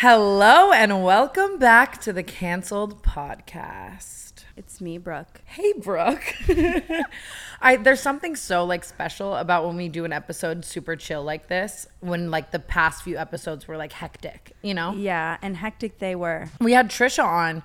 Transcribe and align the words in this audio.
Hello 0.00 0.72
and 0.72 1.04
welcome 1.04 1.58
back 1.58 2.00
to 2.00 2.10
the 2.10 2.22
Cancelled 2.22 3.02
Podcast. 3.02 4.44
It's 4.56 4.80
me, 4.80 4.96
Brooke. 4.96 5.42
Hey, 5.44 5.74
Brooke. 5.74 6.36
I 7.60 7.76
there's 7.76 8.00
something 8.00 8.34
so 8.34 8.64
like 8.64 8.82
special 8.82 9.36
about 9.36 9.66
when 9.66 9.76
we 9.76 9.90
do 9.90 10.06
an 10.06 10.12
episode 10.14 10.64
super 10.64 10.96
chill 10.96 11.22
like 11.22 11.48
this. 11.48 11.86
When 12.00 12.30
like 12.30 12.50
the 12.50 12.60
past 12.60 13.02
few 13.02 13.18
episodes 13.18 13.68
were 13.68 13.76
like 13.76 13.92
hectic, 13.92 14.56
you 14.62 14.72
know. 14.72 14.94
Yeah, 14.94 15.36
and 15.42 15.54
hectic 15.58 15.98
they 15.98 16.14
were. 16.14 16.48
We 16.62 16.72
had 16.72 16.88
Trisha 16.88 17.22
on, 17.22 17.62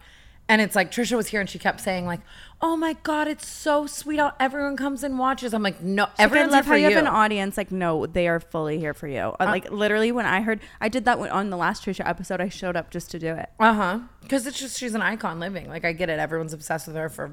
and 0.47 0.61
it's 0.61 0.75
like 0.75 0.91
Trisha 0.91 1.15
was 1.17 1.27
here 1.27 1.39
and 1.41 1.49
she 1.49 1.57
kept 1.59 1.81
saying 1.81 2.05
like, 2.05 2.19
"Oh 2.61 2.77
my 2.77 2.93
god, 3.03 3.27
it's 3.27 3.47
so 3.47 3.87
sweet 3.87 4.19
how 4.19 4.33
everyone 4.39 4.77
comes 4.77 5.03
and 5.03 5.17
watches." 5.17 5.53
I'm 5.53 5.63
like, 5.63 5.81
"No, 5.81 6.03
Everyone 6.19 6.49
everyone's 6.49 6.51
love 6.53 6.65
here 6.65 6.69
how 6.69 6.75
for 6.75 6.77
you 6.77 6.89
you." 6.89 6.95
have 6.95 7.03
an 7.05 7.11
audience. 7.11 7.57
Like, 7.57 7.71
no, 7.71 8.05
they 8.05 8.27
are 8.27 8.39
fully 8.39 8.77
here 8.79 8.93
for 8.93 9.07
you. 9.07 9.33
Uh, 9.39 9.45
like, 9.45 9.71
literally, 9.71 10.11
when 10.11 10.25
I 10.25 10.41
heard, 10.41 10.59
I 10.79 10.89
did 10.89 11.05
that 11.05 11.17
on 11.19 11.49
the 11.49 11.57
last 11.57 11.83
Trisha 11.85 12.07
episode. 12.07 12.41
I 12.41 12.49
showed 12.49 12.75
up 12.75 12.91
just 12.91 13.09
to 13.11 13.19
do 13.19 13.33
it. 13.33 13.49
Uh 13.59 13.73
huh. 13.73 13.99
Because 14.21 14.45
it's 14.47 14.59
just 14.59 14.77
she's 14.77 14.95
an 14.95 15.01
icon 15.01 15.39
living. 15.39 15.67
Like 15.69 15.85
I 15.85 15.91
get 15.93 16.09
it. 16.09 16.19
Everyone's 16.19 16.53
obsessed 16.53 16.87
with 16.87 16.95
her 16.95 17.09
for 17.09 17.31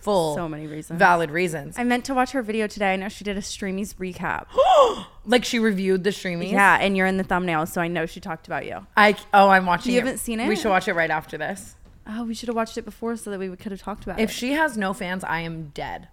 full, 0.00 0.36
So 0.36 0.48
many 0.48 0.66
reasons. 0.68 0.98
valid 0.98 1.30
reasons. 1.32 1.76
I 1.76 1.82
meant 1.84 2.04
to 2.06 2.14
watch 2.14 2.30
her 2.30 2.42
video 2.42 2.66
today. 2.68 2.92
I 2.92 2.96
know 2.96 3.08
she 3.08 3.24
did 3.24 3.36
a 3.36 3.40
Streamys 3.40 3.94
recap. 3.96 4.46
like 5.26 5.44
she 5.44 5.58
reviewed 5.58 6.04
the 6.04 6.12
streaming. 6.12 6.50
yeah, 6.52 6.78
and 6.80 6.96
you're 6.96 7.06
in 7.08 7.16
the 7.16 7.24
thumbnail, 7.24 7.66
so 7.66 7.80
I 7.80 7.88
know 7.88 8.06
she 8.06 8.20
talked 8.20 8.46
about 8.46 8.66
you. 8.66 8.86
I 8.96 9.16
oh 9.34 9.48
I'm 9.48 9.66
watching. 9.66 9.92
You 9.92 9.98
it. 9.98 10.04
haven't 10.04 10.18
seen 10.18 10.38
it? 10.40 10.48
We 10.48 10.54
should 10.56 10.70
watch 10.70 10.86
it 10.88 10.94
right 10.94 11.10
after 11.10 11.36
this. 11.36 11.74
Oh, 12.08 12.24
we 12.24 12.34
should 12.34 12.48
have 12.48 12.56
watched 12.56 12.78
it 12.78 12.84
before 12.84 13.16
so 13.16 13.30
that 13.30 13.38
we 13.38 13.54
could 13.56 13.70
have 13.70 13.82
talked 13.82 14.04
about 14.04 14.18
If 14.18 14.20
it. 14.20 14.22
If 14.24 14.30
she 14.32 14.52
has 14.52 14.78
no 14.78 14.94
fans, 14.94 15.22
I 15.24 15.40
am 15.40 15.70
dead. 15.74 16.08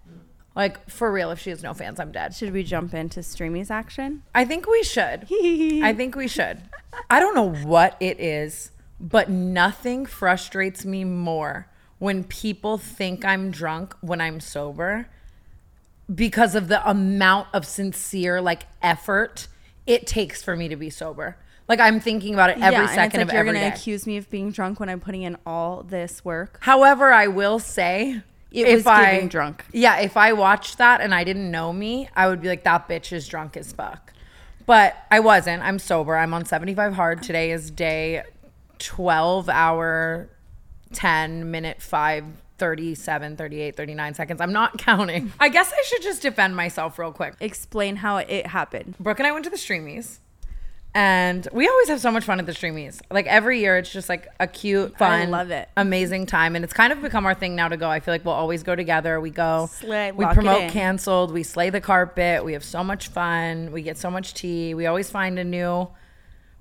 Like 0.54 0.88
for 0.88 1.10
real, 1.10 1.30
if 1.30 1.40
she 1.40 1.50
has 1.50 1.62
no 1.62 1.74
fans, 1.74 1.98
I'm 1.98 2.12
dead. 2.12 2.34
Should 2.34 2.52
we 2.52 2.62
jump 2.62 2.94
into 2.94 3.22
Streamy's 3.22 3.70
action? 3.70 4.22
I 4.34 4.44
think 4.44 4.66
we 4.66 4.82
should. 4.82 5.26
I 5.82 5.94
think 5.96 6.16
we 6.16 6.28
should. 6.28 6.62
I 7.10 7.20
don't 7.20 7.34
know 7.34 7.50
what 7.50 7.96
it 8.00 8.20
is, 8.20 8.70
but 9.00 9.28
nothing 9.30 10.06
frustrates 10.06 10.84
me 10.84 11.04
more 11.04 11.68
when 11.98 12.24
people 12.24 12.78
think 12.78 13.24
I'm 13.24 13.50
drunk 13.50 13.94
when 14.00 14.20
I'm 14.20 14.40
sober 14.40 15.08
because 16.12 16.54
of 16.54 16.68
the 16.68 16.88
amount 16.88 17.48
of 17.52 17.66
sincere 17.66 18.40
like 18.40 18.64
effort 18.82 19.48
it 19.86 20.06
takes 20.06 20.42
for 20.42 20.56
me 20.56 20.68
to 20.68 20.76
be 20.76 20.90
sober. 20.90 21.36
Like 21.68 21.80
I'm 21.80 21.98
thinking 22.00 22.34
about 22.34 22.50
it 22.50 22.58
every 22.58 22.72
yeah, 22.72 22.80
and 22.82 22.90
second 22.90 23.20
like 23.20 23.28
of 23.28 23.32
you're 23.32 23.40
every 23.40 23.52
gonna 23.54 23.70
day. 23.70 23.74
accuse 23.74 24.06
me 24.06 24.16
of 24.16 24.30
being 24.30 24.50
drunk 24.52 24.78
when 24.78 24.88
I'm 24.88 25.00
putting 25.00 25.22
in 25.22 25.36
all 25.44 25.82
this 25.82 26.24
work. 26.24 26.58
However, 26.62 27.12
I 27.12 27.26
will 27.26 27.58
say 27.58 28.22
It 28.52 28.68
if 28.68 28.74
was 28.76 28.86
I, 28.86 29.12
giving 29.14 29.28
drunk. 29.28 29.64
Yeah, 29.72 29.98
if 29.98 30.16
I 30.16 30.32
watched 30.32 30.78
that 30.78 31.00
and 31.00 31.12
I 31.14 31.24
didn't 31.24 31.50
know 31.50 31.72
me, 31.72 32.08
I 32.14 32.28
would 32.28 32.40
be 32.40 32.48
like, 32.48 32.62
that 32.64 32.88
bitch 32.88 33.12
is 33.12 33.26
drunk 33.26 33.56
as 33.56 33.72
fuck. 33.72 34.12
But 34.64 34.96
I 35.10 35.20
wasn't. 35.20 35.62
I'm 35.62 35.78
sober. 35.78 36.16
I'm 36.16 36.32
on 36.34 36.44
75 36.44 36.94
hard. 36.94 37.22
Today 37.22 37.50
is 37.52 37.70
day 37.70 38.22
12 38.78 39.48
hour, 39.48 40.28
10 40.92 41.50
minute, 41.50 41.80
5, 41.82 42.24
37, 42.58 43.36
38, 43.36 43.76
39 43.76 44.14
seconds. 44.14 44.40
I'm 44.40 44.52
not 44.52 44.78
counting. 44.78 45.32
I 45.38 45.48
guess 45.48 45.72
I 45.72 45.82
should 45.86 46.02
just 46.02 46.22
defend 46.22 46.56
myself 46.56 46.98
real 46.98 47.12
quick. 47.12 47.34
Explain 47.40 47.96
how 47.96 48.18
it 48.18 48.46
happened. 48.48 48.96
Brooke 48.98 49.18
and 49.20 49.26
I 49.26 49.32
went 49.32 49.44
to 49.44 49.50
the 49.50 49.56
Streamys. 49.56 50.18
And 50.96 51.46
we 51.52 51.68
always 51.68 51.88
have 51.88 52.00
so 52.00 52.10
much 52.10 52.24
fun 52.24 52.38
at 52.40 52.46
the 52.46 52.52
Streamys. 52.52 53.02
Like 53.10 53.26
every 53.26 53.60
year, 53.60 53.76
it's 53.76 53.92
just 53.92 54.08
like 54.08 54.28
a 54.40 54.46
cute, 54.46 54.96
fun, 54.96 55.12
I 55.12 55.24
love 55.26 55.50
it. 55.50 55.68
amazing 55.76 56.24
time. 56.24 56.56
And 56.56 56.64
it's 56.64 56.72
kind 56.72 56.90
of 56.90 57.02
become 57.02 57.26
our 57.26 57.34
thing 57.34 57.54
now 57.54 57.68
to 57.68 57.76
go. 57.76 57.90
I 57.90 58.00
feel 58.00 58.14
like 58.14 58.24
we'll 58.24 58.32
always 58.32 58.62
go 58.62 58.74
together. 58.74 59.20
We 59.20 59.28
go, 59.28 59.68
Slay, 59.70 60.12
we 60.12 60.24
promote 60.24 60.70
canceled, 60.70 61.32
we 61.34 61.42
slay 61.42 61.68
the 61.68 61.82
carpet. 61.82 62.46
We 62.46 62.54
have 62.54 62.64
so 62.64 62.82
much 62.82 63.08
fun. 63.08 63.72
We 63.72 63.82
get 63.82 63.98
so 63.98 64.10
much 64.10 64.32
tea. 64.32 64.72
We 64.72 64.86
always 64.86 65.10
find 65.10 65.38
a 65.38 65.44
new, 65.44 65.88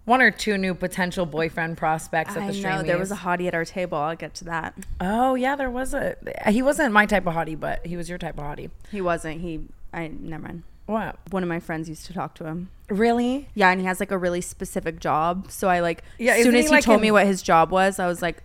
one 0.04 0.22
or 0.22 0.32
two 0.32 0.58
new 0.58 0.74
potential 0.74 1.26
boyfriend 1.26 1.78
prospects 1.78 2.36
at 2.36 2.44
I 2.44 2.52
the 2.52 2.62
know 2.62 2.70
Streamys. 2.70 2.88
there 2.88 2.98
was 2.98 3.12
a 3.12 3.16
hottie 3.16 3.48
at 3.48 3.56
our 3.56 3.64
table. 3.64 3.98
I'll 3.98 4.18
get 4.18 4.34
to 4.36 4.44
that. 4.44 4.74
oh 5.00 5.36
yeah, 5.36 5.56
there 5.56 5.70
was 5.72 5.94
a. 5.94 6.18
He 6.50 6.62
wasn't 6.62 6.92
my 6.92 7.06
type 7.06 7.26
of 7.26 7.34
hottie, 7.36 7.58
but 7.58 7.86
he 7.86 7.96
was 7.96 8.10
your 8.10 8.18
type 8.18 8.38
of 8.38 8.44
hottie. 8.44 8.70
He 8.92 9.00
wasn't. 9.00 9.40
He. 9.40 9.62
I 9.94 10.08
never 10.10 10.44
mind. 10.44 10.64
What? 10.86 11.18
One 11.32 11.42
of 11.44 11.50
my 11.50 11.60
friends 11.60 11.90
used 11.90 12.06
to 12.08 12.14
talk 12.14 12.36
to 12.36 12.46
him. 12.46 12.70
Really? 12.90 13.50
Yeah, 13.56 13.72
and 13.72 13.80
he 13.80 13.88
has 13.88 14.00
like 14.00 14.12
a 14.12 14.18
really 14.18 14.42
specific 14.42 15.00
job. 15.00 15.50
So 15.52 15.68
I 15.68 15.80
like. 15.80 16.04
Yeah, 16.20 16.34
as 16.34 16.44
soon 16.44 16.56
as 16.56 16.66
he, 16.66 16.72
like, 16.72 16.84
told 16.84 16.98
in- 16.98 17.02
me 17.02 17.12
what 17.12 17.26
his 17.26 17.42
job 17.42 17.72
was, 17.72 17.98
I 18.00 18.08
was 18.08 18.22
like, 18.22 18.44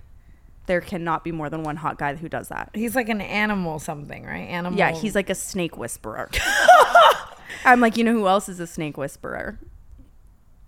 there 0.67 0.81
cannot 0.81 1.25
be 1.25 1.33
more 1.33 1.51
than 1.51 1.63
one 1.63 1.77
hot 1.77 1.99
guy 1.99 2.15
who 2.15 2.29
does 2.29 2.49
that. 2.49 2.71
He's 2.75 2.95
like 2.95 3.09
an 3.09 3.21
animal 3.21 3.79
something, 3.79 4.25
right? 4.25 4.49
Animal. 4.49 4.79
Yeah, 4.79 4.93
he's 4.93 5.15
like 5.15 5.29
a 5.29 5.35
snake 5.35 5.77
whisperer. 5.77 6.31
I'm 7.65 7.81
like, 7.81 7.97
you 7.97 8.05
know 8.05 8.13
who 8.13 8.27
else 8.29 8.49
is 8.49 8.61
a 8.61 8.67
snake 8.67 8.97
whisperer? 8.97 9.59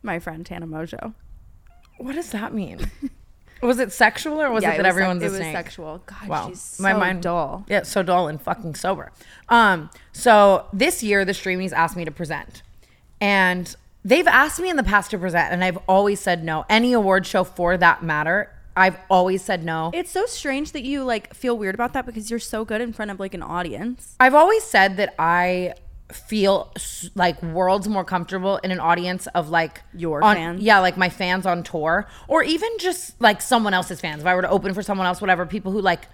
My 0.03 0.19
friend 0.19 0.45
Tana 0.45 0.67
Mongeau. 0.67 1.15
What 1.99 2.17
does 2.17 2.31
that 2.31 2.53
mean? 2.53 2.91
was 3.63 3.79
it 3.79 3.93
sexual 3.93 4.41
or 4.41 4.51
was 4.51 4.63
yeah, 4.63 4.73
it 4.75 4.79
that 4.79 4.79
was 4.79 4.85
sec- 4.85 4.91
everyone's 4.91 5.23
a 5.23 5.27
it 5.27 5.31
was 5.31 5.39
sexual. 5.39 6.03
God, 6.07 6.29
Wow, 6.29 6.49
she's 6.49 6.61
so 6.61 6.83
my 6.83 6.93
mind 6.93 7.23
dull. 7.23 7.65
Yeah, 7.69 7.83
so 7.83 8.03
dull 8.03 8.29
and 8.29 8.41
fucking 8.41 8.75
sober. 8.75 9.13
Um, 9.49 9.91
so 10.13 10.67
this 10.73 11.03
year 11.03 11.25
the 11.25 11.33
Streamys 11.33 11.73
asked 11.73 11.97
me 11.97 12.05
to 12.05 12.11
present, 12.11 12.63
and 13.21 13.75
they've 14.05 14.27
asked 14.27 14.61
me 14.61 14.69
in 14.69 14.77
the 14.77 14.83
past 14.83 15.11
to 15.13 15.19
present, 15.19 15.53
and 15.53 15.63
I've 15.65 15.79
always 15.89 16.21
said 16.21 16.45
no. 16.45 16.65
Any 16.69 16.93
award 16.93 17.27
show 17.27 17.45
for 17.45 17.77
that 17.77 18.03
matter, 18.03 18.51
I've 18.77 18.99
always 19.11 19.43
said 19.43 19.65
no. 19.65 19.91
It's 19.95 20.11
so 20.11 20.27
strange 20.27 20.73
that 20.73 20.83
you 20.83 21.05
like 21.05 21.35
feel 21.35 21.57
weird 21.57 21.75
about 21.75 21.93
that 21.93 22.07
because 22.07 22.31
you're 22.31 22.39
so 22.39 22.65
good 22.65 22.81
in 22.81 22.93
front 22.93 23.11
of 23.11 23.21
like 23.21 23.35
an 23.35 23.43
audience. 23.43 24.17
I've 24.19 24.35
always 24.35 24.63
said 24.65 24.97
that 24.97 25.15
I 25.19 25.75
feel 26.11 26.73
like 27.15 27.43
worlds 27.43 27.89
more 27.89 28.05
comfortable 28.05 28.59
in 28.59 28.71
an 28.71 28.81
audience 28.81 29.27
of 29.29 29.49
like 29.51 29.83
Your 29.95 30.23
on- 30.23 30.37
fans? 30.37 30.63
Yeah, 30.63 30.79
like 30.81 30.97
my 30.97 31.09
fans 31.09 31.47
on 31.47 31.63
tour, 31.63 32.07
or 32.29 32.43
even 32.43 32.69
just 32.79 33.21
like 33.21 33.41
someone 33.41 33.75
else's 33.75 34.01
fans. 34.01 34.21
If 34.23 34.27
I 34.27 34.35
were 34.35 34.43
to 34.43 34.51
open 34.51 34.75
for 34.75 34.83
someone 34.83 35.07
else, 35.07 35.21
whatever, 35.21 35.47
people 35.47 35.73
who 35.73 35.81
like. 35.81 36.07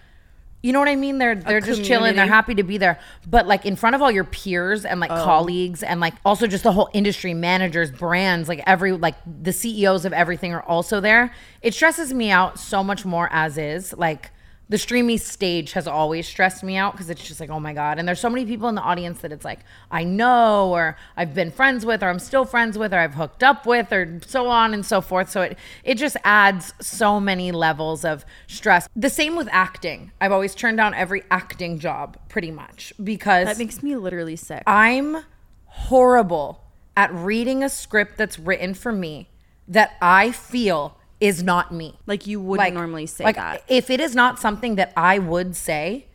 You 0.61 0.73
know 0.73 0.81
what 0.81 0.89
I 0.89 0.97
mean? 0.97 1.19
They're 1.19 1.37
they're 1.37 1.61
just 1.61 1.85
chilling. 1.85 2.17
They're 2.17 2.27
happy 2.27 2.57
to 2.57 2.65
be 2.65 2.79
there. 2.79 2.99
But 3.29 3.47
like 3.47 3.65
in 3.65 3.77
front 3.77 3.95
of 3.95 4.03
all 4.03 4.11
your 4.11 4.25
peers 4.25 4.85
and 4.85 4.99
Oh. 4.99 5.07
like 5.07 5.11
colleagues 5.11 5.85
and 5.85 6.01
like 6.01 6.15
also 6.25 6.49
just 6.49 6.65
the 6.65 6.73
whole 6.73 6.91
industry, 6.93 7.33
managers, 7.33 7.93
brands, 7.93 8.49
like 8.49 8.61
every 8.67 8.91
like 8.91 9.15
the 9.25 9.53
CEOs 9.53 10.05
of 10.05 10.13
everything 10.13 10.53
are 10.53 10.63
also 10.65 11.01
there. 11.01 11.33
It 11.63 11.75
stresses 11.75 12.13
me 12.13 12.33
out 12.33 12.59
so 12.59 12.83
much 12.83 13.05
more 13.05 13.29
as 13.31 13.57
is. 13.57 13.95
Like 13.97 14.33
the 14.69 14.77
streamy 14.77 15.17
stage 15.17 15.73
has 15.73 15.87
always 15.87 16.29
stressed 16.29 16.63
me 16.63 16.77
out 16.77 16.93
because 16.93 17.09
it's 17.09 17.27
just 17.27 17.41
like, 17.41 17.49
oh 17.49 17.59
my 17.59 17.73
God. 17.73 17.99
And 17.99 18.07
there's 18.07 18.21
so 18.21 18.29
many 18.29 18.45
people 18.45 18.69
in 18.69 18.75
the 18.75 18.83
audience 18.83 19.21
that 19.21 19.33
it's 19.33 19.45
like, 19.45 19.61
I 19.91 20.05
know, 20.05 20.71
or 20.71 20.97
I've 21.17 21.35
been 21.35 21.51
friends 21.51 21.87
with, 21.87 22.03
or 22.03 22.09
I'm 22.09 22.19
still 22.19 22.45
friends 22.45 22.77
with, 22.77 22.93
or 22.93 22.99
I've 22.99 23.15
hooked 23.15 23.43
up 23.43 23.65
with, 23.65 23.93
or 23.93 24.21
so 24.27 24.49
on 24.49 24.75
and 24.75 24.85
so 24.85 25.01
forth. 25.01 25.31
So 25.31 25.43
it 25.43 25.59
it 25.85 25.95
just 25.95 26.17
adds 26.23 26.75
so 26.81 27.19
many 27.19 27.51
levels 27.51 28.05
of 28.05 28.27
stress. 28.47 28.89
The 28.95 29.11
same 29.11 29.37
with 29.37 29.49
acting. 29.51 30.13
I've 30.21 30.33
always 30.33 30.55
turned 30.55 30.77
down 30.77 30.93
every 30.93 31.23
acting 31.31 31.79
job 31.79 32.19
pretty 32.29 32.51
much 32.51 32.93
because 33.03 33.47
That 33.47 33.59
makes 33.59 33.83
me 33.83 33.97
literally 33.97 34.37
sick. 34.37 34.63
I'm 34.67 35.25
horrible 35.65 36.65
at 36.97 37.15
reading 37.15 37.63
a 37.63 37.69
script 37.71 38.19
that's 38.19 38.39
written 38.39 38.75
for 38.75 38.93
me 38.93 39.31
that 39.67 39.93
I 40.03 40.33
feel 40.33 40.98
is 41.21 41.43
not 41.43 41.73
me 41.73 41.99
like 42.07 42.27
you 42.27 42.41
wouldn't 42.41 42.75
normally 42.75 43.07
say 43.07 43.25
like, 43.25 43.37
that. 43.37 43.65
If 43.69 43.91
it 43.91 44.01
is 44.01 44.15
not 44.15 44.39
something 44.39 44.77
that 44.77 44.93
I 44.97 45.19
would 45.19 45.57
say, 45.57 46.07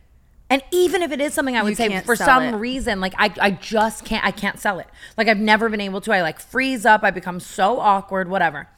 and 0.50 0.62
even 0.70 1.02
if 1.02 1.10
it 1.10 1.20
is 1.20 1.34
something 1.34 1.56
I 1.56 1.62
would 1.62 1.70
You 1.70 1.74
say 1.76 2.00
for 2.02 2.16
some 2.16 2.42
it. 2.44 2.56
reason, 2.56 3.00
like 3.00 3.14
I, 3.18 3.32
I 3.40 3.50
just 3.50 4.04
can't, 4.04 4.24
I 4.24 4.30
can't 4.30 4.58
sell 4.58 4.78
it. 4.78 4.86
Like 5.16 5.28
I've 5.28 5.38
never 5.38 5.68
been 5.68 5.80
able 5.80 6.00
to. 6.02 6.12
I 6.12 6.22
like 6.22 6.38
freeze 6.38 6.84
up. 6.86 7.02
I 7.02 7.10
become 7.10 7.40
so 7.40 7.80
awkward, 7.80 8.28
whatever. 8.28 8.68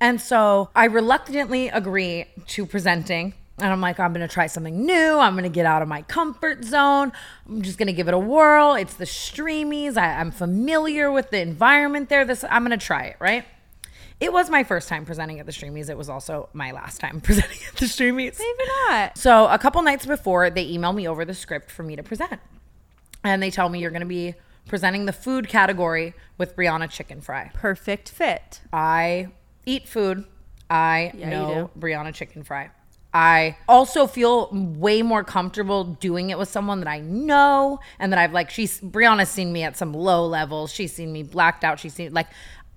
And 0.00 0.20
so 0.20 0.70
I 0.74 0.84
reluctantly 0.86 1.68
agree 1.68 2.26
to 2.48 2.66
presenting. 2.66 3.34
And 3.58 3.68
I'm 3.72 3.80
like, 3.80 4.00
I'm 4.00 4.12
gonna 4.12 4.28
try 4.28 4.48
something 4.48 4.84
new. 4.84 5.18
I'm 5.18 5.34
gonna 5.34 5.48
get 5.48 5.64
out 5.64 5.80
of 5.80 5.88
my 5.88 6.02
comfort 6.02 6.64
zone. 6.64 7.12
I'm 7.48 7.62
just 7.62 7.78
gonna 7.78 7.92
give 7.92 8.08
it 8.08 8.14
a 8.14 8.18
whirl. 8.18 8.74
It's 8.74 8.94
the 8.94 9.04
streamys. 9.04 9.96
I, 9.96 10.20
I'm 10.20 10.30
familiar 10.30 11.10
with 11.10 11.30
the 11.30 11.40
environment 11.40 12.08
there. 12.08 12.24
This 12.24 12.44
I'm 12.50 12.64
gonna 12.64 12.76
try 12.76 13.04
it, 13.04 13.16
right? 13.20 13.44
It 14.20 14.32
was 14.32 14.48
my 14.48 14.64
first 14.64 14.88
time 14.88 15.04
presenting 15.04 15.40
at 15.40 15.46
the 15.46 15.52
Streamys. 15.52 15.90
It 15.90 15.98
was 15.98 16.08
also 16.08 16.48
my 16.52 16.70
last 16.72 17.00
time 17.00 17.20
presenting 17.22 17.58
at 17.68 17.76
the 17.76 17.86
Streamys. 17.86 18.38
Maybe 18.38 18.70
not. 18.88 19.18
So 19.18 19.46
a 19.48 19.58
couple 19.58 19.82
nights 19.82 20.06
before, 20.06 20.50
they 20.50 20.64
email 20.68 20.92
me 20.92 21.06
over 21.08 21.24
the 21.24 21.34
script 21.34 21.70
for 21.70 21.82
me 21.82 21.96
to 21.96 22.02
present, 22.02 22.40
and 23.22 23.42
they 23.42 23.50
tell 23.50 23.68
me 23.68 23.80
you're 23.80 23.90
going 23.90 24.00
to 24.00 24.06
be 24.06 24.34
presenting 24.66 25.04
the 25.06 25.12
food 25.12 25.48
category 25.48 26.14
with 26.38 26.56
Brianna 26.56 26.84
Chickenfry. 26.88 27.52
Perfect 27.52 28.08
fit. 28.08 28.60
I 28.72 29.28
eat 29.66 29.88
food. 29.88 30.24
I 30.70 31.12
Yeah, 31.14 31.30
know 31.30 31.70
Brianna 31.78 32.08
Chickenfry. 32.08 32.70
I 33.12 33.56
also 33.68 34.08
feel 34.08 34.48
way 34.52 35.02
more 35.02 35.22
comfortable 35.22 35.84
doing 35.84 36.30
it 36.30 36.38
with 36.38 36.48
someone 36.48 36.80
that 36.80 36.88
I 36.88 36.98
know 36.98 37.78
and 38.00 38.10
that 38.12 38.18
I've 38.18 38.32
like 38.32 38.50
she's 38.50 38.80
Brianna's 38.80 39.28
seen 39.28 39.52
me 39.52 39.62
at 39.62 39.76
some 39.76 39.92
low 39.92 40.26
levels. 40.26 40.72
She's 40.72 40.92
seen 40.92 41.12
me 41.12 41.22
blacked 41.22 41.62
out. 41.62 41.78
She's 41.78 41.94
seen 41.94 42.12
like 42.12 42.26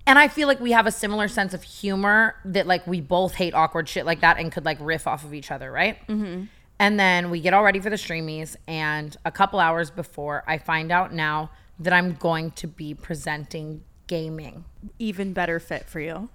and 0.08 0.18
I 0.18 0.28
feel 0.28 0.48
like 0.48 0.58
we 0.58 0.72
have 0.72 0.86
a 0.86 0.90
similar 0.90 1.28
sense 1.28 1.52
of 1.52 1.62
humor 1.62 2.34
that 2.46 2.66
like 2.66 2.86
we 2.86 3.02
both 3.02 3.34
hate 3.34 3.52
awkward 3.52 3.90
shit 3.90 4.06
like 4.06 4.22
that 4.22 4.38
and 4.38 4.50
could 4.50 4.64
like 4.64 4.78
riff 4.80 5.06
off 5.06 5.22
of 5.22 5.34
each 5.34 5.50
other, 5.50 5.70
right? 5.70 6.00
Mm-hmm. 6.08 6.44
And 6.78 6.98
then 6.98 7.28
we 7.28 7.42
get 7.42 7.52
all 7.52 7.62
ready 7.62 7.78
for 7.78 7.90
the 7.90 7.96
streamys 7.96 8.56
and 8.66 9.14
a 9.26 9.30
couple 9.30 9.60
hours 9.60 9.90
before 9.90 10.44
I 10.46 10.56
find 10.56 10.90
out 10.90 11.12
now 11.12 11.50
that 11.78 11.92
I'm 11.92 12.14
going 12.14 12.52
to 12.52 12.66
be 12.66 12.94
presenting 12.94 13.84
gaming. 14.06 14.64
Even 14.98 15.34
better 15.34 15.60
fit 15.60 15.86
for 15.86 16.00
you. 16.00 16.30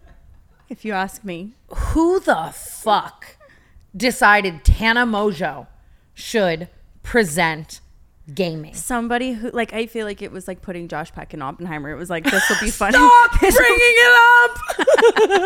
If 0.69 0.85
you 0.85 0.93
ask 0.93 1.23
me. 1.23 1.53
who 1.67 2.19
the 2.19 2.53
fuck 2.53 3.37
decided 3.97 4.63
Tana 4.63 5.07
Mongeau 5.07 5.65
should 6.13 6.69
present 7.01 7.81
gaming? 8.33 8.73
Somebody 8.73 9.33
who 9.33 9.49
like 9.51 9.73
I 9.73 9.85
feel 9.85 10.05
like 10.05 10.21
it 10.21 10.31
was 10.31 10.47
like 10.47 10.61
putting 10.61 10.87
Josh 10.87 11.11
Peck 11.11 11.33
in 11.33 11.41
Oppenheimer. 11.41 11.89
It 11.91 11.97
was 11.97 12.09
like 12.09 12.23
this 12.23 12.47
will 12.49 12.59
be 12.61 12.69
funny. 12.71 12.97
Stop 12.97 13.31
bringing 13.39 13.53
it 13.79 14.15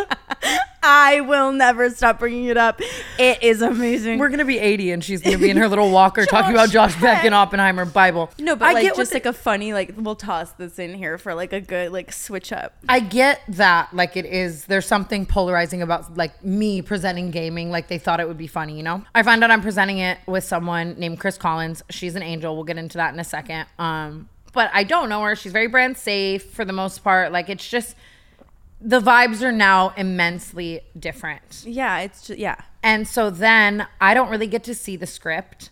up. 0.06 0.18
I 0.82 1.20
will 1.22 1.52
never 1.52 1.90
stop 1.90 2.18
bringing 2.18 2.44
it 2.46 2.56
up. 2.56 2.80
It 3.18 3.42
is 3.42 3.62
amazing. 3.62 4.18
We're 4.18 4.28
gonna 4.28 4.44
be 4.44 4.58
80 4.58 4.92
and 4.92 5.04
she's 5.04 5.22
gonna 5.22 5.38
be 5.38 5.50
in 5.50 5.56
her 5.56 5.68
little 5.68 5.90
walker 5.90 6.24
talking 6.26 6.52
about 6.52 6.70
Josh 6.70 6.94
Peck 6.94 7.24
and 7.24 7.34
Oppenheimer 7.34 7.84
Bible. 7.84 8.30
no, 8.38 8.54
but 8.56 8.66
I 8.66 8.72
like 8.74 8.82
get 8.82 8.96
just 8.96 9.10
the- 9.10 9.16
like 9.16 9.26
a 9.26 9.32
funny 9.32 9.72
like 9.72 9.94
we'll 9.96 10.14
toss 10.16 10.52
this 10.52 10.78
in 10.78 10.94
here 10.94 11.18
for 11.18 11.34
like 11.34 11.52
a 11.52 11.60
good 11.60 11.90
like 11.92 12.12
switch 12.12 12.52
up. 12.52 12.74
I 12.88 13.00
get 13.00 13.40
that 13.48 13.92
like 13.92 14.16
it 14.16 14.24
is 14.26 14.66
there's 14.66 14.86
something 14.86 15.26
polarizing 15.26 15.82
about 15.82 16.16
like 16.16 16.44
me 16.44 16.80
presenting 16.82 17.30
gaming 17.30 17.70
like 17.70 17.88
they 17.88 17.98
thought 17.98 18.20
it 18.20 18.28
would 18.28 18.38
be 18.38 18.46
funny, 18.46 18.76
you 18.76 18.82
know? 18.82 19.02
I 19.14 19.22
find 19.22 19.42
out 19.42 19.50
I'm 19.50 19.62
presenting 19.62 19.98
it 19.98 20.18
with 20.26 20.44
someone 20.44 20.94
named 20.98 21.18
Kris 21.20 21.36
Collins. 21.36 21.82
She's 21.90 22.14
an 22.14 22.22
angel. 22.22 22.54
We'll 22.54 22.64
get 22.64 22.78
into 22.78 22.98
that 22.98 23.12
in 23.12 23.20
a 23.20 23.24
second. 23.24 23.66
Um 23.78 24.28
but 24.52 24.70
I 24.72 24.82
don't 24.84 25.08
know 25.08 25.22
her. 25.22 25.36
She's 25.36 25.52
very 25.52 25.66
brand 25.66 25.96
safe 25.98 26.50
for 26.52 26.64
the 26.64 26.72
most 26.72 27.04
part. 27.04 27.32
Like 27.32 27.48
it's 27.50 27.68
just 27.68 27.94
the 28.80 29.00
vibes 29.00 29.42
are 29.42 29.52
now 29.52 29.92
immensely 29.96 30.80
different. 30.98 31.64
Yeah, 31.66 32.00
it's 32.00 32.26
just 32.26 32.38
yeah. 32.38 32.56
And 32.82 33.08
so 33.08 33.30
then 33.30 33.86
I 34.00 34.14
don't 34.14 34.30
really 34.30 34.46
get 34.46 34.64
to 34.64 34.74
see 34.74 34.96
the 34.96 35.06
script. 35.06 35.70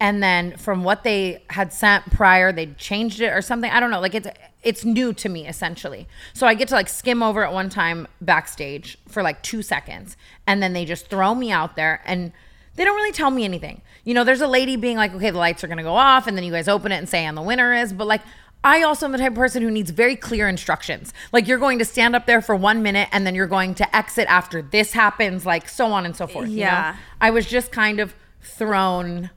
And 0.00 0.20
then 0.20 0.56
from 0.56 0.82
what 0.82 1.04
they 1.04 1.44
had 1.50 1.72
sent 1.72 2.10
prior, 2.10 2.50
they 2.50 2.66
changed 2.66 3.20
it 3.20 3.28
or 3.28 3.40
something. 3.40 3.70
I 3.70 3.78
don't 3.78 3.92
know. 3.92 4.00
Like 4.00 4.16
it's 4.16 4.26
it's 4.62 4.84
new 4.84 5.12
to 5.12 5.28
me 5.28 5.46
essentially. 5.46 6.08
So 6.32 6.46
I 6.46 6.54
get 6.54 6.68
to 6.68 6.74
like 6.74 6.88
skim 6.88 7.22
over 7.22 7.44
at 7.44 7.52
one 7.52 7.68
time 7.68 8.08
backstage 8.20 8.98
for 9.08 9.22
like 9.22 9.42
2 9.42 9.62
seconds 9.62 10.16
and 10.46 10.62
then 10.62 10.72
they 10.72 10.84
just 10.84 11.08
throw 11.08 11.34
me 11.34 11.52
out 11.52 11.76
there 11.76 12.00
and 12.04 12.32
they 12.74 12.84
don't 12.84 12.96
really 12.96 13.12
tell 13.12 13.30
me 13.30 13.44
anything. 13.44 13.82
You 14.04 14.14
know, 14.14 14.24
there's 14.24 14.40
a 14.40 14.48
lady 14.48 14.76
being 14.76 14.96
like, 14.96 15.14
"Okay, 15.14 15.30
the 15.30 15.38
lights 15.38 15.62
are 15.62 15.68
going 15.68 15.78
to 15.78 15.84
go 15.84 15.94
off." 15.94 16.26
And 16.26 16.36
then 16.36 16.42
you 16.42 16.50
guys 16.50 16.66
open 16.68 16.90
it 16.90 16.96
and 16.96 17.08
say 17.08 17.24
and 17.24 17.36
the 17.36 17.42
winner 17.42 17.72
is, 17.72 17.92
but 17.92 18.06
like 18.06 18.22
I 18.64 18.82
also 18.82 19.06
am 19.06 19.12
the 19.12 19.18
type 19.18 19.32
of 19.32 19.36
person 19.36 19.62
who 19.62 19.70
needs 19.70 19.90
very 19.90 20.14
clear 20.16 20.48
instructions. 20.48 21.12
Like 21.32 21.48
you're 21.48 21.58
going 21.58 21.78
to 21.80 21.84
stand 21.84 22.14
up 22.14 22.26
there 22.26 22.40
for 22.40 22.54
one 22.54 22.82
minute 22.82 23.08
and 23.12 23.26
then 23.26 23.34
you're 23.34 23.46
going 23.46 23.74
to 23.76 23.96
exit 23.96 24.26
after 24.28 24.62
this 24.62 24.92
happens, 24.92 25.44
like 25.44 25.68
so 25.68 25.86
on 25.86 26.06
and 26.06 26.14
so 26.14 26.26
forth. 26.26 26.48
you 26.48 26.56
know? 26.58 26.70
Yeah. 26.70 26.96
I 27.20 27.30
was 27.30 27.46
just 27.46 27.72
kind 27.72 27.98
of 27.98 28.14
thrown 28.40 29.30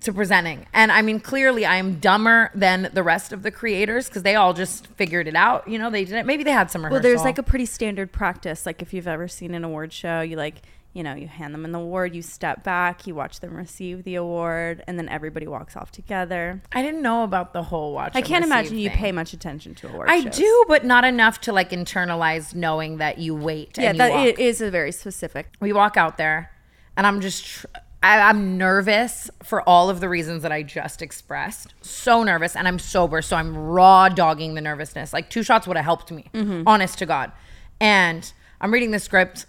to 0.00 0.12
presenting. 0.12 0.66
And 0.72 0.92
I 0.92 1.02
mean, 1.02 1.18
clearly 1.18 1.64
I 1.64 1.76
am 1.76 1.98
dumber 1.98 2.50
than 2.54 2.90
the 2.92 3.02
rest 3.02 3.32
of 3.32 3.42
the 3.42 3.50
creators 3.50 4.08
because 4.08 4.22
they 4.22 4.34
all 4.36 4.52
just 4.52 4.86
figured 4.88 5.26
it 5.26 5.34
out. 5.34 5.66
You 5.66 5.78
know, 5.78 5.90
they 5.90 6.04
didn't, 6.04 6.26
maybe 6.26 6.44
they 6.44 6.52
had 6.52 6.70
some 6.70 6.84
rehearsal. 6.84 7.02
Well, 7.02 7.02
there's 7.02 7.24
like 7.24 7.38
a 7.38 7.42
pretty 7.42 7.66
standard 7.66 8.12
practice. 8.12 8.64
Like 8.66 8.82
if 8.82 8.92
you've 8.92 9.08
ever 9.08 9.28
seen 9.28 9.54
an 9.54 9.64
award 9.64 9.92
show, 9.92 10.20
you 10.20 10.36
like, 10.36 10.62
you 10.98 11.04
know, 11.04 11.14
you 11.14 11.28
hand 11.28 11.54
them 11.54 11.64
an 11.64 11.72
award, 11.76 12.12
you 12.12 12.22
step 12.22 12.64
back, 12.64 13.06
you 13.06 13.14
watch 13.14 13.38
them 13.38 13.56
receive 13.56 14.02
the 14.02 14.16
award, 14.16 14.82
and 14.88 14.98
then 14.98 15.08
everybody 15.08 15.46
walks 15.46 15.76
off 15.76 15.92
together. 15.92 16.60
I 16.72 16.82
didn't 16.82 17.02
know 17.02 17.22
about 17.22 17.52
the 17.52 17.62
whole 17.62 17.92
watch. 17.92 18.16
I 18.16 18.20
can't 18.20 18.44
imagine 18.44 18.76
you 18.78 18.90
pay 18.90 19.12
much 19.12 19.32
attention 19.32 19.76
to 19.76 19.88
award 19.88 20.10
I 20.10 20.22
shows. 20.22 20.36
do, 20.36 20.64
but 20.66 20.84
not 20.84 21.04
enough 21.04 21.40
to 21.42 21.52
like 21.52 21.70
internalize 21.70 22.52
knowing 22.52 22.96
that 22.96 23.18
you 23.18 23.32
wait. 23.36 23.78
Yeah, 23.78 23.90
and 23.90 23.96
you 23.96 23.98
that 23.98 24.10
walk. 24.10 24.26
it 24.26 24.40
is 24.40 24.60
a 24.60 24.72
very 24.72 24.90
specific. 24.90 25.52
we 25.60 25.72
walk 25.72 25.96
out 25.96 26.18
there 26.18 26.50
and 26.96 27.06
i'm 27.06 27.22
just 27.22 27.46
tr- 27.46 27.66
I, 28.02 28.20
i'm 28.20 28.58
nervous 28.58 29.30
for 29.42 29.66
all 29.66 29.88
of 29.88 30.00
the 30.00 30.08
reasons 30.08 30.42
that 30.42 30.52
i 30.52 30.62
just 30.62 31.00
expressed 31.00 31.72
so 31.80 32.22
nervous 32.22 32.54
and 32.54 32.68
i'm 32.68 32.78
sober 32.78 33.22
so 33.22 33.36
i'm 33.36 33.56
raw 33.56 34.10
dogging 34.10 34.54
the 34.54 34.60
nervousness 34.60 35.14
like 35.14 35.30
two 35.30 35.42
shots 35.42 35.66
would 35.66 35.76
have 35.76 35.84
helped 35.84 36.10
me 36.10 36.26
mm-hmm. 36.34 36.64
honest 36.66 36.98
to 36.98 37.06
god 37.06 37.32
and 37.80 38.32
i'm 38.60 38.72
reading 38.72 38.90
the 38.90 38.98
script 38.98 39.46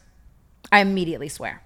i 0.72 0.80
immediately 0.80 1.30
swear 1.30 1.62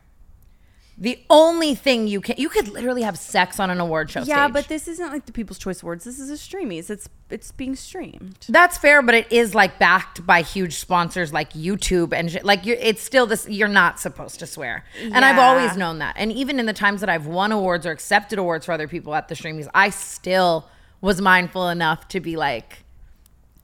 the 0.95 1.17
only 1.27 1.74
thing 1.74 2.05
you 2.07 2.22
can 2.22 2.36
you 2.38 2.50
could 2.50 2.67
literally 2.67 3.01
have 3.01 3.17
sex 3.17 3.60
on 3.60 3.72
an 3.72 3.79
award 3.79 4.12
show 4.12 4.22
Yeah, 4.22 4.43
stage. 4.45 4.53
but 4.53 4.67
this 4.67 4.88
isn't 4.88 5.12
like 5.12 5.25
the 5.25 5.31
People's 5.31 5.57
Choice 5.57 5.81
Awards. 5.81 6.03
This 6.05 6.19
is 6.19 6.29
a 6.29 6.33
streamys. 6.36 6.91
It's 6.91 7.10
it's 7.31 7.51
being 7.51 7.75
streamed. 7.75 8.45
That's 8.48 8.77
fair, 8.77 9.01
but 9.01 9.15
it 9.15 9.31
is 9.31 9.55
like 9.55 9.79
backed 9.79 10.24
by 10.24 10.43
huge 10.43 10.75
sponsors 10.75 11.33
like 11.33 11.53
YouTube 11.53 12.13
and 12.13 12.38
like 12.43 12.67
you're, 12.67 12.77
it's 12.79 13.01
still 13.01 13.25
this. 13.25 13.50
You're 13.50 13.67
not 13.69 14.00
supposed 14.00 14.38
to 14.41 14.45
swear, 14.45 14.86
and 15.01 15.25
I've 15.25 15.39
always 15.39 15.75
known 15.75 15.98
that. 15.98 16.13
And 16.15 16.31
even 16.31 16.60
in 16.60 16.67
the 16.67 16.74
times 16.74 17.00
that 17.00 17.10
I've 17.10 17.25
won 17.25 17.51
awards 17.51 17.88
or 17.88 17.91
accepted 17.91 18.38
awards 18.38 18.67
for 18.67 18.72
other 18.72 18.88
people 18.88 19.15
at 19.15 19.29
the 19.29 19.33
streamys, 19.36 19.67
I 19.74 19.89
still 19.89 20.69
was 21.01 21.19
mindful 21.19 21.69
enough 21.69 22.07
to 22.10 22.19
be 22.19 22.36
like, 22.38 22.83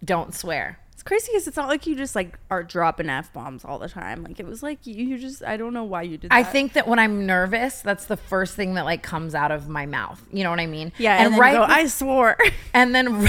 don't 0.04 0.34
swear. 0.34 0.80
It's 1.00 1.04
crazy 1.06 1.28
because 1.32 1.48
it's 1.48 1.56
not 1.56 1.70
like 1.70 1.88
you 1.88 1.96
just 1.96 2.14
like 2.14 2.38
are 2.52 2.62
dropping 2.62 3.10
f 3.10 3.32
bombs 3.32 3.64
all 3.64 3.80
the 3.80 3.88
time. 3.88 4.22
Like 4.22 4.38
it 4.38 4.46
was 4.46 4.62
like 4.62 4.86
you, 4.86 4.96
you 4.96 5.18
just 5.18 5.42
I 5.42 5.56
don't 5.56 5.74
know 5.74 5.86
why 5.86 6.02
you 6.02 6.18
did. 6.18 6.30
That. 6.30 6.36
I 6.36 6.44
think 6.44 6.74
that 6.74 6.90
when 6.90 7.00
I'm 7.00 7.26
nervous, 7.26 7.80
that's 7.80 8.04
the 8.04 8.18
first 8.18 8.54
thing 8.58 8.74
that 8.74 8.84
like 8.84 9.02
comes 9.02 9.34
out 9.34 9.50
of 9.50 9.70
my 9.70 9.86
mouth. 9.86 10.22
You 10.34 10.44
know 10.44 10.50
what 10.50 10.60
I 10.60 10.66
mean? 10.66 10.92
Yeah, 10.98 11.24
and, 11.24 11.36
then 11.36 11.40
right, 11.40 11.54
go, 11.54 11.64
I 11.64 11.88
swore. 11.88 12.36
and 12.74 12.94
then 12.94 13.26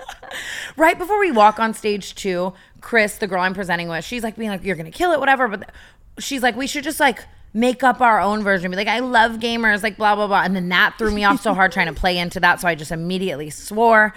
right 0.78 0.96
before 0.96 1.20
we 1.20 1.30
walk 1.30 1.58
on 1.58 1.74
stage 1.74 2.14
two, 2.14 2.54
Kris, 2.80 3.18
the 3.18 3.26
girl 3.26 3.42
I'm 3.42 3.52
presenting 3.52 3.88
with, 3.88 4.02
she's 4.02 4.22
like 4.22 4.36
being 4.36 4.48
like, 4.48 4.64
"You're 4.64 4.76
gonna 4.76 4.90
kill 4.90 5.12
it, 5.12 5.20
whatever." 5.20 5.48
But 5.48 5.70
she's 6.18 6.42
like, 6.42 6.56
"We 6.56 6.66
should 6.66 6.84
just 6.84 7.00
like." 7.00 7.22
Make 7.52 7.82
up 7.82 8.02
our 8.02 8.20
own 8.20 8.42
version. 8.42 8.70
Be 8.70 8.76
like, 8.76 8.86
I 8.86 8.98
love 8.98 9.38
gamers, 9.38 9.82
like 9.82 9.96
blah 9.96 10.14
blah 10.14 10.26
blah. 10.26 10.42
And 10.42 10.54
then 10.54 10.68
that 10.68 10.98
threw 10.98 11.10
me 11.10 11.24
off 11.24 11.40
so 11.40 11.54
hard 11.54 11.72
trying 11.72 11.86
to 11.86 11.94
play 11.94 12.18
into 12.18 12.38
that. 12.40 12.60
So 12.60 12.68
I 12.68 12.74
just 12.74 12.92
immediately 12.92 13.48
swore. 13.48 14.12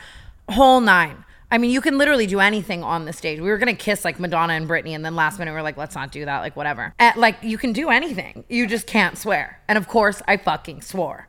Whole 0.50 0.82
nine. 0.82 1.24
I 1.52 1.58
mean, 1.58 1.72
you 1.72 1.82
can 1.82 1.98
literally 1.98 2.28
do 2.28 2.40
anything 2.40 2.84
on 2.84 3.06
the 3.06 3.14
stage. 3.14 3.40
We 3.40 3.50
were 3.50 3.58
gonna 3.58 3.74
kiss 3.74 4.06
like 4.06 4.20
Madonna 4.20 4.54
and 4.54 4.70
Britney, 4.70 4.92
and 4.92 5.04
then 5.04 5.16
last 5.16 5.40
minute 5.40 5.52
we 5.52 5.58
are 5.58 5.64
like, 5.64 5.78
let's 5.78 5.96
not 5.96 6.12
do 6.12 6.26
that. 6.26 6.40
Like 6.40 6.56
whatever. 6.56 6.94
And, 7.00 7.16
like 7.18 7.38
you 7.42 7.58
can 7.58 7.74
do 7.74 7.90
anything. 7.90 8.44
You 8.50 8.68
just 8.68 8.86
can't 8.86 9.18
swear. 9.18 9.60
And 9.68 9.78
of 9.78 9.88
course, 9.88 10.22
I 10.28 10.38
fucking 10.38 10.82
swore. 10.82 11.28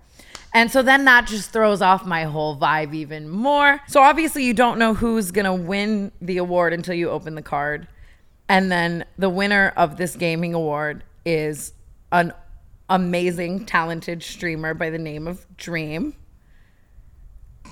And 0.52 0.70
so 0.70 0.82
then 0.82 1.04
that 1.04 1.26
just 1.26 1.52
throws 1.52 1.80
off 1.80 2.04
my 2.04 2.24
whole 2.24 2.56
vibe 2.56 2.92
even 2.92 3.28
more. 3.28 3.80
So 3.86 4.02
obviously 4.02 4.44
you 4.44 4.52
don't 4.52 4.78
know 4.78 4.94
who's 4.94 5.30
gonna 5.30 5.54
win 5.54 6.12
the 6.20 6.38
award 6.38 6.72
until 6.72 6.94
you 6.94 7.08
open 7.08 7.34
the 7.34 7.42
card. 7.42 7.86
And 8.48 8.70
then 8.70 9.04
the 9.16 9.30
winner 9.30 9.72
of 9.76 9.96
this 9.96 10.16
gaming 10.16 10.54
award 10.54 11.04
is 11.24 11.72
an 12.10 12.32
amazing, 12.88 13.64
talented 13.64 14.22
streamer 14.22 14.74
by 14.74 14.90
the 14.90 14.98
name 14.98 15.28
of 15.28 15.46
Dream. 15.56 16.14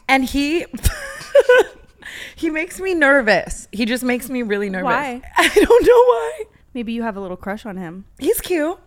And 0.09 0.25
he 0.25 0.65
he 2.37 2.51
makes 2.51 2.81
me 2.81 2.95
nervous. 2.95 3.69
He 3.73 3.85
just 3.85 4.05
makes 4.05 4.29
me 4.31 4.43
really 4.43 4.71
nervous. 4.71 4.85
Why? 4.87 5.23
I 5.37 5.49
don't 5.49 5.87
know 5.87 5.93
why. 6.05 6.45
Maybe 6.75 6.93
you 6.93 7.03
have 7.03 7.17
a 7.17 7.21
little 7.21 7.37
crush 7.37 7.67
on 7.67 7.77
him. 7.77 8.05
He's 8.19 8.41
cute. 8.41 8.79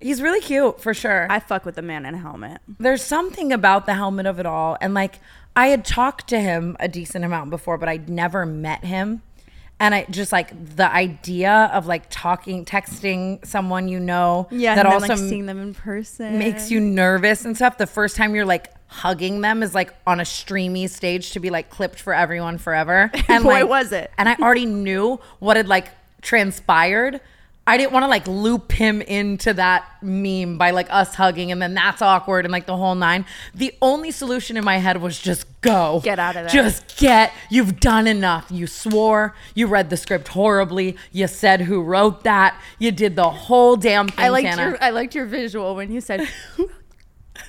He's 0.00 0.22
really 0.22 0.40
cute 0.40 0.80
for 0.80 0.94
sure. 0.94 1.26
I 1.28 1.40
fuck 1.40 1.66
with 1.66 1.74
the 1.74 1.82
man 1.82 2.06
in 2.06 2.14
a 2.14 2.18
helmet. 2.18 2.62
There's 2.78 3.02
something 3.02 3.52
about 3.52 3.84
the 3.84 3.94
helmet 3.94 4.26
of 4.26 4.38
it 4.40 4.46
all. 4.46 4.78
And 4.80 4.94
like 4.94 5.18
I 5.54 5.66
had 5.68 5.84
talked 5.84 6.28
to 6.28 6.40
him 6.40 6.76
a 6.80 6.88
decent 6.88 7.24
amount 7.24 7.50
before, 7.50 7.76
but 7.76 7.88
I'd 7.88 8.08
never 8.08 8.46
met 8.46 8.84
him. 8.84 9.22
And 9.78 9.94
I 9.94 10.04
just 10.10 10.30
like 10.30 10.76
the 10.76 10.90
idea 10.90 11.70
of 11.72 11.86
like 11.86 12.04
talking, 12.10 12.64
texting 12.64 13.44
someone 13.46 13.88
you 13.88 13.98
know 13.98 14.46
Yeah, 14.50 14.74
that 14.74 14.86
also 14.86 15.08
like, 15.08 15.18
seeing 15.18 15.46
them 15.46 15.58
in 15.60 15.74
person 15.74 16.38
makes 16.38 16.70
you 16.70 16.80
nervous 16.80 17.44
and 17.44 17.56
stuff. 17.56 17.78
The 17.78 17.86
first 17.86 18.16
time 18.16 18.34
you're 18.34 18.44
like 18.44 18.68
hugging 18.90 19.40
them 19.40 19.62
is 19.62 19.72
like 19.74 19.94
on 20.04 20.18
a 20.18 20.24
streamy 20.24 20.88
stage 20.88 21.30
to 21.30 21.40
be 21.40 21.48
like 21.48 21.70
clipped 21.70 22.00
for 22.00 22.12
everyone 22.12 22.58
forever. 22.58 23.10
And 23.28 23.44
Boy, 23.44 23.60
like, 23.60 23.68
was 23.68 23.92
it. 23.92 24.10
And 24.18 24.28
I 24.28 24.34
already 24.34 24.66
knew 24.66 25.20
what 25.38 25.56
had 25.56 25.68
like 25.68 25.88
transpired. 26.20 27.20
I 27.66 27.76
didn't 27.76 27.92
want 27.92 28.02
to 28.02 28.08
like 28.08 28.26
loop 28.26 28.72
him 28.72 29.00
into 29.00 29.54
that 29.54 29.84
meme 30.02 30.58
by 30.58 30.72
like 30.72 30.88
us 30.90 31.14
hugging 31.14 31.52
and 31.52 31.62
then 31.62 31.74
that's 31.74 32.02
awkward 32.02 32.44
and 32.44 32.50
like 32.50 32.66
the 32.66 32.76
whole 32.76 32.96
nine. 32.96 33.24
The 33.54 33.72
only 33.80 34.10
solution 34.10 34.56
in 34.56 34.64
my 34.64 34.78
head 34.78 35.00
was 35.00 35.16
just 35.20 35.46
go. 35.60 36.00
Get 36.02 36.18
out 36.18 36.34
of 36.34 36.50
there. 36.50 36.62
Just 36.62 36.96
get. 36.96 37.32
You've 37.48 37.78
done 37.78 38.08
enough. 38.08 38.46
You 38.50 38.66
swore. 38.66 39.36
You 39.54 39.68
read 39.68 39.88
the 39.90 39.96
script 39.96 40.26
horribly. 40.28 40.96
You 41.12 41.28
said 41.28 41.60
who 41.60 41.82
wrote 41.82 42.24
that. 42.24 42.60
You 42.80 42.90
did 42.90 43.14
the 43.14 43.30
whole 43.30 43.76
damn 43.76 44.08
thing. 44.08 44.24
I 44.24 44.30
liked 44.30 44.48
Tana. 44.48 44.62
your 44.70 44.82
I 44.82 44.90
liked 44.90 45.14
your 45.14 45.26
visual 45.26 45.76
when 45.76 45.92
you 45.92 46.00
said 46.00 46.28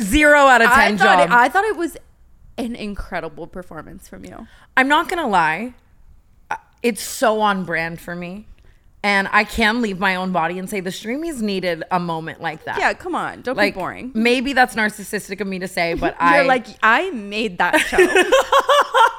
Zero 0.00 0.38
out 0.40 0.62
of 0.62 0.68
I 0.68 0.88
ten 0.88 0.98
thought 0.98 1.18
job. 1.18 1.28
it, 1.28 1.32
I 1.32 1.48
thought 1.48 1.64
it 1.64 1.76
was 1.76 1.96
an 2.56 2.76
incredible 2.76 3.46
performance 3.46 4.08
from 4.08 4.24
you. 4.24 4.46
I'm 4.76 4.88
not 4.88 5.08
gonna 5.08 5.26
lie, 5.28 5.74
uh, 6.50 6.56
it's 6.82 7.02
so 7.02 7.40
on 7.40 7.64
brand 7.64 8.00
for 8.00 8.14
me, 8.14 8.46
and 9.02 9.28
I 9.32 9.42
can 9.44 9.82
leave 9.82 9.98
my 9.98 10.14
own 10.14 10.30
body 10.32 10.58
and 10.58 10.70
say 10.70 10.80
the 10.80 10.90
streamys 10.90 11.40
needed 11.42 11.82
a 11.90 11.98
moment 11.98 12.40
like 12.40 12.64
that. 12.64 12.78
Yeah, 12.78 12.94
come 12.94 13.14
on, 13.16 13.42
don't 13.42 13.56
like 13.56 13.74
be 13.74 13.80
boring. 13.80 14.12
Maybe 14.14 14.52
that's 14.52 14.74
narcissistic 14.76 15.40
of 15.40 15.46
me 15.48 15.58
to 15.58 15.68
say, 15.68 15.94
but 15.94 16.14
I 16.20 16.36
You're 16.38 16.46
like 16.46 16.66
I 16.82 17.10
made 17.10 17.58
that 17.58 17.78
show. 17.78 17.98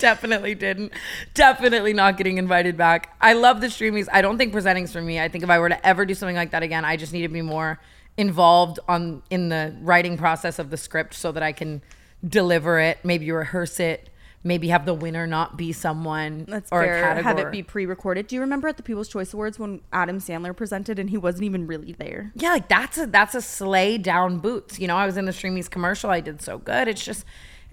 definitely 0.00 0.54
didn't. 0.54 0.92
Definitely 1.34 1.92
not 1.92 2.16
getting 2.16 2.38
invited 2.38 2.76
back. 2.76 3.16
I 3.20 3.32
love 3.34 3.60
the 3.60 3.68
streamys. 3.68 4.08
I 4.12 4.22
don't 4.22 4.38
think 4.38 4.52
presenting's 4.52 4.92
for 4.92 5.00
me. 5.02 5.20
I 5.20 5.28
think 5.28 5.44
if 5.44 5.50
I 5.50 5.58
were 5.58 5.68
to 5.68 5.86
ever 5.86 6.04
do 6.04 6.14
something 6.14 6.36
like 6.36 6.50
that 6.52 6.62
again, 6.62 6.84
I 6.84 6.96
just 6.96 7.12
need 7.12 7.22
to 7.22 7.28
be 7.28 7.42
more 7.42 7.80
involved 8.16 8.78
on 8.88 9.22
in 9.30 9.48
the 9.48 9.76
writing 9.80 10.16
process 10.16 10.58
of 10.58 10.70
the 10.70 10.76
script 10.76 11.14
so 11.14 11.32
that 11.32 11.42
I 11.42 11.52
can 11.52 11.82
deliver 12.26 12.78
it, 12.78 12.98
maybe 13.04 13.30
rehearse 13.30 13.80
it, 13.80 14.08
maybe 14.44 14.68
have 14.68 14.86
the 14.86 14.94
winner 14.94 15.26
not 15.26 15.56
be 15.56 15.72
someone 15.72 16.44
That's 16.46 16.70
or 16.70 16.82
fair. 16.82 16.98
a 16.98 17.02
category. 17.02 17.24
Have 17.24 17.38
it 17.38 17.50
be 17.50 17.62
pre-recorded. 17.62 18.26
Do 18.26 18.36
you 18.36 18.40
remember 18.40 18.68
at 18.68 18.76
the 18.76 18.82
People's 18.82 19.08
Choice 19.08 19.32
Awards 19.32 19.58
when 19.58 19.80
Adam 19.92 20.18
Sandler 20.20 20.54
presented 20.54 20.98
and 20.98 21.10
he 21.10 21.16
wasn't 21.16 21.44
even 21.44 21.66
really 21.66 21.92
there? 21.92 22.30
yeah, 22.36 22.50
like 22.50 22.68
that's 22.68 22.98
a 22.98 23.06
that's 23.06 23.34
a 23.34 23.42
sleigh 23.42 23.98
down 23.98 24.38
boots. 24.38 24.78
You 24.78 24.86
know, 24.86 24.96
I 24.96 25.06
was 25.06 25.16
in 25.16 25.24
the 25.24 25.32
Streamys 25.32 25.68
commercial. 25.68 26.10
I 26.10 26.20
did 26.20 26.40
so 26.40 26.58
good. 26.58 26.88
It's 26.88 27.04
just, 27.04 27.24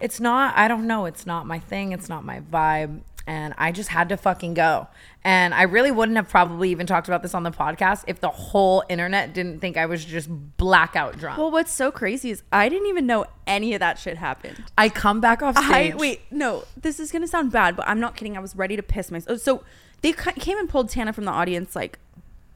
it's 0.02 0.20
not. 0.20 0.58
I 0.58 0.68
don't 0.68 0.88
know. 0.88 1.06
It's 1.06 1.26
not 1.26 1.46
my 1.46 1.60
thing. 1.60 1.92
It's 1.92 2.10
not 2.10 2.26
my 2.26 2.42
vibe. 2.42 3.02
And 3.28 3.54
I 3.58 3.72
just 3.72 3.90
had 3.90 4.10
to 4.10 4.18
fucking 4.18 4.56
go. 4.56 4.88
And 5.24 5.54
I 5.54 5.64
really 5.64 5.92
wouldn't 5.92 6.16
have 6.16 6.28
probably 6.28 6.72
even 6.72 6.88
talked 6.88 7.08
about 7.08 7.22
this 7.22 7.36
on 7.36 7.44
the 7.44 7.52
podcast 7.52 8.04
if 8.08 8.20
the 8.20 8.30
whole 8.30 8.84
internet 8.90 9.34
didn't 9.34 9.60
think 9.60 9.78
I 9.78 9.86
was 9.86 10.04
just 10.04 10.28
blackout 10.58 11.20
drunk. 11.20 11.38
Well, 11.38 11.52
what's 11.52 11.72
so 11.72 11.92
crazy 11.92 12.32
is 12.32 12.42
I 12.52 12.68
didn't 12.68 12.88
even 12.88 13.06
know 13.06 13.26
any 13.46 13.76
of 13.76 13.80
that 13.80 14.00
shit 14.00 14.18
happened. 14.18 14.64
I 14.76 14.90
come 14.90 15.22
back 15.22 15.44
off 15.44 15.56
stage. 15.56 15.94
I 15.94 15.96
wait, 15.96 16.22
no, 16.32 16.64
this 16.76 17.00
is 17.00 17.12
gonna 17.12 17.28
sound 17.28 17.52
bad, 17.52 17.76
but 17.76 17.88
I'm 17.88 18.00
not 18.00 18.16
kidding. 18.16 18.36
I 18.36 18.40
was 18.40 18.56
ready 18.56 18.76
to 18.76 18.84
piss 18.84 19.12
myself. 19.12 19.36
Oh, 19.36 19.38
so 19.38 19.64
they 20.02 20.14
came 20.14 20.58
and 20.58 20.68
pulled 20.68 20.90
Tana 20.90 21.14
from 21.14 21.26
the 21.26 21.32
audience 21.32 21.76
like 21.76 22.00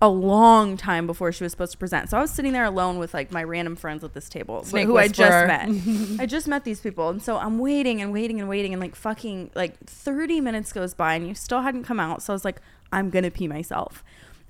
a 0.06 0.08
long 0.08 0.78
time 0.78 1.08
before 1.08 1.32
she 1.32 1.44
was 1.44 1.52
supposed 1.52 1.72
to 1.72 1.78
present. 1.78 2.10
So 2.12 2.18
I 2.18 2.22
was 2.22 2.30
sitting 2.30 2.54
there 2.54 2.64
alone 2.64 3.00
with 3.00 3.14
like 3.14 3.32
my 3.32 3.44
random 3.44 3.76
friends 3.76 4.04
at 4.04 4.14
this 4.14 4.30
table 4.30 4.64
Snake 4.64 4.86
who 4.86 4.98
I 4.98 5.08
just 5.08 5.48
met. 5.48 6.20
I 6.20 6.28
just 6.28 6.48
met 6.48 6.64
these 6.64 6.80
people, 6.80 7.10
and 7.10 7.22
so 7.22 7.38
I'm 7.38 7.58
waiting 7.58 8.02
and 8.02 8.14
waiting 8.14 8.40
and 8.40 8.48
waiting, 8.48 8.72
and 8.72 8.80
like 8.80 8.96
fucking 8.96 9.50
like 9.56 9.78
30 9.86 10.42
minutes 10.42 10.72
goes 10.72 10.94
by, 10.94 11.16
and 11.16 11.28
you 11.28 11.34
still 11.34 11.62
hadn't 11.62 11.86
come 11.86 12.00
out. 12.00 12.22
So 12.22 12.34
I 12.34 12.36
was 12.36 12.46
like, 12.46 12.62
I'm 12.92 13.10
gonna 13.10 13.32
pee 13.32 13.48
myself, 13.48 14.04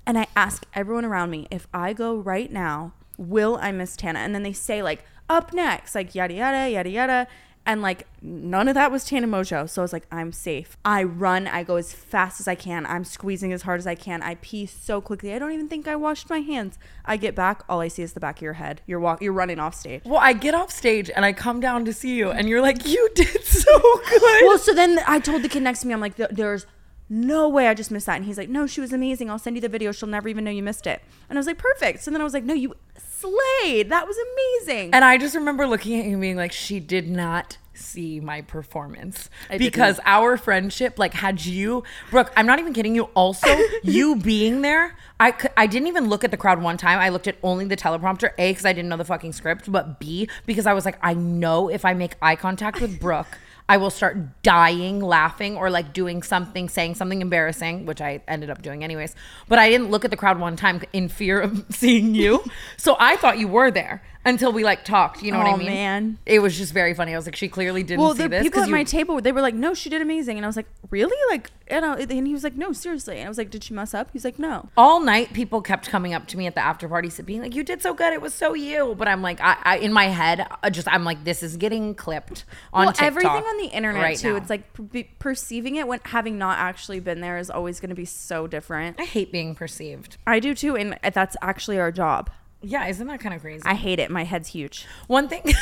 and 0.06 0.18
I 0.18 0.26
ask 0.36 0.64
everyone 0.74 1.06
around 1.06 1.30
me 1.30 1.48
if 1.50 1.66
I 1.72 1.94
go 1.94 2.14
right 2.16 2.52
now, 2.52 2.92
will 3.16 3.58
I 3.60 3.72
miss 3.72 3.96
Tana? 3.96 4.18
And 4.18 4.34
then 4.34 4.42
they 4.42 4.52
say 4.52 4.82
like 4.82 5.04
up 5.30 5.54
next, 5.54 5.94
like 5.94 6.14
yada 6.14 6.34
yada 6.34 6.70
yada 6.70 6.90
yada. 6.90 7.26
And 7.66 7.82
like 7.82 8.06
none 8.22 8.68
of 8.68 8.74
that 8.74 8.92
was 8.92 9.04
Tana 9.04 9.26
Mongeau. 9.26 9.68
So 9.68 9.82
I 9.82 9.84
was 9.84 9.92
like, 9.92 10.06
I'm 10.10 10.32
safe. 10.32 10.76
I 10.84 11.02
run, 11.02 11.48
I 11.48 11.64
go 11.64 11.76
as 11.76 11.92
fast 11.92 12.40
as 12.40 12.46
I 12.46 12.54
can. 12.54 12.86
I'm 12.86 13.04
squeezing 13.04 13.52
as 13.52 13.62
hard 13.62 13.80
as 13.80 13.86
I 13.86 13.96
can. 13.96 14.22
I 14.22 14.36
pee 14.36 14.66
so 14.66 15.00
quickly. 15.00 15.34
I 15.34 15.38
don't 15.40 15.52
even 15.52 15.68
think 15.68 15.88
I 15.88 15.96
washed 15.96 16.30
my 16.30 16.38
hands. 16.38 16.78
I 17.04 17.16
get 17.16 17.34
back, 17.34 17.64
all 17.68 17.80
I 17.80 17.88
see 17.88 18.02
is 18.02 18.12
the 18.12 18.20
back 18.20 18.36
of 18.36 18.42
your 18.42 18.54
head. 18.54 18.82
You're 18.86 19.00
walk 19.00 19.20
you're 19.20 19.32
running 19.32 19.58
off 19.58 19.74
stage. 19.74 20.02
well, 20.04 20.20
I 20.22 20.32
get 20.32 20.54
off 20.54 20.70
stage 20.70 21.10
and 21.10 21.24
I 21.24 21.32
come 21.32 21.60
down 21.60 21.84
to 21.86 21.92
see 21.92 22.14
you, 22.14 22.30
and 22.30 22.48
you're 22.48 22.62
like, 22.62 22.86
"You 22.86 23.08
did 23.14 23.44
so 23.44 23.78
good." 24.08 24.44
Well, 24.44 24.58
so 24.58 24.72
then 24.72 25.00
I 25.06 25.18
told 25.18 25.42
the 25.42 25.48
kid 25.48 25.62
next 25.62 25.80
to 25.80 25.88
me, 25.88 25.94
I'm 25.94 26.00
like, 26.00 26.16
there's 26.16 26.66
no 27.08 27.48
way 27.48 27.68
I 27.68 27.74
just 27.74 27.90
missed 27.90 28.06
that. 28.06 28.16
And 28.16 28.24
he's 28.24 28.38
like, 28.38 28.48
no, 28.48 28.66
she 28.66 28.80
was 28.80 28.92
amazing. 28.92 29.30
I'll 29.30 29.38
send 29.38 29.56
you 29.56 29.62
the 29.62 29.68
video. 29.68 29.92
She'll 29.92 30.08
never 30.08 30.28
even 30.28 30.44
know 30.44 30.50
you 30.50 30.62
missed 30.62 30.86
it. 30.86 31.00
And 31.28 31.38
I 31.38 31.40
was 31.40 31.46
like, 31.46 31.58
perfect. 31.58 32.02
So 32.02 32.10
then 32.10 32.20
I 32.20 32.24
was 32.24 32.34
like, 32.34 32.44
no, 32.44 32.54
you 32.54 32.74
slayed. 33.20 33.90
That 33.90 34.06
was 34.06 34.16
amazing. 34.16 34.94
And 34.94 35.04
I 35.04 35.18
just 35.18 35.34
remember 35.34 35.66
looking 35.66 35.98
at 35.98 36.04
you 36.06 36.12
and 36.12 36.20
being 36.20 36.36
like, 36.36 36.52
she 36.52 36.80
did 36.80 37.08
not 37.08 37.58
see 37.74 38.20
my 38.20 38.40
performance 38.40 39.28
I 39.50 39.58
because 39.58 39.96
didn't. 39.96 40.08
our 40.08 40.36
friendship, 40.38 40.98
like, 40.98 41.12
had 41.12 41.44
you, 41.44 41.84
Brooke, 42.10 42.32
I'm 42.36 42.46
not 42.46 42.58
even 42.58 42.72
kidding 42.72 42.94
you. 42.94 43.04
Also, 43.14 43.54
you 43.82 44.16
being 44.16 44.62
there, 44.62 44.96
I 45.20 45.34
I 45.56 45.66
didn't 45.66 45.88
even 45.88 46.08
look 46.08 46.24
at 46.24 46.30
the 46.30 46.36
crowd 46.36 46.62
one 46.62 46.76
time. 46.76 46.98
I 46.98 47.10
looked 47.10 47.26
at 47.26 47.36
only 47.42 47.66
the 47.66 47.76
teleprompter. 47.76 48.30
A, 48.38 48.50
because 48.50 48.64
I 48.64 48.72
didn't 48.72 48.88
know 48.88 48.96
the 48.96 49.04
fucking 49.04 49.32
script, 49.32 49.70
but 49.70 50.00
B, 50.00 50.28
because 50.46 50.66
I 50.66 50.72
was 50.72 50.84
like, 50.84 50.98
I 51.02 51.14
know 51.14 51.68
if 51.68 51.84
I 51.84 51.94
make 51.94 52.14
eye 52.22 52.36
contact 52.36 52.80
with 52.80 52.98
Brooke. 53.00 53.38
I 53.68 53.76
will 53.78 53.90
start 53.90 54.42
dying 54.42 55.00
laughing 55.00 55.56
or 55.56 55.70
like 55.70 55.92
doing 55.92 56.22
something, 56.22 56.68
saying 56.68 56.94
something 56.94 57.20
embarrassing, 57.20 57.84
which 57.86 58.00
I 58.00 58.22
ended 58.28 58.48
up 58.48 58.62
doing 58.62 58.84
anyways. 58.84 59.14
But 59.48 59.58
I 59.58 59.68
didn't 59.68 59.90
look 59.90 60.04
at 60.04 60.10
the 60.10 60.16
crowd 60.16 60.38
one 60.38 60.56
time 60.56 60.82
in 60.92 61.08
fear 61.08 61.40
of 61.40 61.64
seeing 61.70 62.14
you. 62.14 62.44
so 62.76 62.96
I 63.00 63.16
thought 63.16 63.38
you 63.38 63.48
were 63.48 63.70
there 63.70 64.02
until 64.26 64.52
we 64.52 64.62
like 64.64 64.84
talked. 64.84 65.22
You 65.22 65.32
know 65.32 65.38
what 65.38 65.46
I 65.46 65.52
Oh, 65.52 65.56
mean? 65.56 65.66
man. 65.68 66.18
It 66.26 66.40
was 66.40 66.58
just 66.58 66.74
very 66.74 66.92
funny. 66.92 67.14
I 67.14 67.16
was 67.16 67.24
like, 67.26 67.36
she 67.36 67.48
clearly 67.48 67.82
didn't 67.82 68.02
well, 68.02 68.14
see 68.14 68.24
the 68.24 68.28
this. 68.28 68.42
people 68.42 68.60
'cause 68.60 68.68
at 68.68 68.72
my 68.72 68.84
table, 68.84 69.20
they 69.22 69.32
were 69.32 69.40
like, 69.40 69.54
no, 69.54 69.72
she 69.72 69.88
did 69.88 70.02
amazing. 70.02 70.36
And 70.36 70.44
I 70.44 70.48
was 70.48 70.56
like, 70.56 70.66
really? 70.90 71.16
Like, 71.30 71.50
you 71.70 71.80
know, 71.80 71.94
and 71.94 72.26
he 72.26 72.32
was 72.34 72.44
like, 72.44 72.54
no, 72.56 72.72
seriously. 72.72 73.16
And 73.18 73.26
I 73.26 73.28
was 73.28 73.38
like, 73.38 73.50
did 73.50 73.64
she 73.64 73.72
mess 73.72 73.94
up? 73.94 74.10
He's 74.12 74.24
like, 74.24 74.38
no. 74.38 74.68
all 74.76 75.00
night 75.00 75.32
people 75.32 75.62
kept 75.62 75.88
coming 75.88 76.12
up 76.12 76.26
to 76.26 76.36
me 76.36 76.46
at 76.46 76.54
the 76.54 76.60
after 76.60 76.88
party 76.88 77.10
being 77.24 77.40
like 77.40 77.54
you 77.54 77.62
did 77.62 77.80
so 77.80 77.94
good 77.94 78.12
it 78.12 78.20
was 78.20 78.34
so 78.34 78.52
you 78.52 78.94
but 78.98 79.06
i'm 79.08 79.22
like 79.22 79.40
i, 79.40 79.56
I 79.62 79.76
in 79.78 79.92
my 79.92 80.06
head 80.06 80.46
I 80.62 80.70
just 80.70 80.88
i'm 80.92 81.04
like 81.04 81.22
this 81.24 81.42
is 81.42 81.56
getting 81.56 81.94
clipped 81.94 82.44
on 82.72 82.86
well, 82.86 82.92
TikTok 82.92 83.06
everything 83.06 83.30
on 83.30 83.56
the 83.58 83.68
internet 83.68 84.02
right 84.02 84.18
too. 84.18 84.32
now. 84.32 84.36
It's 84.36 84.50
like 84.50 84.72
per- 84.74 85.04
perceiving 85.20 85.76
it 85.76 85.86
when 85.86 86.00
having 86.04 86.36
not 86.36 86.58
actually 86.58 86.98
been 87.00 87.20
there 87.20 87.38
is 87.38 87.48
always 87.50 87.78
going 87.80 87.90
to 87.90 87.94
be 87.96 88.04
so 88.04 88.46
different. 88.48 89.00
i 89.00 89.04
hate 89.04 89.30
being 89.30 89.54
perceived 89.54 90.16
I 90.26 90.40
do 90.40 90.52
too, 90.54 90.76
and 90.76 90.98
that's 91.14 91.36
actually 91.40 91.78
our 91.78 91.92
job. 91.92 92.28
Yeah 92.66 92.86
isn't 92.86 93.06
that 93.06 93.20
kind 93.20 93.34
of 93.34 93.40
crazy 93.40 93.62
I 93.64 93.74
hate 93.74 93.98
it. 93.98 94.10
My 94.10 94.24
head's 94.24 94.48
huge. 94.48 94.86
one 95.06 95.28
thing 95.28 95.42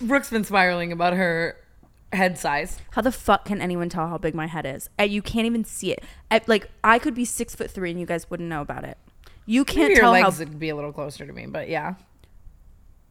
Brooke's 0.00 0.30
been 0.30 0.44
spiraling 0.44 0.92
about 0.92 1.14
her 1.14 1.56
head 2.12 2.38
size. 2.38 2.78
How 2.90 3.00
the 3.02 3.10
fuck 3.12 3.46
can 3.46 3.60
anyone 3.62 3.88
tell 3.88 4.08
how 4.08 4.18
big 4.18 4.34
my 4.34 4.46
head 4.46 4.66
is? 4.66 4.90
Uh, 5.00 5.04
you 5.04 5.22
can't 5.22 5.46
even 5.46 5.64
see 5.64 5.90
it. 5.92 6.04
I, 6.30 6.40
like 6.46 6.68
I 6.84 6.98
could 6.98 7.14
be 7.14 7.24
six 7.24 7.54
foot 7.54 7.70
three 7.70 7.90
and 7.90 7.98
you 8.00 8.06
guys 8.06 8.28
wouldn't 8.30 8.48
know 8.48 8.60
about 8.60 8.84
it. 8.84 8.98
You 9.46 9.64
can't 9.64 9.78
Maybe 9.88 9.92
your 9.94 10.00
tell 10.02 10.12
legs 10.12 10.38
how. 10.38 10.44
would 10.44 10.58
be 10.58 10.68
a 10.68 10.76
little 10.76 10.92
closer 10.92 11.26
to 11.26 11.32
me, 11.32 11.46
but 11.46 11.68
yeah. 11.68 11.94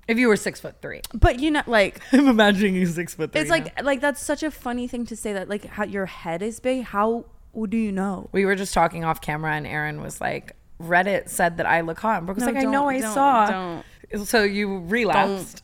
If 0.08 0.20
you 0.20 0.28
were 0.28 0.36
six 0.38 0.60
foot 0.60 0.76
three, 0.82 1.02
But 1.16 1.40
you 1.40 1.50
know, 1.50 1.64
like 1.66 2.00
I'm 2.12 2.28
imagining 2.28 2.76
you 2.76 2.86
six 2.86 3.16
foot 3.16 3.32
three. 3.32 3.42
it's 3.42 3.50
like 3.50 3.82
like 3.82 4.02
that's 4.02 4.22
such 4.22 4.44
a 4.44 4.52
funny 4.52 4.88
thing 4.88 5.06
to 5.08 5.16
say 5.16 5.34
that 5.34 5.50
like 5.50 5.66
how 5.66 5.84
your 5.86 6.06
head 6.06 6.44
is 6.44 6.60
big. 6.60 6.84
How 6.84 7.26
do 7.70 7.78
you 7.78 7.92
know? 7.92 8.30
we 8.32 8.46
were 8.46 8.56
just 8.56 8.74
talking 8.74 9.04
off 9.04 9.22
camera, 9.22 9.54
and 9.54 9.66
Aaron 9.66 10.02
was 10.02 10.20
like, 10.22 10.56
"Reddit 10.82 11.30
said 11.30 11.58
that 11.58 11.66
I 11.66 11.82
look 11.82 12.00
hot." 12.00 12.18
And 12.20 12.26
Brooke 12.26 12.38
was 12.38 12.46
No, 12.46 12.52
like, 12.52 12.64
"I 12.64 12.70
know, 12.70 12.90
I 12.90 13.00
don't- 13.02 13.14
saw." 13.14 13.82
So 14.24 14.44
you 14.44 14.80
relapsed. 14.80 15.64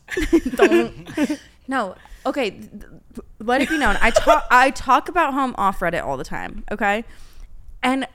Don't. 0.56 1.38
no. 1.68 1.94
Okay. 2.26 2.60
Let 3.38 3.62
it 3.62 3.68
be 3.68 3.78
known. 3.78 3.96
I 4.00 4.10
talk. 4.10 4.44
I 4.50 4.70
talk 4.70 5.08
about 5.08 5.32
I'm 5.34 5.54
off 5.56 5.80
Reddit 5.80 6.04
all 6.04 6.16
the 6.16 6.24
time. 6.24 6.64
Okay. 6.70 7.04
And 7.82 8.06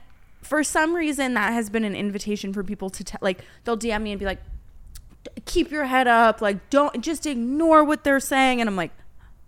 for 0.42 0.62
some 0.64 0.94
reason, 0.94 1.34
that 1.34 1.52
has 1.52 1.68
been 1.70 1.84
an 1.84 1.94
invitation 1.94 2.52
for 2.52 2.62
people 2.64 2.88
to 2.90 3.04
tell. 3.04 3.18
Like 3.22 3.44
they'll 3.64 3.76
DM 3.76 4.02
me 4.02 4.12
and 4.12 4.18
be 4.18 4.26
like, 4.26 4.40
"Keep 5.46 5.70
your 5.70 5.84
head 5.86 6.06
up. 6.08 6.40
Like 6.40 6.70
don't 6.70 7.00
just 7.02 7.26
ignore 7.26 7.84
what 7.84 8.04
they're 8.04 8.20
saying." 8.20 8.60
And 8.60 8.68
I'm 8.68 8.76
like, 8.76 8.92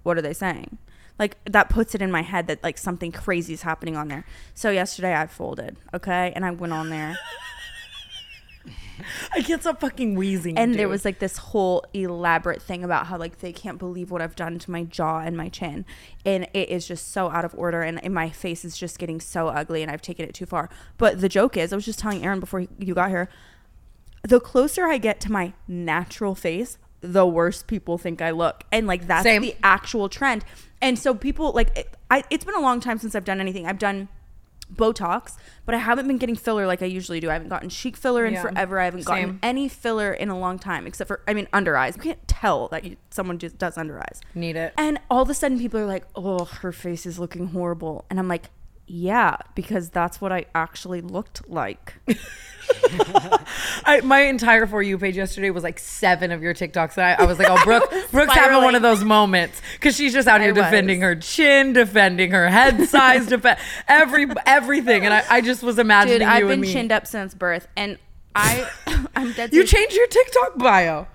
"What 0.02 0.16
are 0.18 0.22
they 0.22 0.34
saying?" 0.34 0.78
Like 1.20 1.36
that 1.44 1.68
puts 1.68 1.94
it 1.94 2.00
in 2.00 2.10
my 2.10 2.22
head 2.22 2.46
that 2.46 2.64
like 2.64 2.78
something 2.78 3.12
crazy 3.12 3.52
is 3.52 3.60
happening 3.60 3.94
on 3.94 4.08
there. 4.08 4.24
So 4.54 4.70
yesterday 4.70 5.14
I 5.14 5.26
folded. 5.26 5.76
Okay, 5.92 6.32
and 6.34 6.46
I 6.46 6.50
went 6.50 6.72
on 6.72 6.88
there. 6.88 7.18
I 9.34 9.42
can't 9.42 9.60
stop 9.60 9.80
fucking 9.80 10.14
wheezing. 10.14 10.56
and 10.58 10.74
there 10.74 10.88
was 10.88 11.04
like 11.04 11.18
this 11.18 11.36
whole 11.36 11.84
elaborate 11.92 12.62
thing 12.62 12.84
about 12.84 13.06
how 13.06 13.18
like 13.18 13.38
they 13.40 13.52
can't 13.52 13.78
believe 13.78 14.10
what 14.10 14.22
I've 14.22 14.34
done 14.34 14.58
to 14.60 14.70
my 14.70 14.84
jaw 14.84 15.18
and 15.20 15.36
my 15.36 15.50
chin, 15.50 15.84
and 16.24 16.48
it 16.54 16.70
is 16.70 16.88
just 16.88 17.12
so 17.12 17.30
out 17.30 17.44
of 17.44 17.54
order, 17.54 17.82
and, 17.82 18.02
and 18.02 18.14
my 18.14 18.30
face 18.30 18.64
is 18.64 18.76
just 18.78 18.98
getting 18.98 19.20
so 19.20 19.48
ugly, 19.48 19.82
and 19.82 19.90
I've 19.90 20.02
taken 20.02 20.26
it 20.26 20.34
too 20.34 20.46
far. 20.46 20.70
But 20.96 21.20
the 21.20 21.28
joke 21.28 21.56
is, 21.56 21.72
I 21.72 21.76
was 21.76 21.84
just 21.84 21.98
telling 21.98 22.24
Aaron 22.24 22.40
before 22.40 22.66
you 22.78 22.94
got 22.94 23.10
here, 23.10 23.28
the 24.22 24.40
closer 24.40 24.86
I 24.86 24.96
get 24.96 25.20
to 25.20 25.32
my 25.32 25.52
natural 25.68 26.34
face, 26.34 26.78
the 27.02 27.26
worse 27.26 27.62
people 27.62 27.98
think 27.98 28.22
I 28.22 28.30
look, 28.30 28.64
and 28.72 28.86
like 28.86 29.06
that's 29.06 29.24
Same. 29.24 29.42
the 29.42 29.54
actual 29.62 30.08
trend. 30.08 30.44
And 30.82 30.98
so 30.98 31.14
people 31.14 31.52
like 31.52 31.76
it, 31.76 31.94
I. 32.10 32.24
It's 32.30 32.44
been 32.44 32.54
a 32.54 32.60
long 32.60 32.80
time 32.80 32.98
since 32.98 33.14
I've 33.14 33.24
done 33.24 33.40
anything. 33.40 33.66
I've 33.66 33.78
done. 33.78 34.08
Botox, 34.72 35.36
but 35.66 35.74
I 35.74 35.78
haven't 35.78 36.06
been 36.06 36.16
getting 36.18 36.36
filler 36.36 36.64
like 36.64 36.80
I 36.80 36.84
usually 36.86 37.18
do. 37.18 37.28
I 37.28 37.32
haven't 37.32 37.48
gotten 37.48 37.68
cheek 37.68 37.96
filler 37.96 38.24
in 38.24 38.34
Yeah. 38.34 38.42
forever. 38.42 38.78
I 38.78 38.84
haven't 38.84 39.04
gotten 39.04 39.24
Same. 39.24 39.38
any 39.42 39.68
filler 39.68 40.12
in 40.12 40.28
a 40.28 40.38
long 40.38 40.60
time, 40.60 40.86
except 40.86 41.08
for 41.08 41.22
I 41.26 41.34
mean 41.34 41.48
under 41.52 41.76
eyes. 41.76 41.96
You 41.96 42.02
can't 42.02 42.28
tell 42.28 42.68
that 42.68 42.84
you, 42.84 42.96
someone 43.10 43.38
just 43.38 43.58
does 43.58 43.76
under 43.76 43.98
eyes. 43.98 44.20
need 44.32 44.54
it. 44.54 44.72
And 44.78 45.00
all 45.10 45.22
of 45.22 45.28
a 45.28 45.34
sudden, 45.34 45.58
people 45.58 45.80
are 45.80 45.86
like, 45.86 46.04
"Oh, 46.14 46.44
her 46.44 46.70
face 46.70 47.04
is 47.04 47.18
looking 47.18 47.48
horrible," 47.48 48.04
and 48.08 48.20
I'm 48.20 48.28
like, 48.28 48.50
"Yeah, 48.92 49.36
because 49.54 49.90
that's 49.90 50.20
what 50.20 50.32
I 50.32 50.46
actually 50.54 51.00
looked 51.00 51.48
like." 51.48 51.94
I, 53.84 54.00
my 54.04 54.20
entire 54.22 54.66
for 54.66 54.82
you 54.82 54.98
page 54.98 55.16
yesterday 55.16 55.50
was 55.50 55.64
like 55.64 55.78
seven 55.78 56.30
of 56.30 56.42
your 56.42 56.54
TikToks. 56.54 56.96
And 56.96 57.04
I, 57.04 57.22
I 57.22 57.24
was 57.24 57.38
like, 57.38 57.48
oh, 57.50 57.60
Brooke, 57.64 57.90
Brooke's 58.10 58.34
having 58.34 58.62
one 58.62 58.74
of 58.74 58.82
those 58.82 59.02
moments 59.04 59.60
because 59.74 59.96
she's 59.96 60.12
just 60.12 60.28
out 60.28 60.40
here 60.40 60.50
I 60.50 60.52
was. 60.52 60.64
defending 60.64 61.00
her 61.00 61.16
chin, 61.16 61.72
defending 61.72 62.30
her 62.32 62.48
head 62.48 62.88
size, 62.88 63.26
defend 63.28 63.58
every 63.88 64.26
everything. 64.46 65.04
And 65.04 65.14
I, 65.14 65.24
I 65.28 65.40
just 65.40 65.62
was 65.62 65.78
imagining 65.78 66.20
Dude, 66.20 66.28
I've 66.28 66.48
been 66.48 66.62
chinned 66.62 66.92
up 66.92 67.06
since 67.06 67.34
birth, 67.34 67.68
and 67.76 67.98
I, 68.34 68.68
I'm 69.16 69.32
dead. 69.32 69.52
you 69.52 69.66
serious. 69.66 69.70
changed 69.70 69.96
your 69.96 70.06
TikTok 70.06 70.58
bio. 70.58 71.06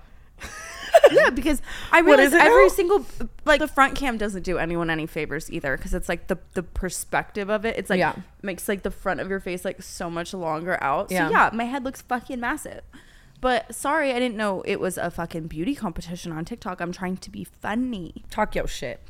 Yeah, 1.12 1.30
because 1.34 1.62
I 1.92 2.00
realize 2.00 2.32
every 2.32 2.64
now? 2.64 2.68
single 2.68 3.06
like 3.44 3.60
the 3.60 3.68
front 3.68 3.94
cam 3.94 4.18
doesn't 4.18 4.42
do 4.42 4.58
anyone 4.58 4.90
any 4.90 5.06
favors 5.06 5.50
either 5.50 5.76
because 5.76 5.94
it's 5.94 6.08
like 6.08 6.26
the 6.28 6.38
the 6.54 6.62
perspective 6.62 7.48
of 7.50 7.64
it. 7.64 7.76
It's 7.76 7.90
like 7.90 7.98
Yeah. 7.98 8.14
makes 8.42 8.68
like 8.68 8.82
the 8.82 8.90
front 8.90 9.20
of 9.20 9.28
your 9.28 9.40
face 9.40 9.64
like 9.64 9.82
so 9.82 10.08
much 10.10 10.32
longer 10.34 10.78
out. 10.82 11.10
Yeah. 11.10 11.26
So 11.28 11.32
yeah, 11.32 11.50
my 11.52 11.64
head 11.64 11.84
looks 11.84 12.02
fucking 12.02 12.40
massive. 12.40 12.82
But 13.40 13.74
sorry, 13.74 14.12
I 14.12 14.18
didn't 14.18 14.36
know 14.36 14.62
it 14.62 14.80
was 14.80 14.96
a 14.96 15.10
fucking 15.10 15.48
beauty 15.48 15.74
competition 15.74 16.32
on 16.32 16.44
TikTok. 16.44 16.80
I'm 16.80 16.92
trying 16.92 17.18
to 17.18 17.30
be 17.30 17.44
funny. 17.44 18.24
Talk 18.30 18.54
your 18.54 18.66
shit. 18.66 19.00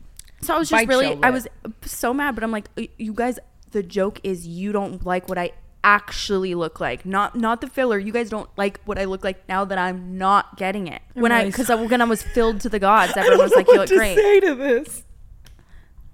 So 0.42 0.54
I 0.54 0.58
was 0.58 0.68
just 0.68 0.80
Bite 0.80 0.88
really, 0.88 1.18
I 1.22 1.30
was 1.30 1.46
so 1.82 2.12
mad, 2.12 2.34
but 2.34 2.44
I'm 2.44 2.50
like, 2.50 2.66
you 2.98 3.14
guys, 3.14 3.38
the 3.70 3.82
joke 3.82 4.20
is 4.22 4.46
you 4.46 4.72
don't 4.72 5.04
like 5.06 5.28
what 5.28 5.38
I 5.38 5.52
actually 5.84 6.54
look 6.54 6.80
like, 6.80 7.06
not 7.06 7.36
not 7.36 7.60
the 7.60 7.68
filler. 7.68 7.98
You 7.98 8.12
guys 8.12 8.28
don't 8.30 8.48
like 8.56 8.80
what 8.84 8.98
I 8.98 9.04
look 9.04 9.22
like 9.24 9.48
now 9.48 9.64
that 9.64 9.78
I'm 9.78 10.18
not 10.18 10.56
getting 10.56 10.86
it. 10.88 11.02
When 11.14 11.32
I, 11.32 11.44
because 11.44 11.68
when 11.68 12.00
I 12.00 12.04
was 12.04 12.22
filled 12.22 12.60
to 12.62 12.68
the 12.68 12.78
gods, 12.78 13.12
everyone 13.16 13.38
was 13.40 13.52
like, 13.54 13.66
you 13.68 13.74
look 13.76 13.88
great. 13.88 14.16
say 14.16 14.40
to 14.40 14.54
this. 14.54 15.02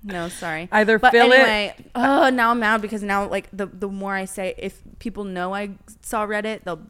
No, 0.04 0.28
sorry. 0.28 0.68
Either 0.72 0.98
but 0.98 1.12
fill 1.12 1.30
it- 1.32 1.74
oh, 1.94 2.28
now 2.30 2.50
I'm 2.50 2.58
mad 2.58 2.82
because 2.82 3.02
now 3.02 3.28
like 3.28 3.48
the 3.52 3.66
the 3.66 3.88
more 3.88 4.14
I 4.14 4.24
say, 4.24 4.54
if 4.58 4.80
people 4.98 5.24
know 5.24 5.54
I 5.54 5.70
saw 6.02 6.26
Reddit, 6.26 6.64
they'll. 6.64 6.82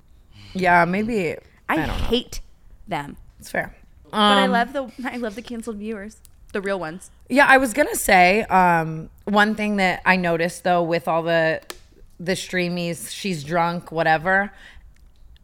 Yeah, 0.54 0.84
maybe. 0.84 1.36
I, 1.68 1.76
know. 1.86 1.92
hate 1.92 2.40
them, 2.86 3.16
It's 3.38 3.50
fair. 3.50 3.74
but 4.10 4.16
I 4.18 4.44
Um, 4.44 4.50
love 4.50 4.72
the 4.74 4.90
I 5.04 5.16
love 5.16 5.34
the 5.34 5.42
canceled 5.42 5.76
viewers, 5.76 6.20
the 6.52 6.60
real 6.60 6.78
ones. 6.80 7.10
Yeah, 7.30 7.46
I 7.48 7.56
was 7.58 7.72
gonna 7.72 7.94
say 7.94 8.42
um, 8.44 9.08
one 9.24 9.54
thing 9.54 9.76
that 9.76 10.02
I 10.04 10.16
noticed 10.16 10.64
though 10.64 10.82
with 10.82 11.06
all 11.08 11.22
the 11.22 11.62
the 12.22 12.32
streamys, 12.32 13.10
she's 13.10 13.42
drunk, 13.42 13.90
whatever. 13.90 14.52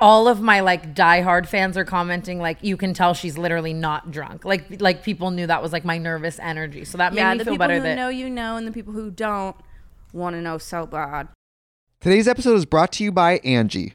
All 0.00 0.28
of 0.28 0.40
my 0.40 0.60
like 0.60 0.94
diehard 0.94 1.46
fans 1.46 1.76
are 1.76 1.84
commenting 1.84 2.38
like 2.38 2.58
you 2.62 2.76
can 2.76 2.94
tell 2.94 3.14
she's 3.14 3.36
literally 3.36 3.74
not 3.74 4.12
drunk. 4.12 4.44
Like 4.44 4.80
like 4.80 5.02
people 5.02 5.32
knew 5.32 5.46
that 5.48 5.60
was 5.60 5.72
like 5.72 5.84
my 5.84 5.98
nervous 5.98 6.38
energy. 6.38 6.84
So 6.84 6.98
that 6.98 7.12
made 7.12 7.18
Yeah, 7.18 7.32
me 7.32 7.38
the 7.38 7.44
feel 7.44 7.54
people 7.54 7.66
better 7.66 7.74
who 7.78 7.82
that 7.82 7.96
know 7.96 8.08
you 8.08 8.30
know, 8.30 8.56
and 8.56 8.66
the 8.66 8.70
people 8.72 8.92
who 8.92 9.10
don't 9.10 9.56
want 10.12 10.36
to 10.36 10.40
know 10.40 10.56
so 10.58 10.86
bad. 10.86 11.28
Today's 12.00 12.28
episode 12.28 12.54
is 12.54 12.64
brought 12.64 12.92
to 12.92 13.04
you 13.04 13.10
by 13.10 13.38
Angie. 13.38 13.94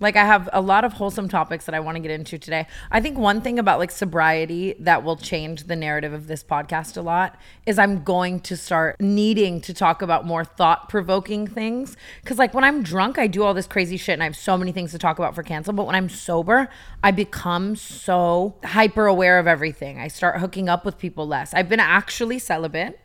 Like 0.00 0.16
I 0.16 0.24
have 0.24 0.48
a 0.52 0.60
lot 0.60 0.84
of 0.84 0.94
wholesome 0.94 1.28
topics 1.28 1.64
that 1.66 1.74
I 1.74 1.80
want 1.80 1.96
to 1.96 2.00
get 2.00 2.10
into 2.10 2.38
today. 2.38 2.66
I 2.90 3.00
think 3.00 3.18
one 3.18 3.40
thing 3.40 3.58
about 3.58 3.78
like 3.78 3.90
sobriety 3.90 4.74
that 4.78 5.02
will 5.02 5.16
change 5.16 5.64
the 5.64 5.74
narrative 5.74 6.12
of 6.12 6.28
this 6.28 6.44
podcast 6.44 6.96
a 6.96 7.00
lot 7.00 7.36
is 7.66 7.78
I'm 7.78 8.04
going 8.04 8.40
to 8.40 8.56
start 8.56 9.00
needing 9.00 9.60
to 9.62 9.74
talk 9.74 10.00
about 10.00 10.24
more 10.24 10.44
thought-provoking 10.44 11.48
things 11.48 11.96
cuz 12.24 12.38
like 12.38 12.54
when 12.54 12.64
I'm 12.64 12.82
drunk 12.82 13.18
I 13.18 13.26
do 13.26 13.42
all 13.42 13.54
this 13.54 13.66
crazy 13.66 13.96
shit 13.96 14.12
and 14.12 14.22
I 14.22 14.26
have 14.26 14.36
so 14.36 14.56
many 14.56 14.72
things 14.72 14.92
to 14.92 14.98
talk 14.98 15.18
about 15.18 15.34
for 15.34 15.42
cancel, 15.42 15.72
but 15.72 15.86
when 15.86 15.94
I'm 15.94 16.08
sober, 16.08 16.68
I 17.02 17.10
become 17.10 17.74
so 17.74 18.54
hyper 18.64 19.06
aware 19.06 19.38
of 19.38 19.46
everything. 19.46 19.98
I 19.98 20.08
start 20.08 20.40
hooking 20.40 20.68
up 20.68 20.84
with 20.84 20.98
people 20.98 21.26
less. 21.26 21.52
I've 21.54 21.68
been 21.68 21.80
actually 21.80 22.38
celibate. 22.38 23.00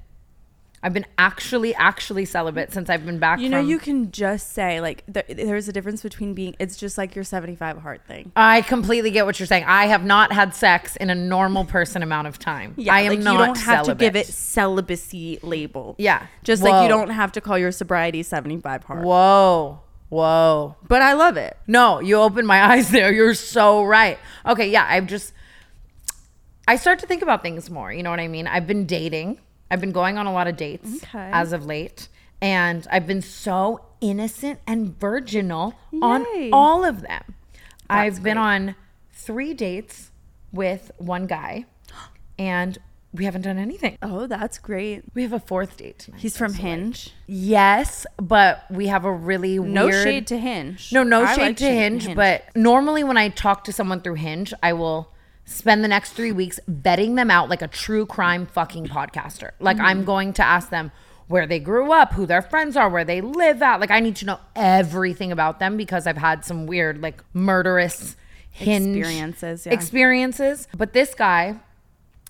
I've 0.84 0.94
been 0.94 1.06
actually 1.18 1.74
actually 1.76 2.26
celibate 2.26 2.74
since 2.74 2.90
I've 2.90 3.06
been 3.06 3.18
back 3.18 3.40
You 3.40 3.48
know, 3.48 3.62
you 3.62 3.80
can 3.80 4.12
just 4.12 4.52
say 4.52 4.82
like 4.82 5.06
th- 5.12 5.26
there's 5.30 5.70
a 5.70 5.72
difference 5.72 6.04
between 6.04 6.34
being. 6.34 6.58
It's 6.60 6.76
just 6.76 6.98
like 6.98 7.16
your 7.16 7.24
75 7.24 7.78
hard 7.78 8.06
thing. 8.06 8.34
I 8.36 8.62
completely 8.62 9.10
get 9.10 9.26
what 9.26 9.40
you're 9.40 9.48
saying. 9.48 9.64
I 9.66 9.86
have 9.86 10.04
not 10.04 10.34
had 10.34 10.54
sex 10.54 10.98
in 10.98 11.10
a 11.10 11.16
normal 11.16 11.64
person 11.64 12.04
amount 12.04 12.28
of 12.28 12.38
time. 12.38 12.74
Yeah, 12.76 12.94
I 12.94 13.02
am 13.02 13.12
like 13.12 13.20
not 13.20 13.32
you 13.32 13.46
don't 13.46 13.58
have 13.60 13.86
to 13.86 13.96
give 13.96 14.18
it 14.18 14.28
celibacy 14.28 15.40
label. 15.42 15.96
Yeah. 15.98 16.28
just 16.44 16.62
like 16.62 16.84
you 16.84 16.90
don't 16.90 17.12
have 17.12 17.32
to 17.32 17.42
call 17.42 17.58
your 17.58 17.72
sobriety 17.72 18.22
75 18.22 18.84
hard. 18.84 19.06
Whoa. 19.06 19.80
Whoa. 20.10 20.76
But 20.88 21.02
I 21.02 21.14
love 21.14 21.38
it. 21.38 21.58
No, 21.66 22.00
you 22.02 22.18
opened 22.18 22.46
my 22.46 22.62
eyes 22.74 22.90
there. 22.90 23.12
You're 23.12 23.34
so 23.36 23.86
right. 23.86 24.20
Okay, 24.46 24.70
yeah, 24.70 24.86
I've 24.88 25.08
just 25.08 25.34
I 26.68 26.76
start 26.76 27.00
to 27.00 27.08
think 27.08 27.22
about 27.22 27.42
things 27.42 27.70
more. 27.70 27.92
You 27.92 28.04
know 28.04 28.10
what 28.10 28.20
I 28.20 28.28
mean? 28.28 28.48
I've 28.48 28.68
been 28.68 28.86
dating. 28.86 29.40
I've 29.72 29.82
been 29.82 29.92
going 29.92 30.18
on 30.18 30.26
a 30.28 30.34
lot 30.34 30.48
of 30.48 30.56
dates 30.58 31.04
Okay. 31.04 31.30
as 31.34 31.52
of 31.54 31.66
late. 31.66 32.08
And 32.42 32.86
I've 32.92 33.08
been 33.08 33.22
so 33.22 33.86
innocent 34.02 34.60
and 34.68 35.00
virginal 35.00 35.76
on 36.02 36.26
all 36.52 36.84
of 36.84 37.02
them. 37.02 37.36
I've 37.90 38.22
been 38.22 38.38
on 38.38 38.76
three 39.14 39.54
dates 39.54 40.12
with 40.52 40.92
one 40.98 41.26
guy, 41.26 41.66
and 42.38 42.78
we 43.14 43.26
haven't 43.26 43.44
done 43.44 43.58
anything. 43.60 43.98
Oh, 44.02 44.28
that's 44.28 44.58
great. 44.58 45.04
We 45.14 45.22
have 45.22 45.32
a 45.34 45.40
fourth 45.40 45.78
date 45.78 46.00
tonight. 46.00 46.20
He's 46.20 46.36
from 46.36 46.54
Hinge. 46.56 47.14
Yes, 47.28 48.06
but 48.18 48.66
we 48.72 48.88
have 48.88 49.06
a 49.06 49.12
really 49.12 49.60
No 49.60 49.86
weird 49.86 50.04
shade 50.04 50.28
to 50.28 50.38
Hinge. 50.38 50.92
no, 50.92 51.04
no 51.04 51.24
I 51.24 51.36
shade 51.36 51.42
like 51.42 51.58
to 51.58 51.66
Hinge, 51.70 52.14
but 52.16 52.44
normally 52.56 53.04
when 53.06 53.16
I 53.18 53.30
talk 53.30 53.64
to 53.66 53.72
someone 53.72 54.02
through 54.02 54.16
Hinge, 54.16 54.52
I 54.64 54.74
will 54.74 55.13
spend 55.46 55.84
the 55.84 55.88
next 55.88 56.12
three 56.14 56.32
weeks 56.32 56.60
vetting 56.70 57.16
them 57.16 57.30
out 57.30 57.50
like 57.50 57.62
a 57.62 57.68
true 57.68 58.06
crime 58.06 58.46
fucking 58.46 58.88
podcaster. 58.88 59.52
Like 59.60 59.78
Mm-hmm. 59.78 59.86
I'm 59.86 60.06
going 60.06 60.34
to 60.34 60.44
ask 60.44 60.70
them 60.70 60.92
where 61.28 61.48
they 61.48 61.60
grew 61.60 61.92
up, 61.92 62.14
who 62.14 62.26
their 62.26 62.42
friends 62.42 62.76
are, 62.78 62.90
where 62.90 63.06
they 63.06 63.22
live 63.22 63.62
at. 63.62 63.80
Like 63.80 63.92
I 63.92 64.00
need 64.00 64.16
to 64.18 64.26
know 64.26 64.40
everything 64.56 65.32
about 65.32 65.60
them 65.60 65.78
because 65.78 66.06
I've 66.08 66.18
had 66.18 66.46
some 66.46 66.66
weird, 66.68 67.02
like 67.02 67.24
murderous 67.34 68.16
hinge 68.52 68.98
Experiences, 68.98 69.66
yeah. 69.66 69.74
experiences. 69.74 70.68
But 70.78 70.94
this 70.94 71.14
guy 71.16 71.60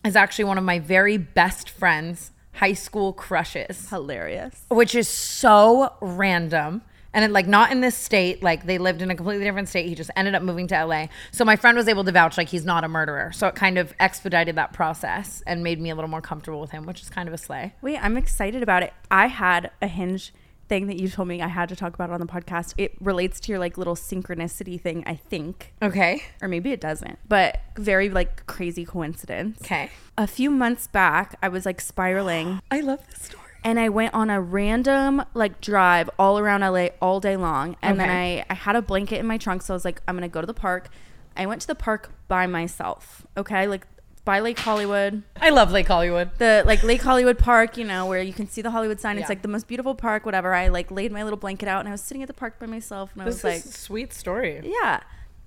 is 0.06 0.15
actually 0.15 0.45
one 0.45 0.58
of 0.58 0.63
my 0.63 0.80
very 0.80 1.17
best 1.17 1.69
friends' 1.69 2.32
high 2.54 2.73
school 2.73 3.13
crushes 3.13 3.89
hilarious. 3.89 4.63
which 4.69 4.95
is 4.95 5.08
so 5.08 5.93
random 6.02 6.82
and 7.13 7.26
it, 7.26 7.32
like 7.32 7.47
not 7.47 7.71
in 7.71 7.82
this 7.82 7.95
state 7.95 8.41
like 8.43 8.65
they 8.65 8.78
lived 8.78 9.02
in 9.02 9.12
a 9.12 9.15
completely 9.15 9.43
different 9.45 9.69
state 9.69 9.88
he 9.88 9.95
just 9.95 10.12
ended 10.15 10.36
up 10.36 10.41
moving 10.43 10.67
to 10.67 10.86
la 10.86 11.08
so 11.32 11.43
my 11.45 11.56
friend 11.56 11.78
was 11.78 11.88
able 11.88 12.04
to 12.04 12.12
vouch 12.12 12.38
like 12.38 12.49
he's 12.49 12.65
not 12.65 12.84
a 12.84 12.88
murderer 12.88 13.32
so 13.32 13.47
it 13.47 13.56
kind 13.56 13.78
of 13.78 13.93
expedited 13.99 14.56
that 14.56 14.73
process 14.73 15.41
and 15.47 15.63
made 15.63 15.80
me 15.80 15.89
a 15.89 15.95
little 15.95 16.10
more 16.10 16.21
comfortable 16.21 16.60
with 16.60 16.71
him 16.71 16.86
which 16.86 17.02
is 17.02 17.10
kind 17.10 17.28
of 17.28 17.34
a 17.34 17.38
slay 17.38 17.73
Wait, 17.82 17.97
I'm 18.04 18.17
excited 18.17 18.63
about 18.63 18.84
it. 18.84 18.93
I 19.12 19.28
had 19.28 19.71
a 19.82 19.88
Hinge 19.88 20.34
thing 20.69 20.88
that 20.88 20.97
you 20.99 21.10
told 21.10 21.28
me 21.28 21.41
I 21.41 21.47
had 21.47 21.69
to 21.69 21.76
talk 21.76 21.93
about 21.93 22.10
on 22.10 22.19
the 22.19 22.26
podcast. 22.26 22.73
It 22.78 22.93
relates 23.02 23.39
to 23.41 23.52
your 23.52 23.60
like 23.60 23.78
little 23.78 23.95
synchronicity 23.95 24.80
thing, 24.80 25.04
I 25.06 25.15
think. 25.15 25.73
okay 25.82 26.23
Or 26.41 26.47
maybe 26.47 26.71
it 26.71 26.80
doesn't, 26.82 27.19
but 27.28 27.60
very 27.78 28.10
like 28.10 28.45
crazy 28.47 28.86
coincidence. 28.86 29.60
okay 29.62 29.89
A 30.17 30.28
few 30.28 30.49
months 30.49 30.88
back, 30.88 31.36
I 31.41 31.49
was 31.49 31.65
like 31.65 31.82
spiraling 31.82 32.62
i 32.71 32.80
love 32.80 33.06
this 33.10 33.23
story 33.23 33.42
and 33.63 33.80
I 33.80 33.89
went 33.89 34.13
on 34.13 34.30
a 34.30 34.41
random 34.41 35.23
like 35.34 35.62
drive 35.62 36.10
all 36.19 36.38
around 36.39 36.62
LA 36.62 36.88
all 37.02 37.19
day 37.19 37.38
long. 37.38 37.76
And 37.82 37.99
then 37.99 38.10
I, 38.10 38.45
I 38.49 38.54
had 38.54 38.76
a 38.76 38.82
blanket 38.82 39.19
in 39.19 39.26
my 39.26 39.38
trunk. 39.38 39.62
So 39.62 39.73
I 39.73 39.76
was 39.76 39.86
like, 39.86 40.02
I'm 40.08 40.15
going 40.15 40.30
to 40.30 40.34
go 40.34 40.41
to 40.41 40.47
the 40.47 40.54
park. 40.54 40.89
I 41.38 41.45
went 41.45 41.62
to 41.62 41.67
the 41.67 41.76
park 41.76 42.12
by 42.28 42.45
myself. 42.47 43.26
Okay. 43.38 43.67
Like 43.67 43.88
by 44.26 44.39
Lake 44.39 44.58
Hollywood, 44.60 45.21
i 45.41 45.49
love 45.49 45.69
lake 45.71 45.88
hollywood 45.88 46.30
the 46.38 46.63
like 46.65 46.82
Lake 46.82 47.02
Hollywood 47.02 47.38
Park, 47.38 47.76
you 47.76 47.84
know, 47.84 48.06
where 48.06 48.21
you 48.21 48.32
can 48.32 48.47
see 48.47 48.62
the 48.62 48.71
Hollywood 48.71 48.99
sign. 49.02 49.17
It's 49.17 49.23
Yeah. 49.23 49.28
like 49.30 49.41
the 49.41 49.49
most 49.49 49.67
beautiful 49.67 49.95
park, 49.95 50.26
whatever. 50.26 50.54
I 50.54 50.69
like 50.69 50.91
laid 50.91 51.12
my 51.12 51.23
little 51.23 51.36
blanket 51.38 51.67
out 51.67 51.80
and 51.82 51.89
I 51.89 51.91
was 51.91 52.02
sitting 52.02 52.21
at 52.23 52.28
the 52.28 52.34
park 52.34 52.58
by 52.58 52.65
myself 52.67 53.12
and 53.13 53.21
I 53.21 53.26
was 53.26 53.43
like, 53.43 53.62
sweet 53.62 54.13
story 54.13 54.62
yeah. 54.63 55.02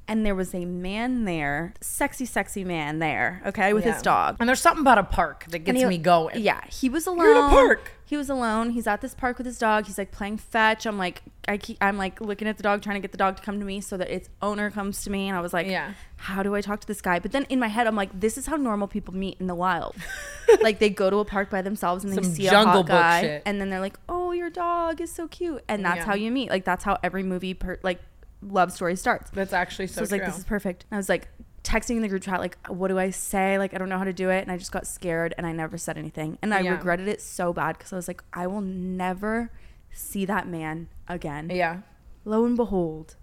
And 0.08 0.24
there 0.26 0.34
was 0.36 0.54
a 0.54 0.64
man 0.66 1.24
there, 1.24 1.72
sexy, 1.80 2.26
sexy 2.26 2.64
man 2.64 2.98
there, 3.00 3.42
okay, 3.46 3.72
with 3.72 3.84
Yeah. 3.86 3.94
his 3.94 4.02
dog. 4.02 4.36
and 4.40 4.48
there's 4.48 4.60
something 4.60 4.82
about 4.82 4.98
a 4.98 5.02
park 5.04 5.46
that 5.48 5.60
gets 5.60 5.78
he- 5.80 5.84
me 5.86 5.96
going 5.98 6.38
Yeah, 6.38 6.60
he 6.68 6.88
was 6.90 7.06
alone. 7.06 7.20
You're 7.26 7.32
in 7.32 7.44
a 7.44 7.48
park. 7.48 7.92
He 8.08 8.16
was 8.16 8.30
alone. 8.30 8.70
He's 8.70 8.86
at 8.86 9.00
this 9.00 9.14
park 9.14 9.36
with 9.36 9.46
his 9.46 9.58
dog. 9.58 9.86
He's 9.86 9.98
like 9.98 10.12
playing 10.12 10.38
fetch. 10.38 10.86
I'm 10.86 10.96
like, 10.96 11.22
I 11.48 11.56
keep, 11.58 11.76
I'm 11.80 11.98
like 11.98 12.20
looking 12.20 12.46
at 12.46 12.56
the 12.56 12.62
dog, 12.62 12.80
trying 12.80 12.94
to 12.94 13.00
get 13.00 13.10
the 13.10 13.18
dog 13.18 13.36
to 13.36 13.42
come 13.42 13.58
to 13.58 13.64
me 13.66 13.80
so 13.80 13.96
that 13.96 14.08
its 14.08 14.28
owner 14.40 14.70
comes 14.70 15.02
to 15.02 15.10
me. 15.10 15.26
And 15.28 15.36
I 15.36 15.40
was 15.40 15.52
like, 15.52 15.66
Yeah. 15.66 15.92
how 16.14 16.44
do 16.44 16.54
I 16.54 16.60
talk 16.60 16.80
to 16.82 16.86
this 16.86 17.00
guy? 17.00 17.18
But 17.18 17.32
then 17.32 17.46
in 17.48 17.58
my 17.58 17.66
head, 17.66 17.88
I'm 17.88 17.96
like, 17.96 18.18
this 18.18 18.38
is 18.38 18.46
how 18.46 18.54
normal 18.54 18.86
people 18.86 19.12
meet 19.12 19.40
in 19.40 19.48
the 19.48 19.56
wild. 19.56 19.96
like 20.62 20.78
they 20.78 20.88
go 20.88 21.10
to 21.10 21.16
a 21.18 21.24
park 21.24 21.50
by 21.50 21.62
themselves 21.62 22.04
and 22.04 22.12
they 22.16 22.22
see 22.22 22.46
a 22.46 22.50
hot 22.64 22.86
guy, 22.86 23.20
shit. 23.22 23.42
and 23.44 23.60
then 23.60 23.70
they're 23.70 23.80
like, 23.80 23.98
oh, 24.08 24.30
your 24.30 24.50
dog 24.50 25.00
is 25.00 25.12
so 25.12 25.26
cute, 25.26 25.64
and 25.66 25.84
that's 25.84 25.96
Yeah. 25.98 26.04
how 26.04 26.14
you 26.14 26.30
meet. 26.30 26.48
Like 26.48 26.64
that's 26.64 26.84
how 26.84 26.98
every 27.02 27.24
movie, 27.24 27.54
per- 27.54 27.80
like 27.82 28.00
love 28.40 28.70
story 28.70 28.94
starts. 28.94 29.30
that's 29.32 29.52
actually 29.52 29.88
so, 29.88 29.94
So 29.94 30.00
I 30.00 30.02
was 30.02 30.12
like, 30.12 30.24
this 30.26 30.38
is 30.38 30.44
perfect. 30.44 30.84
And 30.90 30.96
I 30.96 30.98
was 30.98 31.08
like 31.08 31.26
texting 31.66 31.96
in 31.96 32.02
the 32.02 32.08
group 32.08 32.22
chat, 32.22 32.38
like, 32.40 32.56
what 32.68 32.88
do 32.88 32.98
I 32.98 33.10
say? 33.10 33.58
Like, 33.58 33.74
I 33.74 33.78
don't 33.78 33.88
know 33.88 33.98
how 33.98 34.04
to 34.04 34.12
do 34.12 34.30
it. 34.30 34.42
And 34.42 34.52
I 34.52 34.56
just 34.56 34.70
got 34.72 34.86
scared 34.86 35.34
and 35.36 35.46
I 35.46 35.52
never 35.52 35.76
said 35.76 35.98
anything. 35.98 36.38
And 36.40 36.54
I 36.54 36.60
Yeah. 36.60 36.70
regretted 36.72 37.08
it 37.08 37.20
so 37.20 37.52
bad 37.52 37.76
because 37.76 37.92
I 37.92 37.96
was 37.96 38.06
like, 38.08 38.22
I 38.32 38.46
will 38.46 38.60
never 38.60 39.50
see 39.92 40.24
that 40.26 40.46
man 40.46 40.88
again. 41.08 41.50
yeah 41.50 41.80
Lo 42.24 42.44
and 42.44 42.56
behold, 42.56 43.16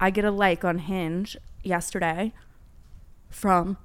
I 0.00 0.10
get 0.10 0.24
a 0.24 0.30
like 0.30 0.64
on 0.64 0.78
Hinge 0.78 1.36
yesterday 1.62 2.32
from 3.30 3.76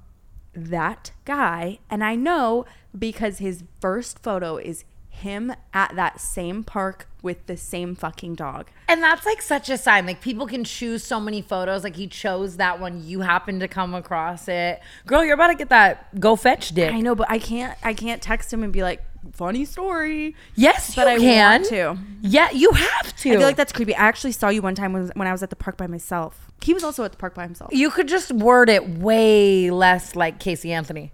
that 0.54 1.12
guy. 1.24 1.78
And 1.90 2.02
I 2.04 2.14
know 2.14 2.64
because 2.96 3.38
his 3.38 3.64
first 3.80 4.18
photo 4.22 4.56
is 4.56 4.84
him 5.10 5.52
at 5.74 5.94
that 5.96 6.20
same 6.20 6.64
park 6.64 7.06
with 7.22 7.46
the 7.46 7.56
same 7.56 7.94
fucking 7.94 8.34
dog. 8.34 8.68
And 8.88 9.02
that's 9.02 9.26
like 9.26 9.42
such 9.42 9.68
a 9.68 9.76
sign. 9.76 10.06
Like 10.06 10.20
people 10.22 10.46
can 10.46 10.64
choose 10.64 11.04
so 11.04 11.20
many 11.20 11.42
photos. 11.42 11.84
Like 11.84 11.96
he 11.96 12.06
chose 12.06 12.56
that 12.56 12.80
one. 12.80 13.04
You 13.06 13.20
happen 13.20 13.60
to 13.60 13.68
come 13.68 13.94
across 13.94 14.48
it. 14.48 14.80
Girl, 15.06 15.24
you're 15.24 15.34
about 15.34 15.48
to 15.48 15.54
get 15.54 15.68
that 15.68 16.18
go 16.18 16.36
fetch 16.36 16.70
dick. 16.70 16.92
I 16.92 17.00
know, 17.00 17.14
but 17.14 17.30
I 17.30 17.38
can't 17.38 17.76
I 17.82 17.92
can't 17.92 18.22
text 18.22 18.52
him 18.52 18.62
and 18.62 18.72
be 18.72 18.82
like, 18.82 19.02
funny 19.34 19.66
story. 19.66 20.34
Yes, 20.54 20.94
But 20.94 21.06
I 21.06 21.18
can. 21.18 21.60
want 21.60 21.66
to. 21.70 21.98
Yeah, 22.22 22.50
you 22.52 22.70
have 22.72 23.14
to. 23.18 23.30
I 23.32 23.36
feel 23.36 23.42
like 23.42 23.56
that's 23.56 23.72
creepy. 23.72 23.94
I 23.94 24.04
actually 24.06 24.32
saw 24.32 24.48
you 24.48 24.62
one 24.62 24.74
time 24.74 24.94
when, 24.94 25.08
when 25.14 25.28
I 25.28 25.32
was 25.32 25.42
at 25.42 25.50
the 25.50 25.56
park 25.56 25.76
by 25.76 25.86
myself. 25.86 26.46
He 26.62 26.72
was 26.72 26.82
also 26.84 27.04
at 27.04 27.10
the 27.12 27.18
park 27.18 27.34
by 27.34 27.42
himself. 27.44 27.70
you 27.74 27.90
could 27.90 28.08
just 28.08 28.32
word 28.32 28.68
it 28.70 28.88
way 28.88 29.70
less 29.70 30.16
like 30.16 30.38
Casey 30.40 30.72
Anthony. 30.72 31.12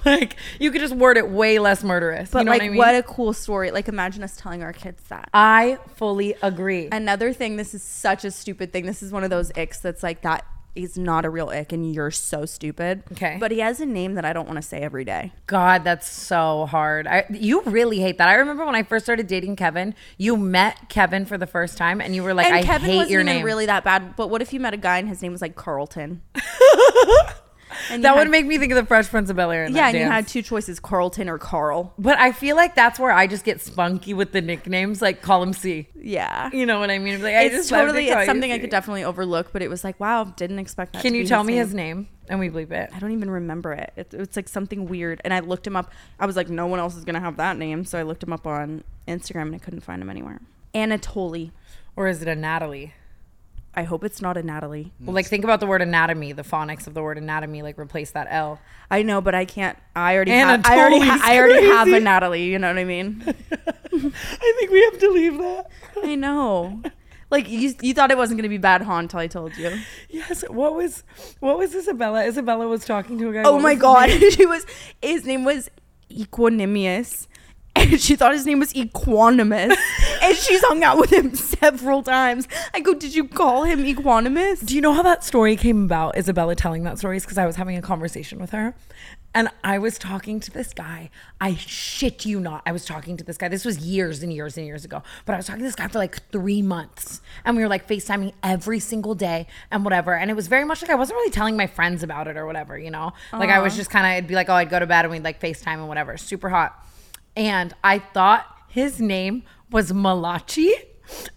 like 0.04 0.36
you 0.58 0.70
could 0.70 0.80
just 0.80 0.94
word 0.94 1.16
it 1.16 1.28
way 1.28 1.58
less 1.58 1.82
murderous. 1.82 2.30
But 2.30 2.40
you 2.40 2.44
know 2.44 2.50
like, 2.52 2.60
what 2.60 2.66
I 2.66 2.68
mean? 2.70 2.78
what 2.78 2.94
a 2.94 3.02
cool 3.02 3.32
story! 3.32 3.70
Like, 3.70 3.88
imagine 3.88 4.22
us 4.22 4.36
telling 4.36 4.62
our 4.62 4.72
kids 4.72 5.02
that. 5.08 5.28
I 5.32 5.78
fully 5.96 6.34
agree. 6.42 6.88
Another 6.90 7.32
thing, 7.32 7.56
this 7.56 7.74
is 7.74 7.82
such 7.82 8.24
a 8.24 8.30
stupid 8.30 8.72
thing. 8.72 8.86
This 8.86 9.02
is 9.02 9.12
one 9.12 9.24
of 9.24 9.30
those 9.30 9.50
icks 9.56 9.80
that's 9.80 10.02
like 10.02 10.22
that 10.22 10.44
is 10.74 10.96
not 10.96 11.24
a 11.24 11.30
real 11.30 11.48
ick, 11.48 11.72
and 11.72 11.92
you're 11.92 12.10
so 12.10 12.46
stupid. 12.46 13.02
Okay. 13.12 13.36
But 13.40 13.50
he 13.50 13.58
has 13.58 13.80
a 13.80 13.86
name 13.86 14.14
that 14.14 14.24
I 14.24 14.32
don't 14.32 14.46
want 14.46 14.56
to 14.56 14.62
say 14.62 14.80
every 14.80 15.04
day. 15.04 15.32
God, 15.46 15.84
that's 15.84 16.08
so 16.08 16.66
hard. 16.66 17.06
I, 17.06 17.24
you 17.30 17.62
really 17.62 18.00
hate 18.00 18.18
that. 18.18 18.28
I 18.28 18.34
remember 18.34 18.64
when 18.64 18.74
I 18.74 18.82
first 18.84 19.04
started 19.04 19.26
dating 19.26 19.56
Kevin, 19.56 19.94
you 20.16 20.36
met 20.36 20.88
Kevin 20.88 21.24
for 21.24 21.36
the 21.36 21.46
first 21.46 21.76
time 21.76 22.00
and 22.00 22.14
you 22.14 22.22
were 22.22 22.34
like, 22.34 22.46
and 22.46 22.54
I 22.54 22.62
Kevin 22.62 22.90
hate 22.90 22.96
wasn't 22.96 23.10
your 23.10 23.20
even 23.22 23.34
name. 23.36 23.44
really 23.44 23.66
that 23.66 23.84
bad. 23.84 24.16
But 24.16 24.30
what 24.30 24.40
if 24.40 24.52
you 24.52 24.60
met 24.60 24.74
a 24.74 24.78
guy 24.78 24.98
and 24.98 25.08
his 25.08 25.20
name 25.20 25.32
was 25.32 25.42
like 25.42 25.56
Carlton? 25.56 26.22
and 27.90 28.04
that 28.04 28.16
would 28.16 28.30
make 28.30 28.46
me 28.46 28.58
think 28.58 28.72
of 28.72 28.76
the 28.76 28.84
Fresh 28.84 29.08
Prince 29.08 29.30
of 29.30 29.36
Bel 29.36 29.50
Air. 29.50 29.68
yeah, 29.68 29.88
and 29.88 29.98
you 29.98 30.04
had 30.04 30.28
two 30.28 30.42
choices, 30.42 30.80
Carlton 30.80 31.28
or 31.28 31.38
Carl. 31.38 31.94
But 31.98 32.18
I 32.18 32.32
feel 32.32 32.56
like 32.56 32.74
that's 32.74 32.98
where 32.98 33.10
I 33.10 33.26
just 33.26 33.44
get 33.44 33.60
spunky 33.60 34.14
with 34.14 34.32
the 34.32 34.40
nicknames, 34.40 35.00
like 35.02 35.22
call 35.22 35.42
him 35.42 35.52
C. 35.52 35.88
Yeah. 35.94 36.50
You 36.52 36.66
know 36.66 36.78
what 36.80 36.90
I 36.90 36.98
mean? 36.98 37.22
Like, 37.22 37.34
I 37.34 37.42
it's 37.44 37.54
just 37.54 37.72
love 37.72 37.80
to 37.80 37.86
totally 37.86 38.08
it's 38.08 38.26
something 38.26 38.52
I 38.52 38.58
could 38.58 38.70
definitely 38.70 39.04
overlook, 39.04 39.52
but 39.52 39.62
it 39.62 39.68
was 39.68 39.84
like, 39.84 39.98
wow, 40.00 40.24
didn't 40.24 40.58
expect 40.58 40.92
that. 40.94 41.02
Can 41.02 41.14
you 41.14 41.26
tell 41.26 41.44
me 41.44 41.54
name. 41.54 41.62
his 41.64 41.74
name 41.74 42.08
and 42.28 42.38
we 42.38 42.48
bleep 42.50 42.70
it? 42.70 42.90
I 42.94 42.98
don't 42.98 43.12
even 43.12 43.30
remember 43.30 43.72
it. 43.72 43.92
it. 43.96 44.14
It's 44.14 44.36
like 44.36 44.48
something 44.48 44.86
weird. 44.88 45.20
And 45.24 45.32
I 45.32 45.40
looked 45.40 45.66
him 45.66 45.76
up. 45.76 45.92
I 46.18 46.26
was 46.26 46.36
like, 46.36 46.48
no 46.48 46.66
one 46.66 46.78
else 46.78 46.96
is 46.96 47.04
gonna 47.04 47.20
have 47.20 47.36
that 47.36 47.56
name, 47.56 47.84
so 47.84 47.98
I 47.98 48.02
looked 48.02 48.22
him 48.22 48.32
up 48.32 48.46
on 48.46 48.84
Instagram 49.06 49.42
and 49.42 49.54
I 49.54 49.58
couldn't 49.58 49.80
find 49.80 50.02
him 50.02 50.10
anywhere. 50.10 50.40
Anatoly. 50.74 51.50
Or 51.96 52.06
is 52.06 52.22
it 52.22 52.28
a 52.28 52.36
Natalie? 52.36 52.94
I 53.74 53.84
hope 53.84 54.02
it's 54.02 54.20
not 54.20 54.36
a 54.36 54.42
Natalie. 54.42 54.92
Well, 55.00 55.14
like 55.14 55.26
think 55.26 55.44
about 55.44 55.60
the 55.60 55.66
word 55.66 55.82
anatomy, 55.82 56.32
the 56.32 56.42
phonics 56.42 56.86
of 56.86 56.94
the 56.94 57.02
word 57.02 57.18
anatomy, 57.18 57.62
like 57.62 57.78
replace 57.78 58.10
that 58.12 58.26
L. 58.30 58.58
I 58.90 59.02
know, 59.02 59.20
but 59.20 59.34
I 59.34 59.44
can't. 59.44 59.78
I 59.94 60.16
already 60.16 60.32
have. 60.32 60.66
I 60.66 60.78
already, 60.78 61.00
ha- 61.00 61.20
I 61.22 61.38
already 61.38 61.66
have 61.66 61.88
a. 61.88 62.00
Natalie. 62.00 62.44
You 62.44 62.58
know 62.58 62.68
what 62.68 62.78
I 62.78 62.84
mean? 62.84 63.22
I 63.26 64.54
think 64.58 64.70
we 64.70 64.82
have 64.84 64.98
to 64.98 65.10
leave 65.10 65.38
that. 65.38 65.70
I 66.02 66.14
know. 66.14 66.82
Like 67.30 67.48
you, 67.48 67.74
you 67.82 67.92
thought 67.92 68.10
it 68.10 68.16
wasn't 68.16 68.38
gonna 68.38 68.48
be 68.48 68.58
bad, 68.58 68.82
Han, 68.82 69.04
until 69.04 69.20
I 69.20 69.26
told 69.26 69.56
you. 69.56 69.78
Yes. 70.08 70.42
What 70.48 70.74
was 70.74 71.04
what 71.40 71.58
was 71.58 71.74
Isabella? 71.74 72.24
Isabella 72.24 72.66
was 72.66 72.84
talking 72.84 73.18
to 73.18 73.28
a 73.28 73.32
guy. 73.32 73.42
Oh 73.44 73.58
my 73.60 73.74
god, 73.74 74.08
she 74.32 74.46
was. 74.46 74.64
His 75.02 75.26
name 75.26 75.44
was 75.44 75.70
Equanimous, 76.10 77.26
and 77.78 78.00
she 78.00 78.16
thought 78.16 78.32
his 78.32 78.46
name 78.46 78.58
was 78.58 78.72
Equanimous, 78.72 79.76
and 80.22 80.36
she's 80.36 80.62
hung 80.64 80.82
out 80.82 80.98
with 80.98 81.12
him 81.12 81.34
several 81.34 82.02
times. 82.02 82.48
I 82.74 82.80
go, 82.80 82.94
did 82.94 83.14
you 83.14 83.26
call 83.26 83.64
him 83.64 83.84
Equanimous? 83.84 84.64
Do 84.64 84.74
you 84.74 84.80
know 84.80 84.92
how 84.92 85.02
that 85.02 85.24
story 85.24 85.56
came 85.56 85.84
about? 85.84 86.16
Isabella 86.16 86.54
telling 86.54 86.82
that 86.84 86.98
story 86.98 87.16
is 87.16 87.24
because 87.24 87.38
I 87.38 87.46
was 87.46 87.56
having 87.56 87.76
a 87.76 87.82
conversation 87.82 88.38
with 88.38 88.50
her, 88.50 88.74
and 89.34 89.48
I 89.62 89.78
was 89.78 89.98
talking 89.98 90.40
to 90.40 90.50
this 90.50 90.72
guy. 90.74 91.10
I 91.40 91.54
shit 91.54 92.26
you 92.26 92.40
not, 92.40 92.62
I 92.66 92.72
was 92.72 92.84
talking 92.84 93.16
to 93.18 93.24
this 93.24 93.36
guy. 93.36 93.48
This 93.48 93.64
was 93.64 93.78
years 93.78 94.22
and 94.22 94.32
years 94.32 94.56
and 94.56 94.66
years 94.66 94.84
ago, 94.84 95.02
but 95.24 95.34
I 95.34 95.36
was 95.36 95.46
talking 95.46 95.60
to 95.60 95.66
this 95.66 95.76
guy 95.76 95.86
for 95.88 95.98
like 95.98 96.30
three 96.32 96.62
months, 96.62 97.20
and 97.44 97.56
we 97.56 97.62
were 97.62 97.68
like 97.68 97.86
FaceTiming 97.86 98.32
every 98.42 98.80
single 98.80 99.14
day 99.14 99.46
and 99.70 99.84
whatever. 99.84 100.14
And 100.14 100.30
it 100.30 100.34
was 100.34 100.48
very 100.48 100.64
much 100.64 100.82
like 100.82 100.90
I 100.90 100.96
wasn't 100.96 101.18
really 101.18 101.30
telling 101.30 101.56
my 101.56 101.66
friends 101.66 102.02
about 102.02 102.26
it 102.26 102.36
or 102.36 102.46
whatever, 102.46 102.76
you 102.78 102.90
know. 102.90 103.12
Like 103.32 103.50
I 103.50 103.60
was 103.60 103.76
just 103.76 103.90
kind 103.90 104.06
of, 104.06 104.12
it'd 104.12 104.28
be 104.28 104.34
like, 104.34 104.48
oh, 104.48 104.54
I'd 104.54 104.70
go 104.70 104.78
to 104.78 104.86
bed 104.86 105.04
and 105.04 105.12
we'd 105.12 105.22
like 105.22 105.40
FaceTime 105.40 105.74
and 105.74 105.88
whatever. 105.88 106.16
Super 106.16 106.48
hot, 106.48 106.84
and 107.38 107.72
I 107.84 108.00
thought 108.00 108.46
his 108.68 109.00
name 109.00 109.44
was 109.70 109.92
Malachi, 109.94 110.74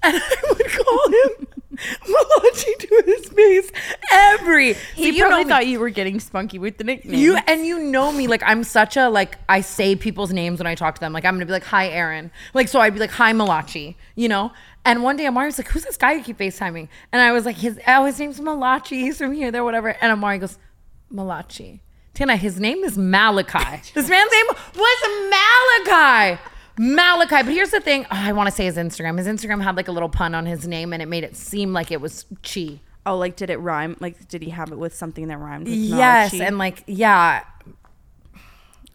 and 0.04 0.18
I 0.18 0.38
would 0.50 0.72
call 0.72 1.08
him. 1.08 1.48
Malachi 2.08 2.74
to 2.80 3.04
his 3.06 3.30
face 3.30 3.72
every. 4.12 4.74
He 4.96 5.18
know 5.18 5.28
probably 5.28 5.46
thought 5.46 5.66
you 5.66 5.80
were 5.80 5.90
getting 5.90 6.20
spunky 6.20 6.60
with 6.60 6.78
the 6.78 6.84
nickname. 6.84 7.18
You 7.18 7.38
and 7.48 7.66
you 7.66 7.80
know 7.80 8.12
me, 8.12 8.28
like 8.28 8.44
I'm 8.46 8.64
such 8.64 8.98
a 8.98 9.10
like 9.10 9.38
I 9.48 9.62
say 9.62 9.96
people's 9.96 10.34
names 10.34 10.60
when 10.60 10.68
I 10.68 10.76
talk 10.76 10.96
to 10.96 11.02
them. 11.02 11.14
Like 11.14 11.26
I'm 11.26 11.36
gonna 11.36 11.46
be 11.46 11.54
like, 11.54 11.64
"Hi, 11.64 11.88
Aaron." 11.88 12.30
Like 12.54 12.68
so, 12.68 12.82
I'd 12.82 12.94
be 12.94 13.00
like, 13.00 13.12
"Hi, 13.12 13.32
Malachi," 13.34 13.98
you 14.16 14.28
know. 14.28 14.52
And 14.84 15.02
one 15.02 15.16
day, 15.16 15.26
Amari 15.26 15.48
was 15.48 15.58
like, 15.58 15.70
"Who's 15.70 15.84
this 15.84 15.98
guy 15.98 16.12
you 16.14 16.24
keep 16.24 16.38
Facetiming?" 16.38 16.90
And 17.12 17.22
I 17.22 17.32
was 17.32 17.46
like, 17.46 17.56
"His 17.56 17.80
oh, 17.88 18.06
his 18.06 18.20
name's 18.20 18.40
Malachi. 18.42 19.00
He's 19.00 19.18
from 19.18 19.32
here, 19.32 19.50
there, 19.50 19.64
whatever." 19.64 19.90
And 19.90 20.12
Amari 20.12 20.40
goes, 20.40 20.60
"Malachi." 21.10 21.82
Tina, 22.14 22.36
his 22.36 22.60
name 22.60 22.84
is 22.84 22.98
Malachi. 22.98 23.82
this 23.94 24.10
man's 24.10 24.32
name 24.32 24.46
was 24.76 25.32
Malachi. 25.88 26.42
Malachi. 26.78 27.44
But 27.44 27.54
here's 27.54 27.72
the 27.72 27.80
thing. 27.82 28.04
Oh, 28.06 28.08
I 28.12 28.34
want 28.34 28.48
to 28.48 28.52
say 28.56 28.66
his 28.66 28.76
Instagram. 28.78 29.18
His 29.18 29.28
Instagram 29.28 29.62
had 29.64 29.76
like 29.78 29.88
a 29.88 29.92
little 29.92 30.10
pun 30.10 30.36
on 30.36 30.46
his 30.46 30.68
name, 30.68 30.94
and 30.94 31.02
it 31.02 31.08
made 31.08 31.24
it 31.24 31.36
seem 31.36 31.74
like 31.74 31.92
it 31.92 32.02
was 32.02 32.26
Chi. 32.44 32.80
oh, 33.06 33.18
like 33.18 33.36
did 33.38 33.50
it 33.50 33.58
rhyme? 33.58 33.96
Like 34.00 34.28
did 34.28 34.42
he 34.42 34.50
have 34.50 34.72
it 34.72 34.78
with 34.78 34.94
something 34.94 35.28
that 35.28 35.38
rhymed? 35.38 35.68
With 35.68 35.76
Yes, 35.76 36.34
Malachi? 36.34 36.46
and 36.48 36.58
like 36.58 36.84
yeah, 36.88 37.44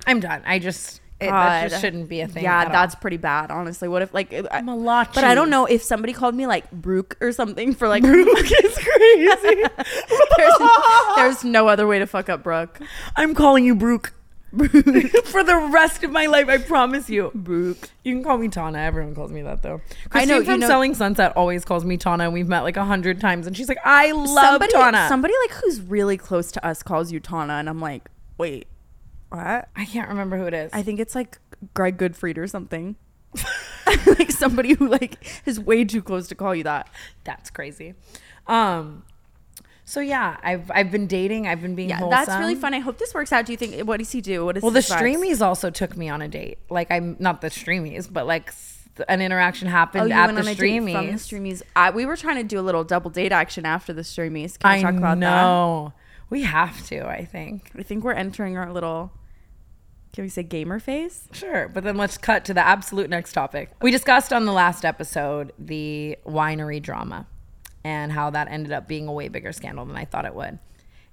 I'm 0.07 0.20
done. 0.20 0.42
I 0.46 0.59
just 0.59 1.00
it, 1.20 1.31
that 1.31 1.70
just 1.70 1.81
shouldn't 1.81 2.09
be 2.09 2.20
a 2.20 2.29
thing. 2.29 2.44
Yeah, 2.44 2.61
at 2.61 2.66
all. 2.66 2.72
that's 2.72 2.94
pretty 2.94 3.16
bad, 3.16 3.50
honestly. 3.50 3.88
What 3.88 4.02
if 4.02 4.12
like 4.12 4.35
I- 4.50 4.61
Malachi. 4.61 5.12
But 5.14 5.24
I 5.24 5.35
don't 5.35 5.48
know 5.50 5.64
if 5.66 5.83
somebody 5.83 6.12
called 6.12 6.35
me 6.35 6.46
like 6.46 6.70
Brooke 6.70 7.16
or 7.20 7.33
something 7.33 7.74
for 7.74 7.88
like 7.88 8.02
Brooke 8.02 8.29
is 8.38 8.79
crazy. 8.79 9.62
there's, 10.37 10.55
there's 11.16 11.44
no 11.44 11.68
other 11.68 11.87
way 11.87 11.98
to 11.98 12.07
fuck 12.07 12.29
up 12.29 12.42
Brooke. 12.42 12.81
I'm 13.16 13.35
calling 13.35 13.64
you 13.64 13.74
Brooke. 13.74 14.12
For 14.57 15.42
the 15.44 15.68
rest 15.70 16.02
of 16.05 16.12
my 16.12 16.26
life, 16.26 16.48
I 16.48 16.57
promise 16.59 17.11
you. 17.11 17.31
Brooke. 17.35 17.90
You 18.05 18.14
can 18.14 18.24
call 18.24 18.38
me 18.38 18.48
Tana. 18.48 18.79
Everyone 18.79 19.14
calls 19.14 19.31
me 19.31 19.42
that 19.42 19.62
though. 19.62 19.83
I 20.07 20.09
Christine 20.09 20.29
know, 20.29 20.38
you 20.38 20.44
from 20.44 20.61
know- 20.61 20.66
Selling 20.68 20.94
Sunset 20.94 21.37
always 21.37 21.64
calls 21.64 21.85
me 21.85 21.98
Tana, 21.98 22.24
and 22.24 22.33
we've 22.33 22.48
met 22.48 22.61
like 22.62 22.76
a 22.79 22.85
hundred 22.85 23.20
times, 23.20 23.46
and 23.46 23.55
she's 23.57 23.68
like, 23.68 23.79
"I 23.85 24.12
love 24.12 24.29
somebody, 24.29 24.72
Tana." 24.72 25.09
somebody 25.09 25.35
like 25.42 25.57
who's 25.59 25.81
really 25.83 26.16
close 26.16 26.52
to 26.52 26.64
us 26.66 26.83
calls 26.83 27.12
you 27.12 27.20
Tana, 27.20 27.55
and 27.55 27.68
I'm 27.68 27.81
like, 27.81 28.09
wait, 28.38 28.66
what? 29.31 29.69
I 29.77 29.85
can't 29.85 30.09
remember 30.09 30.37
who 30.39 30.47
it 30.47 30.55
is. 30.55 30.71
I 30.73 30.83
think 30.83 31.01
it's 31.01 31.15
like 31.15 31.39
Greg 31.75 31.99
Goodfried 31.99 32.39
or 32.39 32.47
something. 32.47 32.97
like 34.07 34.31
somebody 34.31 34.75
who 34.75 34.89
like 34.89 35.43
is 35.47 35.61
way 35.61 35.85
too 35.85 36.03
close 36.03 36.29
to 36.29 36.35
call 36.35 36.55
you 36.55 36.65
that. 36.65 36.89
That's 37.25 37.51
crazy. 37.51 37.95
Um. 38.47 39.05
So 39.85 40.01
yeah, 40.01 40.37
I've 40.43 40.71
I've 40.75 40.91
been 40.91 41.07
dating. 41.07 41.47
I've 41.47 41.62
been 41.62 41.75
being 41.77 41.91
Yeah, 41.91 41.99
wholesome. 41.99 42.11
that's 42.27 42.41
really 42.41 42.55
fun. 42.57 42.75
I 42.75 42.81
hope 42.81 42.99
this 42.99 43.15
works 43.15 43.33
out. 43.33 43.47
Do 43.47 43.53
you 43.53 43.59
think? 43.59 43.87
What 43.87 43.99
does 43.99 44.11
he 44.11 44.21
do? 44.21 44.45
What 44.45 44.57
is 44.57 44.62
Well, 44.62 44.73
the 44.73 44.81
streamys 44.81 45.41
also 45.41 45.71
took 45.71 45.97
me 45.97 46.09
on 46.09 46.23
a 46.23 46.29
date. 46.29 46.59
Like 46.71 46.91
I'm 46.91 47.17
not 47.21 47.41
the 47.41 47.49
streamys, 47.51 48.12
but 48.12 48.27
like 48.27 48.53
an 49.09 49.21
interaction 49.21 49.69
happened 49.69 50.11
Oh, 50.11 50.15
at 50.15 50.27
the 50.29 50.33
on 50.33 50.39
a 50.39 50.43
date 50.43 50.59
streamys. 50.59 50.93
from 50.93 51.07
the 51.07 51.12
streamys. 51.12 51.62
I, 51.77 51.91
we 51.91 52.05
were 52.07 52.17
trying 52.17 52.37
to 52.37 52.43
do 52.45 52.59
a 52.59 52.62
little 52.62 52.83
double 52.83 53.11
date 53.11 53.31
action 53.31 53.65
after 53.67 53.93
the 53.93 54.01
streamys. 54.03 54.59
Can 54.59 54.73
we 54.73 54.79
I 54.79 54.83
talk 54.83 54.95
about 54.95 55.21
that? 55.21 55.93
We 56.31 56.43
have 56.43 56.87
to. 56.89 57.07
I 57.07 57.25
think. 57.25 57.71
I 57.79 57.83
think 57.83 58.05
we're 58.05 58.12
entering 58.12 58.57
our 58.57 58.73
little. 58.73 59.12
Can 60.12 60.25
we 60.25 60.29
say 60.31 60.43
gamer 60.43 60.81
phase? 60.81 61.29
Sure, 61.33 61.69
but 61.69 61.85
then 61.85 61.97
let's 61.97 62.17
cut 62.17 62.45
to 62.47 62.55
the 62.55 62.67
absolute 62.67 63.11
next 63.11 63.35
topic. 63.35 63.71
We 63.83 63.91
discussed 63.91 64.33
on 64.33 64.47
the 64.47 64.53
last 64.53 64.85
episode 64.85 65.53
the 65.59 66.17
winery 66.25 66.81
drama 66.81 67.27
and 67.85 68.11
how 68.12 68.31
that 68.31 68.49
ended 68.49 68.73
up 68.73 68.89
being 68.89 69.09
a 69.09 69.12
way 69.12 69.29
bigger 69.29 69.53
scandal 69.53 69.85
than 69.85 69.97
I 69.97 70.07
thought 70.07 70.25
it 70.25 70.35
would. 70.35 70.59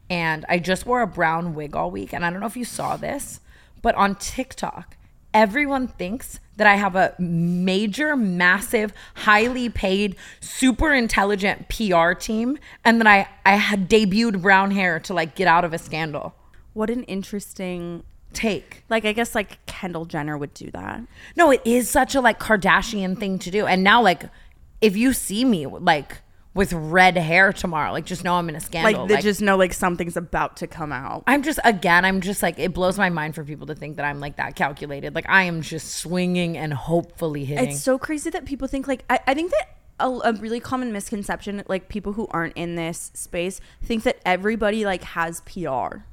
And 0.09 0.45
I 0.47 0.57
just 0.57 0.85
wore 0.85 1.01
a 1.01 1.07
brown 1.07 1.53
wig 1.53 1.75
all 1.75 1.91
week, 1.91 2.13
and 2.13 2.25
I 2.25 2.29
don't 2.29 2.39
know 2.39 2.45
if 2.45 2.55
you 2.55 2.65
saw 2.65 2.95
this, 2.95 3.41
but 3.81 3.93
on 3.95 4.15
TikTok, 4.15 4.95
everyone 5.33 5.87
thinks 5.87 6.39
that 6.57 6.67
I 6.67 6.75
have 6.75 6.95
a 6.95 7.15
major, 7.19 8.15
massive, 8.15 8.93
highly 9.15 9.69
paid, 9.69 10.15
super 10.39 10.93
intelligent 10.93 11.67
PR 11.69 12.13
team, 12.13 12.57
and 12.85 12.99
that 12.99 13.07
I 13.07 13.27
I 13.45 13.55
had 13.55 13.89
debuted 13.89 14.41
brown 14.41 14.71
hair 14.71 14.99
to 15.01 15.13
like 15.13 15.35
get 15.35 15.47
out 15.47 15.65
of 15.65 15.73
a 15.73 15.77
scandal. 15.77 16.35
What 16.73 16.89
an 16.89 17.03
interesting. 17.03 18.03
Take. 18.33 18.83
Like 18.89 19.05
I 19.05 19.13
guess 19.13 19.35
like 19.35 19.63
Kendall 19.67 20.05
Jenner 20.05 20.35
would 20.39 20.55
do 20.55 20.71
that. 20.71 21.01
No, 21.35 21.51
it 21.51 21.61
is 21.65 21.87
such 21.87 22.15
a 22.15 22.19
like 22.19 22.39
Kardashian 22.39 23.15
thing 23.15 23.37
to 23.37 23.51
do. 23.51 23.67
And 23.67 23.83
now 23.83 24.01
like 24.01 24.23
if 24.81 24.97
you 24.97 25.13
see 25.13 25.45
me 25.45 25.67
like 25.67 26.21
with 26.53 26.71
red 26.73 27.17
hair 27.17 27.51
tomorrow, 27.51 27.91
like 27.91 28.05
just 28.05 28.23
know 28.23 28.35
I'm 28.35 28.49
in 28.49 28.55
a 28.55 28.59
scandal. 28.59 29.01
Like 29.01 29.09
they 29.09 29.21
just 29.21 29.41
know 29.41 29.57
like 29.57 29.73
something's 29.73 30.17
about 30.17 30.57
to 30.57 30.67
come 30.67 30.91
out. 30.91 31.23
I'm 31.27 31.43
just 31.43 31.59
again, 31.63 32.05
I'm 32.05 32.21
just 32.21 32.43
like 32.43 32.59
it 32.59 32.73
blows 32.73 32.97
my 32.97 33.09
mind 33.09 33.35
for 33.35 33.43
people 33.43 33.67
to 33.67 33.75
think 33.75 33.97
that 33.97 34.05
I'm 34.05 34.19
like 34.19 34.37
that 34.37 34.55
calculated. 34.55 35.15
Like 35.15 35.25
I 35.29 35.43
am 35.43 35.61
just 35.61 35.95
swinging 35.95 36.57
and 36.57 36.73
hopefully 36.73 37.45
hitting. 37.45 37.69
It's 37.69 37.81
so 37.81 37.97
crazy 37.97 38.29
that 38.29 38.45
people 38.45 38.67
think 38.67 38.87
like 38.87 39.03
I, 39.09 39.19
I 39.27 39.33
think 39.33 39.51
that 39.51 39.77
a, 39.99 40.09
a 40.09 40.33
really 40.33 40.59
common 40.59 40.91
misconception 40.91 41.63
like 41.67 41.89
people 41.89 42.13
who 42.13 42.27
aren't 42.31 42.55
in 42.55 42.75
this 42.75 43.11
space 43.13 43.61
think 43.83 44.03
that 44.03 44.19
everybody 44.25 44.85
like 44.85 45.03
has 45.03 45.41
PR. 45.41 46.03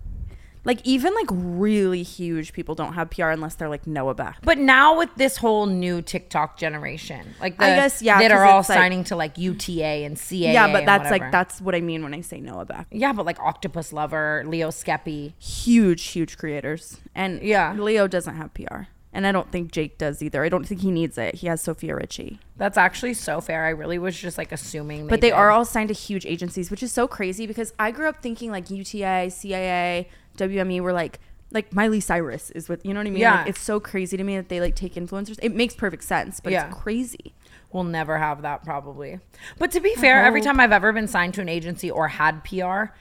Like 0.64 0.80
even 0.84 1.14
like 1.14 1.26
really 1.30 2.02
huge 2.02 2.52
people 2.52 2.74
don't 2.74 2.92
have 2.92 3.10
PR 3.10 3.28
unless 3.28 3.54
they're 3.54 3.68
like 3.70 3.86
Noah 3.86 4.14
Beck. 4.14 4.36
but 4.42 4.58
now 4.58 4.98
with 4.98 5.08
this 5.16 5.38
whole 5.38 5.64
new 5.66 6.02
TikTok 6.02 6.58
generation, 6.58 7.34
like 7.40 7.56
the, 7.56 7.64
I 7.64 7.74
guess, 7.76 8.02
yeah, 8.02 8.18
that 8.20 8.30
are 8.30 8.44
all 8.44 8.58
like- 8.58 8.66
signing 8.66 9.04
to 9.04 9.16
like 9.16 9.38
UTA 9.38 10.04
and 10.04 10.16
CAA. 10.16 10.52
yeah, 10.52 10.70
but 10.70 10.84
that's 10.84 11.10
like 11.10 11.32
that's 11.32 11.60
what 11.62 11.74
I 11.74 11.80
mean 11.80 12.02
when 12.02 12.12
I 12.12 12.20
say 12.20 12.40
Noah 12.40 12.66
Beck. 12.66 12.88
yeah, 12.90 13.12
but 13.14 13.24
like 13.24 13.40
Octopus 13.40 13.92
Lover, 13.92 14.44
Leo 14.46 14.68
Skepi. 14.68 15.32
Huge, 15.38 16.02
huge 16.08 16.36
creators, 16.36 16.98
and 17.14 17.42
Yeah. 17.42 17.72
Leo 17.78 18.06
doesn't 18.06 18.34
have 18.36 18.52
PR, 18.52 18.82
and 19.12 19.26
I 19.26 19.32
don't 19.32 19.50
think 19.50 19.72
Jake 19.72 19.96
does 19.96 20.22
either. 20.22 20.44
I 20.44 20.48
don't 20.50 20.66
think 20.66 20.82
he 20.82 20.90
needs 20.90 21.16
it. 21.16 21.36
He 21.36 21.46
has 21.46 21.62
Sofia 21.62 21.96
Richie. 21.96 22.38
That's 22.58 22.76
actually 22.76 23.14
so 23.14 23.40
fair. 23.40 23.64
I 23.64 23.70
really 23.70 23.98
was 23.98 24.14
just 24.18 24.36
like 24.36 24.52
assuming. 24.52 25.06
but 25.06 25.22
they 25.22 25.28
did. 25.30 25.34
are 25.36 25.50
all 25.50 25.64
signed 25.64 25.88
to 25.88 25.94
huge 25.94 26.26
agencies, 26.26 26.70
which 26.70 26.82
is 26.82 26.92
so 26.92 27.08
crazy 27.08 27.46
because 27.46 27.72
I 27.78 27.90
grew 27.90 28.08
up 28.08 28.22
thinking 28.22 28.50
like 28.50 28.68
UTA, 28.70 29.30
CAA, 29.30 30.06
WME 30.40 30.80
were 30.80 30.92
like 30.92 31.18
like 31.52 31.72
Miley 31.74 31.98
Cyrus 32.00 32.50
is 32.52 32.68
with 32.68 32.84
you 32.86 32.94
know 32.94 33.00
what 33.00 33.06
I 33.06 33.10
mean? 33.10 33.20
Yeah. 33.20 33.38
Like, 33.40 33.48
it's 33.48 33.60
so 33.60 33.80
crazy 33.80 34.16
to 34.16 34.22
me 34.24 34.36
that 34.36 34.48
they 34.48 34.60
like 34.60 34.76
take 34.76 34.94
influencers. 34.94 35.38
It 35.42 35.54
makes 35.54 35.74
perfect 35.74 36.04
sense, 36.04 36.40
but 36.40 36.52
Yeah. 36.52 36.68
it's 36.68 36.76
crazy. 36.76 37.34
We'll 37.72 37.84
never 37.84 38.18
have 38.18 38.42
that 38.42 38.64
probably. 38.64 39.18
But 39.58 39.70
to 39.72 39.80
be 39.80 39.94
fair, 39.96 40.24
every 40.24 40.40
time 40.42 40.58
I've 40.60 40.72
ever 40.72 40.92
been 40.92 41.08
signed 41.08 41.34
to 41.34 41.40
an 41.40 41.48
agency 41.48 41.90
or 41.90 42.08
had 42.08 42.42
PR, 42.44 42.92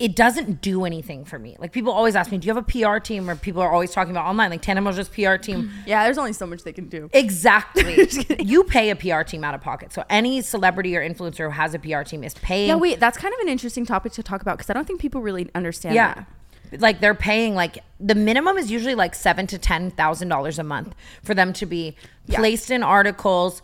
it 0.00 0.16
doesn't 0.16 0.60
do 0.60 0.84
anything 0.84 1.24
for 1.24 1.38
me. 1.38 1.56
Like 1.60 1.70
people 1.70 1.92
always 1.92 2.16
ask 2.16 2.32
me, 2.32 2.38
"Do 2.38 2.46
you 2.48 2.54
have 2.54 2.62
a 2.62 2.66
PR 2.66 2.98
team?" 2.98 3.30
Or 3.30 3.36
people 3.36 3.62
are 3.62 3.70
always 3.70 3.92
talking 3.92 4.10
about 4.10 4.26
online, 4.26 4.50
like 4.50 4.60
Tanimo's 4.62 5.08
PR 5.08 5.36
team. 5.36 5.70
Yeah, 5.86 6.02
there's 6.04 6.18
only 6.18 6.32
so 6.32 6.46
much 6.46 6.64
they 6.64 6.72
can 6.72 6.88
do. 6.88 7.08
Exactly. 7.12 8.08
you 8.40 8.64
pay 8.64 8.90
a 8.90 8.96
PR 8.96 9.22
team 9.22 9.44
out 9.44 9.54
of 9.54 9.60
pocket. 9.60 9.92
So 9.92 10.02
any 10.10 10.40
celebrity 10.42 10.96
or 10.96 11.08
influencer 11.08 11.44
who 11.44 11.50
has 11.50 11.74
a 11.74 11.78
PR 11.78 12.02
team 12.02 12.24
is 12.24 12.34
paying. 12.34 12.68
Yeah, 12.68 12.74
wait, 12.76 12.98
that's 13.00 13.16
kind 13.18 13.32
of 13.32 13.40
an 13.40 13.48
interesting 13.48 13.86
topic 13.86 14.12
to 14.14 14.22
talk 14.22 14.42
about 14.42 14.58
because 14.58 14.68
I 14.70 14.72
don't 14.72 14.86
think 14.86 15.00
people 15.00 15.20
really 15.22 15.48
understand. 15.54 15.94
Yeah. 15.94 16.14
that. 16.14 16.26
Like 16.72 17.00
they're 17.00 17.14
paying 17.14 17.54
like 17.54 17.78
the 18.00 18.14
minimum 18.14 18.58
is 18.58 18.70
usually 18.70 18.94
like 18.94 19.14
seven 19.14 19.46
to 19.48 19.58
ten 19.58 19.90
thousand 19.90 20.28
dollars 20.28 20.58
a 20.58 20.64
month 20.64 20.94
for 21.22 21.34
them 21.34 21.52
to 21.54 21.66
be 21.66 21.96
placed 22.28 22.70
in 22.70 22.82
articles, 22.82 23.62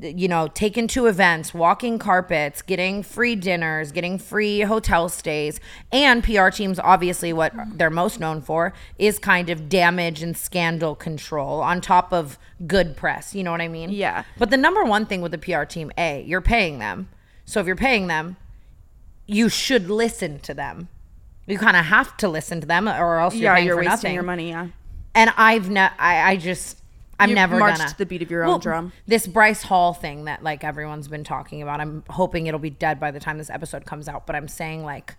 you 0.00 0.28
know, 0.28 0.48
taken 0.48 0.88
to 0.88 1.06
events, 1.06 1.52
walking 1.52 1.98
carpets, 1.98 2.62
getting 2.62 3.02
free 3.02 3.36
dinners, 3.36 3.92
getting 3.92 4.18
free 4.18 4.60
hotel 4.60 5.08
stays, 5.08 5.60
and 5.92 6.24
PR 6.24 6.48
teams 6.48 6.78
obviously 6.78 7.32
what 7.32 7.52
they're 7.76 7.90
most 7.90 8.18
known 8.20 8.40
for 8.40 8.72
is 8.98 9.18
kind 9.18 9.50
of 9.50 9.68
damage 9.68 10.22
and 10.22 10.36
scandal 10.36 10.94
control 10.94 11.60
on 11.60 11.80
top 11.80 12.12
of 12.12 12.38
good 12.66 12.96
press. 12.96 13.34
You 13.34 13.42
know 13.42 13.50
what 13.50 13.60
I 13.60 13.68
mean? 13.68 13.90
Yeah. 13.90 14.24
But 14.38 14.50
the 14.50 14.56
number 14.56 14.84
one 14.84 15.06
thing 15.06 15.20
with 15.20 15.32
the 15.32 15.38
PR 15.38 15.64
team, 15.64 15.92
A, 15.98 16.22
you're 16.22 16.40
paying 16.40 16.78
them. 16.78 17.08
So 17.44 17.60
if 17.60 17.66
you're 17.66 17.76
paying 17.76 18.06
them, 18.06 18.36
you 19.26 19.48
should 19.48 19.90
listen 19.90 20.38
to 20.40 20.54
them. 20.54 20.88
You 21.46 21.58
kind 21.58 21.76
of 21.76 21.84
have 21.84 22.16
to 22.18 22.28
listen 22.28 22.60
to 22.60 22.66
them, 22.66 22.88
or 22.88 23.18
else 23.18 23.34
you're 23.34 23.44
yeah, 23.44 23.54
paying 23.54 23.66
you're 23.66 23.76
for 23.76 23.80
wasting 23.80 23.90
nothing. 23.90 24.14
your 24.14 24.22
money. 24.22 24.48
Yeah. 24.50 24.68
And 25.14 25.30
I've 25.36 25.68
ne- 25.70 25.90
I, 25.98 26.32
I 26.32 26.36
just 26.36 26.78
I'm 27.18 27.28
You 27.28 27.34
never 27.34 27.58
marched 27.58 27.78
gonna 27.78 27.90
to 27.90 27.98
the 27.98 28.06
beat 28.06 28.22
of 28.22 28.30
your 28.30 28.44
own 28.44 28.60
drum. 28.60 28.92
This 29.06 29.26
Bryce 29.26 29.62
Hall 29.62 29.92
thing 29.94 30.24
that 30.24 30.42
like 30.42 30.64
everyone's 30.64 31.08
been 31.08 31.24
talking 31.24 31.62
about. 31.62 31.80
I'm 31.80 32.02
hoping 32.10 32.46
it'll 32.46 32.58
be 32.60 32.70
dead 32.70 32.98
by 32.98 33.10
the 33.10 33.20
time 33.20 33.38
this 33.38 33.50
episode 33.50 33.84
comes 33.84 34.08
out. 34.08 34.26
But 34.26 34.36
I'm 34.36 34.48
saying 34.48 34.84
like 34.84 35.14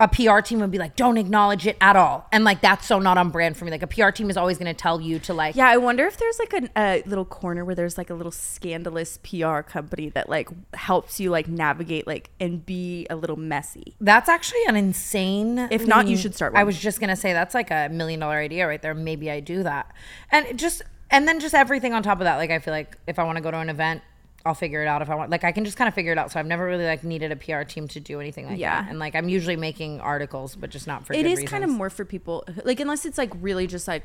a 0.00 0.08
PR 0.08 0.40
team 0.40 0.58
would 0.58 0.72
be 0.72 0.78
like, 0.78 0.96
don't 0.96 1.16
acknowledge 1.16 1.66
it 1.66 1.76
at 1.80 1.94
all, 1.94 2.26
and 2.32 2.42
like 2.42 2.60
that's 2.60 2.86
so 2.86 2.98
not 2.98 3.16
on 3.16 3.30
brand 3.30 3.56
for 3.56 3.64
me. 3.64 3.70
Like 3.70 3.82
a 3.82 3.86
PR 3.86 4.10
team 4.10 4.28
is 4.28 4.36
always 4.36 4.58
going 4.58 4.66
to 4.66 4.78
tell 4.78 5.00
you 5.00 5.18
to 5.20 5.34
like 5.34 5.54
Yeah, 5.54 5.68
I 5.68 5.76
wonder 5.76 6.04
if 6.06 6.16
there's 6.16 6.38
like 6.38 6.52
a, 6.52 6.68
a 6.76 7.02
little 7.06 7.24
corner 7.24 7.64
where 7.64 7.76
there's 7.76 7.96
like 7.96 8.10
a 8.10 8.14
little 8.14 8.32
scandalous 8.32 9.18
PR 9.18 9.60
company 9.60 10.08
that 10.10 10.28
like 10.28 10.48
helps 10.74 11.20
you 11.20 11.30
like 11.30 11.46
navigate 11.46 12.06
like 12.06 12.30
and 12.40 12.64
be 12.66 13.06
a 13.08 13.14
little 13.14 13.36
messy. 13.36 13.94
That's 14.00 14.28
actually 14.28 14.64
an 14.66 14.74
insane. 14.74 15.58
If 15.70 15.86
not, 15.86 16.08
you 16.08 16.16
should 16.16 16.34
start 16.34 16.54
I 16.56 16.64
was 16.64 16.78
just 16.78 17.00
gonna 17.00 17.16
say 17.16 17.32
that's 17.32 17.54
like 17.54 17.70
a 17.70 17.88
million 17.88 18.20
dollar 18.20 18.36
idea 18.36 18.66
right 18.66 18.82
there. 18.82 18.94
Maybe 18.94 19.30
I 19.30 19.38
do 19.40 19.62
that, 19.62 19.92
and 20.30 20.58
just 20.58 20.82
and 21.10 21.28
then 21.28 21.38
just 21.38 21.54
everything 21.54 21.92
on 21.92 22.02
top 22.02 22.18
of 22.18 22.24
that. 22.24 22.36
Like 22.36 22.50
I 22.50 22.58
feel 22.58 22.74
like 22.74 22.98
if 23.06 23.20
I 23.20 23.24
want 23.24 23.36
to 23.36 23.42
go 23.42 23.52
to 23.52 23.58
an 23.58 23.70
event, 23.70 24.02
I'll 24.46 24.54
figure 24.54 24.82
it 24.82 24.86
out. 24.86 25.00
If 25.02 25.08
I 25.10 25.14
want, 25.14 25.30
like 25.30 25.42
I 25.44 25.52
can 25.52 25.64
just 25.64 25.76
kind 25.76 25.88
of 25.88 25.94
figure 25.94 26.12
it 26.12 26.18
out. 26.18 26.30
So 26.30 26.38
I've 26.38 26.46
never 26.46 26.66
really 26.66 26.84
like 26.84 27.02
needed 27.04 27.32
a 27.32 27.36
PR 27.36 27.62
team 27.62 27.88
to 27.88 28.00
do 28.00 28.20
anything 28.20 28.46
like 28.46 28.58
Yeah. 28.58 28.82
that. 28.82 28.90
And 28.90 28.98
like 28.98 29.14
I'm 29.14 29.28
usually 29.28 29.56
making 29.56 30.00
articles, 30.00 30.54
but 30.54 30.70
just 30.70 30.86
not 30.86 31.06
for. 31.06 31.14
It 31.14 31.24
is 31.26 31.42
kind 31.44 31.64
of 31.64 31.70
more 31.70 31.88
for 31.90 32.04
people 32.04 32.44
like 32.64 32.78
unless 32.80 33.04
it's 33.06 33.16
like 33.18 33.30
really 33.40 33.66
just 33.66 33.88
like 33.88 34.04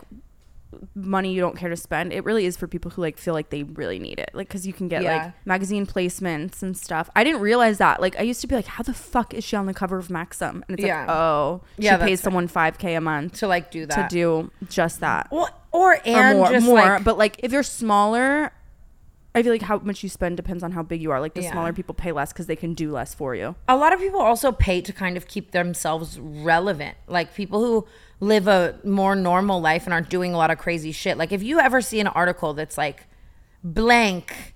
money 0.94 1.34
you 1.34 1.42
don't 1.42 1.58
care 1.58 1.70
to 1.70 1.76
spend. 1.76 2.14
It 2.14 2.24
really 2.24 2.46
is 2.46 2.56
for 2.56 2.68
people 2.68 2.92
who 2.92 3.02
like 3.02 3.18
feel 3.18 3.34
like 3.34 3.50
they 3.50 3.64
really 3.64 3.98
need 3.98 4.20
it. 4.20 4.30
Like 4.34 4.48
because 4.48 4.68
you 4.68 4.74
can 4.74 4.88
get 4.88 5.02
Yeah. 5.02 5.24
like 5.26 5.34
magazine 5.46 5.88
placements 5.88 6.62
and 6.62 6.78
stuff. 6.78 7.10
I 7.16 7.24
didn't 7.24 7.42
realize 7.42 7.80
that. 7.80 8.00
Like 8.00 8.20
I 8.20 8.22
used 8.22 8.40
to 8.42 8.48
be 8.48 8.56
like, 8.56 8.68
how 8.68 8.84
the 8.84 8.94
fuck 8.94 9.34
is 9.34 9.44
she 9.44 9.56
on 9.56 9.66
the 9.66 9.74
cover 9.74 9.98
of 9.98 10.10
Maxim? 10.12 10.64
And 10.70 10.78
it's 10.80 10.86
Yeah. 10.88 11.02
like, 11.02 11.10
oh, 11.10 11.62
Yeah, 11.78 11.98
that's 11.98 12.08
pays 12.08 12.22
someone 12.22 12.48
five 12.48 12.78
k 12.78 12.94
a 12.96 13.02
month 13.02 13.34
to 13.40 13.48
like 13.48 13.72
do 13.72 13.88
that 13.88 14.10
to 14.10 14.16
do 14.16 14.52
just 14.70 15.00
that. 15.00 15.28
well, 15.32 15.50
or 15.72 15.96
or 15.96 16.02
and 16.06 16.38
more, 16.38 16.50
just 16.52 16.66
more. 16.66 16.76
like 16.78 17.04
but 17.04 17.18
like 17.18 17.40
if 17.40 17.52
you're 17.52 17.64
smaller, 17.64 18.52
I 19.36 19.44
feel 19.44 19.52
like 19.52 19.62
how 19.62 19.78
much 19.80 20.02
you 20.02 20.10
spend 20.10 20.38
depends 20.38 20.64
on 20.64 20.72
how 20.72 20.82
big 20.82 21.02
you 21.02 21.12
are. 21.12 21.22
Like 21.22 21.36
the 21.36 21.44
Yeah. 21.44 21.52
smaller 21.52 21.72
people 21.72 21.94
pay 21.94 22.12
less 22.12 22.34
because 22.34 22.48
they 22.48 22.56
can 22.56 22.74
do 22.74 22.92
less 22.92 23.14
for 23.14 23.36
you. 23.36 23.56
a 23.68 23.76
lot 23.78 23.94
of 23.94 24.00
people 24.00 24.20
also 24.20 24.52
pay 24.52 24.82
to 24.82 24.92
kind 24.92 25.16
of 25.18 25.28
keep 25.28 25.52
themselves 25.52 26.20
relevant. 26.20 26.98
Like 27.08 27.36
people 27.36 27.64
who 27.64 27.88
live 28.20 28.48
a 28.48 28.76
more 28.84 29.16
normal 29.16 29.62
life 29.62 29.86
and 29.86 29.94
aren't 29.94 30.10
doing 30.10 30.34
a 30.34 30.38
lot 30.38 30.50
of 30.52 30.58
crazy 30.58 30.92
shit. 30.92 31.18
Like 31.18 31.32
if 31.32 31.44
you 31.44 31.60
ever 31.60 31.80
see 31.80 32.00
an 32.00 32.08
article 32.08 32.54
that's 32.54 32.78
like 32.78 33.06
blank 33.64 34.54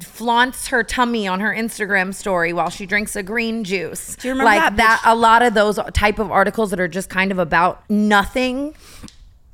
flaunts 0.00 0.68
her 0.68 0.82
tummy 0.82 1.28
on 1.28 1.38
her 1.40 1.54
Instagram 1.54 2.12
story 2.12 2.52
while 2.52 2.70
she 2.70 2.86
drinks 2.86 3.14
a 3.14 3.22
green 3.22 3.62
juice. 3.64 4.16
Do 4.16 4.28
you 4.28 4.34
remember 4.34 4.50
like 4.58 4.76
that 4.76 5.00
bitch- 5.02 5.10
a 5.12 5.14
lot 5.14 5.42
of 5.42 5.54
those 5.54 5.78
type 5.92 6.18
of 6.18 6.30
articles 6.32 6.70
that 6.70 6.80
are 6.80 6.88
just 6.88 7.08
kind 7.08 7.30
of 7.30 7.38
about 7.38 7.88
nothing 7.88 8.74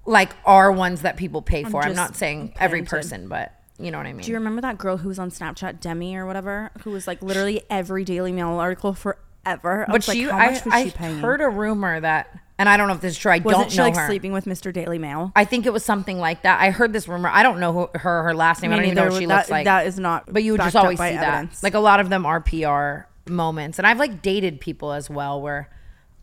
like 0.06 0.30
are 0.46 0.72
ones 0.72 1.02
that 1.02 1.16
people 1.16 1.42
pay 1.42 1.64
for. 1.64 1.82
I'm, 1.82 1.88
just 1.88 1.96
not 1.96 2.16
saying 2.16 2.54
every 2.58 2.82
person, 2.82 3.28
but 3.28 3.52
you 3.82 3.90
know 3.90 3.98
what 3.98 4.06
I 4.06 4.12
mean. 4.12 4.22
Do 4.24 4.30
you 4.30 4.36
remember 4.38 4.62
that 4.62 4.78
girl 4.78 4.96
who 4.96 5.08
was 5.08 5.18
on 5.18 5.30
Snapchat, 5.30 5.80
Demi 5.80 6.14
or 6.16 6.26
whatever, 6.26 6.70
who 6.84 6.90
was 6.90 7.06
like 7.06 7.22
literally 7.22 7.62
every 7.68 8.04
Daily 8.04 8.32
Mail 8.32 8.48
article 8.50 8.94
forever? 8.94 9.84
I 9.88 9.92
but 9.92 10.06
like, 10.06 10.16
she, 10.16 10.24
how 10.24 10.36
I, 10.38 10.62
I 10.70 10.84
she 10.84 10.90
paying? 10.92 11.18
heard 11.18 11.40
a 11.40 11.48
rumor 11.48 11.98
that, 12.00 12.38
and 12.58 12.68
I 12.68 12.76
don't 12.76 12.86
know 12.88 12.94
if 12.94 13.00
this 13.00 13.14
is 13.14 13.18
true. 13.18 13.32
I 13.32 13.38
Wasn't 13.38 13.62
don't 13.64 13.70
she 13.70 13.78
know 13.78 13.84
like 13.84 13.96
her. 13.96 14.06
sleeping 14.06 14.32
with 14.32 14.44
Mr. 14.44 14.72
Daily 14.72 14.98
Mail? 14.98 15.32
I 15.34 15.44
think 15.44 15.66
it 15.66 15.72
was 15.72 15.84
something 15.84 16.18
like 16.18 16.42
that. 16.42 16.60
I 16.60 16.70
heard 16.70 16.92
this 16.92 17.08
rumor. 17.08 17.28
I 17.28 17.42
don't 17.42 17.58
know 17.58 17.72
who, 17.72 17.98
her 17.98 18.22
her 18.22 18.34
last 18.34 18.62
name. 18.62 18.72
I 18.72 18.76
don't 18.76 18.84
even 18.84 18.94
know 18.96 19.08
what 19.10 19.18
she 19.18 19.26
that, 19.26 19.36
looks 19.36 19.50
like. 19.50 19.64
That 19.64 19.86
is 19.86 19.98
not. 19.98 20.32
but 20.32 20.42
you 20.44 20.52
would 20.52 20.60
just 20.60 20.76
always 20.76 20.98
see 20.98 21.04
evidence. 21.04 21.60
that. 21.60 21.66
Like 21.66 21.74
a 21.74 21.80
lot 21.80 21.98
of 21.98 22.08
them 22.08 22.24
are 22.24 22.40
PR 22.40 23.08
moments, 23.30 23.78
and 23.78 23.86
I've 23.86 23.98
like 23.98 24.22
dated 24.22 24.60
people 24.60 24.92
as 24.92 25.10
well 25.10 25.40
where 25.40 25.70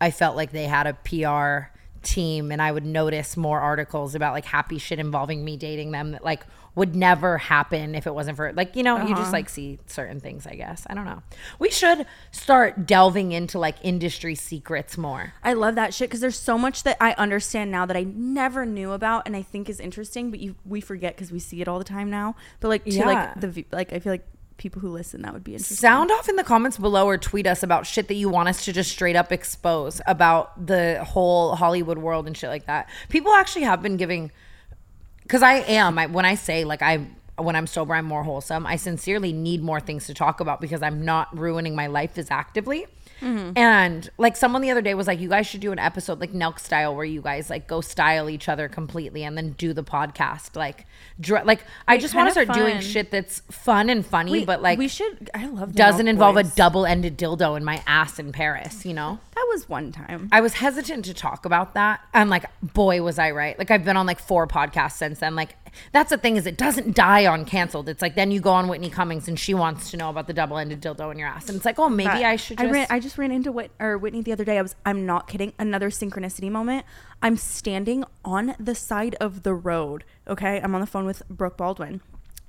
I 0.00 0.10
felt 0.10 0.36
like 0.36 0.52
they 0.52 0.64
had 0.64 0.86
a 0.86 0.94
PR 0.94 1.70
team, 2.02 2.50
and 2.50 2.62
I 2.62 2.72
would 2.72 2.86
notice 2.86 3.36
more 3.36 3.60
articles 3.60 4.14
about 4.14 4.32
like 4.32 4.46
happy 4.46 4.78
shit 4.78 4.98
involving 4.98 5.44
me 5.44 5.56
dating 5.58 5.90
them 5.90 6.12
that 6.12 6.24
like 6.24 6.40
would 6.74 6.94
never 6.94 7.36
happen 7.38 7.94
if 7.94 8.06
it 8.06 8.14
wasn't 8.14 8.36
for 8.36 8.52
like 8.52 8.76
you 8.76 8.82
know 8.82 8.96
you 8.98 9.02
Uh-huh. 9.12 9.14
just 9.16 9.32
like 9.32 9.48
see 9.48 9.78
certain 9.86 10.20
things. 10.20 10.46
I 10.46 10.54
guess 10.54 10.86
I 10.88 10.94
don't 10.94 11.04
know. 11.04 11.22
We 11.58 11.70
should 11.70 12.06
start 12.30 12.86
delving 12.86 13.32
into 13.32 13.58
like 13.58 13.76
industry 13.82 14.34
secrets 14.34 14.96
more. 14.96 15.32
I 15.42 15.52
love 15.54 15.74
that 15.74 15.92
shit 15.94 16.08
because 16.08 16.20
there's 16.20 16.38
so 16.38 16.56
much 16.56 16.82
that 16.84 16.96
I 17.00 17.12
understand 17.12 17.70
now 17.70 17.86
that 17.86 17.96
I 17.96 18.04
never 18.04 18.64
knew 18.64 18.92
about 18.92 19.24
and 19.26 19.36
I 19.36 19.42
think 19.42 19.68
is 19.68 19.80
interesting, 19.80 20.30
but 20.30 20.40
you 20.40 20.54
we 20.64 20.80
forget 20.80 21.16
because 21.16 21.32
we 21.32 21.38
see 21.40 21.60
it 21.60 21.68
all 21.68 21.78
the 21.78 21.84
time 21.84 22.08
now. 22.10 22.36
But 22.60 22.68
like 22.68 22.84
to 22.84 22.90
Yeah. 22.90 23.06
like 23.06 23.40
the 23.40 23.64
like 23.72 23.92
I 23.92 23.98
feel 23.98 24.12
like 24.12 24.26
people 24.56 24.80
who 24.82 24.90
listen 24.90 25.22
that 25.22 25.32
would 25.32 25.42
be 25.42 25.52
interesting. 25.54 25.76
Sound 25.76 26.10
off 26.12 26.28
in 26.28 26.36
the 26.36 26.44
comments 26.44 26.76
below 26.76 27.06
or 27.06 27.16
tweet 27.16 27.46
us 27.46 27.62
about 27.62 27.86
shit 27.86 28.08
that 28.08 28.14
you 28.14 28.28
want 28.28 28.48
us 28.48 28.64
to 28.66 28.72
just 28.74 28.92
straight 28.92 29.16
up 29.16 29.32
expose 29.32 30.02
about 30.06 30.66
the 30.66 31.02
whole 31.02 31.56
Hollywood 31.56 31.96
world 31.98 32.26
and 32.26 32.36
shit 32.36 32.50
like 32.50 32.66
that. 32.66 32.88
People 33.08 33.32
actually 33.32 33.62
have 33.62 33.80
been 33.82 33.96
giving 33.96 34.30
because 35.30 35.44
I 35.44 35.58
am 35.58 35.96
I, 35.96 36.06
when 36.06 36.24
I 36.24 36.34
say 36.34 36.64
like 36.64 36.82
I 36.82 37.06
when 37.42 37.56
I'm 37.56 37.66
sober 37.66 37.94
I'm 37.94 38.04
more 38.06 38.22
wholesome. 38.24 38.66
I 38.66 38.76
sincerely 38.76 39.32
need 39.32 39.62
more 39.62 39.80
things 39.80 40.06
to 40.06 40.14
talk 40.14 40.40
about 40.40 40.60
because 40.60 40.82
I'm 40.82 41.04
not 41.04 41.36
ruining 41.36 41.74
my 41.74 41.86
life 41.86 42.18
as 42.18 42.30
actively. 42.30 42.86
Mm-hmm. 43.20 43.52
And 43.56 44.08
like 44.16 44.36
someone 44.36 44.62
the 44.62 44.70
other 44.70 44.80
day 44.80 44.94
was 44.94 45.06
like, 45.06 45.20
you 45.20 45.28
guys 45.28 45.46
should 45.46 45.60
do 45.60 45.72
an 45.72 45.78
episode 45.78 46.20
like 46.20 46.32
Nelk 46.32 46.58
style 46.58 46.94
where 46.96 47.04
you 47.04 47.20
guys 47.20 47.50
like 47.50 47.66
go 47.66 47.80
style 47.82 48.30
each 48.30 48.48
other 48.48 48.66
completely 48.68 49.24
and 49.24 49.36
then 49.36 49.50
do 49.52 49.72
the 49.74 49.84
podcast. 49.84 50.56
Like, 50.56 50.86
dr- 51.20 51.44
like 51.44 51.64
I 51.86 51.98
just 51.98 52.14
want 52.14 52.28
to 52.28 52.32
start 52.32 52.56
doing 52.56 52.80
shit 52.80 53.10
that's 53.10 53.40
fun 53.50 53.90
and 53.90 54.04
funny, 54.06 54.32
We- 54.32 54.44
but 54.46 54.62
like 54.62 54.78
we 54.78 54.88
should. 54.88 55.30
I 55.34 55.46
love 55.46 55.74
doesn't 55.74 56.08
involve 56.08 56.38
a 56.38 56.44
double-ended 56.44 57.18
dildo 57.18 57.56
in 57.58 57.64
my 57.64 57.82
ass 57.86 58.18
in 58.18 58.32
Paris, 58.32 58.86
you 58.86 58.94
know? 58.94 59.20
That 59.34 59.46
was 59.50 59.68
one 59.68 59.92
time. 59.92 60.28
I 60.32 60.40
was 60.40 60.54
hesitant 60.54 61.04
to 61.06 61.14
talk 61.14 61.44
about 61.44 61.74
that. 61.74 62.00
And 62.14 62.30
like, 62.30 62.46
boy, 62.62 63.02
was 63.02 63.18
I 63.18 63.32
right. 63.32 63.58
Like 63.58 63.70
I've 63.70 63.84
been 63.84 63.96
on 63.96 64.06
like 64.06 64.18
four 64.20 64.46
podcasts 64.46 64.92
since 64.92 65.18
then. 65.18 65.34
Like 65.34 65.56
that's 65.92 66.10
the 66.10 66.18
thing 66.18 66.36
is 66.36 66.46
it 66.46 66.56
doesn't 66.56 66.94
die 66.94 67.26
on 67.26 67.44
canceled. 67.44 67.88
It's 67.88 68.02
like 68.02 68.14
then 68.14 68.30
you 68.30 68.40
go 68.40 68.50
on 68.52 68.68
Whitney 68.68 68.90
Cummings 68.90 69.28
and 69.28 69.38
she 69.38 69.54
wants 69.54 69.90
to 69.90 69.96
know 69.96 70.08
about 70.10 70.26
the 70.26 70.32
double-ended 70.32 70.80
dildo 70.80 71.10
in 71.12 71.18
your 71.18 71.28
ass. 71.28 71.48
And 71.48 71.56
it's 71.56 71.64
like, 71.64 71.78
oh, 71.78 71.88
maybe 71.88 72.08
I 72.24 72.36
should 72.36 72.58
just 72.58 72.68
I 72.68 72.72
ran. 72.72 72.86
I 72.90 73.00
just 73.00 73.18
ran 73.18 73.30
into 73.30 73.52
Whit 73.52 73.70
or 73.80 73.98
Whitney 73.98 74.22
the 74.22 74.32
other 74.32 74.44
day. 74.44 74.58
I 74.58 74.62
was. 74.62 74.74
I'm 74.84 75.06
not 75.06 75.28
kidding. 75.28 75.52
Another 75.58 75.90
synchronicity 75.90 76.50
moment. 76.50 76.84
I'm 77.22 77.36
standing 77.36 78.04
on 78.24 78.54
the 78.58 78.74
side 78.74 79.14
of 79.20 79.42
the 79.42 79.54
road. 79.54 80.04
Okay, 80.28 80.60
I'm 80.60 80.74
on 80.74 80.80
the 80.80 80.86
phone 80.86 81.06
with 81.06 81.22
Brooke 81.28 81.56
Baldwin. 81.56 82.00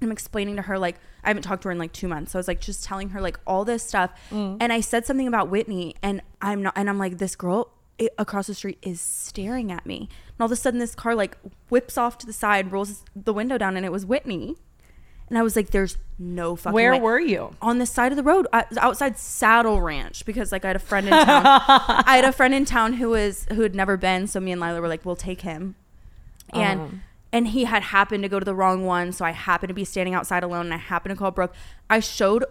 I'm 0.04 0.12
explaining 0.12 0.56
to 0.56 0.64
her 0.64 0.80
like 0.80 0.96
I 1.24 1.28
haven't 1.30 1.44
talked 1.44 1.62
to 1.64 1.68
her 1.68 1.72
in 1.72 1.78
like 1.78 1.94
two 1.94 2.08
months. 2.08 2.32
So 2.32 2.40
I 2.40 2.42
was 2.42 2.48
like 2.48 2.60
just 2.60 2.84
telling 2.84 3.10
her 3.10 3.22
like 3.22 3.40
all 3.46 3.66
this 3.66 3.84
stuff, 3.84 4.12
Mm. 4.32 4.58
and 4.60 4.74
I 4.74 4.82
said 4.82 5.06
something 5.06 5.28
about 5.28 5.50
Whitney, 5.50 5.96
and 6.02 6.22
I'm 6.42 6.64
not, 6.64 6.74
and 6.76 6.90
I'm 6.90 6.98
like 6.98 7.20
this 7.20 7.36
girl 7.36 7.72
across 8.18 8.48
the 8.48 8.54
street 8.54 8.78
is 8.82 9.00
staring 9.02 9.72
at 9.72 9.86
me, 9.86 9.98
and 10.28 10.36
all 10.40 10.46
of 10.46 10.52
a 10.52 10.56
sudden 10.56 10.80
this 10.80 10.96
car 10.96 11.16
like 11.16 11.38
whips 11.70 11.98
off 11.98 12.18
to 12.20 12.26
the 12.26 12.34
side, 12.34 12.72
rolls 12.72 13.04
the 13.16 13.34
window 13.34 13.58
down, 13.58 13.78
and 13.78 13.86
it 13.86 13.92
was 13.92 14.06
Whitney. 14.06 14.56
And 15.30 15.38
I 15.38 15.44
was 15.44 15.56
like, 15.56 15.70
"There's 15.72 15.98
no 16.20 16.58
fucking." 16.58 16.74
Where 16.74 16.92
way. 16.92 17.00
were 17.00 17.20
you? 17.20 17.56
On 17.62 17.78
the 17.78 17.86
side 17.86 18.12
of 18.12 18.18
the 18.18 18.24
road, 18.24 18.48
outside 18.52 19.18
Saddle 19.18 19.82
Ranch, 19.82 20.26
because 20.26 20.52
like 20.52 20.66
I 20.66 20.70
had 20.70 20.76
a 20.76 20.80
friend 20.80 21.08
in 21.08 21.14
town. 21.14 21.44
I 21.48 22.16
had 22.18 22.26
a 22.26 22.34
friend 22.34 22.54
in 22.54 22.66
town 22.66 22.94
who 22.94 23.10
was 23.12 23.46
who 23.54 23.62
had 23.62 23.74
never 23.74 23.96
been, 23.96 24.28
so 24.28 24.42
me 24.42 24.52
and 24.52 24.60
Lila 24.60 24.82
were 24.82 24.90
like, 24.90 25.06
"We'll 25.06 25.16
take 25.16 25.42
him," 25.42 25.76
and 26.50 26.80
Oh. 26.82 26.90
and 27.32 27.48
he 27.48 27.64
had 27.64 27.82
happened 27.82 28.24
to 28.24 28.30
go 28.30 28.40
to 28.40 28.46
the 28.46 28.54
wrong 28.56 28.86
one, 28.86 29.14
so 29.14 29.24
I 29.24 29.32
happened 29.32 29.70
to 29.70 29.74
be 29.74 29.86
standing 29.86 30.14
outside 30.14 30.44
alone, 30.44 30.66
and 30.66 30.74
I 30.74 30.78
happened 30.78 31.16
to 31.16 31.20
call 31.20 31.32
Brooke. 31.32 31.54
I 31.90 32.02
showed, 32.02 32.44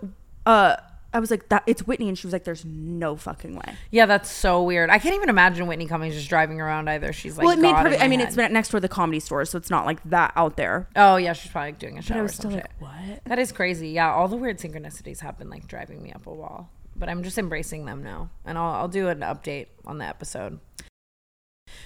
uh, 0.46 0.76
I 1.12 1.18
was 1.18 1.30
like, 1.30 1.48
"That 1.48 1.64
it's 1.66 1.86
Whitney," 1.86 2.08
and 2.08 2.16
she 2.16 2.26
was 2.26 2.32
like, 2.32 2.44
"There's 2.44 2.64
no 2.64 3.16
fucking 3.16 3.56
way." 3.56 3.74
Yeah, 3.90 4.06
that's 4.06 4.30
so 4.30 4.62
weird. 4.62 4.90
I 4.90 4.98
can't 4.98 5.14
even 5.16 5.28
imagine 5.28 5.66
Whitney 5.66 5.86
Cummings 5.86 6.14
just 6.14 6.28
driving 6.28 6.60
around 6.60 6.88
either. 6.88 7.12
She's 7.12 7.36
like, 7.36 7.44
well, 7.46 7.56
it 7.56 7.60
made 7.60 7.74
perfect. 7.74 8.02
I 8.02 8.06
mean, 8.08 8.20
head. 8.20 8.28
it's 8.28 8.36
been 8.36 8.52
next 8.52 8.68
door 8.70 8.78
to 8.78 8.82
the 8.82 8.88
comedy 8.88 9.18
store, 9.18 9.44
so 9.44 9.58
it's 9.58 9.70
not 9.70 9.86
like 9.86 10.02
that 10.04 10.32
out 10.36 10.56
there. 10.56 10.88
Oh 10.94 11.16
yeah, 11.16 11.32
she's 11.32 11.50
probably 11.50 11.72
doing 11.72 11.94
a 11.94 11.96
But 11.96 12.04
show 12.04 12.14
I 12.14 12.22
was 12.22 12.34
still 12.34 12.50
shit. 12.50 12.68
like, 12.80 12.80
"What?" 12.80 13.24
That 13.24 13.38
is 13.40 13.50
crazy. 13.50 13.88
Yeah, 13.88 14.12
all 14.12 14.28
the 14.28 14.36
weird 14.36 14.58
synchronicities 14.58 15.18
have 15.20 15.36
been 15.38 15.50
like 15.50 15.66
driving 15.66 16.02
me 16.02 16.12
up 16.12 16.26
a 16.26 16.32
wall. 16.32 16.70
But 16.94 17.08
I'm 17.08 17.22
just 17.22 17.38
embracing 17.38 17.86
them 17.86 18.02
now. 18.04 18.30
And 18.44 18.58
I'll, 18.58 18.72
I'll 18.74 18.88
do 18.88 19.08
an 19.08 19.20
update 19.20 19.66
on 19.86 19.98
the 19.98 20.04
episode. 20.04 20.60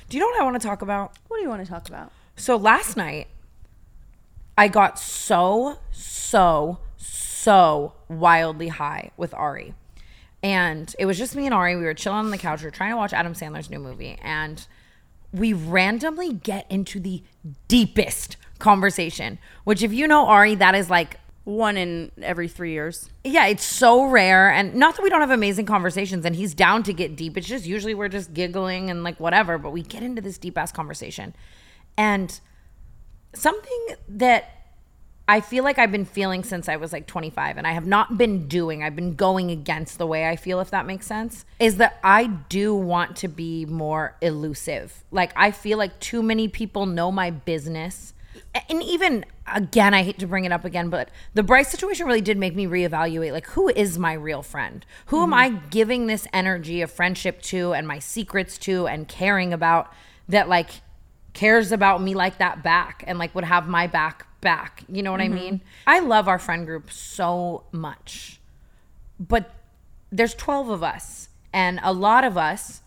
Do 0.09 0.17
you 0.17 0.21
know 0.21 0.27
what 0.27 0.41
I 0.41 0.45
want 0.45 0.61
to 0.61 0.67
talk 0.67 0.83
about? 0.83 1.13
What 1.29 1.37
do 1.39 1.43
you 1.43 1.49
want 1.49 1.65
to 1.65 1.71
talk 1.71 1.89
about? 1.89 2.11
So 2.37 2.57
last 2.57 2.97
night, 2.97 3.29
I 4.59 4.69
got 4.69 4.99
so, 4.99 5.79
so, 5.91 6.79
so 6.97 7.93
wildly 8.21 8.69
high 8.69 9.11
with 9.17 9.35
Ari. 9.35 9.75
And 10.43 10.95
it 10.99 11.07
was 11.07 11.17
just 11.17 11.35
me 11.35 11.47
and 11.47 11.55
Ari. 11.55 11.77
We 11.77 11.85
were 11.85 11.95
chilling 11.95 12.19
on 12.19 12.31
the 12.31 12.39
couch. 12.39 12.61
We 12.61 12.67
were 12.67 12.71
trying 12.71 12.91
to 12.91 12.97
watch 12.97 13.13
Adam 13.13 13.33
Sandler's 13.33 13.71
new 13.71 13.79
movie. 13.79 14.19
And 14.23 14.67
we 15.33 15.53
randomly 15.53 16.33
get 16.33 16.71
into 16.71 17.01
the 17.01 17.23
deepest 17.67 18.37
conversation, 18.59 19.39
which, 19.65 19.83
if 19.83 19.93
you 19.93 20.07
know 20.07 20.27
Ari, 20.27 20.57
that 20.57 20.75
is 20.75 20.91
like 20.91 21.19
One 21.45 21.77
in 21.77 22.11
every 22.23 22.49
three 22.49 22.73
years. 22.73 23.11
yeah, 23.23 23.47
it's 23.47 23.65
so 23.65 24.05
rare. 24.07 24.51
And 24.51 24.75
not 24.75 24.97
that 24.97 25.03
we 25.03 25.11
don't 25.11 25.21
have 25.21 25.31
amazing 25.31 25.67
conversations 25.67 26.25
and 26.25 26.35
he's 26.35 26.55
down 26.55 26.83
to 26.85 26.93
get 26.95 27.17
deep. 27.17 27.37
It's 27.37 27.47
just 27.47 27.67
usually 27.67 27.93
we're 27.95 28.09
just 28.09 28.33
giggling 28.33 28.89
and 28.91 29.03
like 29.05 29.21
whatever, 29.21 29.59
but 29.59 29.71
we 29.71 29.83
get 29.83 30.03
into 30.03 30.23
this 30.23 30.39
deep 30.39 30.57
ass 30.57 30.73
conversation. 30.73 31.35
And 31.99 32.41
something 33.35 33.87
that 34.09 34.54
I 35.27 35.41
feel 35.41 35.65
like 35.65 35.79
I've 35.79 35.93
been 35.93 36.05
feeling 36.05 36.45
since 36.45 36.69
I 36.69 36.77
was 36.77 36.93
like 36.93 37.07
25 37.07 37.57
and 37.57 37.67
I 37.67 37.73
have 37.73 37.87
not 37.87 38.19
been 38.19 38.47
doing. 38.47 38.83
I've 38.83 38.97
been 38.97 39.15
going 39.15 39.51
against 39.51 39.97
the 39.97 40.07
way 40.07 40.29
I 40.29 40.37
feel 40.37 40.61
if 40.61 40.71
that 40.71 40.85
makes 40.85 41.07
sense. 41.07 41.47
Is 41.59 41.79
that 41.79 41.99
I 42.05 42.27
do 42.27 42.75
want 42.75 43.17
to 43.17 43.29
be 43.29 43.65
more 43.65 44.17
elusive. 44.21 45.03
Like 45.11 45.33
I 45.35 45.51
feel 45.51 45.79
like 45.79 45.99
too 45.99 46.23
many 46.23 46.49
people 46.49 46.85
know 46.85 47.11
my 47.11 47.31
business. 47.31 48.13
And 48.69 48.83
even 48.83 49.25
again, 49.51 49.95
I 49.95 50.03
hate 50.03 50.19
to 50.19 50.27
bring 50.27 50.45
it 50.45 50.53
up 50.53 50.67
again, 50.67 50.91
but 50.91 51.09
the 51.33 51.43
Bryce 51.43 51.69
situation 51.69 52.07
really 52.07 52.21
did 52.21 52.37
make 52.37 52.55
me 52.55 52.67
reevaluate 52.67 53.33
like 53.33 53.47
who 53.49 53.69
is 53.69 53.99
my 53.99 54.13
real 54.13 54.43
friend? 54.43 54.85
Who 55.07 55.23
am 55.23 55.33
I 55.33 55.51
mm-hmm. 55.51 55.69
giving 55.71 56.07
this 56.07 56.27
energy 56.35 56.83
of 56.83 56.91
friendship 56.91 57.41
to 57.43 57.73
and 57.73 57.89
my 57.89 57.99
secrets 57.99 58.59
to 58.59 58.87
and 58.87 59.09
caring 59.09 59.55
about 59.55 59.91
that 60.29 60.51
like 60.51 60.83
cares 61.33 61.73
about 61.73 62.03
me 62.03 62.15
like 62.15 62.39
that 62.39 62.63
back 62.63 63.03
and 63.07 63.19
like 63.19 63.35
would 63.35 63.45
have 63.45 63.69
my 63.69 63.87
back 63.87 64.27
back. 64.45 64.85
You 64.89 65.03
know 65.03 65.11
what 65.11 65.21
I 65.21 65.29
mean? 65.29 65.55
Mm-hmm. 65.55 65.89
I 65.89 65.99
love 65.99 66.29
our 66.29 66.39
friend 66.39 66.65
group 66.65 66.93
so 66.93 67.65
much. 67.73 68.39
But 69.19 69.51
there's 70.13 70.35
12 70.35 70.69
of 70.69 70.83
us 70.85 71.29
and 71.53 71.81
a 71.83 71.93
lot 71.93 72.23
of 72.23 72.39
us 72.39 72.83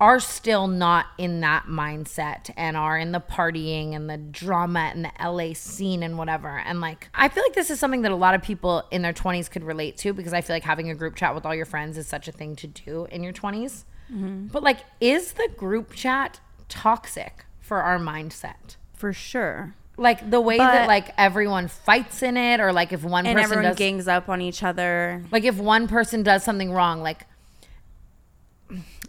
are 0.00 0.18
still 0.18 0.66
not 0.66 1.06
in 1.16 1.40
that 1.40 1.66
mindset 1.66 2.50
and 2.56 2.76
are 2.76 2.98
in 2.98 3.12
the 3.12 3.20
partying 3.20 3.94
and 3.94 4.10
the 4.10 4.16
drama 4.16 4.90
and 4.92 5.04
the 5.04 5.12
LA 5.24 5.52
scene 5.54 6.02
and 6.02 6.18
whatever. 6.18 6.58
And 6.58 6.80
like, 6.80 7.08
I 7.14 7.28
feel 7.28 7.44
like 7.44 7.54
this 7.54 7.70
is 7.70 7.78
something 7.78 8.02
that 8.02 8.10
a 8.10 8.16
lot 8.16 8.34
of 8.34 8.42
people 8.42 8.82
in 8.90 9.02
their 9.02 9.12
20s 9.12 9.48
could 9.48 9.62
relate 9.62 9.96
to 9.98 10.12
because 10.12 10.32
I 10.32 10.40
feel 10.40 10.56
like 10.56 10.64
having 10.64 10.90
a 10.90 10.94
group 10.94 11.14
chat 11.14 11.36
with 11.36 11.46
all 11.46 11.54
your 11.54 11.66
friends 11.66 11.96
is 11.96 12.08
such 12.08 12.26
a 12.26 12.32
thing 12.32 12.56
to 12.56 12.66
do 12.66 13.06
in 13.12 13.22
your 13.22 13.32
20s. 13.32 13.84
Mm-hmm. 14.12 14.46
But 14.48 14.64
like, 14.64 14.78
is 15.00 15.32
the 15.34 15.48
group 15.56 15.92
chat 15.92 16.40
toxic 16.68 17.44
for 17.60 17.80
our 17.82 18.00
mindset? 18.00 18.76
For 18.92 19.12
sure. 19.12 19.76
Like 19.96 20.30
the 20.30 20.40
way 20.40 20.56
that 20.58 20.88
like 20.88 21.12
everyone 21.18 21.68
fights 21.68 22.22
in 22.22 22.36
it, 22.36 22.60
or 22.60 22.72
like 22.72 22.92
if 22.92 23.04
one 23.04 23.26
And 23.26 23.36
person 23.36 23.44
everyone 23.44 23.64
does, 23.64 23.76
gangs 23.76 24.08
up 24.08 24.28
on 24.28 24.40
each 24.40 24.62
other. 24.62 25.22
like 25.30 25.44
if 25.44 25.58
one 25.58 25.86
person 25.86 26.22
does 26.22 26.42
something 26.42 26.72
wrong, 26.72 27.02
like 27.02 27.26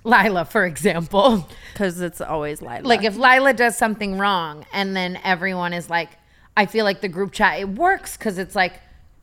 Lila, 0.04 0.44
for 0.46 0.66
example, 0.66 1.48
Because 1.72 2.02
it's 2.02 2.20
always 2.20 2.62
Lila. 2.62 2.82
like 2.84 3.04
if 3.04 3.16
Lila 3.16 3.54
does 3.54 3.78
something 3.78 4.18
wrong, 4.18 4.66
and 4.74 4.96
then 4.96 5.18
everyone 5.24 5.72
is 5.72 5.90
like, 5.90 6.10
I 6.58 6.66
feel 6.66 6.84
like 6.84 7.00
the 7.02 7.08
group 7.08 7.32
chat 7.32 7.60
it 7.60 7.70
works 7.70 8.18
because 8.18 8.38
it's 8.38 8.56
like. 8.56 8.74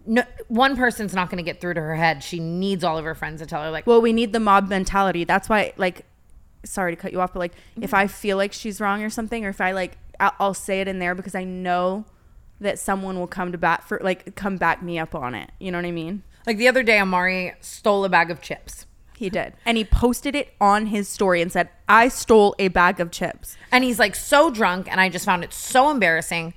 No, 0.07 0.23
one 0.49 0.77
person's 0.79 1.13
not 1.15 1.29
going 1.29 1.37
to 1.37 1.43
get 1.43 1.61
through 1.61 1.75
to 1.75 1.81
her 1.81 1.95
head. 1.95 2.25
She 2.25 2.41
needs 2.41 2.83
all 2.83 2.97
of 2.97 3.05
her 3.05 3.15
friends 3.15 3.43
to 3.43 3.47
tell 3.47 3.63
her, 3.63 3.71
like, 3.71 3.87
well, 3.87 4.01
we 4.01 4.15
need 4.15 4.33
the 4.33 4.41
mob 4.41 4.67
mentality. 4.71 5.25
That's 5.25 5.47
why, 5.47 5.75
like, 5.77 6.07
sorry 6.65 6.93
to 6.93 6.97
cut 6.97 7.13
you 7.13 7.21
off, 7.21 7.35
but 7.35 7.39
like, 7.41 7.53
Mm-hmm. 7.55 7.83
if 7.85 7.93
I 7.93 8.07
feel 8.07 8.39
like 8.39 8.55
she's 8.55 8.81
wrong 8.81 9.03
or 9.03 9.11
something, 9.11 9.45
or 9.45 9.51
if 9.51 9.61
I 9.61 9.73
like, 9.73 9.99
I'll, 10.21 10.35
I'll 10.39 10.55
say 10.55 10.81
it 10.81 10.89
in 10.89 10.99
there 10.99 11.14
because 11.14 11.35
I 11.35 11.45
know 11.45 12.05
that 12.61 12.79
someone 12.79 13.18
will 13.18 13.27
come 13.27 13.53
to 13.53 13.59
bat 13.59 13.83
for, 13.83 13.99
like, 14.03 14.37
come 14.37 14.57
back 14.57 14.83
me 14.83 14.99
up 14.99 15.14
on 15.14 15.35
it. 15.35 15.51
You 15.59 15.73
know 15.73 15.79
what 15.79 15.87
I 15.87 15.93
mean? 15.93 16.23
like 16.47 16.57
the 16.57 16.68
other 16.68 16.83
day, 16.83 16.99
Amari 16.99 17.55
stole 17.61 18.05
a 18.05 18.09
bag 18.09 18.31
of 18.31 18.41
chips. 18.41 18.87
He 19.16 19.29
did. 19.29 19.53
And 19.66 19.77
he 19.77 19.85
posted 19.85 20.35
it 20.35 20.55
on 20.61 20.87
his 20.87 21.07
story 21.09 21.43
and 21.43 21.53
said, 21.53 21.68
I 21.89 22.09
stole 22.09 22.55
a 22.59 22.68
bag 22.68 23.01
of 23.01 23.11
chips. 23.11 23.57
And 23.71 23.85
he's 23.85 23.99
like 23.99 24.14
so 24.14 24.51
drunk, 24.51 24.91
and 24.91 25.01
I 25.01 25.09
just 25.09 25.25
found 25.25 25.45
it 25.45 25.53
so 25.53 25.91
embarrassing. 25.91 26.55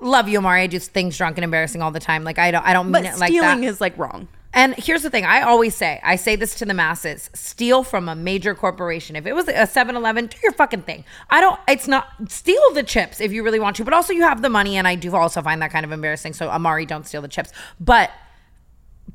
Love 0.00 0.28
you, 0.28 0.38
Amari. 0.38 0.62
I 0.62 0.66
do 0.66 0.80
things 0.80 1.16
drunk 1.16 1.38
and 1.38 1.44
embarrassing 1.44 1.80
all 1.80 1.92
the 1.92 2.00
time. 2.00 2.24
Like 2.24 2.38
I 2.38 2.50
don't, 2.50 2.64
I 2.66 2.72
don't 2.72 2.86
mean 2.86 3.04
But 3.04 3.04
it 3.04 3.18
like 3.18 3.28
stealing 3.28 3.62
is 3.64 3.80
like 3.80 3.96
wrong. 3.96 4.26
And 4.54 4.74
here's 4.74 5.02
the 5.02 5.10
thing: 5.10 5.24
I 5.24 5.42
always 5.42 5.74
say, 5.74 6.00
I 6.02 6.16
say 6.16 6.36
this 6.36 6.54
to 6.56 6.64
the 6.64 6.74
masses: 6.74 7.30
steal 7.34 7.82
from 7.82 8.08
a 8.08 8.14
major 8.14 8.54
corporation. 8.54 9.16
If 9.16 9.26
it 9.26 9.34
was 9.34 9.48
a 9.48 9.52
7-Eleven, 9.52 10.26
do 10.26 10.36
your 10.42 10.52
fucking 10.52 10.82
thing. 10.82 11.04
I 11.30 11.40
don't. 11.40 11.58
It's 11.68 11.88
not 11.88 12.08
steal 12.28 12.72
the 12.74 12.82
chips 12.82 13.20
if 13.20 13.32
you 13.32 13.42
really 13.42 13.60
want 13.60 13.76
to, 13.76 13.84
but 13.84 13.94
also 13.94 14.12
you 14.12 14.22
have 14.22 14.42
the 14.42 14.48
money, 14.50 14.76
and 14.76 14.86
I 14.86 14.94
do 14.94 15.14
also 15.16 15.42
find 15.42 15.62
that 15.62 15.70
kind 15.70 15.84
of 15.84 15.92
embarrassing. 15.92 16.32
So 16.34 16.48
Amari, 16.50 16.86
don't 16.86 17.06
steal 17.06 17.22
the 17.22 17.28
chips. 17.28 17.52
But 17.80 18.10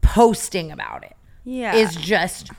posting 0.01 0.71
about 0.71 1.03
it 1.03 1.15
Yeah. 1.43 1.75
is 1.75 1.95
just 1.95 2.51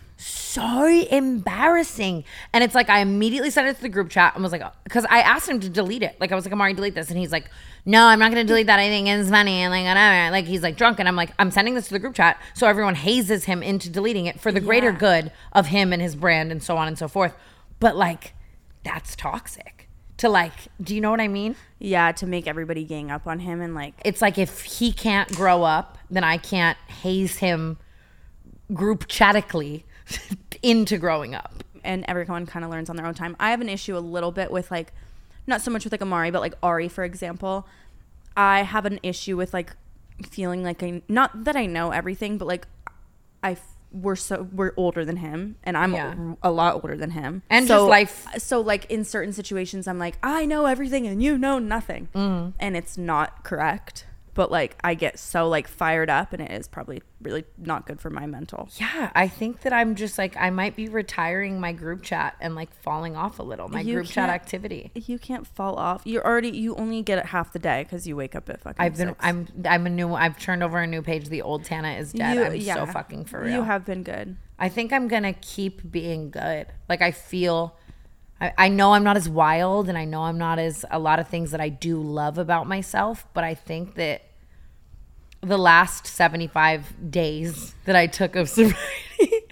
so 0.59 0.87
embarrassing. 1.11 2.25
And 2.53 2.65
it's 2.65 2.75
like 2.75 2.89
I 2.91 3.01
immediately 3.01 3.51
sent 3.51 3.69
it 3.69 3.77
to 3.77 3.83
the 3.83 3.89
group 3.89 4.11
chat 4.11 4.35
and 4.35 4.43
was 4.43 4.53
like, 4.53 4.63
because 4.85 5.07
I 5.09 5.21
asked 5.21 5.49
him 5.49 5.61
to 5.61 5.69
delete 5.69 6.03
it. 6.03 6.17
Like 6.21 6.33
I 6.33 6.35
was 6.35 6.45
like, 6.45 6.53
Amari, 6.53 6.75
delete 6.75 6.95
this, 6.95 7.11
and 7.11 7.19
he's 7.19 7.33
like, 7.33 7.51
No, 7.85 8.05
I'm 8.07 8.19
not 8.19 8.31
gonna 8.31 8.45
delete 8.45 8.67
that. 8.67 8.79
I 8.79 8.89
think 8.89 9.09
it's 9.09 9.31
funny 9.31 9.63
and 9.63 9.71
like 9.71 9.85
whatever. 9.85 10.31
Like 10.33 10.47
he's 10.47 10.63
like 10.63 10.77
drunk, 10.77 10.99
and 10.99 11.09
I'm 11.09 11.17
like, 11.17 11.31
I'm 11.39 11.51
sending 11.51 11.75
this 11.75 11.87
to 11.89 11.93
the 11.95 11.99
group 11.99 12.15
chat 12.15 12.41
so 12.55 12.67
everyone 12.67 12.95
hazes 12.95 13.45
him 13.45 13.63
into 13.63 13.89
deleting 13.91 14.27
it 14.27 14.41
for 14.41 14.53
the 14.53 14.61
greater 14.61 14.91
Yeah. 14.91 14.99
good 14.99 15.33
of 15.53 15.67
him 15.69 15.93
and 15.93 16.03
his 16.03 16.17
brand 16.17 16.51
and 16.53 16.63
so 16.63 16.77
on 16.77 16.89
and 16.89 16.99
so 16.99 17.09
forth. 17.09 17.35
But 17.81 17.97
like, 17.97 18.35
that's 18.85 19.15
toxic. 19.17 19.89
To 20.19 20.29
like, 20.29 20.53
do 20.83 20.97
you 20.97 21.01
know 21.01 21.13
what 21.13 21.21
I 21.21 21.29
mean? 21.29 21.55
Yeah, 21.79 22.11
to 22.11 22.27
make 22.27 22.49
everybody 22.49 22.83
gang 22.83 23.09
up 23.13 23.29
on 23.29 23.39
him 23.39 23.61
and 23.61 23.73
like, 23.75 23.95
It's 24.05 24.21
like 24.21 24.37
if 24.37 24.63
he 24.63 24.93
can't 24.93 25.31
grow 25.37 25.63
up, 25.63 25.97
then 26.11 26.25
I 26.25 26.39
can't 26.39 26.77
haze 26.89 27.37
him 27.37 27.79
group 28.75 29.07
chatically 29.07 29.87
into 30.63 30.99
growing 30.99 31.35
up. 31.35 31.65
and 31.85 32.05
everyone 32.09 32.45
kind 32.45 32.65
of 32.65 32.71
learns 32.71 32.91
on 32.91 32.97
their 32.97 33.07
own 33.07 33.15
time. 33.15 33.37
I 33.39 33.51
have 33.51 33.61
an 33.61 33.69
issue 33.69 33.97
a 33.97 34.01
little 34.01 34.33
bit 34.33 34.51
with 34.51 34.71
like, 34.71 34.93
not 35.47 35.63
so 35.63 35.71
much 35.71 35.85
with 35.85 35.93
like 35.93 36.03
Amari, 36.03 36.31
but 36.31 36.41
like 36.41 36.55
Ari, 36.63 36.89
for 36.89 37.05
example. 37.05 37.67
I 38.37 38.63
have 38.63 38.85
an 38.85 38.99
issue 39.03 39.37
with 39.37 39.55
like 39.55 39.71
feeling 40.29 40.63
like 40.65 40.83
I, 40.83 41.03
not 41.09 41.45
that 41.45 41.57
I 41.57 41.67
know 41.67 41.93
everything, 41.93 42.37
but 42.37 42.47
like 42.49 42.67
I 43.43 43.57
we're 43.91 44.17
so, 44.17 44.43
we're 44.53 44.73
older 44.77 45.03
than 45.05 45.17
him 45.17 45.57
and 45.65 45.75
I'm 45.77 45.95
Yeah. 45.95 46.15
a, 46.43 46.51
a 46.51 46.53
lot 46.53 46.75
older 46.75 46.95
than 46.97 47.13
him. 47.13 47.43
And 47.49 47.67
so, 47.67 47.79
just 47.79 47.89
life- 47.89 48.27
So 48.39 48.61
like 48.61 48.85
in 48.91 49.03
certain 49.05 49.33
situations, 49.33 49.89
I'm 49.89 49.99
like, 49.99 50.19
I 50.23 50.45
know 50.45 50.67
everything 50.67 51.07
and 51.07 51.23
you 51.23 51.39
know 51.39 51.59
nothing. 51.59 52.09
Mm-hmm. 52.15 52.51
And 52.61 52.77
it's 52.77 52.99
not 52.99 53.45
correct. 53.45 54.05
But 54.39 54.53
like 54.53 54.77
I 54.85 54.95
get 54.95 55.19
so 55.19 55.49
like 55.49 55.67
fired 55.67 56.09
up 56.09 56.33
and 56.33 56.41
it 56.41 56.53
is 56.53 56.69
probably 56.69 57.03
really 57.21 57.43
not 57.59 57.89
good 57.89 58.01
for 58.01 58.09
my 58.09 58.25
mental. 58.25 58.69
Yeah, 58.77 59.11
I 59.13 59.27
think 59.27 59.63
that 59.63 59.73
I'm 59.73 59.97
just 59.97 60.17
like 60.17 60.37
I 60.37 60.51
might 60.51 60.77
be 60.77 60.89
retiring 60.89 61.59
my 61.59 61.73
group 61.73 62.05
chat 62.05 62.37
and 62.41 62.55
like 62.55 62.73
falling 62.73 63.17
off 63.17 63.41
a 63.41 63.43
little 63.43 63.67
my 63.69 63.81
You 63.81 63.95
group 63.95 64.07
chat 64.07 64.31
activity. 64.31 64.93
You 64.95 65.19
can't 65.19 65.45
fall 65.45 65.75
off. 65.75 66.03
You're 66.05 66.25
already 66.25 66.51
you 66.51 66.77
only 66.77 67.03
get 67.03 67.19
it 67.19 67.27
half 67.27 67.53
the 67.53 67.59
day 67.59 67.83
because 67.83 68.07
you 68.07 68.15
wake 68.15 68.37
up 68.37 68.49
at 68.49 68.61
fucking. 68.61 68.77
I've 68.79 68.97
been 68.97 69.09
six. 69.09 69.19
I'm 69.21 69.49
I'm 69.69 69.87
a 69.87 69.91
new 69.91 70.15
I've 70.15 70.39
turned 70.39 70.63
over 70.63 70.79
a 70.79 70.87
new 70.87 71.03
page. 71.03 71.29
The 71.29 71.43
old 71.43 71.65
Tana 71.65 71.95
is 71.95 72.13
dead. 72.13 72.37
You- 72.37 72.71
I'm 72.71 72.87
so 72.87 72.93
fucking 72.93 73.25
for 73.25 73.41
real. 73.41 73.55
You 73.55 73.63
have 73.65 73.85
been 73.85 74.05
good. 74.05 74.37
I 74.57 74.69
think 74.69 74.93
I'm 74.93 75.09
gonna 75.09 75.33
keep 75.33 75.91
being 75.91 76.31
good. 76.31 76.69
Like 76.89 77.03
I 77.03 77.11
feel 77.11 77.75
I, 78.41 78.53
I 78.57 78.69
know 78.69 78.93
I'm 78.93 79.03
not 79.03 79.17
as 79.17 79.29
wild 79.29 79.89
and 79.89 79.99
I 79.99 80.05
know 80.05 80.23
I'm 80.23 80.39
not 80.39 80.61
as 80.61 80.85
a 80.93 81.01
lot 81.01 81.19
of 81.19 81.27
things 81.27 81.51
that 81.51 81.61
I 81.61 81.71
do 81.71 82.01
love 82.01 82.39
about 82.39 82.69
myself, 82.69 83.27
but 83.35 83.43
I 83.43 83.55
think 83.55 83.97
that 83.97 84.23
the 85.41 85.59
last 85.59 86.07
75 86.07 87.11
days 87.11 87.75
that 87.85 87.97
I 87.97 88.07
took 88.07 88.37
of 88.37 88.49
sobriety, 88.49 89.47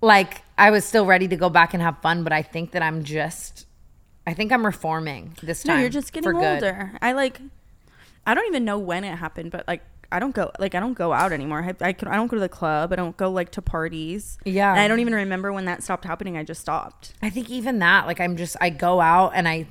like 0.00 0.42
I 0.56 0.70
was 0.70 0.84
still 0.84 1.06
ready 1.06 1.28
to 1.28 1.36
go 1.36 1.50
back 1.50 1.74
and 1.74 1.82
have 1.82 1.98
fun, 1.98 2.24
but 2.24 2.32
I 2.32 2.42
think 2.42 2.72
that 2.72 2.82
I'm 2.82 3.04
just 3.04 3.66
I 4.28 4.34
think 4.34 4.52
I'm 4.52 4.66
reforming 4.66 5.36
this 5.42 5.62
time. 5.62 5.76
No, 5.76 5.80
you're 5.80 5.88
just 5.88 6.12
getting 6.12 6.32
good. 6.32 6.62
older. 6.62 6.92
I 7.00 7.12
like. 7.12 7.40
I 8.26 8.34
don't 8.34 8.46
even 8.46 8.62
know 8.62 8.78
when 8.78 9.02
it 9.02 9.16
happened, 9.16 9.50
but 9.50 9.66
like 9.66 9.80
I 10.12 10.18
don't 10.18 10.34
go 10.34 10.50
like 10.58 10.74
I 10.74 10.80
don't 10.80 10.92
go 10.92 11.14
out 11.14 11.32
anymore. 11.32 11.62
I 11.62 11.88
I, 11.88 11.92
can, 11.94 12.08
I 12.08 12.16
don't 12.16 12.26
go 12.26 12.36
to 12.36 12.40
the 12.40 12.48
club. 12.48 12.92
I 12.92 12.96
don't 12.96 13.16
go 13.16 13.30
like 13.30 13.52
to 13.52 13.62
parties. 13.62 14.36
Yeah. 14.44 14.70
And 14.70 14.80
I 14.80 14.86
don't 14.86 15.00
even 15.00 15.14
remember 15.14 15.50
when 15.50 15.64
that 15.64 15.82
stopped 15.82 16.04
happening. 16.04 16.36
I 16.36 16.44
just 16.44 16.60
stopped. 16.60 17.14
I 17.22 17.30
think 17.30 17.48
even 17.48 17.78
that, 17.78 18.06
like, 18.06 18.20
I'm 18.20 18.36
just, 18.36 18.54
I 18.60 18.68
go 18.68 19.00
out 19.00 19.32
and 19.34 19.48
I 19.48 19.66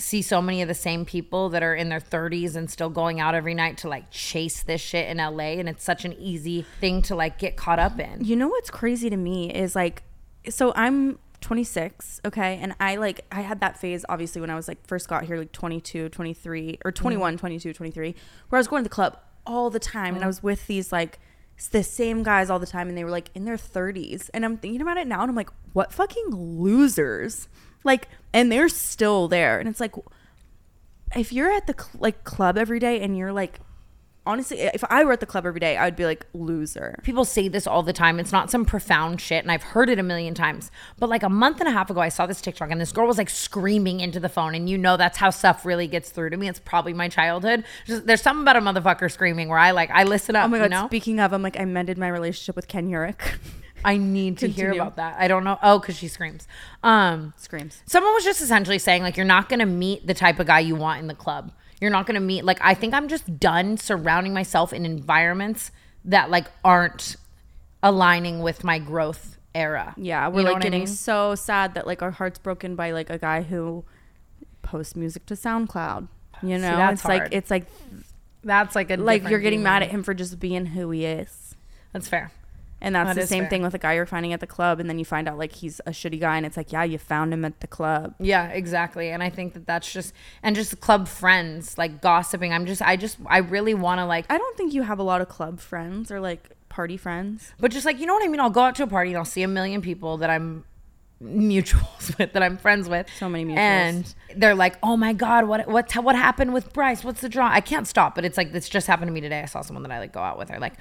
see 0.00 0.22
so 0.22 0.40
many 0.40 0.62
of 0.62 0.68
the 0.68 0.74
same 0.74 1.04
people 1.04 1.50
that 1.50 1.62
are 1.62 1.74
in 1.74 1.88
their 1.88 2.00
30s 2.00 2.56
and 2.56 2.70
still 2.70 2.88
going 2.88 3.20
out 3.20 3.34
every 3.34 3.54
night 3.54 3.78
to 3.78 3.88
like 3.88 4.10
chase 4.10 4.62
this 4.62 4.80
shit 4.80 5.08
in 5.08 5.18
LA. 5.18 5.58
And 5.58 5.68
it's 5.68 5.84
such 5.84 6.04
an 6.04 6.14
easy 6.14 6.64
thing 6.80 7.02
to 7.02 7.14
like 7.14 7.38
get 7.38 7.56
caught 7.56 7.78
up 7.78 7.98
in. 8.00 8.24
You 8.24 8.36
know 8.36 8.48
what's 8.48 8.70
crazy 8.70 9.10
to 9.10 9.16
me 9.16 9.52
is 9.52 9.76
like, 9.76 10.02
so 10.48 10.72
I'm 10.74 11.18
26, 11.40 12.20
okay? 12.24 12.58
And 12.60 12.74
I 12.80 12.96
like, 12.96 13.24
I 13.30 13.42
had 13.42 13.60
that 13.60 13.78
phase 13.78 14.04
obviously 14.08 14.40
when 14.40 14.50
I 14.50 14.54
was 14.54 14.68
like 14.68 14.86
first 14.86 15.08
got 15.08 15.24
here, 15.24 15.36
like 15.36 15.52
22, 15.52 16.08
23, 16.08 16.78
or 16.84 16.92
21, 16.92 17.34
mm. 17.34 17.40
22, 17.40 17.72
23, 17.72 18.14
where 18.48 18.56
I 18.56 18.60
was 18.60 18.68
going 18.68 18.82
to 18.82 18.88
the 18.88 18.94
club 18.94 19.18
all 19.46 19.70
the 19.70 19.78
time 19.78 20.14
and 20.14 20.22
mm. 20.22 20.24
I 20.24 20.26
was 20.26 20.42
with 20.42 20.66
these 20.66 20.92
like, 20.92 21.18
s- 21.60 21.68
the 21.68 21.82
same 21.84 22.22
guys 22.24 22.50
all 22.50 22.58
the 22.58 22.66
time 22.66 22.88
and 22.88 22.96
they 22.98 23.04
were 23.04 23.10
like 23.10 23.30
in 23.34 23.44
their 23.44 23.56
30s. 23.56 24.30
And 24.34 24.44
I'm 24.44 24.56
thinking 24.56 24.80
about 24.80 24.96
it 24.96 25.06
now 25.06 25.20
and 25.20 25.28
I'm 25.30 25.36
like, 25.36 25.50
what 25.74 25.92
fucking 25.92 26.30
losers? 26.34 27.48
Like, 27.84 28.08
and 28.32 28.50
they're 28.50 28.68
still 28.68 29.28
there. 29.28 29.58
And 29.60 29.68
it's 29.68 29.80
like, 29.80 29.94
if 31.14 31.32
you're 31.32 31.50
at 31.50 31.66
the 31.66 31.74
cl- 31.78 31.90
like 32.00 32.24
club 32.24 32.56
every 32.58 32.78
day 32.78 33.00
and 33.00 33.16
you're 33.16 33.32
like, 33.32 33.60
honestly, 34.26 34.60
if 34.60 34.84
I 34.90 35.04
were 35.04 35.12
at 35.12 35.20
the 35.20 35.26
club 35.26 35.46
every 35.46 35.60
day, 35.60 35.76
I 35.76 35.84
would 35.84 35.96
be 35.96 36.04
like, 36.04 36.26
loser. 36.32 36.98
People 37.02 37.24
say 37.24 37.48
this 37.48 37.66
all 37.66 37.82
the 37.82 37.92
time. 37.92 38.20
It's 38.20 38.32
not 38.32 38.50
some 38.50 38.64
profound 38.64 39.20
shit, 39.20 39.42
and 39.42 39.50
I've 39.50 39.62
heard 39.62 39.88
it 39.88 39.98
a 39.98 40.02
million 40.02 40.34
times. 40.34 40.70
But 40.98 41.08
like 41.08 41.22
a 41.22 41.28
month 41.28 41.60
and 41.60 41.68
a 41.68 41.72
half 41.72 41.90
ago, 41.90 42.00
I 42.00 42.08
saw 42.08 42.26
this 42.26 42.40
TikTok, 42.40 42.70
and 42.70 42.80
this 42.80 42.92
girl 42.92 43.06
was 43.06 43.18
like 43.18 43.30
screaming 43.30 44.00
into 44.00 44.20
the 44.20 44.28
phone, 44.28 44.54
and 44.54 44.68
you 44.68 44.78
know 44.78 44.96
that's 44.96 45.18
how 45.18 45.30
stuff 45.30 45.64
really 45.64 45.86
gets 45.86 46.10
through 46.10 46.30
to 46.30 46.36
me. 46.36 46.48
It's 46.48 46.60
probably 46.60 46.92
my 46.92 47.08
childhood. 47.08 47.64
Just, 47.86 48.06
there's 48.06 48.22
something 48.22 48.42
about 48.42 48.56
a 48.56 48.60
motherfucker 48.60 49.10
screaming 49.10 49.48
where 49.48 49.58
I 49.58 49.70
like 49.70 49.90
I 49.90 50.04
listen 50.04 50.36
up. 50.36 50.46
Oh 50.46 50.48
my 50.48 50.58
god! 50.58 50.64
you 50.64 50.70
know? 50.70 50.86
Speaking 50.86 51.20
of, 51.20 51.32
I'm 51.32 51.42
like 51.42 51.58
I 51.58 51.64
mended 51.64 51.98
my 51.98 52.08
relationship 52.08 52.56
with 52.56 52.68
Ken 52.68 52.88
Urich. 52.90 53.38
I 53.84 53.96
need 53.96 54.38
to 54.38 54.48
hear 54.48 54.72
about 54.72 54.96
that. 54.96 55.16
I 55.18 55.26
don't 55.26 55.42
know. 55.42 55.58
Oh, 55.62 55.78
because 55.78 55.96
she 55.96 56.08
screams. 56.08 56.46
Um, 56.82 57.32
Screams. 57.36 57.82
Someone 57.86 58.12
was 58.12 58.24
just 58.24 58.42
essentially 58.42 58.78
saying 58.78 59.02
like 59.02 59.16
you're 59.16 59.24
not 59.26 59.48
gonna 59.48 59.66
meet 59.66 60.06
the 60.06 60.14
type 60.14 60.38
of 60.38 60.46
guy 60.46 60.60
you 60.60 60.76
want 60.76 61.00
in 61.00 61.06
the 61.06 61.14
club. 61.14 61.52
You're 61.80 61.90
not 61.90 62.06
gonna 62.06 62.20
meet 62.20 62.44
like 62.44 62.58
I 62.60 62.74
think 62.74 62.92
I'm 62.94 63.08
just 63.08 63.38
done 63.40 63.76
surrounding 63.76 64.34
myself 64.34 64.72
in 64.72 64.84
environments 64.84 65.70
that 66.04 66.30
like 66.30 66.46
aren't 66.64 67.16
aligning 67.82 68.40
with 68.40 68.64
my 68.64 68.78
growth 68.78 69.38
era. 69.54 69.94
Yeah, 69.96 70.28
we're 70.28 70.42
know 70.42 70.44
like 70.44 70.52
what 70.54 70.62
I 70.62 70.64
getting 70.64 70.80
mean? 70.80 70.86
so 70.86 71.34
sad 71.34 71.74
that 71.74 71.86
like 71.86 72.02
our 72.02 72.10
hearts 72.10 72.38
broken 72.38 72.76
by 72.76 72.90
like 72.90 73.08
a 73.10 73.18
guy 73.18 73.42
who 73.42 73.84
posts 74.62 74.94
music 74.94 75.26
to 75.26 75.34
SoundCloud. 75.34 76.08
You 76.42 76.58
know, 76.58 76.76
that's 76.76 77.00
it's 77.00 77.04
like 77.08 77.28
it's 77.32 77.50
like 77.50 77.66
That's 78.42 78.74
like 78.74 78.90
a 78.90 78.96
like 78.96 79.28
you're 79.28 79.40
getting 79.40 79.62
mad 79.62 79.82
at 79.82 79.90
him 79.90 80.02
for 80.02 80.14
just 80.14 80.38
being 80.40 80.66
who 80.66 80.90
he 80.90 81.04
is. 81.04 81.54
That's 81.92 82.08
fair. 82.08 82.30
And 82.82 82.94
that's 82.94 83.14
That 83.14 83.20
the 83.20 83.26
same 83.26 83.42
fair. 83.44 83.50
thing 83.50 83.62
with 83.62 83.74
a 83.74 83.78
guy 83.78 83.94
you're 83.94 84.06
finding 84.06 84.32
at 84.32 84.40
the 84.40 84.46
club, 84.46 84.80
and 84.80 84.88
then 84.88 84.98
you 84.98 85.04
find 85.04 85.28
out 85.28 85.36
like 85.36 85.52
he's 85.52 85.80
a 85.86 85.90
shitty 85.90 86.18
guy, 86.18 86.36
and 86.36 86.46
it's 86.46 86.56
like, 86.56 86.72
yeah, 86.72 86.82
you 86.82 86.96
found 86.98 87.32
him 87.34 87.44
at 87.44 87.60
the 87.60 87.66
club. 87.66 88.14
Yeah, 88.18 88.46
exactly. 88.48 89.10
And 89.10 89.22
I 89.22 89.28
think 89.30 89.52
that 89.54 89.66
that's 89.66 89.92
just 89.92 90.14
and 90.42 90.56
just 90.56 90.80
club 90.80 91.06
friends 91.08 91.76
like 91.76 92.00
gossiping. 92.00 92.52
I'm 92.52 92.64
just 92.66 92.80
I 92.82 92.96
just 92.96 93.18
I 93.26 93.38
really 93.38 93.74
want 93.74 93.98
to 93.98 94.06
like 94.06 94.24
I 94.30 94.38
don't 94.38 94.56
think 94.56 94.72
you 94.72 94.82
have 94.82 94.98
a 94.98 95.02
lot 95.02 95.20
of 95.20 95.28
club 95.28 95.60
friends 95.60 96.10
or 96.10 96.20
like 96.20 96.50
party 96.70 96.96
friends. 96.96 97.52
But 97.58 97.70
just 97.70 97.84
like 97.84 97.98
you 98.00 98.06
know 98.06 98.14
what 98.14 98.24
I 98.24 98.28
mean, 98.28 98.40
I'll 98.40 98.48
go 98.50 98.62
out 98.62 98.74
to 98.76 98.82
a 98.84 98.86
party 98.86 99.10
and 99.10 99.18
I'll 99.18 99.24
see 99.24 99.42
a 99.42 99.48
million 99.48 99.82
people 99.82 100.16
that 100.18 100.30
I'm 100.30 100.64
mutuals 101.22 102.16
with, 102.18 102.32
that 102.32 102.42
I'm 102.42 102.56
friends 102.56 102.88
with. 102.88 103.06
So 103.18 103.28
many 103.28 103.44
mutuals. 103.44 103.58
and 103.58 104.14
they're 104.36 104.54
like, 104.54 104.76
"Oh 104.82 104.96
my 104.96 105.12
god, 105.12 105.44
what 105.46 105.68
what 105.68 105.92
what 105.96 106.16
happened 106.16 106.54
with 106.54 106.72
Bryce? 106.72 107.04
What's 107.04 107.20
the 107.20 107.28
draw?" 107.28 107.48
I 107.50 107.60
can't 107.60 107.86
stop, 107.86 108.14
but 108.14 108.24
it's 108.24 108.38
like 108.38 108.52
this 108.52 108.68
just 108.70 108.86
happened 108.86 109.08
to 109.08 109.12
me 109.12 109.20
today. 109.20 109.40
I 109.42 109.44
saw 109.44 109.60
someone 109.60 109.82
that 109.82 109.92
I 109.92 109.98
like 109.98 110.12
go 110.12 110.20
out 110.20 110.38
with. 110.38 110.50
Or 110.50 110.58
like, 110.58 110.74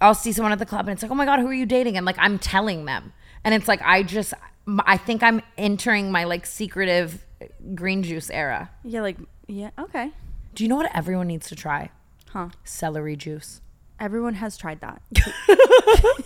I'll 0.00 0.14
see 0.14 0.32
someone 0.32 0.52
at 0.52 0.58
the 0.58 0.66
club 0.66 0.86
and 0.86 0.90
it's 0.90 1.02
like, 1.02 1.10
"Oh 1.10 1.14
my 1.14 1.24
god, 1.24 1.40
who 1.40 1.46
are 1.48 1.54
you 1.54 1.66
dating?" 1.66 1.96
And 1.96 2.06
like 2.06 2.16
I'm 2.18 2.38
telling 2.38 2.84
them, 2.84 3.12
and 3.44 3.54
it's 3.54 3.68
like 3.68 3.80
I 3.82 4.02
just 4.02 4.34
I 4.86 4.96
think 4.96 5.22
I'm 5.22 5.42
entering 5.56 6.12
my 6.12 6.24
like 6.24 6.46
secretive 6.46 7.24
green 7.74 8.02
juice 8.02 8.30
era. 8.30 8.70
Yeah, 8.84 9.02
like 9.02 9.16
yeah, 9.46 9.70
okay, 9.78 10.12
Do 10.54 10.62
you 10.64 10.68
know 10.68 10.76
what 10.76 10.90
everyone 10.94 11.26
needs 11.26 11.48
to 11.48 11.56
try? 11.56 11.90
huh? 12.30 12.50
Celery 12.64 13.16
juice. 13.16 13.60
Everyone 13.98 14.34
has 14.34 14.56
tried 14.56 14.80
that. 14.80 15.02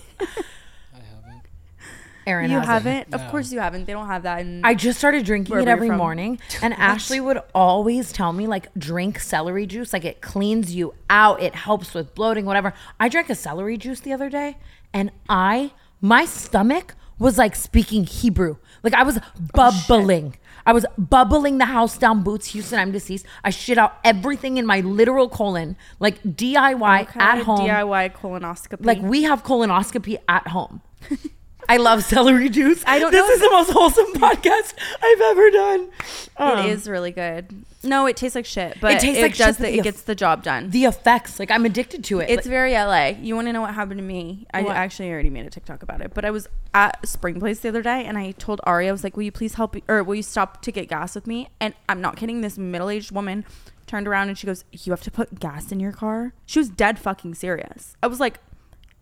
Aaron 2.27 2.51
you 2.51 2.61
hasn't. 2.61 3.09
haven't? 3.09 3.15
Of 3.15 3.31
course 3.31 3.53
you 3.53 3.61
haven't. 3.61 3.87
They 3.87 3.93
don't 3.93 4.07
have 4.07 4.23
that. 4.25 4.41
In- 4.41 4.65
I 4.65 4.75
just 4.75 4.99
started 4.99 5.25
drinking 5.25 5.53
it 5.57 5.61
Wherever 5.61 5.69
you're 5.69 5.77
every 5.77 5.89
from. 5.89 5.99
morning, 5.99 6.39
and 6.63 6.75
Ashley 6.75 7.21
would 7.21 7.41
always 7.55 8.13
tell 8.13 8.33
me 8.33 8.47
like 8.47 8.73
drink 8.75 9.19
celery 9.21 9.67
juice, 9.67 9.93
like 9.93 10.05
it 10.05 10.21
cleans 10.21 10.75
you 10.75 10.95
out, 11.11 11.43
it 11.43 11.55
helps 11.55 11.95
with 11.95 12.15
bloating, 12.15 12.45
whatever. 12.45 12.73
I 13.01 13.09
drank 13.09 13.31
a 13.31 13.35
celery 13.35 13.77
juice 13.77 14.01
the 14.01 14.13
other 14.13 14.29
day, 14.29 14.59
and 14.93 15.11
I 15.29 15.73
my 16.01 16.25
stomach 16.25 16.95
was 17.19 17.39
like 17.39 17.55
speaking 17.55 18.05
Hebrew, 18.05 18.57
like 18.83 18.95
I 18.95 19.03
was 19.03 19.19
oh, 19.19 19.23
bubbling. 19.55 20.37
I 20.65 20.73
was 20.73 20.87
bubbling 20.97 21.59
the 21.59 21.65
house 21.67 21.99
down. 21.99 22.23
Boots, 22.23 22.49
Houston, 22.49 22.79
I'm 22.79 22.93
deceased. 22.93 23.27
I 23.43 23.51
shit 23.51 23.79
out 23.79 23.99
everything 24.05 24.59
in 24.59 24.67
my 24.67 24.81
literal 24.81 25.29
colon, 25.29 25.77
like 25.99 26.23
DIY 26.23 27.03
Okay, 27.03 27.21
at 27.21 27.43
home. 27.43 27.61
DIY 27.61 28.15
colonoscopy. 28.15 28.85
Like 28.85 29.01
we 29.01 29.25
have 29.25 29.43
colonoscopy 29.43 30.19
at 30.29 30.49
home. 30.49 30.83
I 31.69 31.77
love 31.79 32.03
celery 32.05 32.49
juice. 32.49 32.83
I 32.87 32.99
don't 32.99 33.11
this 33.13 33.29
is 33.31 33.41
the 33.41 33.51
most 33.51 33.71
wholesome 33.71 34.13
podcast 34.15 34.75
I've 35.03 35.21
ever 35.21 35.51
done. 35.51 35.91
Um, 36.37 36.59
it 36.59 36.67
is 36.67 36.89
really 36.89 37.13
good. 37.13 37.65
No, 37.85 38.07
it 38.07 38.17
tastes 38.17 38.35
like 38.37 38.47
shit, 38.47 38.79
but 38.81 38.93
It 38.93 38.97
it, 38.97 39.01
tastes 39.01 39.23
like 39.23 39.35
shit, 39.35 39.47
does 39.47 39.57
but 39.59 39.65
the, 39.73 39.79
it 39.79 39.83
gets 39.83 40.03
the 40.03 40.15
job 40.15 40.43
done. 40.43 40.71
the 40.71 40.85
effects. 40.85 41.39
Like 41.41 41.51
I'm 41.51 41.65
addicted 41.65 42.05
to 42.05 42.21
it. 42.21 42.31
It's 42.31 42.47
Like, 42.47 42.51
very 42.51 42.73
LA. 42.75 43.07
You 43.21 43.35
want 43.35 43.49
to 43.49 43.53
know 43.53 43.61
what 43.61 43.75
happened 43.75 43.99
to 43.99 44.05
me? 44.05 44.47
I 44.53 44.63
What? 44.63 44.77
actually 44.77 45.11
already 45.11 45.31
made 45.31 45.47
a 45.47 45.51
TikTok 45.51 45.83
about 45.83 46.01
it, 46.01 46.13
but 46.15 46.25
I 46.25 46.31
was 46.31 46.49
at 46.75 47.07
Spring 47.09 47.41
Place 47.41 47.61
the 47.61 47.69
other 47.69 47.83
day 47.83 48.05
and 48.05 48.17
I 48.19 48.33
told 48.33 48.61
Ari, 48.65 48.89
I 48.89 48.93
was 48.93 49.03
like, 49.05 49.17
"Will 49.17 49.25
you 49.25 49.33
please 49.33 49.55
help? 49.55 49.77
Or 49.89 50.03
will 50.05 50.15
you 50.15 50.23
stop 50.23 50.63
to 50.63 50.73
get 50.73 50.89
gas 50.89 51.15
with 51.15 51.27
me?" 51.27 51.49
And 51.61 51.75
I'm 51.89 52.01
not 52.01 52.17
kidding. 52.17 52.41
This 52.41 52.57
middle-aged 52.59 53.11
woman 53.13 53.45
turned 53.87 54.07
around 54.07 54.29
and 54.29 54.39
she 54.39 54.47
goes, 54.47 54.65
"You 54.73 54.93
have 54.93 55.03
to 55.03 55.11
put 55.11 55.41
gas 55.41 55.73
in 55.73 55.81
your 55.81 55.93
car." 55.93 56.35
She 56.47 56.59
was 56.59 56.69
dead 56.69 56.99
fucking 56.99 57.35
serious. 57.35 57.97
I 58.03 58.07
was 58.07 58.21
like, 58.21 58.39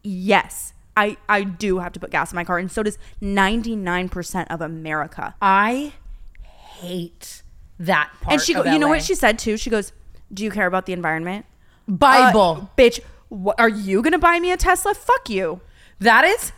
"Yes." 0.02 0.72
I, 1.00 1.16
I 1.28 1.44
do 1.44 1.78
have 1.78 1.92
to 1.94 2.00
put 2.00 2.10
gas 2.10 2.30
in 2.30 2.36
my 2.36 2.44
car, 2.44 2.58
and 2.58 2.70
so 2.70 2.82
does 2.82 2.98
99% 3.22 4.46
of 4.50 4.60
America. 4.60 5.34
I 5.40 5.94
hate 6.42 7.42
that 7.78 8.10
part. 8.20 8.34
and 8.34 8.42
she, 8.42 8.52
go, 8.52 8.60
of 8.60 8.66
you 8.66 8.78
know 8.78 8.88
what 8.88 9.02
she 9.02 9.14
said 9.14 9.38
too? 9.38 9.56
She 9.56 9.70
goes, 9.70 9.92
"Do 10.32 10.44
you 10.44 10.50
care 10.50 10.66
about 10.66 10.84
the 10.84 10.92
environment?" 10.92 11.46
Bible. 11.88 12.58
Uh, 12.62 12.66
bitch. 12.76 13.00
What, 13.30 13.58
are 13.58 13.68
you 13.68 14.02
gonna 14.02 14.18
buy 14.18 14.38
me 14.40 14.52
a 14.52 14.56
Tesla? 14.56 14.92
Fuck 14.94 15.30
you. 15.30 15.60
that 16.00 16.24
is 16.24 16.52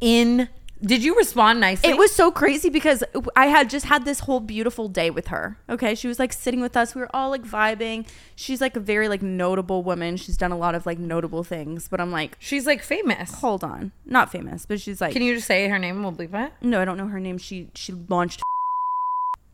in. 0.00 0.48
Did 0.80 1.02
you 1.02 1.16
respond 1.16 1.60
nicely? 1.60 1.90
It 1.90 1.96
was 1.98 2.12
so 2.14 2.30
crazy 2.30 2.68
because 2.70 3.02
I 3.34 3.46
had 3.46 3.68
just 3.68 3.86
had 3.86 4.04
this 4.04 4.20
whole 4.20 4.38
beautiful 4.38 4.88
day 4.88 5.10
with 5.10 5.26
her. 5.26 5.58
Okay, 5.68 5.94
she 5.96 6.06
was 6.06 6.18
like 6.20 6.32
sitting 6.32 6.60
with 6.60 6.76
us. 6.76 6.94
We 6.94 7.00
were 7.00 7.10
all 7.14 7.30
like 7.30 7.42
vibing. 7.42 8.06
She's 8.36 8.60
like 8.60 8.76
a 8.76 8.80
very 8.80 9.08
like 9.08 9.20
notable 9.20 9.82
woman. 9.82 10.16
She's 10.16 10.36
done 10.36 10.52
a 10.52 10.56
lot 10.56 10.76
of 10.76 10.86
like 10.86 10.98
notable 10.98 11.42
things. 11.42 11.88
But 11.88 12.00
I'm 12.00 12.12
like, 12.12 12.36
She's 12.38 12.64
like 12.64 12.82
famous. 12.82 13.34
hold 13.34 13.64
on, 13.64 13.90
not 14.06 14.30
famous, 14.30 14.66
but 14.66 14.80
she's 14.80 15.00
like, 15.00 15.12
Can 15.12 15.22
you 15.22 15.34
just 15.34 15.48
say 15.48 15.66
her 15.68 15.78
name 15.80 15.96
and 15.96 16.04
we'll 16.04 16.28
bleep 16.28 16.34
it? 16.46 16.52
no, 16.62 16.80
I 16.80 16.84
don't 16.84 16.96
know 16.96 17.08
her 17.08 17.18
name. 17.20 17.38
She 17.38 17.68
she 17.74 17.92
launched, 18.08 18.40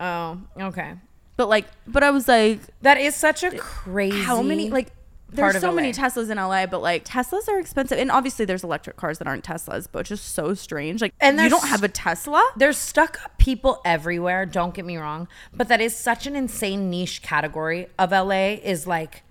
Oh, 0.00 0.38
okay. 0.60 0.94
but 1.36 1.48
like, 1.48 1.66
but 1.86 2.02
I 2.02 2.10
was 2.10 2.28
like, 2.28 2.60
That 2.82 2.98
is 2.98 3.14
such 3.14 3.42
a 3.42 3.50
crazy. 3.56 4.20
how 4.22 4.42
many 4.42 4.68
like 4.70 4.92
there's 5.30 5.56
of 5.56 5.60
so 5.60 5.72
many 5.72 5.92
Teslas 5.92 6.30
in 6.30 6.36
LA, 6.36 6.66
but 6.66 6.80
like 6.80 7.04
Teslas 7.04 7.48
are 7.48 7.58
expensive, 7.58 7.98
and 7.98 8.10
obviously 8.10 8.44
there's 8.44 8.62
electric 8.62 8.96
cars 8.96 9.18
that 9.18 9.26
aren't 9.26 9.44
Teslas, 9.44 9.88
but 9.90 10.00
it's 10.00 10.08
just 10.10 10.34
so 10.34 10.54
strange. 10.54 11.00
Like, 11.00 11.14
And 11.20 11.38
and 11.38 11.44
you 11.44 11.50
don't 11.50 11.68
have 11.68 11.82
a 11.82 11.88
Tesla. 11.88 12.46
There's 12.56 12.76
stuck 12.76 13.22
up 13.24 13.38
people 13.38 13.80
everywhere, 13.84 14.46
don't 14.46 14.74
get 14.74 14.84
me 14.84 14.96
wrong, 14.96 15.28
but 15.52 15.68
that 15.68 15.80
is 15.80 15.96
such 15.96 16.26
an 16.26 16.36
insane 16.36 16.90
niche 16.90 17.22
category 17.22 17.88
of 17.98 18.12
LA 18.12 18.54
is 18.62 18.86
like 18.86 19.22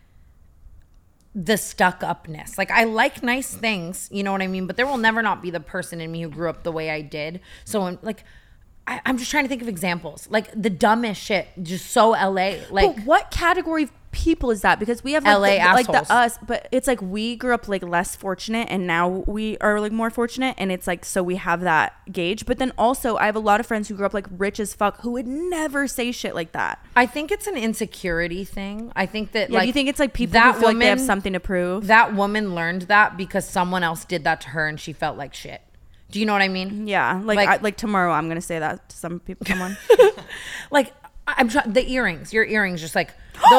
the 1.36 1.58
stuck 1.58 2.04
upness. 2.04 2.58
Like 2.58 2.72
I 2.72 2.84
like 2.84 3.24
nice 3.24 3.54
things, 3.54 4.10
you 4.12 4.24
know 4.24 4.32
what 4.32 4.41
I 4.41 4.48
mean, 4.48 4.68
but 4.68 4.78
there 4.78 4.86
will 4.86 4.98
never 4.98 5.22
not 5.22 5.41
be 5.41 5.50
the 5.50 5.60
person 5.60 6.02
in 6.02 6.12
me 6.12 6.22
who 6.22 6.30
grew 6.30 6.50
up 6.50 6.64
the 6.64 6.72
way 6.72 6.89
I 6.89 7.02
did. 7.02 7.39
So 7.66 7.84
when 7.84 8.00
like 8.02 8.24
I, 8.86 9.02
I'm 9.06 9.18
just 9.18 9.32
trying 9.32 9.46
to 9.46 9.50
think 9.50 9.62
of 9.62 9.68
examples. 9.68 10.28
Like 10.30 10.50
the 10.60 10.70
dumbest 10.70 11.22
shit, 11.22 11.48
just 11.62 11.91
so 11.91 12.10
LA. 12.10 12.56
Like 12.70 12.96
but 12.96 13.00
what 13.06 13.32
category 13.32 13.84
of 13.84 13.91
people 14.14 14.51
is 14.51 14.61
that? 14.61 14.80
Because 14.80 15.03
we 15.03 15.11
have 15.14 15.26
like, 15.26 15.59
LA 15.59 15.68
the, 15.68 15.74
like 15.74 15.88
the 15.88 16.14
us, 16.14 16.38
but 16.47 16.70
it's 16.72 16.88
like 16.88 17.01
we 17.01 17.36
grew 17.36 17.53
up 17.53 17.68
like 17.68 17.84
less 17.84 18.16
fortunate, 18.16 18.68
and 18.72 18.88
now 18.88 19.07
we 19.28 19.57
are 19.57 19.82
like 19.82 19.91
more 19.91 20.09
fortunate, 20.09 20.55
and 20.57 20.72
it's 20.72 20.88
like 20.88 21.03
so 21.03 21.22
we 21.22 21.36
have 21.36 21.59
that 21.61 21.93
gauge. 22.11 22.45
But 22.45 22.59
then 22.59 22.72
also, 22.78 23.18
I 23.18 23.26
have 23.26 23.36
a 23.36 23.39
lot 23.41 23.59
of 23.59 23.66
friends 23.66 23.89
who 23.89 23.95
grew 23.95 24.05
up 24.05 24.14
like 24.14 24.28
rich 24.32 24.59
as 24.59 24.74
fuck 24.74 25.01
who 25.01 25.11
would 25.11 25.28
never 25.28 25.88
say 25.88 26.11
shit 26.14 26.34
like 26.36 26.53
that. 26.53 26.80
I 26.95 27.05
think 27.05 27.32
it's 27.32 27.47
an 27.47 27.57
insecurity 27.57 28.45
thing. 28.45 28.91
I 28.95 29.05
think 29.05 29.34
that 29.34 29.49
Yeah, 29.49 29.59
like 29.59 29.68
you 29.68 29.74
think 29.74 29.89
it's 29.89 29.99
like 29.99 30.14
people 30.14 30.34
that 30.34 30.53
who 30.55 30.59
feel 30.61 30.70
like 30.70 30.78
they 30.80 30.86
have 30.88 30.97
woman- 30.99 31.05
something 31.05 31.34
to 31.34 31.39
prove? 31.41 31.88
That 31.88 32.16
woman 32.16 32.55
learned 32.55 32.84
that 32.84 33.18
because 33.18 33.47
someone 33.47 33.84
else 33.84 34.05
did 34.05 34.24
that 34.24 34.39
to 34.41 34.49
her 34.49 34.68
and 34.68 34.80
she 34.80 34.93
felt 34.93 35.18
like 35.18 35.34
shit. 35.34 35.61
Do 36.11 36.20
you 36.20 36.28
know 36.28 36.34
what 36.34 36.43
I 36.43 36.47
mean? 36.47 36.86
yeah, 36.88 37.20
like 37.24 37.38
Like- 37.38 37.49
I, 37.49 37.57
like 37.64 37.76
tomorrow, 37.78 38.11
I'm 38.11 38.28
gonna 38.28 38.39
say 38.41 38.59
that 38.59 38.88
to 38.89 38.95
some 38.95 39.20
people. 39.20 39.47
Someone. 39.47 39.76
like 40.72 40.93
I- 41.28 41.36
I'm 41.38 41.49
trying 41.49 41.72
the 41.74 41.89
earrings. 41.91 42.34
Your 42.34 42.45
earrings, 42.45 42.82
just 42.82 42.95
like 42.95 43.11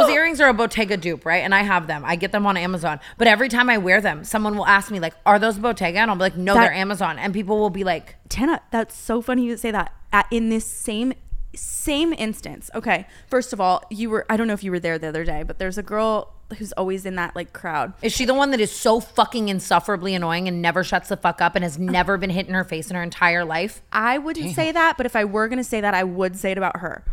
those 0.03 0.11
earrings 0.11 0.40
are 0.40 0.49
a 0.49 0.55
Bottega 0.55 0.97
dupe, 0.97 1.24
right? 1.26 1.42
And 1.42 1.55
I 1.55 1.62
have 1.62 1.86
them. 1.86 2.05
I 2.05 2.16
get 2.16 2.32
them 2.32 2.47
on 2.47 2.57
Amazon. 2.57 3.01
But 3.18 3.26
every 3.28 3.49
time 3.49 3.68
I 3.70 3.78
wear 3.78 4.01
them, 4.01 4.24
someone 4.24 4.57
will 4.57 4.66
ask 4.66 4.90
me 4.90 5.01
like, 5.01 5.14
"Are 5.26 5.38
those 5.38 5.59
Bottega?" 5.59 5.99
And 5.99 6.11
I'll 6.11 6.16
be 6.16 6.20
like, 6.22 6.36
"No, 6.36 6.55
That- 6.55 6.61
they're 6.62 6.72
Amazon." 6.74 7.18
And 7.18 7.32
people 7.32 7.59
will 7.59 7.70
be 7.70 7.84
like, 7.84 8.16
Tana, 8.28 8.61
that's 8.70 8.97
so 8.97 9.20
funny 9.22 9.45
you 9.45 9.57
say 9.57 9.70
that. 9.70 9.92
At, 10.12 10.26
in 10.30 10.49
this 10.51 10.64
same 10.64 11.12
same 11.57 12.12
instance. 12.14 12.68
Okay, 12.74 13.07
first 13.28 13.53
of 13.53 13.61
all, 13.61 13.82
you 13.90 14.11
were 14.11 14.26
I 14.28 14.36
don't 14.36 14.47
know 14.49 14.55
if 14.55 14.64
you 14.64 14.70
were 14.72 14.80
there 14.80 14.99
the 14.99 15.09
other 15.09 15.24
day, 15.24 15.42
but 15.45 15.59
there's 15.59 15.78
a 15.78 15.82
girl 15.84 16.30
who's 16.59 16.72
always 16.72 17.07
in 17.07 17.14
that 17.16 17.34
like 17.36 17.53
crowd. 17.53 17.92
"Is 18.03 18.12
she 18.12 18.24
the 18.24 18.34
one 18.34 18.51
that 18.51 18.61
is 18.61 18.70
so 18.72 18.99
fucking 19.01 19.49
insufferably 19.49 20.14
annoying 20.14 20.49
and 20.49 20.61
never 20.61 20.82
shuts 20.82 21.09
the 21.09 21.16
fuck 21.16 21.40
up 21.40 21.55
and 21.55 21.62
has 21.62 21.78
never 21.78 22.16
been 22.18 22.30
hit 22.30 22.49
in 22.49 22.55
her 22.55 22.64
face 22.64 22.90
in 22.90 22.97
her 22.97 23.03
entire 23.03 23.45
life?" 23.45 23.82
I 23.92 24.18
wouldn't 24.18 24.55
say 24.57 24.72
that, 24.72 24.97
but 24.97 25.07
if 25.07 25.14
I 25.14 25.24
were 25.24 25.47
gonna 25.49 25.62
say 25.64 25.80
that, 25.80 25.95
I 25.95 26.03
would 26.05 26.36
say 26.36 26.51
it 26.53 26.59
about 26.59 26.78
her. 26.78 27.05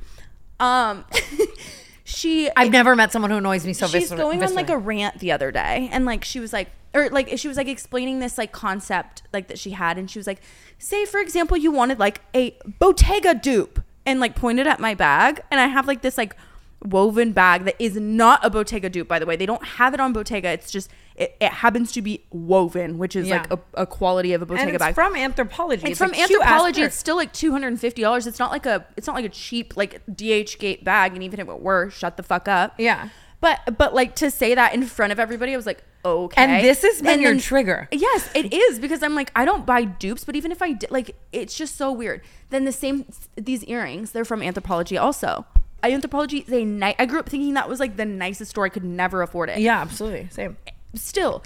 Um, 0.59 1.05
she 2.11 2.49
I've 2.55 2.71
never 2.71 2.95
met 2.95 3.11
someone 3.11 3.31
who 3.31 3.37
annoys 3.37 3.65
me 3.65 3.73
so 3.73 3.87
she's 3.87 4.09
vis- 4.09 4.19
going 4.19 4.43
on 4.43 4.53
like 4.53 4.69
a 4.69 4.77
rant 4.77 5.19
the 5.19 5.31
other 5.31 5.51
day 5.51 5.89
and 5.91 6.05
like 6.05 6.23
she 6.23 6.39
was 6.39 6.53
like 6.53 6.69
or 6.93 7.09
like 7.09 7.37
she 7.37 7.47
was 7.47 7.57
like 7.57 7.67
explaining 7.67 8.19
this 8.19 8.37
like 8.37 8.51
concept 8.51 9.23
like 9.33 9.47
that 9.47 9.57
she 9.57 9.71
had 9.71 9.97
and 9.97 10.09
she 10.11 10.19
was 10.19 10.27
like 10.27 10.41
say 10.77 11.05
for 11.05 11.19
example 11.19 11.57
you 11.57 11.71
wanted 11.71 11.99
like 11.99 12.21
a 12.35 12.57
bottega 12.79 13.33
dupe 13.33 13.79
and 14.05 14.19
like 14.19 14.35
pointed 14.35 14.67
at 14.67 14.79
my 14.79 14.93
bag 14.93 15.41
and 15.51 15.59
i 15.59 15.67
have 15.67 15.87
like 15.87 16.01
this 16.01 16.17
like 16.17 16.35
woven 16.83 17.31
bag 17.31 17.65
that 17.65 17.75
is 17.79 17.95
not 17.95 18.43
a 18.43 18.49
bottega 18.49 18.89
dupe 18.89 19.07
by 19.07 19.19
the 19.19 19.25
way 19.25 19.35
they 19.35 19.45
don't 19.45 19.63
have 19.63 19.93
it 19.93 19.99
on 19.99 20.13
bottega 20.13 20.49
it's 20.49 20.71
just 20.71 20.89
it, 21.15 21.35
it 21.39 21.51
happens 21.51 21.91
to 21.91 22.01
be 22.01 22.25
woven 22.31 22.97
which 22.97 23.15
is 23.15 23.27
Yeah. 23.27 23.41
like 23.41 23.53
a, 23.53 23.59
a 23.75 23.85
quality 23.85 24.33
of 24.33 24.41
a 24.41 24.45
bottega 24.47 24.67
and 24.67 24.75
it's 24.75 24.79
bag 24.83 24.95
from 24.95 25.13
anthropologie. 25.13 25.85
it's, 25.89 25.99
from 25.99 26.11
a 26.11 26.13
cute-ass 26.15 26.61
anthropologie. 26.61 26.85
It's 26.85 26.95
still 26.97 27.15
like 27.15 27.31
two 27.33 27.51
hundred 27.51 27.67
and 27.67 27.79
fifty 27.79 28.01
dollars. 28.01 28.25
It's 28.25 28.39
not 28.39 28.49
like 28.51 28.65
a. 28.65 28.85
It's 28.97 29.05
not 29.05 29.15
like 29.15 29.25
a 29.25 29.29
cheap 29.29 29.77
like 29.77 30.01
DH 30.07 30.57
Gate 30.57 30.83
bag. 30.83 31.13
And 31.13 31.21
even 31.21 31.39
if 31.39 31.47
it 31.47 31.59
were, 31.59 31.89
shut 31.91 32.17
the 32.17 32.23
fuck 32.23 32.47
up. 32.47 32.73
Yeah. 32.79 33.09
But 33.41 33.77
but 33.77 33.93
like 33.93 34.15
to 34.15 34.31
say 34.31 34.55
that 34.55 34.73
in 34.73 34.83
front 34.83 35.11
of 35.11 35.19
everybody, 35.19 35.53
I 35.53 35.57
was 35.57 35.65
like, 35.65 35.83
okay. 36.05 36.41
And 36.41 36.63
this 36.63 36.81
has 36.81 37.01
been 37.01 37.13
And 37.13 37.21
your 37.21 37.33
then- 37.33 37.41
trigger. 37.41 37.87
Yes, 37.91 38.29
it 38.33 38.53
is 38.53 38.79
because 38.79 39.03
I'm 39.03 39.13
like 39.13 39.31
I 39.35 39.45
don't 39.45 39.65
buy 39.65 39.83
dupes, 39.83 40.23
but 40.23 40.35
even 40.35 40.51
if 40.51 40.61
I 40.61 40.71
did, 40.73 40.89
like 40.91 41.15
it's 41.31 41.55
just 41.55 41.75
so 41.75 41.91
weird. 41.91 42.21
Then 42.49 42.65
the 42.65 42.71
same 42.71 43.05
these 43.35 43.63
earrings, 43.65 44.11
they're 44.13 44.25
from 44.25 44.39
Anthropologie 44.41 44.99
also. 44.99 45.45
Anthropologie 45.89 46.45
is 46.47 46.53
a 46.53 46.63
night. 46.65 46.95
I 46.99 47.05
grew 47.05 47.19
up 47.19 47.27
thinking 47.29 47.53
that 47.55 47.67
was 47.67 47.79
like 47.79 47.97
the 47.97 48.05
nicest 48.05 48.51
store. 48.51 48.65
I 48.65 48.69
could 48.69 48.83
never 48.83 49.21
afford 49.21 49.49
it. 49.49 49.59
Yeah, 49.59 49.81
absolutely. 49.81 50.27
Same. 50.31 50.57
Still, 50.93 51.43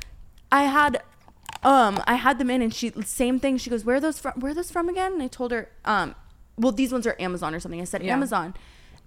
I 0.51 0.63
had, 0.63 1.01
um, 1.63 2.01
I 2.07 2.15
had 2.15 2.37
them 2.39 2.49
in, 2.49 2.61
and 2.61 2.73
she 2.73 2.91
same 3.03 3.39
thing. 3.39 3.57
She 3.57 3.69
goes, 3.69 3.85
"Where 3.85 3.95
are 3.97 3.99
those 3.99 4.19
from? 4.19 4.33
Where 4.39 4.51
are 4.51 4.55
those 4.55 4.71
from 4.71 4.89
again?" 4.89 5.13
And 5.13 5.23
I 5.23 5.27
told 5.27 5.51
her, 5.51 5.69
um, 5.85 6.15
well, 6.57 6.71
these 6.71 6.91
ones 6.91 7.05
are 7.07 7.15
Amazon 7.19 7.53
or 7.55 7.59
something. 7.59 7.79
I 7.81 7.85
said 7.85 8.03
Yeah. 8.03 8.13
Amazon, 8.13 8.53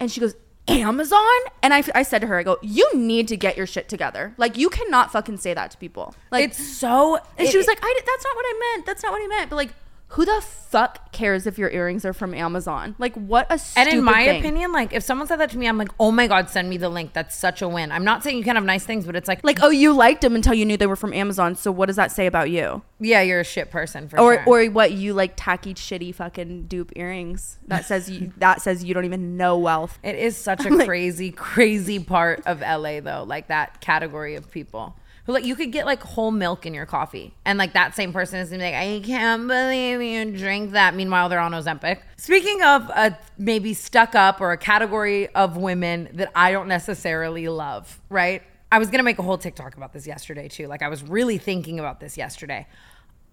and 0.01 0.11
she 0.11 0.21
goes. 0.21 0.35
Amazon? 0.71 1.25
And 1.63 1.73
I, 1.73 1.83
I 1.95 2.03
said 2.03 2.19
to 2.21 2.27
her, 2.27 2.37
I 2.39 2.43
go, 2.43 2.59
you 2.61 2.87
need 2.95 3.27
to 3.29 3.39
get 3.39 3.57
your 3.57 3.67
shit 3.67 3.89
together. 3.89 4.35
Like, 4.37 4.59
you 4.59 4.69
cannot 4.69 5.11
fucking 5.11 5.39
say 5.39 5.55
that 5.55 5.71
to 5.71 5.79
people. 5.79 6.15
Like, 6.31 6.45
It's 6.51 6.63
so. 6.63 7.19
and 7.39 7.49
she 7.49 7.57
was 7.57 7.67
like, 7.67 7.79
I, 7.83 8.01
that's 8.05 8.23
not 8.25 8.37
what 8.37 8.45
I 8.47 8.61
meant. 8.75 8.85
That's 8.85 9.03
not 9.03 9.13
what 9.13 9.23
I 9.23 9.27
meant. 9.29 9.49
But 9.49 9.57
like, 9.57 9.71
who 10.13 10.25
the 10.25 10.41
fuck 10.41 11.13
cares 11.13 11.47
if 11.47 11.59
your 11.59 11.69
earrings 11.71 12.05
are 12.07 12.15
from 12.15 12.33
Amazon? 12.33 12.95
Like, 12.99 13.15
what 13.15 13.47
a 13.51 13.59
stupid 13.59 13.89
And 13.91 13.99
in 13.99 14.05
my 14.05 14.25
thing. 14.25 14.41
opinion, 14.41 14.73
like 14.73 14.95
if 14.95 15.03
someone 15.03 15.27
said 15.27 15.37
that 15.37 15.51
to 15.51 15.59
me, 15.59 15.67
I'm 15.69 15.77
like, 15.77 15.91
oh 16.01 16.11
my 16.11 16.27
god, 16.27 16.49
send 16.49 16.71
me 16.71 16.79
the 16.79 16.89
link. 16.89 17.13
That's 17.13 17.37
such 17.37 17.61
a 17.61 17.69
win. 17.69 17.93
I'm 17.93 18.05
not 18.05 18.23
saying 18.23 18.39
you 18.39 18.43
can't 18.45 18.57
have 18.57 18.65
nice 18.65 18.85
things, 18.87 19.05
but 19.05 19.17
it's 19.17 19.29
like, 19.29 19.45
like, 19.45 19.59
oh, 19.63 19.69
you 19.69 19.93
liked 19.93 20.23
them 20.23 20.35
until 20.35 20.55
you 20.55 20.65
knew 20.65 20.79
they 20.79 20.87
were 20.87 20.97
from 20.97 21.13
Amazon. 21.13 21.55
So 21.57 21.71
what 21.71 21.87
does 21.87 21.97
that 21.97 22.11
say 22.11 22.27
about 22.27 22.49
you? 22.51 22.83
yeah, 23.01 23.21
you're 23.21 23.41
a 23.41 23.45
shit 23.45 23.71
person 23.71 24.09
for 24.09 24.19
Or, 24.19 24.43
sure. 24.45 24.65
or 24.67 24.71
what 24.73 24.93
you 24.93 25.13
like 25.15 25.35
tacky, 25.37 25.75
shitty, 25.75 26.15
fucking 26.15 26.69
dupe 26.69 26.93
earrings? 26.97 27.59
That 27.67 27.85
says 27.85 28.09
you. 28.11 28.33
that 28.39 28.63
says 28.63 28.83
you 28.83 28.95
don't 28.95 29.05
even 29.05 29.37
know 29.37 29.59
wealth. 29.59 29.99
It 30.03 30.17
is 30.17 30.37
such 30.39 30.65
a 30.65 30.71
like- 30.71 30.87
crazy, 30.87 31.31
crazy 31.33 31.99
part 31.99 32.43
of 32.47 32.61
LA 32.63 33.01
though, 33.01 33.25
like 33.29 33.49
that 33.49 33.81
category 33.83 34.37
of 34.37 34.51
people. 34.51 34.97
Who 35.29 35.35
like 35.35 35.45
you 35.45 35.57
could 35.57 35.73
get 35.73 35.85
like 35.85 36.03
whole 36.03 36.31
milk 36.31 36.65
in 36.65 36.73
your 36.73 36.87
coffee. 36.87 37.35
And 37.45 37.59
like 37.59 37.75
that 37.75 37.95
same 37.95 38.15
person 38.15 38.39
is 38.39 38.49
gonna 38.49 38.65
be 38.65 38.73
like, 38.73 38.75
I 38.75 39.01
can't 39.05 39.47
believe 39.47 40.01
you 40.01 40.39
drink 40.39 40.71
that. 40.71 40.95
Meanwhile, 40.95 41.29
they're 41.29 41.39
on 41.39 41.53
Ozempic. 41.53 42.01
Speaking 42.17 42.63
of 42.63 42.89
a 42.89 43.19
maybe 43.37 43.75
stuck 43.75 44.15
up 44.15 44.41
or 44.41 44.53
a 44.53 44.57
category 44.57 45.29
of 45.35 45.59
women 45.59 46.09
that 46.15 46.33
I 46.35 46.51
don't 46.51 46.67
necessarily 46.67 47.47
love, 47.47 48.01
right? 48.09 48.43
I 48.73 48.79
was 48.79 48.89
gonna 48.89 49.03
make 49.03 49.19
a 49.19 49.23
whole 49.23 49.37
TikTok 49.37 49.77
about 49.77 49.93
this 49.93 50.07
yesterday 50.07 50.49
too. 50.49 50.67
Like 50.67 50.81
I 50.81 50.89
was 50.89 51.03
really 51.03 51.37
thinking 51.37 51.79
about 51.79 52.01
this 52.01 52.17
yesterday. 52.17 52.67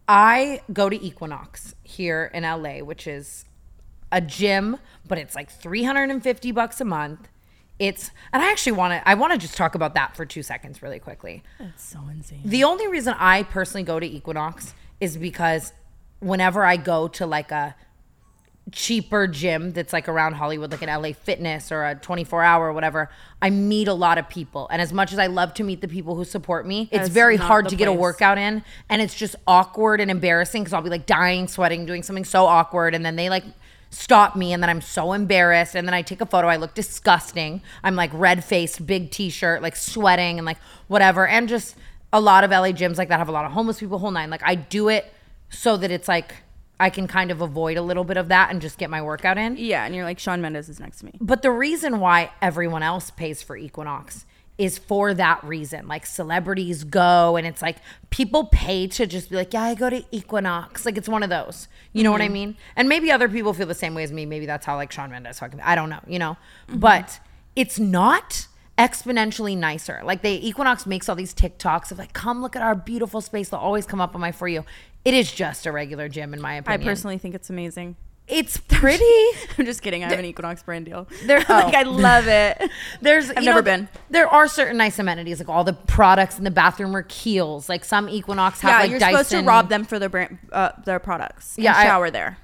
I 0.05 0.63
go 0.73 0.89
to 0.89 1.01
Equinox 1.01 1.75
here 1.83 2.29
in 2.33 2.43
LA, 2.43 2.79
which 2.79 3.07
is 3.07 3.45
a 4.11 4.19
gym, 4.19 4.79
but 5.07 5.17
it's 5.17 5.33
like 5.33 5.49
350 5.49 6.51
bucks 6.51 6.81
a 6.81 6.85
month. 6.85 7.29
It's 7.77 8.11
and 8.31 8.41
I 8.41 8.51
actually 8.51 8.73
want 8.73 8.93
to 8.93 9.07
I 9.09 9.15
want 9.15 9.33
to 9.33 9.37
just 9.37 9.57
talk 9.57 9.75
about 9.75 9.95
that 9.95 10.15
for 10.15 10.25
2 10.25 10.43
seconds 10.43 10.81
really 10.81 10.99
quickly. 10.99 11.43
That's 11.59 11.83
so 11.83 11.99
insane. 12.11 12.41
The 12.45 12.63
only 12.63 12.87
reason 12.87 13.15
I 13.17 13.43
personally 13.43 13.83
go 13.83 13.99
to 13.99 14.05
Equinox 14.05 14.73
is 14.99 15.17
because 15.17 15.73
whenever 16.19 16.63
I 16.63 16.77
go 16.77 17.07
to 17.09 17.25
like 17.25 17.51
a 17.51 17.75
cheaper 18.71 19.27
gym 19.27 19.71
that's 19.73 19.93
like 19.93 20.09
around 20.09 20.33
Hollywood, 20.33 20.71
like 20.71 20.81
an 20.81 20.89
LA 20.89 21.11
Fitness 21.11 21.71
or 21.71 21.85
a 21.85 21.95
24 21.95 22.41
hour 22.43 22.67
or 22.67 22.73
whatever, 22.73 23.09
I 23.41 23.49
meet 23.49 23.87
a 23.87 23.93
lot 23.93 24.17
of 24.17 24.27
people. 24.27 24.67
And 24.71 24.81
as 24.81 24.91
much 24.91 25.13
as 25.13 25.19
I 25.19 25.27
love 25.27 25.53
to 25.55 25.63
meet 25.63 25.81
the 25.81 25.87
people 25.87 26.15
who 26.15 26.25
support 26.25 26.65
me, 26.65 26.89
it's 26.91 27.01
That's 27.01 27.09
very 27.09 27.37
hard 27.37 27.69
to 27.69 27.75
get 27.75 27.87
a 27.87 27.93
workout 27.93 28.37
in. 28.37 28.63
And 28.89 29.01
it's 29.01 29.13
just 29.13 29.35
awkward 29.45 30.01
and 30.01 30.09
embarrassing 30.09 30.63
because 30.63 30.73
I'll 30.73 30.81
be 30.81 30.89
like 30.89 31.05
dying, 31.05 31.47
sweating, 31.47 31.85
doing 31.85 32.01
something 32.01 32.25
so 32.25 32.45
awkward. 32.45 32.95
And 32.95 33.05
then 33.05 33.15
they 33.15 33.29
like, 33.29 33.43
stop 33.95 34.35
me 34.35 34.51
and 34.51 34.61
then 34.61 34.69
I'm 34.69 34.81
so 34.81 35.13
embarrassed. 35.13 35.75
And 35.75 35.87
then 35.87 35.93
I 35.93 36.01
take 36.01 36.21
a 36.21 36.25
photo 36.25 36.47
I 36.47 36.57
look 36.57 36.73
disgusting. 36.73 37.61
I'm 37.83 37.95
like 37.95 38.11
red 38.13 38.43
faced 38.43 38.85
big 38.85 39.09
t-shirt 39.09 39.61
like 39.61 39.75
sweating 39.75 40.37
and 40.37 40.45
like 40.45 40.57
whatever. 40.87 41.27
And 41.27 41.47
just 41.47 41.75
a 42.11 42.19
lot 42.19 42.43
of 42.43 42.51
LA 42.51 42.71
gyms 42.71 42.97
like 42.97 43.09
that 43.09 43.19
have 43.19 43.29
a 43.29 43.31
lot 43.31 43.45
of 43.45 43.51
homeless 43.51 43.79
people 43.79 43.99
whole 43.99 44.11
nine. 44.11 44.29
Like 44.29 44.43
I 44.43 44.55
do 44.55 44.89
it 44.89 45.13
so 45.49 45.77
that 45.77 45.91
it's 45.91 46.07
like 46.07 46.35
I 46.77 46.89
can 46.89 47.07
kind 47.07 47.31
of 47.31 47.39
avoid 47.39 47.77
a 47.77 47.81
little 47.81 48.03
bit 48.03 48.17
of 48.17 48.27
that 48.27 48.51
and 48.51 48.61
just 48.61 48.77
get 48.77 48.89
my 48.89 49.01
workout 49.01 49.37
in. 49.37 49.55
Yeah, 49.57 49.85
and 49.85 49.95
you're 49.95 50.03
like 50.03 50.19
Shawn 50.19 50.41
Mendes 50.41 50.67
is 50.67 50.79
next 50.79 50.99
to 50.99 51.05
me. 51.05 51.13
but 51.21 51.41
the 51.41 51.51
reason 51.51 52.01
why 52.01 52.31
everyone 52.41 52.83
else 52.83 53.11
pays 53.11 53.41
for 53.41 53.55
Equinox 53.55 54.25
is 54.57 54.77
for 54.77 55.13
that 55.13 55.43
reason. 55.43 55.87
Like 55.87 56.05
celebrities 56.05 56.83
go 56.83 57.35
and 57.35 57.45
it's 57.45 57.61
like 57.61 57.77
people 58.09 58.45
pay 58.45 58.87
to 58.87 59.05
just 59.05 59.29
be 59.29 59.35
like, 59.35 59.53
yeah, 59.53 59.63
I 59.63 59.75
go 59.75 59.89
to 59.89 60.03
Equinox. 60.11 60.85
Like 60.85 60.97
it's 60.97 61.09
one 61.09 61.23
of 61.23 61.29
those. 61.29 61.67
You 61.93 62.03
know 62.03 62.11
what 62.11 62.21
I 62.21 62.25
mm-hmm. 62.25 62.33
mean? 62.33 62.57
And 62.75 62.87
maybe 62.87 63.11
other 63.11 63.27
people 63.27 63.53
feel 63.53 63.67
the 63.67 63.75
same 63.75 63.95
way 63.95 64.03
as 64.03 64.11
me. 64.11 64.25
Maybe 64.25 64.45
that's 64.45 64.65
how 64.65 64.75
like 64.75 64.91
Shawn 64.91 65.11
Mendes 65.11 65.39
fucking 65.39 65.61
I 65.61 65.75
don't 65.75 65.89
know, 65.89 65.99
you 66.07 66.19
know? 66.19 66.37
Mm-hmm. 66.67 66.79
But 66.79 67.19
it's 67.55 67.79
not 67.79 68.47
exponentially 68.77 69.57
nicer. 69.57 70.01
Like 70.03 70.21
they 70.21 70.35
Equinox 70.35 70.85
makes 70.85 71.09
all 71.09 71.15
these 71.15 71.33
TikToks 71.33 71.91
of 71.91 71.97
like, 71.97 72.13
come 72.13 72.41
look 72.41 72.55
at 72.55 72.61
our 72.61 72.75
beautiful 72.75 73.21
space. 73.21 73.49
They'll 73.49 73.59
always 73.59 73.85
come 73.85 74.01
up 74.01 74.15
on 74.15 74.21
my 74.21 74.31
for 74.31 74.47
you. 74.47 74.63
It 75.03 75.13
is 75.13 75.31
just 75.31 75.65
a 75.65 75.71
regular 75.71 76.09
gym 76.09 76.33
in 76.33 76.41
my 76.41 76.55
opinion. 76.55 76.81
I 76.81 76.83
personally 76.83 77.17
think 77.17 77.35
it's 77.35 77.49
amazing. 77.49 77.95
It's 78.27 78.57
pretty 78.57 79.03
I'm 79.57 79.65
just 79.65 79.81
kidding. 79.81 80.03
I 80.03 80.09
have 80.09 80.19
an 80.19 80.25
Equinox 80.25 80.63
brand 80.63 80.85
deal. 80.85 81.07
There- 81.25 81.39
like 81.49 81.73
oh. 81.73 81.77
I 81.77 81.83
love 81.83 82.27
it. 82.27 82.69
There's 83.01 83.29
I've 83.29 83.43
never 83.43 83.59
know, 83.59 83.63
been. 83.63 83.89
There 84.09 84.27
are 84.27 84.47
certain 84.47 84.77
nice 84.77 84.97
amenities, 84.99 85.39
like 85.39 85.49
all 85.49 85.63
the 85.63 85.73
products 85.73 86.37
in 86.37 86.43
the 86.43 86.51
bathroom 86.51 86.95
are 86.95 87.03
Kiehl's. 87.03 87.69
Like 87.69 87.85
some 87.85 88.09
Equinox 88.09 88.61
have 88.61 88.69
yeah, 88.71 88.79
like 88.79 88.89
you're 88.89 88.99
Dyson. 88.99 89.13
supposed 89.25 89.29
to 89.31 89.47
rob 89.47 89.69
them 89.69 89.83
for 89.85 89.99
their 89.99 90.09
brand, 90.09 90.37
uh, 90.51 90.71
their 90.85 90.99
products. 90.99 91.55
Yeah, 91.57 91.71
Yeah, 91.73 91.77
I- 91.79 91.83
shower 91.85 92.09
there. 92.11 92.37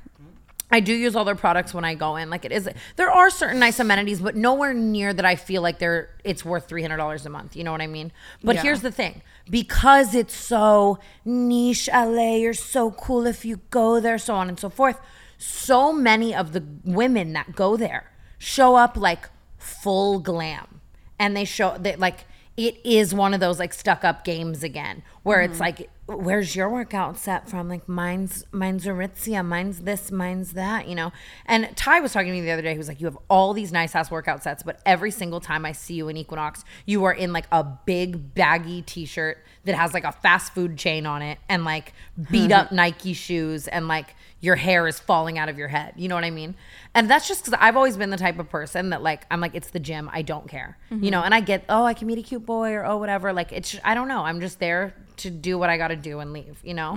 I 0.74 0.80
do 0.80 0.94
use 0.94 1.18
all 1.18 1.26
their 1.26 1.36
products 1.36 1.74
when 1.74 1.84
I 1.84 1.96
go 1.96 2.16
in. 2.16 2.30
Like 2.30 2.46
it 2.46 2.52
is, 2.54 2.70
there 2.96 3.12
are 3.12 3.30
certain 3.30 3.60
nice 3.60 3.78
amenities, 3.82 4.22
but 4.22 4.38
nowhere 4.38 4.74
near 4.74 5.14
that 5.14 5.26
I 5.26 5.36
feel 5.36 5.62
like 5.62 5.80
they're 5.80 6.08
it's 6.24 6.46
worth 6.46 6.70
three 6.70 6.82
hundred 6.82 6.96
dollars 6.96 7.26
a 7.26 7.30
month. 7.30 7.58
You 7.58 7.66
know 7.66 7.74
what 7.74 7.82
I 7.82 7.88
mean? 7.88 8.14
But 8.42 8.56
Yeah. 8.56 8.62
here's 8.62 8.80
the 8.82 8.92
thing: 8.92 9.22
because 9.50 10.16
it's 10.16 10.34
so 10.34 11.00
niche, 11.26 11.90
LA, 11.94 12.38
you're 12.38 12.54
so 12.54 12.92
cool 12.92 13.26
if 13.26 13.44
you 13.44 13.60
go 13.70 14.00
there, 14.00 14.18
so 14.18 14.34
on 14.36 14.48
and 14.48 14.58
so 14.58 14.70
forth. 14.70 14.98
So 15.44 15.92
many 15.92 16.36
of 16.36 16.54
the 16.54 16.64
women 16.84 17.34
that 17.34 17.56
go 17.56 17.76
there 17.76 18.12
show 18.38 18.76
up 18.76 18.96
like 18.96 19.28
full 19.58 20.20
glam, 20.20 20.82
and 21.18 21.36
they 21.36 21.46
show 21.46 21.78
that 21.80 22.00
like 22.00 22.26
it 22.58 22.80
is 22.86 23.12
one 23.12 23.34
of 23.34 23.40
those 23.40 23.58
like 23.58 23.74
stuck 23.74 24.04
up 24.04 24.24
games 24.24 24.64
again, 24.64 25.02
where 25.24 25.42
it's 25.42 25.54
mm-hmm. 25.54 25.62
like 25.62 25.90
where's 26.06 26.56
your 26.56 26.70
workout 26.70 27.18
set 27.18 27.50
from? 27.50 27.70
Like 27.70 27.88
mine's 27.90 28.46
mine's 28.52 28.86
Aritzia, 28.86 29.44
mine's 29.44 29.80
this, 29.80 30.12
mine's 30.12 30.54
that, 30.54 30.88
you 30.88 30.94
know. 30.94 31.12
And 31.46 31.76
Ty 31.76 32.02
was 32.02 32.14
talking 32.14 32.28
to 32.28 32.34
me 32.34 32.42
the 32.42 32.52
other 32.52 32.62
day. 32.62 32.74
He 32.74 32.78
was 32.78 32.88
like, 32.88 33.00
"You 33.00 33.08
have 33.08 33.18
all 33.30 33.54
these 33.54 33.72
nice 33.72 33.96
ass 33.96 34.12
workout 34.12 34.44
sets, 34.44 34.62
but 34.62 34.80
every 34.86 35.12
single 35.12 35.40
time 35.40 35.66
I 35.66 35.72
see 35.72 35.96
you 35.96 36.08
in 36.08 36.18
Equinox, 36.18 36.64
you 36.86 37.04
are 37.06 37.14
in 37.14 37.34
like 37.34 37.46
a 37.52 37.64
big 37.64 38.36
baggy 38.36 38.82
T-shirt 38.84 39.44
that 39.66 39.76
has 39.76 39.94
like 39.94 40.04
a 40.04 40.12
fast 40.12 40.54
food 40.54 40.78
chain 40.78 41.06
on 41.06 41.22
it 41.22 41.40
and 41.50 41.66
like 41.66 41.94
beat 42.30 42.52
up 42.60 42.72
Nike 42.72 43.14
shoes 43.14 43.68
and 43.68 43.88
like." 43.88 44.16
Your 44.42 44.56
hair 44.56 44.88
is 44.88 45.00
falling 45.00 45.38
out 45.38 45.50
of 45.50 45.58
your 45.58 45.70
head. 45.70 45.94
You 45.96 46.10
know 46.10 46.16
what 46.16 46.24
I 46.24 46.32
mean? 46.32 46.56
And 46.94 47.10
that's 47.10 47.28
just 47.28 47.46
because 47.46 47.58
I've 47.62 47.78
always 47.78 47.96
been 47.96 48.10
the 48.10 48.18
type 48.18 48.40
of 48.40 48.50
person 48.50 48.90
that, 48.90 49.02
like, 49.02 49.26
I'm 49.32 49.40
like, 49.40 49.56
it's 49.56 49.70
the 49.70 49.80
gym. 49.80 50.10
I 50.12 50.24
don't 50.24 50.50
care. 50.50 50.78
You 50.90 51.12
know, 51.12 51.22
and 51.22 51.34
I 51.34 51.40
get, 51.42 51.64
oh, 51.70 51.86
I 51.86 51.94
can 51.94 52.08
meet 52.08 52.18
a 52.18 52.24
cute 52.24 52.46
boy 52.46 52.74
or 52.74 52.86
oh, 52.86 52.98
whatever. 52.98 53.32
Like, 53.32 53.52
it's, 53.52 53.78
I 53.84 53.94
don't 53.94 54.08
know. 54.08 54.24
I'm 54.24 54.42
just 54.42 54.60
there 54.60 54.96
to 55.18 55.30
do 55.30 55.58
what 55.58 55.70
I 55.70 55.78
got 55.78 55.90
to 55.90 55.96
do 55.96 56.20
and 56.20 56.34
leave, 56.34 56.60
you 56.64 56.74
know? 56.74 56.96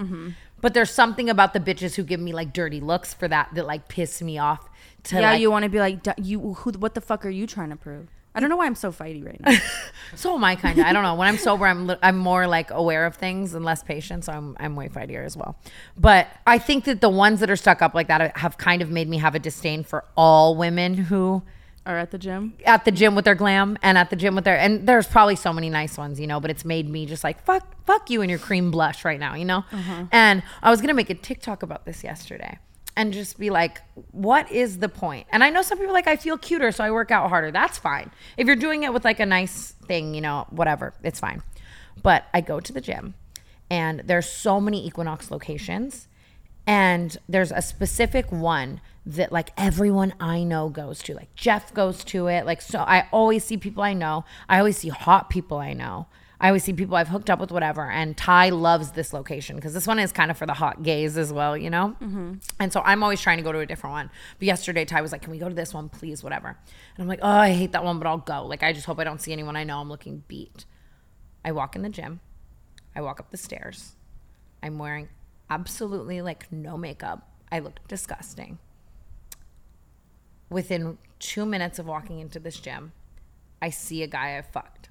But 0.65 0.73
there's 0.73 0.91
something 0.91 1.29
about 1.29 1.53
the 1.53 1.61
bitches 1.61 1.95
who 1.95 2.03
give 2.03 2.21
me 2.21 2.33
like 2.33 2.55
dirty 2.55 2.81
looks 2.81 3.13
for 3.13 3.29
that 3.29 3.51
that 3.53 3.67
like 3.67 3.87
piss 3.87 4.23
me 4.23 4.39
off. 4.39 4.71
To 5.05 5.17
yeah, 5.17 5.33
like, 5.33 5.41
you 5.43 5.51
want 5.51 5.65
to 5.65 5.69
be 5.69 5.79
like 5.79 5.99
you. 6.17 6.55
Who? 6.55 6.73
What 6.73 6.95
the 6.95 7.03
fuck 7.03 7.27
are 7.27 7.31
you 7.31 7.47
trying 7.47 7.69
to 7.69 7.77
prove? 7.77 8.09
I 8.35 8.41
don't 8.41 8.49
know 8.51 8.57
why 8.57 8.67
I'm 8.67 8.75
so 8.75 8.91
fighty 8.91 9.25
right 9.25 9.41
now. 9.41 9.57
So 10.17 10.35
am 10.35 10.45
I 10.45 10.55
kind 10.55 10.79
of. 10.79 10.87
I 10.87 10.93
don't 10.93 11.03
know. 11.03 11.15
When 11.17 11.27
I'm 11.27 11.39
sober, 11.39 11.67
I'm 11.67 11.89
li- 11.89 11.97
I'm 12.03 12.17
more 12.17 12.47
like 12.47 12.71
aware 12.71 13.05
of 13.07 13.17
things 13.17 13.53
and 13.55 13.65
less 13.65 13.83
patient. 13.83 14.25
So 14.25 14.33
I'm 14.33 14.57
I'm 14.61 14.77
way 14.77 14.89
fightier 14.89 15.25
as 15.25 15.37
well. 15.37 15.57
But 15.97 16.29
I 16.47 16.59
think 16.59 16.85
that 16.85 17.01
the 17.01 17.09
ones 17.09 17.41
that 17.41 17.51
are 17.51 17.57
stuck 17.57 17.83
up 17.83 17.95
like 17.95 18.07
that 18.09 18.37
have 18.37 18.57
kind 18.57 18.81
of 18.83 18.91
made 18.91 19.09
me 19.09 19.19
have 19.19 19.35
a 19.35 19.41
disdain 19.41 19.83
for 19.83 20.05
all 20.17 20.57
women 20.57 20.95
who 20.95 21.43
are 21.87 21.99
at 21.99 22.13
the 22.13 22.19
gym. 22.19 22.55
at 22.65 22.85
the 22.85 22.91
gym 22.93 23.15
with 23.15 23.25
their 23.25 23.35
glam 23.35 23.77
and 23.83 23.99
at 23.99 24.09
the 24.11 24.17
gym 24.17 24.35
with 24.35 24.45
their 24.45 24.57
and 24.57 24.87
there's 24.87 25.07
probably 25.07 25.37
so 25.37 25.53
many 25.53 25.69
nice 25.69 25.99
ones, 25.99 26.19
you 26.21 26.27
know, 26.27 26.41
but 26.41 26.51
it's 26.51 26.65
made 26.65 26.89
me 26.89 27.07
just 27.07 27.25
like 27.25 27.45
fuck 27.45 27.67
fuck 27.85 28.09
you 28.09 28.23
and 28.23 28.31
your 28.31 28.39
cream 28.39 28.71
blush 28.71 29.05
right 29.05 29.21
now, 29.21 29.35
you 29.35 29.45
know? 29.45 29.65
Uh-huh. 29.71 30.05
And 30.13 30.43
I 30.63 30.71
was 30.71 30.81
gonna 30.81 30.95
make 30.95 31.11
a 31.11 31.15
TikTok 31.15 31.63
about 31.63 31.85
this 31.85 32.03
yesterday 32.05 32.59
and 32.97 33.13
just 33.13 33.39
be 33.39 33.51
like, 33.51 33.83
what 34.13 34.51
is 34.51 34.79
the 34.79 34.89
point? 34.89 35.27
And 35.33 35.43
I 35.43 35.51
know 35.51 35.63
some 35.63 35.79
people 35.79 35.93
like 35.93 36.07
I 36.07 36.17
feel 36.17 36.39
cuter, 36.39 36.71
so 36.73 36.85
I 36.85 36.91
work 36.91 37.11
out 37.11 37.29
harder. 37.29 37.51
That's 37.51 37.79
fine. 37.79 38.11
If 38.37 38.47
you're 38.47 38.57
doing 38.57 38.85
it 38.85 38.93
with 38.93 39.05
like 39.05 39.21
a 39.21 39.27
nice 39.27 39.73
thing, 39.87 40.15
you 40.15 40.21
know, 40.21 40.47
whatever, 40.51 40.95
it's 41.03 41.21
fine. 41.21 41.43
But 42.03 42.25
I 42.33 42.41
go 42.41 42.61
to 42.61 42.73
the 42.73 42.81
gym 42.81 43.15
and 43.71 44.01
there's 44.05 44.29
so 44.29 44.61
many 44.61 44.87
Equinox 44.87 45.31
locations 45.31 46.09
and 46.67 47.17
there's 47.29 47.53
a 47.53 47.63
specific 47.63 48.31
one 48.31 48.81
that 49.07 49.33
like 49.33 49.51
everyone 49.57 50.15
I 50.19 50.45
know 50.45 50.69
goes 50.69 51.03
to. 51.03 51.15
Like 51.15 51.35
Jeff 51.35 51.75
goes 51.75 52.05
to 52.05 52.29
it. 52.29 52.47
Like 52.47 52.63
so 52.63 52.79
I 52.81 53.09
always 53.13 53.45
see 53.45 53.57
people 53.57 53.83
I 53.83 53.93
know. 53.93 54.25
I 54.49 54.59
always 54.59 54.79
see 54.79 54.89
hot 54.89 55.31
people 55.31 55.59
I 55.59 55.73
know. 55.73 56.07
I 56.45 56.49
always 56.49 56.63
see 56.63 56.75
people 56.75 56.95
I've 56.95 57.09
hooked 57.09 57.31
up 57.31 57.41
with 57.41 57.51
whatever. 57.51 57.91
And 57.91 58.17
Ty 58.17 58.51
loves 58.51 58.91
this 58.91 59.15
location 59.15 59.57
because 59.57 59.73
this 59.73 59.87
one 59.87 59.99
is 59.99 60.13
kind 60.13 60.31
of 60.31 60.37
for 60.37 60.45
the 60.45 60.53
hot 60.53 60.83
gays 60.83 61.17
as 61.17 61.33
well, 61.33 61.57
you 61.57 61.71
know? 61.71 61.97
Mm-hmm. 62.03 62.35
And 62.61 62.73
so 62.73 62.83
I'm 62.85 63.03
always 63.03 63.21
trying 63.21 63.39
to 63.39 63.43
go 63.43 63.51
to 63.51 63.61
a 63.61 63.67
different 63.67 63.93
one. 63.93 64.11
But 64.39 64.47
yesterday 64.47 64.85
Ty 64.85 65.01
was 65.01 65.11
like, 65.11 65.23
"Can 65.23 65.31
we 65.31 65.39
go 65.39 65.49
to 65.49 65.55
this 65.55 65.73
one, 65.73 65.89
please, 65.89 66.23
whatever." 66.23 66.49
And 66.49 67.03
I'm 67.03 67.09
like, 67.09 67.21
"Oh, 67.23 67.29
I 67.29 67.53
hate 67.53 67.73
that 67.73 67.83
one, 67.83 67.99
but 67.99 68.07
I'll 68.07 68.19
go." 68.19 68.45
Like 68.47 68.63
I 68.63 68.73
just 68.73 68.85
hope 68.85 68.99
I 69.01 69.05
don't 69.05 69.23
see 69.23 69.33
anyone 69.33 69.57
I 69.57 69.65
know 69.65 69.81
I'm 69.81 69.89
looking 69.89 70.23
beat. 70.29 70.67
I 71.45 71.53
walk 71.53 71.77
in 71.77 71.83
the 71.83 71.89
gym 71.89 72.21
I 72.97 73.01
walk 73.01 73.21
up 73.21 73.31
the 73.31 73.37
stairs. 73.37 73.97
I'm 74.63 74.79
wearing 74.79 75.09
absolutely 75.51 76.23
like 76.23 76.51
no 76.53 76.77
makeup. 76.77 77.29
I 77.51 77.59
look 77.59 77.81
disgusting. 77.89 78.59
Within 80.49 80.99
two 81.19 81.45
minutes 81.45 81.79
of 81.79 81.87
walking 81.87 82.21
into 82.21 82.39
this 82.39 82.61
gym, 82.61 82.93
I 83.61 83.71
see 83.71 84.03
a 84.03 84.07
guy 84.07 84.39
I 84.39 84.43
fucked. 84.43 84.91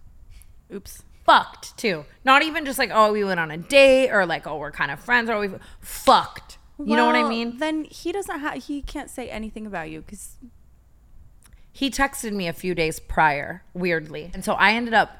Oops. 0.73 1.03
Fucked 1.25 1.77
too. 1.77 2.05
Not 2.25 2.43
even 2.43 2.65
just 2.65 2.77
like, 2.77 2.91
oh, 2.93 3.13
we 3.13 3.23
went 3.23 3.39
on 3.39 3.51
a 3.51 3.57
date 3.57 4.09
or 4.11 4.25
like, 4.25 4.45
oh, 4.45 4.57
we're 4.57 4.71
kind 4.71 4.91
of 4.91 4.99
friends 4.99 5.29
or 5.29 5.39
we 5.39 5.49
fucked. 5.79 6.57
You 6.83 6.95
know 6.95 7.05
what 7.05 7.15
I 7.15 7.27
mean? 7.27 7.59
Then 7.59 7.85
he 7.85 8.11
doesn't 8.11 8.39
have. 8.39 8.63
He 8.65 8.81
can't 8.81 9.09
say 9.09 9.29
anything 9.29 9.65
about 9.65 9.89
you 9.89 10.01
because 10.01 10.37
he 11.71 11.89
texted 11.89 12.33
me 12.33 12.47
a 12.47 12.53
few 12.53 12.75
days 12.75 12.99
prior, 12.99 13.63
weirdly. 13.73 14.31
And 14.33 14.43
so 14.43 14.53
I 14.53 14.73
ended 14.73 14.93
up 14.93 15.17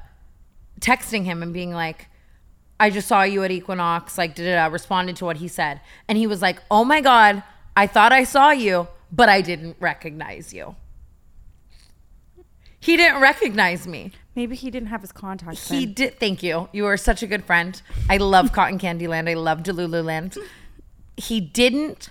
texting 0.80 1.24
him 1.24 1.42
and 1.42 1.54
being 1.54 1.72
like, 1.72 2.08
I 2.78 2.90
just 2.90 3.08
saw 3.08 3.22
you 3.22 3.42
at 3.44 3.50
Equinox, 3.50 4.18
like, 4.18 4.34
did 4.34 4.58
I 4.58 4.66
responded 4.66 5.16
to 5.16 5.24
what 5.24 5.38
he 5.38 5.48
said. 5.48 5.80
And 6.08 6.18
he 6.18 6.26
was 6.26 6.42
like, 6.42 6.60
Oh 6.70 6.84
my 6.84 7.00
God, 7.00 7.42
I 7.76 7.86
thought 7.86 8.12
I 8.12 8.24
saw 8.24 8.50
you, 8.50 8.88
but 9.10 9.28
I 9.28 9.40
didn't 9.40 9.76
recognize 9.80 10.52
you. 10.52 10.76
He 12.78 12.96
didn't 12.96 13.22
recognize 13.22 13.86
me. 13.86 14.12
Maybe 14.34 14.56
he 14.56 14.70
didn't 14.70 14.88
have 14.88 15.00
his 15.00 15.12
contacts. 15.12 15.68
He 15.68 15.84
then. 15.86 15.94
did. 15.94 16.20
Thank 16.20 16.42
you. 16.42 16.68
You 16.72 16.86
are 16.86 16.96
such 16.96 17.22
a 17.22 17.26
good 17.26 17.44
friend. 17.44 17.80
I 18.08 18.16
love 18.18 18.52
Cotton 18.52 18.78
Candy 18.78 19.06
Land. 19.06 19.28
I 19.28 19.34
love 19.34 19.62
Delulu 19.62 20.04
Land. 20.04 20.36
He 21.16 21.40
didn't 21.40 22.10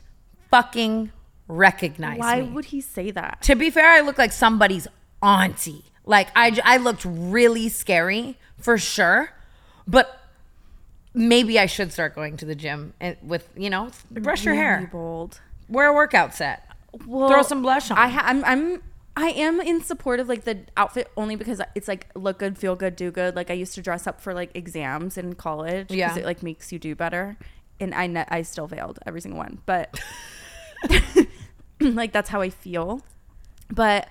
fucking 0.49 1.11
recognize 1.47 2.19
Why 2.19 2.41
me. 2.41 2.49
would 2.49 2.65
he 2.65 2.82
say 2.82 3.11
that? 3.11 3.41
To 3.43 3.55
be 3.55 3.69
fair, 3.69 3.89
I 3.89 4.01
look 4.01 4.17
like 4.17 4.32
somebody's 4.32 4.88
auntie. 5.21 5.86
Like 6.05 6.30
I, 6.36 6.59
I 6.63 6.78
looked 6.78 7.05
really 7.05 7.69
scary 7.69 8.38
for 8.57 8.78
sure, 8.78 9.32
but 9.88 10.19
maybe 11.13 11.59
I 11.59 11.65
should 11.65 11.91
start 11.93 12.15
going 12.15 12.38
to 12.38 12.45
the 12.45 12.55
gym 12.55 12.93
and 12.99 13.15
with 13.21 13.47
you 13.55 13.69
know 13.69 13.89
brush 14.11 14.43
your 14.45 14.53
Really 14.53 14.63
hair, 14.63 14.89
bold. 14.91 15.39
wear 15.69 15.88
a 15.88 15.93
workout 15.93 16.34
set, 16.34 16.67
Well, 17.05 17.30
throw 17.30 17.41
some 17.41 17.61
blush 17.61 17.89
on. 17.91 17.97
I 17.97 18.07
ha- 18.07 18.24
I'm 18.26 18.43
I'm 18.45 18.82
I 19.16 19.30
am 19.30 19.61
in 19.61 19.82
support 19.82 20.20
of 20.20 20.28
like 20.28 20.43
the 20.43 20.61
outfit 20.76 21.11
only 21.16 21.36
because 21.36 21.61
it's 21.76 21.88
like 21.88 22.07
look 22.16 22.39
good, 22.39 22.57
feel 22.57 22.76
good, 22.76 22.95
do 22.95 23.11
good. 23.11 23.36
Like 23.36 23.51
I 23.51 23.53
used 23.53 23.76
to 23.76 23.82
dress 23.82 24.07
up 24.07 24.20
for 24.20 24.34
like 24.34 24.49
exams 24.55 25.18
in 25.18 25.34
college 25.36 25.89
because 25.89 25.97
Yeah. 25.97 26.18
it 26.18 26.26
like 26.26 26.41
makes 26.41 26.72
you 26.72 26.80
do 26.80 26.95
better, 26.95 27.38
and 27.80 27.93
I 27.93 28.07
ne- 28.07 28.26
I 28.30 28.41
still 28.41 28.68
failed 28.68 28.97
every 29.05 29.22
single 29.22 29.38
one, 29.38 29.59
but 29.68 29.99
like 31.80 32.11
that's 32.11 32.30
how 32.30 32.41
I 32.41 32.49
feel. 32.49 33.01
But 33.70 34.07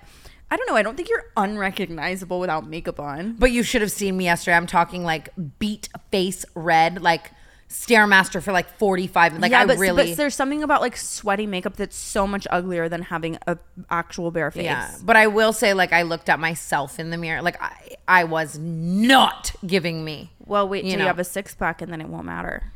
I 0.51 0.57
don't 0.57 0.67
know. 0.69 0.75
I 0.75 0.83
don't 0.83 0.95
think 0.95 1.09
you're 1.09 1.25
unrecognizable 1.35 2.39
without 2.39 2.67
makeup 2.67 2.99
on. 2.99 3.33
but 3.33 3.51
you 3.51 3.63
should 3.63 3.81
have 3.81 3.91
seen 3.91 4.17
me 4.17 4.25
yesterday. 4.25 4.55
I'm 4.55 4.67
talking 4.67 5.03
like 5.03 5.29
beat 5.59 5.89
face 6.11 6.45
red, 6.55 7.01
like 7.01 7.31
Stairmaster 7.73 8.41
for 8.41 8.51
like 8.51 8.69
45. 8.77 9.39
Like 9.39 9.51
yeah, 9.51 9.61
I 9.61 9.63
really. 9.63 10.09
But 10.09 10.17
there's 10.17 10.35
something 10.35 10.61
about 10.61 10.81
like 10.81 10.95
sweaty 10.95 11.47
makeup 11.47 11.75
that's 11.75 11.97
so 11.97 12.27
much 12.27 12.47
uglier 12.51 12.87
than 12.87 13.01
having 13.01 13.37
a 13.47 13.57
actual 13.89 14.31
bare 14.31 14.51
face. 14.51 14.65
Yeah. 14.65 14.95
But 15.03 15.17
I 15.17 15.27
will 15.27 15.53
say, 15.53 15.73
like, 15.73 15.91
I 15.91 16.03
looked 16.03 16.29
at 16.29 16.39
myself 16.39 16.99
in 16.99 17.09
the 17.09 17.17
mirror. 17.17 17.41
Like, 17.41 17.61
I, 17.61 17.95
I 18.07 18.23
was 18.25 18.57
not 18.57 19.53
giving 19.65 20.05
me. 20.05 20.31
Well, 20.45 20.69
wait 20.69 20.83
you 20.85 20.91
till 20.91 20.99
know. 20.99 21.05
you 21.05 21.07
have 21.07 21.19
a 21.19 21.23
six 21.23 21.55
pack 21.55 21.81
and 21.81 21.91
then 21.91 21.99
it 21.99 22.07
won't 22.07 22.25
matter. 22.25 22.71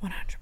One 0.00 0.12
hundred. 0.12 0.36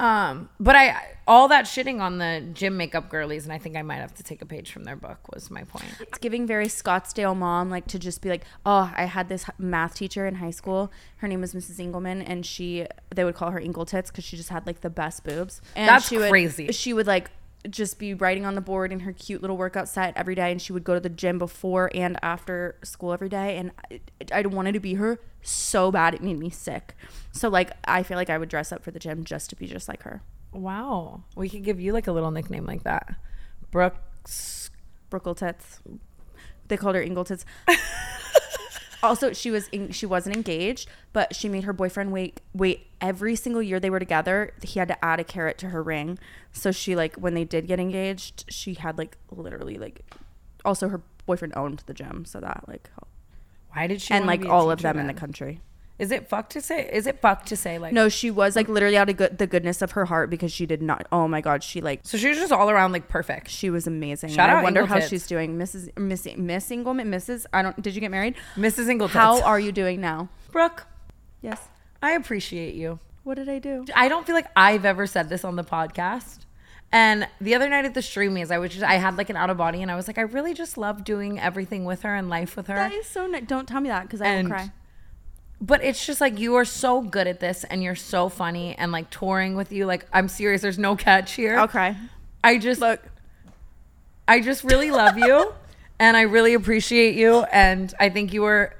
Um, 0.00 0.48
but 0.58 0.74
I 0.74 0.96
all 1.26 1.48
that 1.48 1.64
shitting 1.64 2.00
on 2.00 2.18
the 2.18 2.44
gym 2.52 2.76
makeup 2.76 3.08
girlies, 3.08 3.44
and 3.44 3.52
I 3.52 3.58
think 3.58 3.76
I 3.76 3.82
might 3.82 3.96
have 3.96 4.14
to 4.14 4.22
take 4.22 4.42
a 4.42 4.46
page 4.46 4.72
from 4.72 4.84
their 4.84 4.96
book. 4.96 5.32
Was 5.32 5.50
my 5.50 5.64
point. 5.64 5.84
It's 6.00 6.18
giving 6.18 6.46
very 6.46 6.66
Scottsdale 6.66 7.36
mom, 7.36 7.70
like 7.70 7.86
to 7.88 7.98
just 7.98 8.20
be 8.20 8.28
like, 8.28 8.44
oh, 8.66 8.92
I 8.94 9.04
had 9.04 9.28
this 9.28 9.46
math 9.58 9.94
teacher 9.94 10.26
in 10.26 10.36
high 10.36 10.50
school. 10.50 10.90
Her 11.18 11.28
name 11.28 11.40
was 11.40 11.54
Mrs. 11.54 11.78
Engelman, 11.78 12.22
and 12.22 12.44
she 12.44 12.86
they 13.14 13.24
would 13.24 13.34
call 13.34 13.50
her 13.50 13.60
Inkle 13.60 13.86
Tits 13.86 14.10
because 14.10 14.24
she 14.24 14.36
just 14.36 14.48
had 14.48 14.66
like 14.66 14.80
the 14.80 14.90
best 14.90 15.24
boobs. 15.24 15.60
And 15.76 15.88
That's 15.88 16.08
she 16.08 16.18
would, 16.18 16.30
crazy. 16.30 16.72
She 16.72 16.92
would 16.92 17.06
like 17.06 17.30
just 17.70 17.98
be 17.98 18.14
writing 18.14 18.44
on 18.44 18.54
the 18.54 18.60
board 18.60 18.92
in 18.92 19.00
her 19.00 19.12
cute 19.12 19.40
little 19.40 19.56
workout 19.56 19.88
set 19.88 20.12
every 20.16 20.34
day, 20.34 20.50
and 20.52 20.60
she 20.60 20.72
would 20.72 20.84
go 20.84 20.94
to 20.94 21.00
the 21.00 21.08
gym 21.08 21.38
before 21.38 21.90
and 21.94 22.18
after 22.22 22.76
school 22.82 23.12
every 23.12 23.28
day. 23.28 23.56
And 23.56 23.72
I, 23.90 24.00
I 24.32 24.46
wanted 24.46 24.72
to 24.72 24.80
be 24.80 24.94
her 24.94 25.20
so 25.42 25.90
bad, 25.90 26.14
it 26.14 26.22
made 26.22 26.38
me 26.38 26.50
sick. 26.50 26.94
So 27.32 27.48
like, 27.48 27.70
I 27.84 28.02
feel 28.02 28.16
like 28.16 28.30
I 28.30 28.38
would 28.38 28.48
dress 28.48 28.72
up 28.72 28.82
for 28.82 28.90
the 28.90 28.98
gym 28.98 29.24
just 29.24 29.50
to 29.50 29.56
be 29.56 29.66
just 29.66 29.88
like 29.88 30.02
her. 30.02 30.22
Wow, 30.52 31.24
we 31.36 31.48
could 31.48 31.64
give 31.64 31.80
you 31.80 31.92
like 31.92 32.06
a 32.06 32.12
little 32.12 32.30
nickname 32.30 32.64
like 32.66 32.84
that, 32.84 33.14
Brooks. 33.70 34.70
Brookle 35.10 35.36
tits. 35.36 35.80
They 36.68 36.76
called 36.76 36.96
her 36.96 37.02
Ingle 37.02 37.24
tits. 37.24 37.44
also, 39.04 39.32
she 39.32 39.50
was 39.50 39.68
in, 39.68 39.90
she 39.92 40.06
wasn't 40.06 40.36
engaged, 40.36 40.88
but 41.12 41.34
she 41.34 41.48
made 41.48 41.64
her 41.64 41.72
boyfriend 41.72 42.12
wait 42.12 42.40
wait 42.52 42.86
every 43.00 43.36
single 43.36 43.62
year 43.62 43.78
they 43.78 43.90
were 43.90 43.98
together. 43.98 44.52
He 44.62 44.78
had 44.78 44.88
to 44.88 45.04
add 45.04 45.20
a 45.20 45.24
carrot 45.24 45.58
to 45.58 45.68
her 45.68 45.82
ring. 45.82 46.18
So 46.52 46.72
she 46.72 46.96
like 46.96 47.16
when 47.16 47.34
they 47.34 47.44
did 47.44 47.66
get 47.66 47.78
engaged, 47.78 48.44
she 48.48 48.74
had 48.74 48.98
like 48.98 49.16
literally 49.30 49.78
like 49.78 50.00
also 50.64 50.88
her 50.88 51.02
boyfriend 51.26 51.54
owned 51.56 51.82
the 51.86 51.94
gym, 51.94 52.24
so 52.24 52.40
that 52.40 52.64
like 52.66 52.90
Why 53.72 53.86
did 53.86 54.00
she? 54.00 54.12
and 54.14 54.26
like 54.26 54.44
all 54.44 54.70
of 54.70 54.82
them 54.82 54.98
in 54.98 55.06
the 55.06 55.14
country. 55.14 55.60
Is 55.96 56.10
it 56.10 56.28
fucked 56.28 56.50
to 56.52 56.60
say? 56.60 56.90
Is 56.92 57.06
it 57.06 57.20
fuck 57.20 57.44
to 57.46 57.56
say 57.56 57.78
like? 57.78 57.92
No, 57.92 58.08
she 58.08 58.28
was 58.30 58.56
like 58.56 58.68
literally 58.68 58.96
out 58.96 59.08
of 59.08 59.16
good, 59.16 59.38
the 59.38 59.46
goodness 59.46 59.80
of 59.80 59.92
her 59.92 60.06
heart 60.06 60.28
because 60.28 60.50
she 60.52 60.66
did 60.66 60.82
not. 60.82 61.06
Oh 61.12 61.28
my 61.28 61.40
god, 61.40 61.62
she 61.62 61.80
like 61.80 62.00
So 62.02 62.18
she 62.18 62.28
was 62.28 62.38
just 62.38 62.50
all 62.52 62.68
around 62.68 62.90
like 62.92 63.08
perfect. 63.08 63.48
she 63.48 63.70
was 63.70 63.86
amazing. 63.86 64.30
Shout 64.30 64.50
out 64.50 64.56
I 64.58 64.62
wonder 64.64 64.86
how 64.86 64.98
she's 64.98 65.26
doing, 65.26 65.56
Mrs. 65.56 65.96
Miss 65.96 66.26
Miss 66.36 66.70
Engelman, 66.70 67.10
Mrs. 67.10 67.46
I 67.52 67.62
don't. 67.62 67.80
Did 67.80 67.94
you 67.94 68.00
get 68.00 68.10
married? 68.10 68.34
Mrs. 68.56 68.88
Ingletons. 68.90 69.12
How 69.12 69.40
are 69.42 69.60
you 69.60 69.70
doing 69.70 70.00
now? 70.00 70.28
Brooke? 70.50 70.86
Yes. 71.42 71.68
I 72.02 72.12
appreciate 72.12 72.74
you. 72.74 72.98
What 73.22 73.36
did 73.36 73.48
I 73.48 73.58
do? 73.60 73.84
I 73.94 74.08
don't 74.08 74.26
feel 74.26 74.34
like 74.34 74.48
I've 74.56 74.84
ever 74.84 75.06
said 75.06 75.28
this 75.28 75.44
on 75.44 75.56
the 75.56 75.64
podcast. 75.64 76.40
And 76.92 77.26
the 77.40 77.54
other 77.54 77.68
night 77.68 77.84
at 77.84 77.94
the 77.94 78.00
streamys, 78.00 78.50
I 78.50 78.58
was 78.58 78.70
just 78.72 78.84
I 78.84 78.94
had 78.94 79.16
like 79.16 79.30
an 79.30 79.36
out 79.36 79.48
of 79.50 79.56
body, 79.56 79.80
and 79.80 79.90
I 79.90 79.96
was 79.96 80.06
like, 80.08 80.18
I 80.18 80.22
really 80.22 80.54
just 80.54 80.76
love 80.76 81.04
doing 81.04 81.38
everything 81.40 81.84
with 81.84 82.02
her 82.02 82.14
and 82.14 82.28
life 82.28 82.56
with 82.56 82.66
her. 82.66 82.74
That 82.74 82.92
is 82.92 83.06
so 83.06 83.26
nice. 83.26 83.44
Don't 83.46 83.66
tell 83.68 83.80
me 83.80 83.88
that 83.90 84.02
because 84.02 84.20
I 84.20 84.26
And- 84.26 84.48
will 84.48 84.56
cry. 84.56 84.72
But 85.60 85.82
it's 85.82 86.04
just 86.04 86.20
like 86.20 86.38
you 86.38 86.54
are 86.56 86.64
so 86.64 87.00
good 87.00 87.26
at 87.26 87.40
this, 87.40 87.64
and 87.64 87.82
you're 87.82 87.94
so 87.94 88.28
funny, 88.28 88.74
and 88.76 88.92
like 88.92 89.10
touring 89.10 89.56
with 89.56 89.72
you, 89.72 89.86
like 89.86 90.06
I'm 90.12 90.28
serious. 90.28 90.62
There's 90.62 90.78
no 90.78 90.96
catch 90.96 91.32
here. 91.32 91.58
I'll. 91.58 91.96
I 92.42 92.58
just 92.58 92.80
Look, 92.80 93.00
I 94.28 94.40
just 94.40 94.64
really 94.64 94.90
love 94.90 95.16
you, 95.18 95.52
and 95.98 96.16
I 96.16 96.22
really 96.22 96.54
appreciate 96.54 97.14
you, 97.14 97.44
and 97.52 97.92
I 97.98 98.10
think 98.10 98.32
you 98.32 98.44
are 98.44 98.74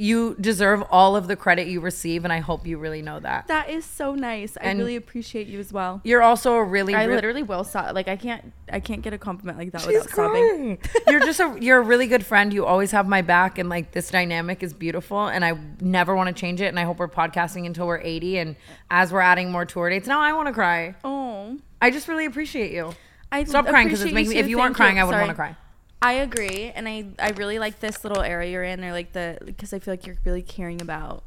you 0.00 0.34
deserve 0.40 0.82
all 0.90 1.14
of 1.14 1.28
the 1.28 1.36
credit 1.36 1.68
you 1.68 1.80
receive, 1.80 2.24
and 2.24 2.32
I 2.32 2.38
hope 2.38 2.66
you 2.66 2.78
really 2.78 3.02
know 3.02 3.20
that. 3.20 3.46
that 3.48 3.68
is 3.68 3.84
so 3.84 4.14
nice. 4.14 4.56
I 4.60 4.64
And- 4.70 4.78
really 4.78 4.96
appreciate 4.96 5.46
you 5.46 5.58
as 5.60 5.72
well. 5.72 6.00
You're 6.04 6.22
also 6.22 6.54
a 6.54 6.64
really, 6.64 6.94
I 6.94 7.04
re- 7.04 7.14
literally 7.14 7.42
will 7.42 7.64
sob. 7.64 7.94
Like 7.94 8.08
I 8.08 8.16
can't. 8.16 8.52
I 8.72 8.78
can't 8.80 9.02
get 9.02 9.12
a 9.12 9.18
compliment 9.18 9.58
like 9.58 9.72
that 9.72 9.80
She's 9.80 9.88
without 10.02 10.10
sobbing. 10.10 10.78
you're 11.08 11.20
just 11.20 11.40
a 11.40 11.56
you're 11.60 11.78
a 11.78 11.82
really 11.82 12.06
good 12.06 12.24
friend. 12.24 12.52
You 12.54 12.64
always 12.66 12.92
have 12.92 13.06
my 13.08 13.20
back, 13.22 13.58
and 13.58 13.68
like 13.68 13.92
this 13.92 14.10
dynamic 14.10 14.62
is 14.62 14.72
beautiful, 14.72 15.26
and 15.26 15.44
I 15.44 15.58
never 15.80 16.14
want 16.16 16.28
to 16.28 16.40
change 16.40 16.60
it. 16.60 16.66
And 16.66 16.78
I 16.78 16.84
hope 16.84 16.98
we're 16.98 17.08
podcasting 17.08 17.66
until 17.66 17.86
we're 17.86 18.00
80, 18.00 18.38
and 18.38 18.56
as 18.90 19.12
we're 19.12 19.20
adding 19.20 19.50
more 19.52 19.64
tour 19.64 19.90
dates, 19.90 20.06
now 20.08 20.20
I 20.20 20.32
want 20.32 20.46
to 20.48 20.52
cry. 20.52 20.94
Oh, 21.04 21.58
I 21.82 21.90
just 21.90 22.08
really 22.08 22.24
appreciate 22.26 22.72
you. 22.72 22.92
I 23.32 23.44
Stop 23.44 23.66
crying 23.66 23.86
because 23.88 24.02
it's 24.02 24.12
making 24.12 24.30
me. 24.30 24.38
If 24.38 24.48
you 24.48 24.58
weren't 24.58 24.74
crying, 24.76 24.98
I 24.98 25.04
would 25.04 25.10
Sorry. 25.12 25.22
want 25.22 25.30
to 25.30 25.34
cry. 25.36 25.56
I 26.02 26.12
agree, 26.14 26.72
and 26.74 26.88
I 26.88 27.06
I 27.18 27.30
really 27.30 27.58
like 27.58 27.80
this 27.80 28.04
little 28.04 28.22
area 28.22 28.50
you're 28.52 28.64
in. 28.64 28.82
Or 28.84 28.92
like 28.92 29.12
the 29.12 29.38
because 29.44 29.72
I 29.72 29.78
feel 29.78 29.92
like 29.92 30.06
you're 30.06 30.16
really 30.24 30.42
caring 30.42 30.80
about 30.80 31.24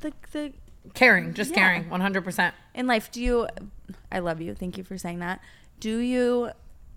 the 0.00 0.12
the 0.32 0.52
Caring, 0.94 1.34
just 1.34 1.50
Yeah. 1.50 1.56
caring, 1.56 1.90
100. 1.90 2.24
percent 2.24 2.54
in 2.74 2.86
life. 2.86 3.10
Do 3.12 3.20
you? 3.20 3.46
I 4.10 4.18
love 4.20 4.40
you. 4.40 4.54
Thank 4.54 4.78
you 4.78 4.84
for 4.84 4.96
saying 4.96 5.18
that. 5.18 5.40
Do 5.78 5.98
you? 5.98 6.50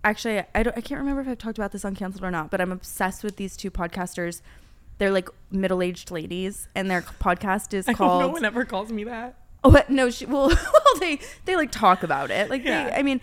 Actually, 0.06 0.44
I 0.56 0.64
don't. 0.64 0.78
I 0.78 0.82
can't 0.82 1.00
remember 1.00 1.22
if 1.22 1.28
I've 1.28 1.38
talked 1.38 1.58
about 1.58 1.74
this 1.74 1.84
on 1.84 1.94
Cancelled 1.94 2.24
or 2.24 2.32
not, 2.32 2.50
but 2.50 2.62
I'm 2.62 2.72
obsessed 2.72 3.24
with 3.24 3.36
these 3.36 3.58
two 3.58 3.70
podcasters. 3.70 4.42
They're 5.00 5.12
like 5.12 5.28
middle-aged 5.52 6.12
ladies, 6.12 6.70
and 6.76 6.90
their 6.90 7.02
podcast 7.02 7.74
is 7.74 7.86
called. 7.96 8.22
No 8.22 8.30
one 8.30 8.46
ever 8.46 8.64
calls 8.64 8.90
me 8.92 9.04
that. 9.04 9.36
Oh, 9.66 9.72
but 9.72 9.90
no, 9.90 10.10
she 10.10 10.26
well, 10.26 10.48
well 10.74 11.00
they 11.02 11.20
they 11.44 11.58
like 11.58 11.72
talk 11.72 12.04
about 12.04 12.32
it. 12.32 12.50
Like 12.50 12.64
Yeah. 12.64 12.86
they, 12.90 12.96
I 12.96 13.02
mean, 13.04 13.20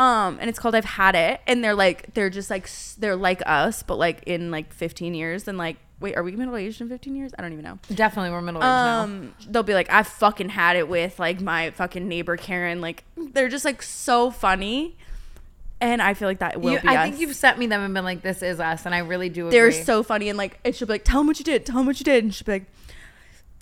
um, 0.00 0.38
and 0.40 0.48
it's 0.48 0.58
called 0.58 0.74
I've 0.74 0.84
Had 0.84 1.14
It, 1.14 1.40
and 1.46 1.62
they're 1.62 1.74
like 1.74 2.14
they're 2.14 2.30
just 2.30 2.48
like 2.50 2.68
they're 2.98 3.16
like 3.16 3.42
us, 3.46 3.82
but 3.82 3.96
like 3.98 4.22
in 4.26 4.50
like 4.50 4.72
15 4.72 5.14
years, 5.14 5.46
and 5.46 5.58
like 5.58 5.76
wait, 6.00 6.16
are 6.16 6.22
we 6.22 6.32
middle 6.32 6.56
aged 6.56 6.80
in 6.80 6.88
15 6.88 7.14
years? 7.14 7.30
I 7.38 7.42
don't 7.42 7.52
even 7.52 7.62
know. 7.64 7.78
Definitely, 7.94 8.30
we're 8.30 8.40
middle 8.40 8.60
aged 8.62 8.64
now. 8.64 9.00
Um, 9.02 9.34
they'll 9.48 9.62
be 9.62 9.74
like, 9.74 9.90
I 9.92 10.02
fucking 10.02 10.48
had 10.48 10.76
it 10.76 10.88
with 10.88 11.18
like 11.18 11.40
my 11.42 11.70
fucking 11.72 12.08
neighbor 12.08 12.36
Karen. 12.38 12.80
Like 12.80 13.04
they're 13.16 13.50
just 13.50 13.64
like 13.66 13.82
so 13.82 14.30
funny, 14.30 14.96
and 15.80 16.00
I 16.00 16.14
feel 16.14 16.28
like 16.28 16.38
that 16.38 16.60
will 16.60 16.72
You- 16.72 16.80
be 16.80 16.88
I 16.88 16.96
us. 16.96 17.04
think 17.10 17.20
you've 17.20 17.36
sent 17.36 17.58
me 17.58 17.66
them 17.66 17.82
and 17.82 17.92
been 17.92 18.04
like, 18.04 18.22
"This 18.22 18.42
is 18.42 18.58
us," 18.60 18.86
and 18.86 18.94
I 18.94 18.98
really 19.00 19.28
do. 19.28 19.48
Agree. 19.48 19.58
they're 19.58 19.72
so 19.72 20.02
funny, 20.02 20.30
and 20.30 20.38
like 20.38 20.58
and 20.64 20.74
she'll 20.74 20.86
be 20.88 20.94
like, 20.94 21.04
tell 21.04 21.20
them 21.20 21.26
what 21.26 21.38
you 21.38 21.44
did, 21.44 21.66
tell 21.66 21.76
them 21.76 21.86
what 21.86 22.00
you 22.00 22.04
did, 22.04 22.24
and 22.24 22.34
she'll 22.34 22.46
be 22.46 22.52
like. 22.52 22.64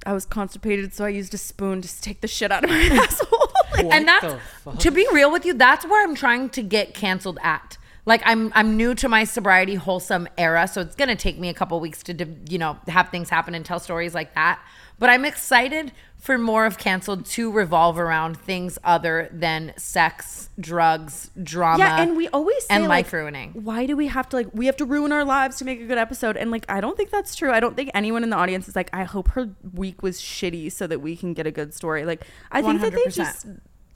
I 0.06 0.12
was 0.12 0.24
constipated, 0.24 0.94
so 0.94 1.04
I 1.04 1.08
used 1.08 1.34
a 1.34 1.38
spoon 1.38 1.82
to 1.82 2.00
take 2.00 2.20
the 2.20 2.28
shit 2.28 2.52
out 2.52 2.62
of 2.62 2.70
my 2.70 2.76
asshole. 2.92 3.37
And 3.76 4.06
that's 4.06 4.36
to 4.78 4.90
be 4.90 5.06
real 5.12 5.30
with 5.30 5.44
you 5.44 5.54
that's 5.54 5.84
where 5.86 6.04
i'm 6.06 6.14
trying 6.14 6.48
to 6.50 6.62
get 6.62 6.94
canceled 6.94 7.38
at 7.42 7.77
Like 8.08 8.22
I'm 8.24 8.50
I'm 8.54 8.78
new 8.78 8.94
to 8.94 9.08
my 9.08 9.24
sobriety 9.24 9.74
wholesome 9.74 10.28
era, 10.38 10.66
so 10.66 10.80
it's 10.80 10.94
gonna 10.94 11.14
take 11.14 11.38
me 11.38 11.50
a 11.50 11.54
couple 11.54 11.78
weeks 11.78 12.02
to 12.04 12.26
you 12.48 12.56
know 12.56 12.78
have 12.88 13.10
things 13.10 13.28
happen 13.28 13.54
and 13.54 13.66
tell 13.66 13.78
stories 13.78 14.14
like 14.14 14.34
that. 14.34 14.62
But 14.98 15.10
I'm 15.10 15.26
excited 15.26 15.92
for 16.16 16.38
more 16.38 16.64
of 16.64 16.78
canceled 16.78 17.26
to 17.26 17.52
revolve 17.52 17.98
around 17.98 18.38
things 18.38 18.78
other 18.82 19.28
than 19.30 19.74
sex, 19.76 20.48
drugs, 20.58 21.30
drama. 21.40 21.84
Yeah, 21.84 22.00
and 22.00 22.16
we 22.16 22.28
always 22.28 22.66
say 22.66 22.76
and 22.76 22.84
like, 22.84 23.04
life 23.04 23.12
ruining. 23.12 23.50
Why 23.52 23.84
do 23.84 23.94
we 23.94 24.06
have 24.06 24.26
to 24.30 24.36
like 24.36 24.48
we 24.54 24.64
have 24.64 24.78
to 24.78 24.86
ruin 24.86 25.12
our 25.12 25.24
lives 25.26 25.58
to 25.58 25.66
make 25.66 25.78
a 25.78 25.86
good 25.86 25.98
episode? 25.98 26.38
And 26.38 26.50
like 26.50 26.64
I 26.66 26.80
don't 26.80 26.96
think 26.96 27.10
that's 27.10 27.34
true. 27.36 27.52
I 27.52 27.60
don't 27.60 27.76
think 27.76 27.90
anyone 27.92 28.22
in 28.22 28.30
the 28.30 28.36
audience 28.36 28.68
is 28.68 28.74
like, 28.74 28.88
I 28.94 29.04
hope 29.04 29.28
her 29.32 29.50
week 29.74 30.02
was 30.02 30.18
shitty 30.18 30.72
so 30.72 30.86
that 30.86 31.02
we 31.02 31.14
can 31.14 31.34
get 31.34 31.46
a 31.46 31.50
good 31.50 31.74
story. 31.74 32.06
Like 32.06 32.26
I 32.50 32.62
think 32.62 32.80
that 32.80 32.94
they 32.94 33.04
just 33.10 33.46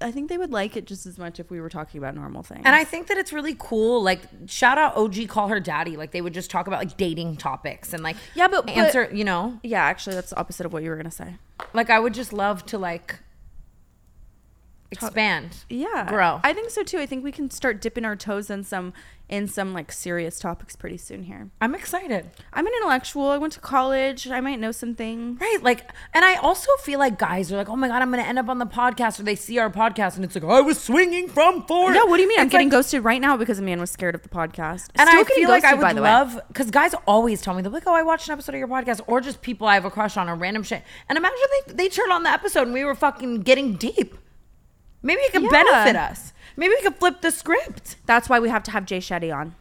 I 0.03 0.11
think 0.11 0.28
they 0.28 0.38
would 0.38 0.50
like 0.53 0.76
it 0.76 0.86
just 0.86 1.07
as 1.07 1.16
much 1.18 1.38
if 1.40 1.50
we 1.50 1.61
were 1.61 1.68
talking 1.68 1.98
about 1.98 2.14
normal 2.14 2.42
things. 2.42 2.62
And 2.64 2.74
I 2.74 2.84
think 2.84 3.07
that 3.07 3.16
it's 3.18 3.32
really 3.32 3.57
cool. 3.59 4.03
Like, 4.03 4.20
shout 4.46 4.76
out 4.78 4.96
OG, 4.96 5.28
call 5.28 5.48
her 5.48 5.61
daddy. 5.61 5.96
Like, 5.96 6.11
they 6.11 6.20
would 6.20 6.34
just 6.34 6.50
talk 6.50 6.66
about 6.66 6.80
like 6.80 6.96
dating 6.96 7.36
topics 7.36 7.92
and 7.92 8.03
like, 8.03 8.16
Yeah, 8.34 8.48
but- 8.48 8.66
but- 8.66 8.76
answer. 8.76 9.09
you 9.12 9.24
know, 9.24 9.59
yeah, 9.62 9.82
actually 9.82 10.16
that's 10.16 10.30
the 10.30 10.38
opposite 10.38 10.66
of 10.66 10.72
what 10.72 10.82
you 10.82 10.90
were 10.90 10.96
gonna 10.96 11.11
say. 11.11 11.36
like 11.72 11.88
I 11.90 11.98
would 12.00 12.12
just 12.14 12.32
love 12.32 12.66
to 12.66 12.78
like 12.78 13.20
expand. 14.93 15.64
Yeah. 15.68 16.07
grow. 16.09 16.40
I 16.45 16.53
think 16.53 16.70
so 16.70 16.82
too. 16.82 16.99
I 16.99 17.07
think 17.07 17.24
we 17.24 17.32
can 17.32 17.51
start 17.51 17.80
dipping 17.80 18.05
our 18.05 18.16
toes 18.16 18.51
in 18.51 18.64
some 18.64 18.93
in 19.28 19.49
some 19.49 19.72
like 19.72 19.90
serious 19.90 20.38
topics 20.38 20.76
pretty 20.76 20.99
soon 20.99 21.22
here. 21.22 21.49
I'm 21.59 21.74
excited. 21.74 22.28
I'm 22.53 22.66
an 22.66 22.72
intellectual. 22.76 23.28
I 23.30 23.38
went 23.38 23.55
to 23.55 23.61
college. 23.61 24.28
I 24.28 24.40
might 24.43 24.61
know 24.61 24.72
some 24.72 24.95
things. 24.95 25.40
Right. 25.40 25.59
Like, 25.62 25.90
and 26.12 26.22
I 26.22 26.34
also 26.34 26.70
feel 26.82 26.99
like 26.99 27.18
guys 27.18 27.51
are 27.51 27.57
like, 27.57 27.70
oh 27.70 27.76
my 27.76 27.88
God, 27.88 28.03
I'm 28.03 28.11
going 28.11 28.22
to 28.22 28.28
end 28.28 28.38
up 28.38 28.51
on 28.51 28.59
the 28.59 28.66
podcast, 28.66 29.18
or 29.18 29.22
they 29.22 29.34
see 29.34 29.59
our 29.59 29.70
podcast 29.70 30.16
and 30.16 30.24
it's 30.26 30.34
like, 30.34 30.45
I 30.45 30.61
was 30.61 30.78
swinging 30.78 31.28
from 31.28 31.64
four. 31.64 31.95
Yeah, 31.95 32.05
what 32.05 32.18
do 32.18 32.24
you 32.24 32.28
mean? 32.28 32.40
I'm 32.40 32.49
getting 32.49 32.66
like- 32.68 32.72
ghosted 32.72 33.05
right 33.05 33.22
now 33.22 33.38
because 33.38 33.59
a 33.59 33.62
man 33.62 33.80
was 33.80 33.90
scared 33.90 34.14
of 34.14 34.22
the 34.22 34.28
podcast. 34.28 34.90
And 34.97 35.09
Still 35.09 35.20
I 35.20 35.24
feel 35.24 35.49
like 35.49 35.64
I 35.64 35.74
would 35.74 35.97
love 35.97 36.38
because 36.49 36.70
guys 36.70 36.95
always 37.07 37.40
tell 37.40 37.55
me 37.55 37.62
they're 37.62 37.72
like, 37.72 37.86
"Oh, 37.86 37.95
I 37.95 38.03
watched 38.03 38.28
an 38.28 38.32
episode 38.34 38.55
of 38.55 38.59
your 38.59 38.68
podcast," 38.68 39.01
or 39.07 39.22
just 39.22 39.40
people 39.40 39.66
I 39.66 39.74
have 39.74 39.86
a 39.86 39.90
crush 39.90 40.18
on 40.18 40.28
or 40.28 40.34
random 40.34 40.62
shit. 40.62 40.82
And 41.09 41.16
imagine 41.16 41.38
they 41.68 41.72
they 41.72 41.88
turned 41.88 42.12
on 42.12 42.22
the 42.22 42.30
episode 42.30 42.62
and 42.64 42.74
we 42.74 42.84
were 42.84 42.95
fucking 42.95 43.40
getting 43.43 43.76
deep. 43.76 44.14
Maybe 45.03 45.20
it 45.22 45.32
could 45.32 45.42
Yeah. 45.42 45.50
benefit 45.50 45.96
us. 45.96 46.32
Maybe 46.57 46.74
we 46.78 46.82
could 46.82 46.96
flip 46.96 47.20
the 47.22 47.30
script. 47.30 47.96
That's 48.07 48.28
why 48.28 48.38
we 48.40 48.48
have 48.48 48.62
to 48.64 48.70
have 48.70 48.84
Jay 48.86 48.98
Shetty 48.98 49.34
on. 49.34 49.55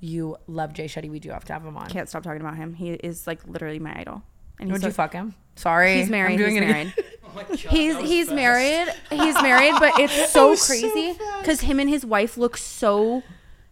You 0.00 0.36
love 0.46 0.72
Jay 0.72 0.86
Shetty. 0.86 1.10
We 1.10 1.20
do 1.20 1.30
have 1.30 1.44
to 1.46 1.52
have 1.52 1.64
him 1.64 1.76
on. 1.76 1.88
Can't 1.88 2.08
stop 2.08 2.22
talking 2.22 2.40
about 2.40 2.56
him. 2.56 2.74
He 2.74 2.90
is 2.92 3.26
like 3.26 3.40
literally 3.46 3.78
my 3.78 3.98
idol. 3.98 4.22
And 4.58 4.70
Would 4.72 4.80
so- 4.82 4.88
you 4.88 4.92
fuck 4.92 5.12
him? 5.12 5.34
Sorry, 5.54 5.96
He's 5.98 6.08
married. 6.08 6.32
I'm 6.32 6.38
doing 6.38 6.52
he's 6.54 6.62
it 6.62 6.70
again. 6.70 6.94
Oh 7.24 7.34
married. 7.36 7.58
he's 7.60 7.96
he's 7.98 8.30
married. 8.30 8.92
He's 9.10 9.34
married, 9.40 9.74
but 9.78 9.98
it's 9.98 10.30
so 10.32 10.50
was 10.50 10.66
crazy 10.66 11.14
because 11.40 11.62
him 11.62 11.80
and 11.80 11.88
his 11.88 12.04
wife 12.04 12.36
look 12.36 12.56
so 12.58 13.22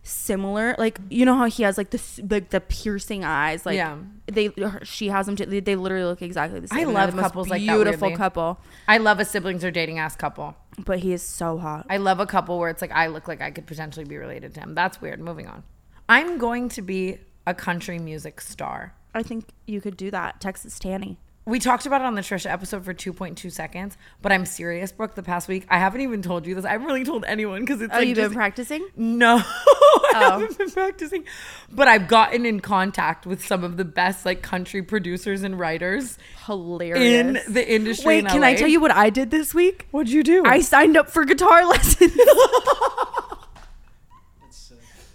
similar. 0.02 0.74
Like 0.78 0.98
you 1.10 1.24
know 1.26 1.34
how 1.36 1.44
he 1.46 1.62
has 1.64 1.76
like 1.76 1.90
the 1.90 2.00
like 2.30 2.50
the 2.50 2.60
piercing 2.60 3.22
eyes. 3.24 3.66
Like 3.66 3.76
Yeah. 3.76 3.98
they 4.26 4.46
her- 4.46 4.80
she 4.84 5.08
has 5.08 5.26
them. 5.26 5.36
Too, 5.36 5.44
they, 5.46 5.60
they 5.60 5.76
literally 5.76 6.04
look 6.04 6.22
exactly 6.22 6.58
the 6.60 6.68
same. 6.68 6.78
I 6.80 6.84
love 6.90 7.10
the 7.10 7.16
most 7.16 7.22
couples 7.24 7.48
like 7.48 7.60
that, 7.64 7.74
Beautiful 7.74 8.16
couple, 8.16 8.58
I 8.88 8.96
love 8.98 9.20
a 9.20 9.24
siblings 9.26 9.62
or 9.64 9.70
dating 9.70 9.98
ass 9.98 10.16
couple. 10.16 10.54
But 10.78 11.00
he 11.00 11.12
is 11.12 11.22
so 11.22 11.58
hot. 11.58 11.86
I 11.90 11.96
love 11.96 12.20
a 12.20 12.26
couple 12.26 12.58
where 12.58 12.70
it's 12.70 12.82
like 12.82 12.92
I 12.92 13.08
look 13.08 13.28
like 13.28 13.40
I 13.40 13.50
could 13.50 13.66
potentially 13.66 14.04
be 14.04 14.16
related 14.16 14.54
to 14.54 14.60
him. 14.60 14.74
That's 14.74 15.00
weird. 15.00 15.20
Moving 15.20 15.46
on. 15.46 15.62
I'm 16.08 16.38
going 16.38 16.68
to 16.70 16.82
be 16.82 17.18
a 17.46 17.54
country 17.54 17.98
music 17.98 18.40
star. 18.40 18.94
I 19.14 19.22
think 19.22 19.46
you 19.66 19.80
could 19.80 19.96
do 19.96 20.10
that. 20.10 20.40
Texas 20.40 20.78
Tanny. 20.78 21.18
We 21.46 21.58
talked 21.58 21.86
about 21.86 22.02
it 22.02 22.04
on 22.04 22.14
the 22.14 22.20
Trisha 22.20 22.50
episode 22.50 22.84
for 22.84 22.92
2.2 22.94 23.50
seconds, 23.50 23.96
but 24.22 24.30
I'm 24.30 24.44
serious, 24.44 24.92
Brooke. 24.92 25.14
The 25.14 25.22
past 25.22 25.48
week, 25.48 25.66
I 25.70 25.78
haven't 25.78 26.02
even 26.02 26.20
told 26.22 26.46
you 26.46 26.54
this. 26.54 26.64
I 26.66 26.70
haven't 26.72 26.86
really 26.86 27.02
told 27.02 27.24
anyone 27.24 27.62
because 27.62 27.80
it's 27.80 27.92
Oh, 27.92 27.98
like 27.98 28.08
you've 28.08 28.16
just- 28.18 28.28
been 28.30 28.36
practicing? 28.36 28.86
No, 28.94 29.36
I 29.44 30.12
oh. 30.14 30.30
haven't 30.38 30.58
been 30.58 30.70
practicing, 30.70 31.24
but 31.72 31.88
I've 31.88 32.06
gotten 32.08 32.44
in 32.46 32.60
contact 32.60 33.26
with 33.26 33.44
some 33.44 33.64
of 33.64 33.78
the 33.78 33.84
best 33.86 34.24
like 34.26 34.42
country 34.42 34.82
producers 34.82 35.42
and 35.42 35.58
writers 35.58 36.18
Hilarious. 36.46 37.02
in 37.46 37.52
the 37.52 37.68
industry. 37.74 38.06
Wait, 38.06 38.18
in 38.20 38.26
can 38.26 38.44
I 38.44 38.54
tell 38.54 38.68
you 38.68 38.78
what 38.80 38.90
I 38.92 39.08
did 39.10 39.30
this 39.30 39.54
week? 39.54 39.88
What'd 39.92 40.12
you 40.12 40.22
do? 40.22 40.42
I 40.44 40.60
signed 40.60 40.96
up 40.96 41.10
for 41.10 41.24
guitar 41.24 41.64
lessons. 41.68 42.12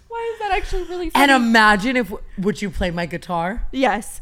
Why 0.08 0.32
is 0.34 0.38
that 0.40 0.50
actually 0.52 0.82
really 0.84 1.10
funny? 1.10 1.22
and 1.22 1.30
imagine 1.30 1.96
if 1.96 2.12
would 2.38 2.60
you 2.60 2.70
play 2.70 2.90
my 2.90 3.06
guitar? 3.06 3.66
yes. 3.72 4.20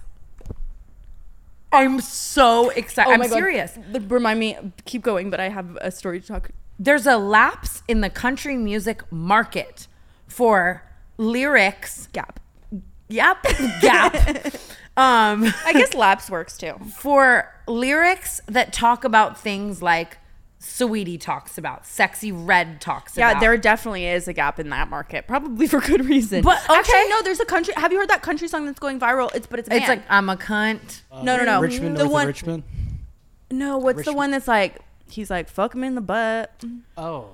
I'm 1.75 2.01
so 2.01 2.71
excited. 2.71 3.13
I'm 3.13 3.21
Oh 3.21 3.25
God. 3.25 3.33
serious. 3.35 3.79
Remind 4.09 4.39
me, 4.41 4.57
keep 4.85 5.03
going, 5.03 5.31
but 5.31 5.41
I 5.41 5.49
have 5.49 5.77
a 5.81 5.91
story 5.91 6.21
to 6.21 6.27
talk. 6.27 6.51
There's 6.79 7.07
a 7.07 7.17
lapse 7.17 7.83
in 7.89 8.01
the 8.01 8.11
country 8.11 8.57
music 8.57 9.03
market 9.13 9.87
for 10.27 10.83
lyrics. 11.19 12.09
Gap. 12.13 12.41
Yep, 13.09 13.43
gap. 13.83 14.15
um, 14.97 15.53
I 15.67 15.73
guess 15.75 15.95
laps 15.95 16.31
works 16.31 16.57
too. 16.57 16.75
for 16.97 17.53
lyrics 17.69 18.41
that 18.47 18.73
talk 18.73 19.05
about 19.05 19.39
things 19.39 19.83
like 19.83 20.19
Saweetie 20.65 21.21
talks 21.21 21.59
about, 21.59 21.85
Sexyy 21.85 22.33
Red 22.35 22.81
talks 22.81 23.17
Yeah, 23.17 23.31
about. 23.33 23.41
there 23.41 23.57
definitely 23.57 24.07
is 24.07 24.27
a 24.29 24.33
gap 24.33 24.59
in 24.59 24.71
that 24.71 24.89
market, 24.89 25.27
probably 25.29 25.67
for 25.69 25.81
good 25.81 26.05
reason. 26.07 26.43
But, 26.43 26.63
okay. 26.65 26.75
actually, 26.79 27.09
no, 27.09 27.23
there's 27.23 27.41
a 27.41 27.45
country. 27.45 27.75
Have 27.77 27.93
you 27.93 27.99
heard 27.99 28.09
that 28.11 28.23
country 28.23 28.49
song 28.49 28.67
that's 28.67 28.79
going 28.81 28.99
viral? 28.99 29.35
It's 29.35 29.47
but 29.47 29.59
it's 29.61 29.69
a 29.69 29.77
It's 29.77 29.89
like 29.89 30.03
I'm 30.09 30.29
a 30.29 30.37
cunt. 30.37 31.03
Uh, 31.13 31.23
no, 31.23 31.37
no, 31.37 31.45
no. 31.45 31.61
Richmond, 31.61 31.97
the 31.97 32.05
north 32.05 32.13
one. 32.13 32.27
Richmond. 32.27 32.63
No, 33.51 33.79
what's 33.79 34.05
the 34.05 34.13
one 34.13 34.31
that's 34.31 34.49
like? 34.49 34.79
He's 35.09 35.31
like, 35.31 35.49
fuck 35.49 35.75
him 35.75 35.85
in 35.85 35.95
the 35.95 36.01
butt. 36.01 36.65
Oh, 36.97 37.29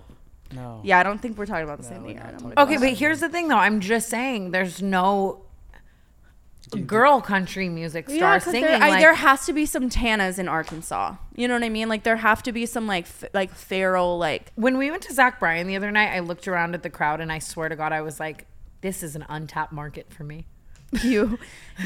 no. 0.53 0.81
Yeah, 0.83 0.99
I 0.99 1.03
don't 1.05 1.19
think 1.23 1.39
we're 1.39 1.47
talking 1.47 1.65
about 1.65 1.79
the 1.79 1.85
same 1.85 2.03
thing. 2.03 2.17
we're 2.17 2.21
I 2.21 2.25
not 2.25 2.31
don't 2.33 2.41
talking 2.41 2.55
wanna- 2.57 2.71
Okay, 2.73 2.77
but 2.91 2.99
here's 2.99 3.21
the 3.21 3.29
thing 3.29 3.49
though. 3.49 3.57
I'm 3.57 3.81
just 3.81 4.09
saying 4.09 4.51
there's 4.51 4.83
no 4.83 5.43
girl 6.71 7.21
country 7.21 7.69
music 7.69 8.09
star 8.09 8.35
Yeah, 8.35 8.39
singing. 8.39 8.63
there, 8.63 8.83
I, 8.83 9.01
there 9.01 9.15
has 9.15 9.47
to 9.47 9.53
be 9.53 9.67
some 9.67 9.89
Tanas 9.91 10.39
in 10.39 10.49
Arkansas. 10.49 11.17
You 11.35 11.49
know 11.49 11.55
what 11.55 11.63
I 11.65 11.69
mean? 11.69 11.89
Like 11.89 12.05
there 12.05 12.17
have 12.17 12.43
to 12.45 12.53
be 12.53 12.67
some 12.67 12.87
like 12.87 13.05
f- 13.05 13.25
like 13.35 13.53
feral 13.55 14.19
like 14.19 14.53
when 14.55 14.79
we 14.79 14.91
went 14.91 15.03
to 15.05 15.13
Zach 15.15 15.41
Bryan 15.41 15.67
the 15.67 15.77
other 15.77 15.91
night, 15.91 16.15
I 16.15 16.21
looked 16.21 16.47
around 16.47 16.75
at 16.75 16.83
the 16.83 16.91
crowd 16.91 17.21
and 17.21 17.33
I 17.33 17.39
swear 17.39 17.69
to 17.69 17.77
God, 17.77 17.93
I 17.93 18.03
was 18.03 18.21
like, 18.21 18.47
this 18.81 19.03
is 19.03 19.17
an 19.17 19.25
untapped 19.29 19.73
market 19.73 20.13
for 20.13 20.25
me. 20.25 20.47
You 20.93 21.39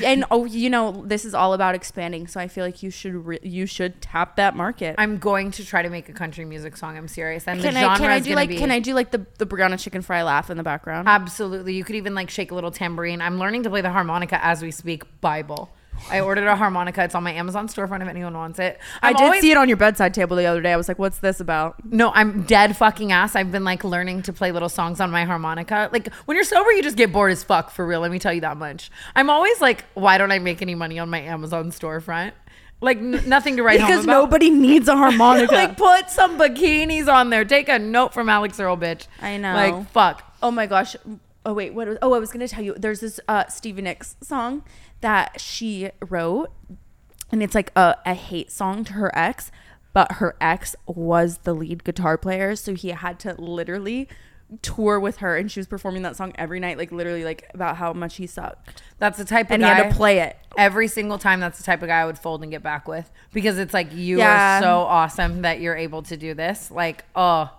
and 0.02 0.24
oh 0.30 0.44
you 0.44 0.70
know 0.70 1.02
this 1.06 1.24
is 1.24 1.34
all 1.34 1.52
about 1.52 1.74
expanding 1.74 2.26
so 2.26 2.40
i 2.40 2.48
feel 2.48 2.64
like 2.64 2.82
you 2.82 2.90
should 2.90 3.14
re- 3.14 3.38
you 3.42 3.66
should 3.66 4.00
tap 4.00 4.36
that 4.36 4.56
market 4.56 4.94
I'm 4.98 5.18
going 5.18 5.50
to 5.52 5.64
try 5.64 5.82
to 5.82 5.90
make 5.90 6.08
a 6.08 6.12
country 6.12 6.44
music 6.44 6.76
song. 6.76 6.96
I'm 6.96 7.08
serious. 7.08 7.46
And 7.46 7.60
can 7.60 7.74
the 7.74 7.80
i 7.80 7.82
genre 7.82 7.98
can 7.98 8.10
i 8.10 8.20
do 8.20 8.34
like 8.34 8.48
be 8.48 8.56
can 8.56 8.70
i 8.70 8.80
do 8.80 8.94
like 8.94 9.10
the 9.10 9.26
the 9.38 9.46
Brianna 9.46 9.74
Chickenfry 9.74 10.24
laugh 10.24 10.50
in 10.50 10.56
the 10.56 10.62
background 10.62 11.06
Absolutely. 11.08 11.74
You 11.74 11.84
could 11.84 11.96
even 11.96 12.14
like 12.14 12.30
shake 12.30 12.50
a 12.50 12.54
little 12.54 12.70
tambourine. 12.70 13.20
I'm 13.20 13.38
learning 13.38 13.64
to 13.64 13.70
play 13.70 13.82
the 13.82 13.90
harmonica 13.90 14.44
as 14.44 14.62
we 14.62 14.70
speak. 14.70 15.04
Bible. 15.20 15.70
I 16.10 16.20
ordered 16.20 16.46
a 16.46 16.54
harmonica. 16.56 17.02
It's 17.04 17.14
on 17.14 17.22
my 17.22 17.32
Amazon 17.32 17.66
storefront 17.68 18.02
if 18.02 18.08
anyone 18.08 18.34
wants 18.34 18.58
it. 18.58 18.78
i 19.02 19.08
I'm 19.08 19.14
did 19.14 19.22
always- 19.24 19.40
see 19.40 19.50
it 19.50 19.56
on 19.56 19.68
your 19.68 19.76
bedside 19.78 20.12
table 20.14 20.36
the 20.36 20.44
other 20.46 20.60
day 20.60 20.72
i 20.72 20.76
was 20.76 20.86
like 20.88 20.98
what's 20.98 21.18
this 21.18 21.40
about 21.40 21.82
No, 21.84 22.10
I'm 22.14 22.42
dead 22.42 22.76
fucking 22.76 23.10
ass. 23.12 23.34
I've 23.36 23.50
been 23.50 23.64
like 23.64 23.84
learning 23.84 24.22
to 24.22 24.32
play 24.32 24.52
little 24.52 24.68
songs 24.68 25.00
on 25.00 25.10
my 25.10 25.24
harmonica. 25.24 25.88
Like 25.92 26.12
when 26.26 26.36
you're 26.36 26.44
sober, 26.44 26.70
you 26.72 26.82
just 26.82 26.96
get 26.96 27.12
bored 27.12 27.32
as 27.32 27.42
fuck 27.44 27.70
for 27.70 27.86
real. 27.86 28.00
Let 28.00 28.10
me 28.10 28.18
tell 28.18 28.32
you 28.32 28.42
that 28.42 28.56
much. 28.56 28.90
I'm 29.16 29.30
always 29.30 29.60
like, 29.60 29.84
why 29.94 30.18
don't 30.18 30.30
I 30.32 30.38
make 30.38 30.60
any 30.62 30.74
money 30.74 30.98
on 30.98 31.08
my 31.10 31.20
Amazon 31.20 31.70
storefront? 31.70 32.32
Like 32.80 32.98
n- 32.98 33.22
nothing 33.26 33.56
to 33.56 33.62
write 33.62 33.80
home 33.80 33.86
about. 33.88 33.92
because 33.92 34.04
about. 34.04 34.12
nobody 34.24 34.50
needs 34.50 34.88
a 34.88 34.96
harmonica 35.04 35.54
like 35.54 35.76
put 35.76 36.10
some 36.10 36.38
bikinis 36.38 37.08
on 37.10 37.30
there. 37.30 37.44
Take 37.44 37.68
a 37.70 37.78
note 37.78 38.12
from 38.12 38.28
Alix 38.28 38.60
Earle, 38.60 38.76
bitch. 38.76 39.06
I 39.22 39.38
know. 39.38 39.54
Like 39.54 39.88
fuck. 39.90 40.36
oh 40.42 40.50
my 40.50 40.66
gosh 40.66 40.94
oh 41.46 41.52
wait 41.52 41.74
what 41.74 41.86
was, 41.86 41.98
oh 42.00 42.14
i 42.14 42.18
was 42.18 42.30
gonna 42.32 42.48
tell 42.48 42.64
you 42.64 42.74
there's 42.78 43.00
this 43.00 43.20
uh 43.28 43.46
stevie 43.48 43.82
nicks 43.82 44.16
song 44.22 44.62
that 45.04 45.38
she 45.38 45.90
wrote 46.08 46.50
and 47.30 47.42
it's 47.42 47.54
like 47.54 47.70
a, 47.76 47.94
a 48.06 48.14
hate 48.14 48.50
song 48.50 48.84
to 48.84 48.94
her 48.94 49.10
ex 49.16 49.52
but 49.92 50.12
her 50.12 50.34
ex 50.40 50.74
was 50.86 51.38
the 51.38 51.52
lead 51.54 51.84
guitar 51.84 52.16
player 52.16 52.56
so 52.56 52.72
he 52.74 52.88
had 52.88 53.18
to 53.20 53.34
literally 53.38 54.08
tour 54.62 54.98
with 54.98 55.18
her 55.18 55.36
and 55.36 55.50
she 55.52 55.60
was 55.60 55.66
performing 55.66 56.00
that 56.02 56.16
song 56.16 56.32
every 56.36 56.58
night 56.58 56.78
like 56.78 56.90
literally 56.90 57.22
like 57.24 57.50
about 57.52 57.76
how 57.76 57.92
much 57.92 58.16
he 58.16 58.26
sucked 58.26 58.82
That's 58.98 59.18
the 59.18 59.24
type 59.26 59.46
of 59.48 59.52
and 59.52 59.62
guy. 59.62 59.74
he 59.74 59.82
had 59.82 59.90
to 59.90 59.94
play 59.94 60.20
it 60.20 60.36
every 60.56 60.88
single 60.88 61.18
time 61.18 61.38
that's 61.40 61.58
the 61.58 61.64
type 61.64 61.82
of 61.82 61.88
guy 61.88 62.00
I 62.00 62.06
would 62.06 62.18
fold 62.18 62.42
and 62.42 62.50
get 62.50 62.62
back 62.62 62.88
with 62.88 63.10
because 63.34 63.58
it's 63.58 63.74
like 63.74 63.92
you 63.92 64.18
Yeah. 64.18 64.58
are 64.58 64.62
so 64.62 64.78
awesome 64.80 65.42
that 65.42 65.60
you're 65.60 65.76
able 65.76 66.02
to 66.04 66.16
do 66.16 66.32
this. 66.34 66.70
Like, 66.70 67.04
oh, 67.16 67.50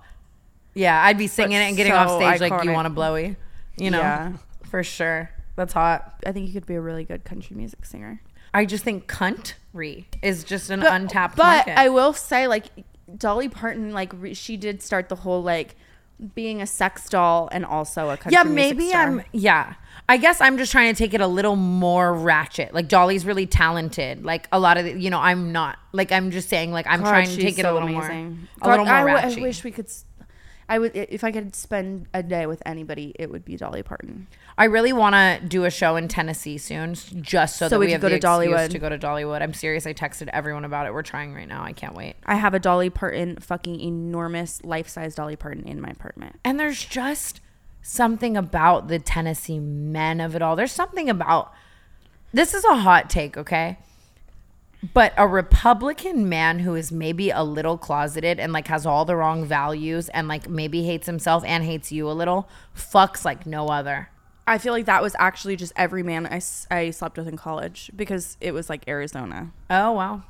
yeah, 0.73 1.03
I'd 1.03 1.17
be 1.17 1.27
singing 1.27 1.57
it 1.57 1.65
and 1.65 1.77
getting 1.77 1.91
so 1.91 1.97
off 1.97 2.15
stage 2.21 2.39
like, 2.49 2.63
you 2.63 2.71
want 2.71 2.87
a 2.87 2.89
blowy?" 2.89 3.35
You 3.77 3.91
know, 3.91 3.99
Yeah. 3.99 4.33
for 4.69 4.81
sure. 4.83 5.29
That's 5.55 5.73
hot. 5.73 6.21
i 6.25 6.31
think 6.31 6.47
you 6.47 6.53
could 6.53 6.65
be 6.65 6.75
a 6.75 6.81
really 6.81 7.03
good 7.05 7.23
country 7.25 7.55
music 7.55 7.85
singer 7.85 8.21
I 8.53 8.63
just 8.65 8.85
think 8.85 9.07
country 9.07 10.07
is 10.21 10.43
just 10.45 10.69
an 10.69 10.79
but, 10.79 10.93
untapped 10.93 11.35
but 11.35 11.43
market. 11.67 11.77
i 11.77 11.89
will 11.89 12.13
say 12.13 12.47
like 12.47 12.65
dolly 13.17 13.49
parton 13.49 13.91
like 13.91 14.11
re- 14.15 14.33
she 14.33 14.55
did 14.57 14.81
start 14.81 15.09
the 15.09 15.15
whole 15.17 15.43
like 15.43 15.75
being 16.33 16.61
a 16.61 16.65
sex 16.67 17.09
doll 17.09 17.49
and 17.51 17.65
also 17.65 18.09
a 18.09 18.15
country 18.15 18.31
music. 18.31 18.45
yeah, 18.47 18.53
music 18.55 18.77
maybe 18.77 18.89
star. 18.89 19.01
I'm. 19.01 19.21
Yeah, 19.33 19.73
I 20.07 20.15
guess 20.15 20.39
I'm 20.39 20.57
just 20.57 20.71
trying 20.71 20.93
to 20.93 20.97
take 20.97 21.13
it 21.13 21.19
a 21.19 21.27
little 21.27 21.57
more 21.57 22.13
ratchet. 22.13 22.73
Like 22.73 22.87
Dolly's 22.87 23.25
really 23.25 23.45
talented. 23.45 24.23
Like 24.23 24.47
a 24.53 24.57
lot 24.57 24.77
of, 24.77 24.85
the, 24.85 24.97
you 24.97 25.09
know, 25.09 25.19
I'm 25.19 25.51
not. 25.51 25.77
Like 25.91 26.13
I'm 26.13 26.31
just 26.31 26.47
saying. 26.47 26.71
Like 26.71 26.87
I'm 26.87 27.01
God, 27.01 27.09
trying 27.09 27.25
to 27.27 27.31
she's 27.33 27.43
take 27.43 27.59
it 27.59 27.63
a 27.63 27.63
so 27.65 27.73
little 27.73 27.89
amazing. 27.89 28.29
more, 28.29 28.47
a 28.61 28.67
little 28.69 28.85
more 28.85 28.93
I, 28.93 28.99
w- 28.99 29.15
ratchet. 29.17 29.39
I 29.39 29.41
wish 29.41 29.63
we 29.65 29.71
could. 29.71 29.87
s- 29.87 30.05
I 30.67 30.79
would 30.79 30.95
if 30.95 31.23
I 31.23 31.31
could 31.31 31.55
spend 31.55 32.07
a 32.13 32.23
day 32.23 32.47
with 32.47 32.63
anybody, 32.65 33.13
it 33.19 33.29
would 33.29 33.45
be 33.45 33.55
Dolly 33.55 33.83
Parton. 33.83 34.27
I 34.57 34.65
really 34.65 34.93
want 34.93 35.13
to 35.13 35.47
do 35.47 35.65
a 35.65 35.69
show 35.69 35.95
in 35.95 36.07
Tennessee 36.07 36.57
soon, 36.57 36.95
just 36.95 37.57
so, 37.57 37.65
So 37.65 37.69
that 37.69 37.79
we 37.79 37.87
we 37.87 37.91
have 37.91 38.01
go 38.01 38.09
the 38.09 38.19
to 38.19 38.25
Dollywood. 38.27 38.69
to 38.71 38.79
go 38.79 38.89
to 38.89 38.97
Dollywood. 38.97 39.41
I'm 39.41 39.53
serious. 39.53 39.85
I 39.85 39.93
texted 39.93 40.27
everyone 40.29 40.65
about 40.65 40.87
it. 40.87 40.93
We're 40.93 41.03
trying 41.03 41.33
right 41.35 41.47
now. 41.47 41.63
I 41.63 41.73
can't 41.73 41.93
wait. 41.93 42.15
I 42.25 42.35
have 42.35 42.53
a 42.53 42.59
Dolly 42.59 42.89
Parton, 42.89 43.37
fucking 43.37 43.79
enormous 43.79 44.63
life-size 44.63 45.13
Dolly 45.13 45.35
Parton 45.35 45.65
in 45.67 45.79
my 45.81 45.89
apartment. 45.89 46.39
And 46.43 46.59
there's 46.59 46.83
just 46.83 47.41
something 47.81 48.35
about 48.35 48.87
the 48.87 48.97
Tennessee 48.97 49.59
men 49.59 50.19
of 50.19 50.35
it 50.35 50.41
all. 50.41 50.55
There's 50.55 50.71
something 50.71 51.09
about 51.09 51.53
this 52.33 52.53
is 52.55 52.65
a 52.65 52.77
hot 52.77 53.09
take, 53.09 53.37
okay? 53.37 53.77
But 54.93 55.13
a 55.17 55.25
Republican 55.27 56.27
man 56.27 56.59
who 56.59 56.75
is 56.75 56.91
maybe 56.91 57.29
a 57.29 57.43
little 57.43 57.77
closeted 57.77 58.39
and 58.39 58.51
like 58.51 58.67
has 58.67 58.85
all 58.85 59.05
the 59.05 59.15
wrong 59.15 59.45
values 59.45 60.09
and 60.09 60.27
like 60.27 60.49
maybe 60.49 60.83
hates 60.83 61.07
himself 61.07 61.43
and 61.45 61.63
hates 61.63 61.91
you 61.91 62.09
a 62.09 62.13
little 62.13 62.49
fucks 62.75 63.23
like 63.23 63.45
no 63.45 63.67
other. 63.69 64.09
I 64.45 64.57
feel 64.57 64.73
like 64.73 64.85
that 64.85 65.01
was 65.01 65.15
actually 65.17 65.55
just 65.55 65.71
every 65.75 66.03
man 66.03 66.27
I, 66.27 66.41
I 66.69 66.89
slept 66.91 67.17
with 67.17 67.27
in 67.27 67.37
college 67.37 67.89
because 67.95 68.37
it 68.41 68.53
was 68.53 68.69
like 68.69 68.87
Arizona, 68.87 69.51
Oh, 69.69 69.93
wow. 69.93 70.23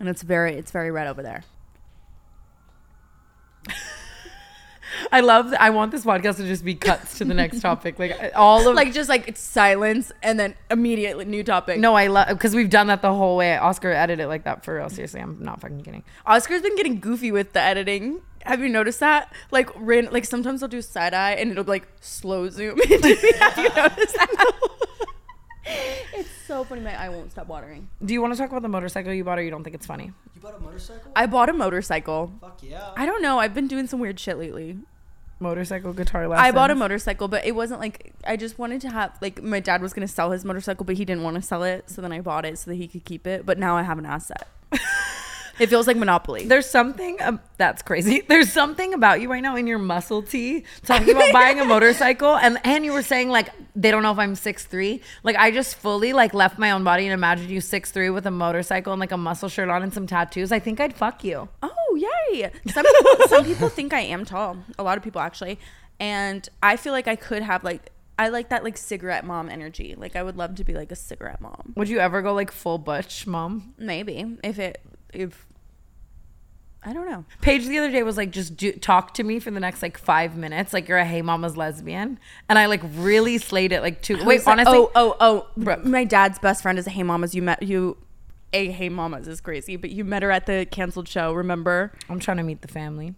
and 0.00 0.08
it's 0.08 0.22
very 0.22 0.54
it's 0.54 0.72
very 0.72 0.90
red 0.90 1.06
over 1.06 1.22
there. 1.22 1.44
I 5.12 5.20
love 5.20 5.54
I 5.58 5.70
want 5.70 5.92
this 5.92 6.04
podcast 6.04 6.36
to 6.36 6.46
just 6.46 6.64
be 6.64 6.74
cuts 6.74 7.18
to 7.18 7.24
the 7.24 7.34
next 7.34 7.60
topic. 7.60 7.98
Like 7.98 8.32
all 8.34 8.68
of 8.68 8.74
Like 8.74 8.92
just 8.92 9.08
like 9.08 9.28
it's 9.28 9.40
silence 9.40 10.12
and 10.22 10.38
then 10.38 10.54
immediately 10.70 11.24
new 11.24 11.42
topic. 11.42 11.78
No, 11.78 11.94
I 11.94 12.08
love 12.08 12.28
because 12.28 12.54
we've 12.54 12.70
done 12.70 12.88
that 12.88 13.02
the 13.02 13.12
whole 13.12 13.36
way. 13.36 13.56
Oscar 13.56 13.90
edited 13.90 14.24
it 14.24 14.28
like 14.28 14.44
that 14.44 14.64
for 14.64 14.76
real. 14.76 14.88
Seriously, 14.88 15.20
I'm 15.20 15.42
not 15.42 15.60
fucking 15.60 15.82
kidding. 15.82 16.04
Oscar's 16.26 16.62
been 16.62 16.76
getting 16.76 17.00
goofy 17.00 17.32
with 17.32 17.52
the 17.52 17.60
editing. 17.60 18.20
Have 18.44 18.60
you 18.60 18.68
noticed 18.68 19.00
that? 19.00 19.32
Like, 19.50 19.70
ran, 19.74 20.08
like 20.12 20.24
sometimes 20.24 20.62
I'll 20.62 20.68
do 20.68 20.80
side 20.80 21.14
eye 21.14 21.32
and 21.32 21.50
it'll 21.50 21.64
be 21.64 21.70
like 21.70 21.88
slow 22.00 22.48
zoom. 22.48 22.80
into 22.90 23.08
me. 23.08 23.32
Have 23.38 23.58
you 23.58 23.68
noticed 23.74 24.14
that? 24.14 24.52
it's 26.14 26.35
so 26.46 26.64
funny. 26.64 26.80
My 26.80 26.94
eye 26.98 27.08
won't 27.08 27.30
stop 27.32 27.46
watering. 27.48 27.88
Do 28.04 28.14
you 28.14 28.20
want 28.20 28.32
to 28.34 28.38
talk 28.38 28.50
about 28.50 28.62
the 28.62 28.68
motorcycle 28.68 29.12
you 29.12 29.24
bought, 29.24 29.38
or 29.38 29.42
you 29.42 29.50
don't 29.50 29.64
think 29.64 29.74
it's 29.74 29.86
funny? 29.86 30.12
You 30.34 30.40
bought 30.40 30.56
a 30.56 30.60
motorcycle? 30.60 31.12
I 31.14 31.26
bought 31.26 31.48
a 31.48 31.52
motorcycle. 31.52 32.32
Fuck 32.40 32.62
yeah. 32.62 32.92
I 32.96 33.06
don't 33.06 33.22
know. 33.22 33.38
I've 33.38 33.54
been 33.54 33.68
doing 33.68 33.86
some 33.86 34.00
weird 34.00 34.18
shit 34.18 34.38
lately. 34.38 34.78
Motorcycle 35.38 35.92
guitar 35.92 36.26
lessons. 36.28 36.46
I 36.46 36.50
bought 36.52 36.70
a 36.70 36.74
motorcycle, 36.74 37.28
but 37.28 37.44
it 37.44 37.54
wasn't 37.54 37.80
like 37.80 38.14
I 38.24 38.36
just 38.36 38.58
wanted 38.58 38.80
to 38.82 38.90
have 38.90 39.18
like 39.20 39.42
my 39.42 39.60
dad 39.60 39.82
was 39.82 39.92
gonna 39.92 40.08
sell 40.08 40.30
his 40.30 40.44
motorcycle, 40.46 40.86
but 40.86 40.96
he 40.96 41.04
didn't 41.04 41.24
want 41.24 41.36
to 41.36 41.42
sell 41.42 41.62
it, 41.62 41.90
so 41.90 42.00
then 42.00 42.10
I 42.10 42.22
bought 42.22 42.46
it 42.46 42.58
so 42.58 42.70
that 42.70 42.76
he 42.76 42.88
could 42.88 43.04
keep 43.04 43.26
it. 43.26 43.44
But 43.44 43.58
now 43.58 43.76
I 43.76 43.82
have 43.82 43.98
an 43.98 44.06
asset. 44.06 44.48
it 45.58 45.68
feels 45.68 45.86
like 45.86 45.96
Monopoly. 45.96 46.46
There's 46.46 46.68
something 46.68 47.16
um, 47.20 47.40
that's 47.56 47.82
crazy. 47.82 48.20
There's 48.28 48.52
something 48.52 48.94
about 48.94 49.20
you 49.20 49.30
right 49.30 49.42
now 49.42 49.56
in 49.56 49.66
your 49.66 49.78
muscle 49.78 50.22
tee 50.22 50.64
talking 50.84 51.10
about 51.10 51.32
buying 51.32 51.60
a 51.60 51.64
motorcycle, 51.76 52.36
and 52.36 52.58
and 52.64 52.84
you 52.84 52.92
were 52.92 53.02
saying 53.02 53.28
like 53.28 53.50
they 53.74 53.90
don't 53.90 54.02
know 54.02 54.12
if 54.12 54.18
I'm 54.18 54.34
six 54.34 54.64
three. 54.64 55.00
Like 55.22 55.36
I 55.36 55.50
just 55.50 55.76
fully 55.76 56.12
like 56.12 56.34
left 56.34 56.58
my 56.58 56.70
own 56.70 56.84
body 56.84 57.04
and 57.04 57.12
imagined 57.12 57.50
you 57.50 57.60
six 57.60 57.90
three 57.90 58.10
with 58.10 58.26
a 58.26 58.30
motorcycle 58.30 58.92
and 58.92 59.00
like 59.00 59.12
a 59.12 59.16
muscle 59.16 59.48
shirt 59.48 59.68
on 59.68 59.82
and 59.82 59.92
some 59.92 60.06
tattoos. 60.06 60.52
I 60.52 60.58
think 60.58 60.80
I'd 60.80 60.94
fuck 60.94 61.24
you. 61.24 61.48
Oh 61.62 62.22
yay! 62.30 62.50
Some 62.72 62.84
people, 62.84 63.10
some 63.28 63.44
people 63.44 63.68
think 63.68 63.92
I 63.92 64.00
am 64.00 64.24
tall. 64.24 64.58
A 64.78 64.82
lot 64.82 64.96
of 64.98 65.04
people 65.04 65.20
actually, 65.20 65.58
and 65.98 66.48
I 66.62 66.76
feel 66.76 66.92
like 66.92 67.08
I 67.08 67.16
could 67.16 67.42
have 67.42 67.64
like 67.64 67.90
I 68.18 68.28
like 68.28 68.48
that 68.48 68.64
like 68.64 68.76
cigarette 68.76 69.24
mom 69.24 69.48
energy. 69.48 69.94
Like 69.96 70.16
I 70.16 70.22
would 70.22 70.36
love 70.36 70.54
to 70.56 70.64
be 70.64 70.74
like 70.74 70.90
a 70.90 70.96
cigarette 70.96 71.40
mom. 71.40 71.74
Would 71.76 71.88
you 71.88 71.98
ever 71.98 72.22
go 72.22 72.32
like 72.34 72.50
full 72.50 72.78
butch, 72.78 73.26
mom? 73.26 73.74
Maybe 73.78 74.38
if 74.42 74.58
it 74.58 74.80
if 75.12 75.46
I 76.86 76.92
don't 76.92 77.10
know. 77.10 77.24
Paige 77.40 77.66
the 77.66 77.78
other 77.78 77.90
day 77.90 78.04
was 78.04 78.16
like, 78.16 78.30
just 78.30 78.56
do, 78.56 78.70
talk 78.70 79.12
to 79.14 79.24
me 79.24 79.40
for 79.40 79.50
the 79.50 79.58
next 79.58 79.82
like 79.82 79.98
five 79.98 80.36
minutes. 80.36 80.72
Like 80.72 80.88
you're 80.88 80.98
a 80.98 81.04
hey 81.04 81.20
mama's 81.20 81.56
lesbian, 81.56 82.20
and 82.48 82.58
I 82.58 82.66
like 82.66 82.80
really 82.94 83.38
slayed 83.38 83.72
it. 83.72 83.82
Like 83.82 84.02
two. 84.02 84.24
Wait, 84.24 84.46
honestly, 84.46 84.78
oh 84.78 84.92
oh 84.94 85.16
oh, 85.20 85.48
Brooke. 85.56 85.84
my 85.84 86.04
dad's 86.04 86.38
best 86.38 86.62
friend 86.62 86.78
is 86.78 86.86
a 86.86 86.90
Hey 86.90 87.02
Mamas. 87.02 87.34
You 87.34 87.42
met 87.42 87.62
you. 87.62 87.96
A 88.52 88.70
Hey 88.70 88.88
Mamas 88.88 89.26
is 89.26 89.40
crazy, 89.40 89.74
but 89.74 89.90
you 89.90 90.04
met 90.04 90.22
her 90.22 90.30
at 90.30 90.46
the 90.46 90.66
canceled 90.70 91.08
show. 91.08 91.32
Remember? 91.32 91.92
I'm 92.08 92.20
trying 92.20 92.36
to 92.36 92.44
meet 92.44 92.62
the 92.62 92.68
family. 92.68 93.16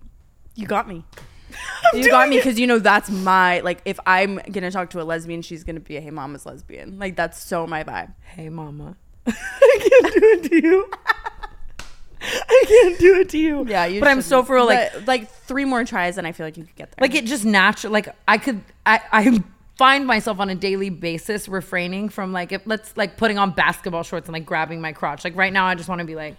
You 0.54 0.66
got 0.66 0.88
me. 0.88 1.04
you 1.92 2.10
got 2.10 2.30
me 2.30 2.36
because 2.36 2.58
you 2.58 2.66
know 2.66 2.78
that's 2.78 3.10
my 3.10 3.60
like. 3.60 3.82
If 3.84 4.00
I'm 4.06 4.36
gonna 4.50 4.70
talk 4.70 4.88
to 4.90 5.02
a 5.02 5.04
lesbian, 5.04 5.42
she's 5.42 5.62
gonna 5.62 5.80
be 5.80 5.98
a 5.98 6.00
Hey 6.00 6.10
Mamas 6.10 6.46
lesbian. 6.46 6.98
Like 6.98 7.16
that's 7.16 7.42
so 7.42 7.66
my 7.66 7.84
vibe. 7.84 8.14
Hey 8.22 8.48
mama, 8.48 8.96
I 9.26 9.78
can't 9.78 10.14
do 10.14 10.20
it 10.22 10.42
to 10.44 10.62
you. 10.62 10.90
I 12.22 12.64
can't 12.66 12.98
do 12.98 13.20
it 13.20 13.28
to 13.30 13.38
you. 13.38 13.64
Yeah, 13.66 13.86
you. 13.86 14.00
But 14.00 14.08
I'm 14.08 14.22
so 14.22 14.36
shouldn't. 14.36 14.46
for 14.48 14.54
real, 14.56 14.66
like 14.66 14.92
But, 14.92 15.06
like 15.06 15.30
three 15.30 15.64
more 15.64 15.84
tries, 15.84 16.18
and 16.18 16.26
I 16.26 16.32
feel 16.32 16.46
like 16.46 16.56
you 16.56 16.64
could 16.64 16.76
get 16.76 16.90
there. 16.92 17.06
like 17.06 17.14
it 17.14 17.24
just 17.26 17.44
natural. 17.44 17.92
Like 17.92 18.08
I 18.26 18.38
could, 18.38 18.60
I 18.84 19.00
I 19.12 19.42
find 19.76 20.06
myself 20.06 20.40
on 20.40 20.50
a 20.50 20.54
daily 20.54 20.90
basis 20.90 21.48
refraining 21.48 22.08
from 22.08 22.32
like 22.32 22.50
if 22.52 22.62
let's 22.66 22.96
like 22.96 23.16
putting 23.16 23.38
on 23.38 23.52
basketball 23.52 24.02
shorts 24.02 24.26
and 24.28 24.32
like 24.32 24.46
grabbing 24.46 24.80
my 24.80 24.92
crotch. 24.92 25.24
Like 25.24 25.36
right 25.36 25.52
now, 25.52 25.66
I 25.66 25.74
just 25.74 25.88
want 25.88 26.00
to 26.00 26.06
be 26.06 26.14
like, 26.16 26.36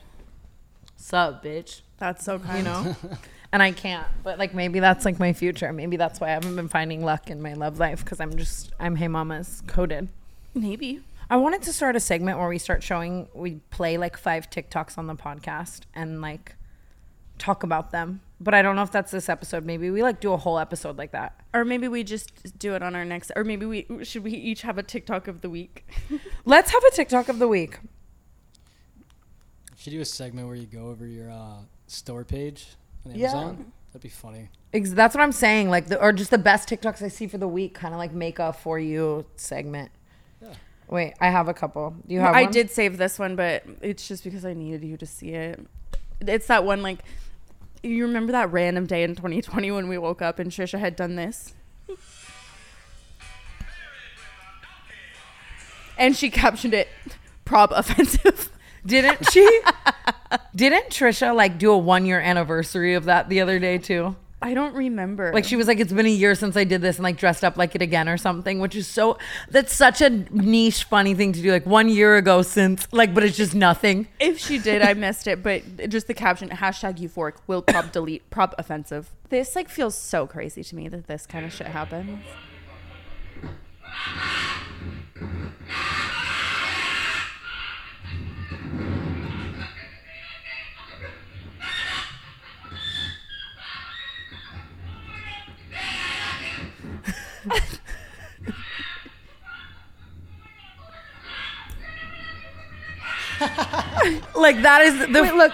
"Sup, 0.98 1.44
bitch," 1.44 1.82
that's 1.98 2.24
so 2.26 2.40
kind. 2.40 2.58
you 2.60 2.64
know. 2.66 2.96
And 3.52 3.64
I 3.64 3.72
can't, 3.72 4.06
but 4.22 4.38
like 4.38 4.54
maybe 4.54 4.80
that's 4.80 5.06
like 5.06 5.18
my 5.18 5.34
future. 5.34 5.74
Maybe 5.74 5.98
that's 5.98 6.20
why 6.20 6.28
I 6.28 6.32
haven't 6.34 6.56
been 6.56 6.68
finding 6.68 7.04
luck 7.04 7.32
in 7.32 7.42
my 7.42 7.54
love 7.54 7.80
life 7.80 8.04
because 8.06 8.20
I'm 8.20 8.38
just 8.38 8.72
I'm 8.80 8.96
hey 8.96 9.08
mama's 9.08 9.64
coded. 9.66 10.08
maybe. 10.54 11.02
I 11.30 11.38
wanted 11.38 11.62
to 11.64 11.74
start 11.74 11.96
a 11.96 12.00
segment 12.00 12.40
where 12.40 12.48
we 12.48 12.58
start 12.58 12.82
showing, 12.82 13.28
we 13.34 13.56
play 13.70 13.98
like 13.98 14.18
five 14.18 14.50
TikToks 14.50 14.98
on 14.98 15.06
the 15.08 15.16
podcast 15.16 15.82
and 15.94 16.22
like 16.22 16.56
talk 17.38 17.62
about 17.64 17.92
them. 17.92 18.22
But 18.40 18.54
I 18.54 18.62
don't 18.62 18.76
know 18.76 18.82
if 18.84 18.92
that's 18.92 19.12
this 19.12 19.30
episode. 19.30 19.64
Maybe 19.66 19.92
we 19.92 20.02
like 20.02 20.22
do 20.22 20.34
a 20.34 20.38
whole 20.38 20.58
episode 20.58 20.98
like 20.98 21.12
that. 21.12 21.40
Or 21.54 21.64
maybe 21.66 21.88
we 21.88 22.04
just 22.04 22.58
do 22.58 22.74
it 22.74 22.82
on 22.82 22.96
our 22.96 23.06
next. 23.06 23.32
Or 23.36 23.44
maybe 23.44 23.66
we 23.66 23.86
should 24.04 24.24
we 24.24 24.32
each 24.32 24.64
have 24.64 24.78
a 24.78 24.84
TikTok 24.84 25.28
of 25.28 25.42
the 25.42 25.50
week. 25.50 25.86
Let's 26.46 26.72
have 26.72 26.84
a 26.84 26.92
TikTok 26.92 27.30
of 27.30 27.38
the 27.38 27.48
week. 27.48 27.80
Should 29.78 29.92
do 29.92 30.02
a 30.02 30.06
segment 30.06 30.48
where 30.48 30.56
you 30.56 30.66
go 30.66 30.88
over 30.88 31.06
your 31.06 31.30
uh, 31.30 31.60
store 31.88 32.24
page 32.26 32.68
on 33.06 33.12
Amazon. 33.12 33.22
Yeah. 33.22 33.42
Amazon. 33.42 33.72
That'd 33.92 34.02
be 34.02 34.10
funny. 34.10 34.50
Ex- 34.74 34.92
That's 34.94 35.16
what 35.16 35.24
I'm 35.24 35.32
saying. 35.32 35.70
Like, 35.70 35.88
the, 35.88 36.00
or 36.00 36.12
just 36.12 36.32
the 36.32 36.38
best 36.38 36.70
TikToks 36.70 37.02
I 37.02 37.08
see 37.08 37.28
for 37.28 37.38
the 37.38 37.48
week, 37.48 37.74
kind 37.76 37.94
of 37.94 37.98
like 37.98 38.14
make 38.14 38.40
a 38.40 38.54
for 38.54 38.78
you 38.80 39.26
segment. 39.36 39.92
Wait, 40.90 41.14
I 41.22 41.30
have 41.30 41.48
a 41.48 41.54
couple. 41.54 41.96
Do 42.08 42.14
you 42.14 42.20
have 42.20 42.36
I 42.36 42.44
one? 42.44 42.52
did 42.52 42.72
save 42.72 42.98
this 42.98 43.20
one, 43.20 43.36
but 43.36 43.64
it's 43.82 44.08
just 44.08 44.24
because 44.24 44.44
I 44.44 44.54
needed 44.54 44.84
you 44.84 44.98
to 44.98 45.06
see 45.06 45.30
it. 45.30 45.60
It's 46.22 46.48
that 46.48 46.66
one 46.66 46.82
like 46.82 47.00
you 47.84 48.06
remember 48.06 48.32
that 48.34 48.52
random 48.52 48.86
day 48.86 49.04
in 49.04 49.16
2020 49.16 49.72
when 49.72 49.88
we 49.88 49.98
woke 49.98 50.22
up 50.22 50.40
and 50.40 50.52
Trisha 50.52 50.80
had 50.80 50.96
done 50.96 51.16
this. 51.16 51.54
And 55.98 56.16
she 56.16 56.30
captioned 56.30 56.74
it 56.74 56.88
prob 57.46 57.72
offensive. 57.74 58.52
Didn't 58.86 59.30
she? 59.32 59.62
Didn't 60.56 60.90
Trisha 60.90 61.36
like 61.36 61.58
do 61.58 61.72
a 61.72 61.78
one 61.78 62.06
year 62.06 62.20
anniversary 62.20 62.94
of 62.94 63.06
that 63.06 63.28
the 63.30 63.42
other 63.42 63.60
day 63.60 63.78
too? 63.78 64.16
I 64.42 64.54
don't 64.54 64.74
remember. 64.74 65.34
Like 65.34 65.44
she 65.44 65.58
was 65.58 65.68
like, 65.68 65.80
it's 65.80 65.92
been 65.92 66.06
a 66.06 66.10
year 66.10 66.34
since 66.34 66.56
I 66.56 66.64
did 66.64 66.82
this 66.82 66.96
and 66.98 67.04
like 67.04 67.18
dressed 67.18 67.44
up 67.44 67.58
like 67.58 67.76
it 67.76 67.82
again 67.82 68.08
or 68.08 68.18
something, 68.18 68.60
which 68.60 68.76
is 68.76 68.88
so 68.88 69.18
that's 69.50 69.74
such 69.74 70.02
a 70.02 70.10
niche 70.10 70.86
funny 70.86 71.14
thing 71.14 71.34
to 71.34 71.42
do. 71.42 71.52
Like 71.52 71.66
one 71.66 71.90
year 71.90 72.16
ago 72.16 72.42
since 72.42 72.88
like, 72.94 73.14
but 73.14 73.24
it's 73.24 73.36
just 73.36 73.54
nothing. 73.54 74.08
if 74.20 74.40
she 74.40 74.58
did, 74.58 74.82
I 74.82 74.94
missed 75.06 75.28
it, 75.28 75.44
but 75.44 75.90
just 75.90 76.08
the 76.08 76.14
caption 76.14 76.50
hashtag 76.50 77.00
euphoric 77.00 77.34
will 77.48 77.62
prob 77.62 77.92
delete 77.92 78.30
prob 78.30 78.56
offensive. 78.58 79.12
This 79.28 79.56
like 79.56 79.68
feels 79.68 79.96
so 79.96 80.26
crazy 80.26 80.64
to 80.64 80.76
me 80.76 80.88
that 80.88 81.08
this 81.08 81.26
kind 81.26 81.46
of 81.46 81.52
shit 81.52 81.68
happens. 81.68 82.24
Like 104.36 104.62
that 104.64 104.82
is 104.82 104.98
the 105.00 105.22
Wait, 105.22 105.34
look. 105.34 105.54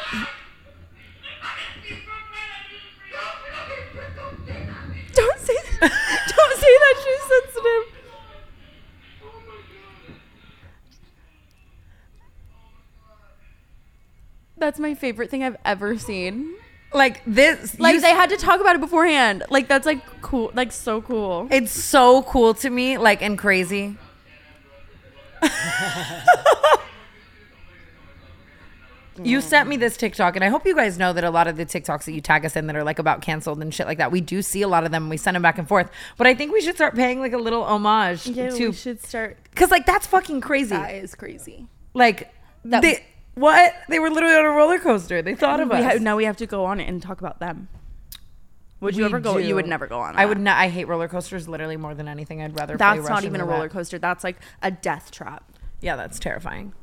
Don't 5.14 5.40
say 5.40 5.56
don't 5.80 6.58
say 6.58 6.74
that 6.84 6.96
she's 7.04 7.24
sensitive. 7.30 7.84
That's 14.58 14.80
my 14.80 14.94
favorite 14.96 15.30
thing 15.30 15.44
I've 15.44 15.58
ever 15.66 15.98
seen. 15.98 16.56
Like 16.94 17.22
this. 17.26 17.80
Like 17.80 18.02
they 18.02 18.12
had 18.12 18.30
to 18.30 18.38
talk 18.38 18.62
about 18.62 18.76
it 18.76 18.82
beforehand. 18.82 19.44
Like 19.50 19.68
that's 19.68 19.86
like 19.86 20.04
cool, 20.22 20.52
like 20.54 20.72
so 20.72 21.02
cool. 21.02 21.48
it's 21.52 21.72
so 21.72 22.24
cool 22.24 22.54
to 22.56 22.70
me, 22.70 22.98
like 22.98 23.22
and 23.22 23.38
crazy. 23.38 23.98
You 29.24 29.40
sent 29.40 29.70
me 29.70 29.78
this 29.78 29.96
TikTok, 29.96 30.36
and 30.36 30.44
I 30.44 30.50
hope 30.50 30.66
you 30.66 30.76
guys 30.76 30.98
know 30.98 31.14
that 31.14 31.24
a 31.24 31.30
lot 31.30 31.48
of 31.48 31.56
the 31.56 31.66
TikToks 31.66 32.04
that 32.04 32.12
you 32.12 32.20
tag 32.20 32.44
us 32.46 32.58
in 32.58 32.68
that 32.68 32.76
are 32.76 32.84
like 32.84 33.00
about 33.00 33.22
canceled 33.22 33.62
and 33.62 33.74
shit 33.74 33.88
like 33.88 33.98
that, 34.00 34.12
we 34.12 34.20
do 34.20 34.42
see 34.42 34.62
a 34.62 34.68
lot 34.68 34.84
of 34.84 34.92
them. 34.92 35.04
and 35.04 35.10
We 35.10 35.16
send 35.16 35.36
them 35.36 35.42
back 35.42 35.58
and 35.58 35.66
forth. 35.66 35.90
But 36.18 36.28
I 36.28 36.36
think 36.36 36.52
we 36.52 36.60
should 36.60 36.76
start 36.76 36.96
paying 36.96 37.22
like 37.22 37.32
a 37.32 37.38
little 37.38 37.64
homage 37.64 38.28
Yeah, 38.28 38.50
to 38.50 38.68
we 38.68 38.74
should 38.76 39.02
start. 39.02 39.38
because 39.52 39.72
like 39.72 39.86
that's 39.86 40.06
fucking 40.06 40.42
crazy. 40.42 40.72
That 40.76 40.96
is 40.96 41.16
crazy. 41.16 41.70
Like 41.94 42.30
That- 42.66 42.82
they 42.82 43.06
what 43.36 43.74
they 43.90 44.00
were 44.00 44.10
literally 44.10 44.36
on 44.36 44.46
a 44.46 44.50
roller 44.50 44.80
coaster. 44.80 45.22
They 45.22 45.36
thought 45.36 45.60
of 45.60 45.70
We 45.70 45.76
us. 45.78 45.84
ha- 45.94 46.00
now 46.02 46.16
we 46.16 46.26
have 46.26 46.38
to 46.38 46.46
go 46.46 46.66
on 46.66 46.80
it 46.80 46.88
and 46.90 47.02
talk 47.02 47.20
about 47.20 47.40
them. 47.40 47.68
Would 48.82 48.96
you 48.96 49.04
We 49.04 49.06
ever 49.06 49.20
go? 49.20 49.38
You 49.38 49.56
would 49.56 49.68
never 49.68 49.88
go 49.88 50.00
on. 50.00 50.16
I 50.18 50.26
would 50.26 50.40
not. 50.40 50.58
I 50.58 50.68
hate 50.70 50.88
roller 50.88 51.08
coasters 51.08 51.48
literally 51.48 51.78
more 51.78 51.96
than 51.96 52.08
anything. 52.08 52.42
I'd 52.42 52.56
rather. 52.60 52.78
play 52.78 52.86
That's 52.86 53.08
not 53.08 53.10
Russian 53.16 53.28
even 53.28 53.42
a 53.42 53.44
roulette. 53.46 53.58
roller 53.58 53.70
coaster. 53.70 53.98
That's 54.00 54.24
like 54.24 54.38
a 54.62 54.70
death 54.72 55.12
trap. 55.12 55.50
Yeah, 55.82 55.96
that's 55.96 56.20
terrifying. 56.20 56.74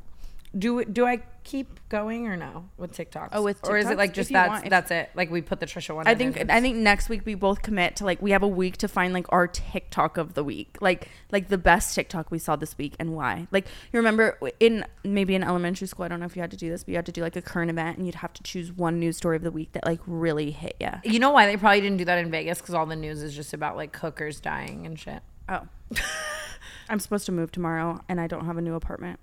Do 0.58 0.84
do 0.84 1.06
I 1.06 1.22
keep 1.44 1.80
going 1.88 2.26
or 2.26 2.36
no 2.36 2.68
with 2.76 2.92
TikToks? 2.92 3.30
Oh, 3.32 3.42
with 3.42 3.66
or 3.68 3.76
is 3.76 3.88
it 3.88 3.96
like 3.96 4.14
just 4.14 4.32
that's 4.32 4.48
want, 4.48 4.70
that's 4.70 4.90
it? 4.90 5.10
Like 5.14 5.30
we 5.30 5.42
put 5.42 5.60
the 5.60 5.66
Trisha 5.66 5.94
one. 5.94 6.06
I 6.06 6.14
think 6.14 6.50
I 6.50 6.60
think 6.60 6.76
next 6.76 7.08
week 7.08 7.22
we 7.24 7.34
both 7.34 7.62
commit 7.62 7.96
to 7.96 8.04
like 8.04 8.20
we 8.22 8.30
have 8.32 8.42
a 8.42 8.48
week 8.48 8.78
to 8.78 8.88
find 8.88 9.12
like 9.12 9.26
our 9.30 9.46
TikTok 9.46 10.16
of 10.16 10.34
the 10.34 10.44
week, 10.44 10.78
like 10.80 11.08
like 11.30 11.48
the 11.48 11.58
best 11.58 11.94
TikTok 11.94 12.30
we 12.30 12.38
saw 12.38 12.56
this 12.56 12.76
week 12.78 12.94
and 12.98 13.14
why. 13.14 13.46
Like 13.50 13.66
you 13.92 13.98
remember 13.98 14.38
in 14.60 14.84
maybe 15.04 15.34
in 15.34 15.42
elementary 15.42 15.86
school, 15.86 16.04
I 16.04 16.08
don't 16.08 16.20
know 16.20 16.26
if 16.26 16.36
you 16.36 16.42
had 16.42 16.50
to 16.52 16.56
do 16.56 16.70
this, 16.70 16.84
but 16.84 16.90
you 16.90 16.96
had 16.96 17.06
to 17.06 17.12
do 17.12 17.22
like 17.22 17.36
a 17.36 17.42
current 17.42 17.70
event 17.70 17.98
and 17.98 18.06
you'd 18.06 18.16
have 18.16 18.32
to 18.34 18.42
choose 18.42 18.72
one 18.72 18.98
news 18.98 19.16
story 19.16 19.36
of 19.36 19.42
the 19.42 19.52
week 19.52 19.72
that 19.72 19.84
like 19.86 20.00
really 20.06 20.50
hit 20.50 20.76
you. 20.80 20.90
You 21.04 21.18
know 21.18 21.30
why 21.30 21.46
they 21.46 21.56
probably 21.56 21.80
didn't 21.80 21.98
do 21.98 22.04
that 22.06 22.18
in 22.18 22.30
Vegas? 22.30 22.60
Because 22.60 22.74
all 22.74 22.86
the 22.86 22.96
news 22.96 23.22
is 23.22 23.34
just 23.34 23.52
about 23.52 23.76
like 23.76 23.94
hookers 23.96 24.40
dying 24.40 24.86
and 24.86 24.98
shit. 24.98 25.22
Oh, 25.48 25.66
I'm 26.88 27.00
supposed 27.00 27.26
to 27.26 27.32
move 27.32 27.52
tomorrow 27.52 28.00
and 28.08 28.20
I 28.20 28.26
don't 28.26 28.46
have 28.46 28.56
a 28.56 28.62
new 28.62 28.74
apartment. 28.74 29.20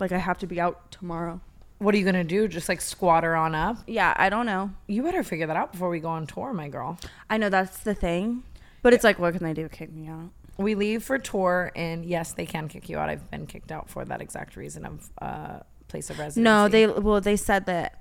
Like 0.00 0.12
I 0.12 0.18
have 0.18 0.38
to 0.38 0.46
be 0.46 0.60
out 0.60 0.90
tomorrow. 0.90 1.40
What 1.82 1.94
are 1.94 1.98
you 1.98 2.04
gonna 2.04 2.24
do? 2.24 2.48
Just 2.48 2.68
like 2.68 2.80
squatter 2.80 3.34
on 3.34 3.54
up? 3.54 3.78
Yeah, 3.86 4.14
I 4.16 4.28
don't 4.30 4.46
know. 4.46 4.70
You 4.86 5.02
better 5.02 5.22
figure 5.22 5.46
that 5.46 5.56
out 5.56 5.72
before 5.72 5.88
we 5.90 6.00
go 6.00 6.08
on 6.08 6.26
tour, 6.26 6.52
my 6.52 6.68
girl. 6.68 6.98
I 7.28 7.36
know 7.38 7.48
that's 7.48 7.78
the 7.80 7.94
thing, 7.94 8.44
but 8.82 8.92
it's 8.92 9.04
like, 9.04 9.18
what 9.18 9.34
can 9.34 9.42
they 9.44 9.52
do? 9.54 9.64
To 9.64 9.68
kick 9.68 9.92
me 9.92 10.08
out? 10.08 10.30
We 10.58 10.74
leave 10.74 11.02
for 11.02 11.18
tour, 11.18 11.72
and 11.74 12.04
yes, 12.04 12.32
they 12.34 12.46
can 12.46 12.68
kick 12.68 12.88
you 12.88 12.98
out. 12.98 13.08
I've 13.08 13.30
been 13.30 13.46
kicked 13.46 13.72
out 13.72 13.88
for 13.88 14.04
that 14.04 14.20
exact 14.20 14.54
reason 14.56 14.84
of 14.84 15.10
uh, 15.20 15.58
place 15.88 16.10
of 16.10 16.18
residence. 16.18 16.36
No, 16.44 16.68
they 16.68 16.86
well 16.86 17.20
they 17.20 17.36
said 17.36 17.66
that 17.66 17.98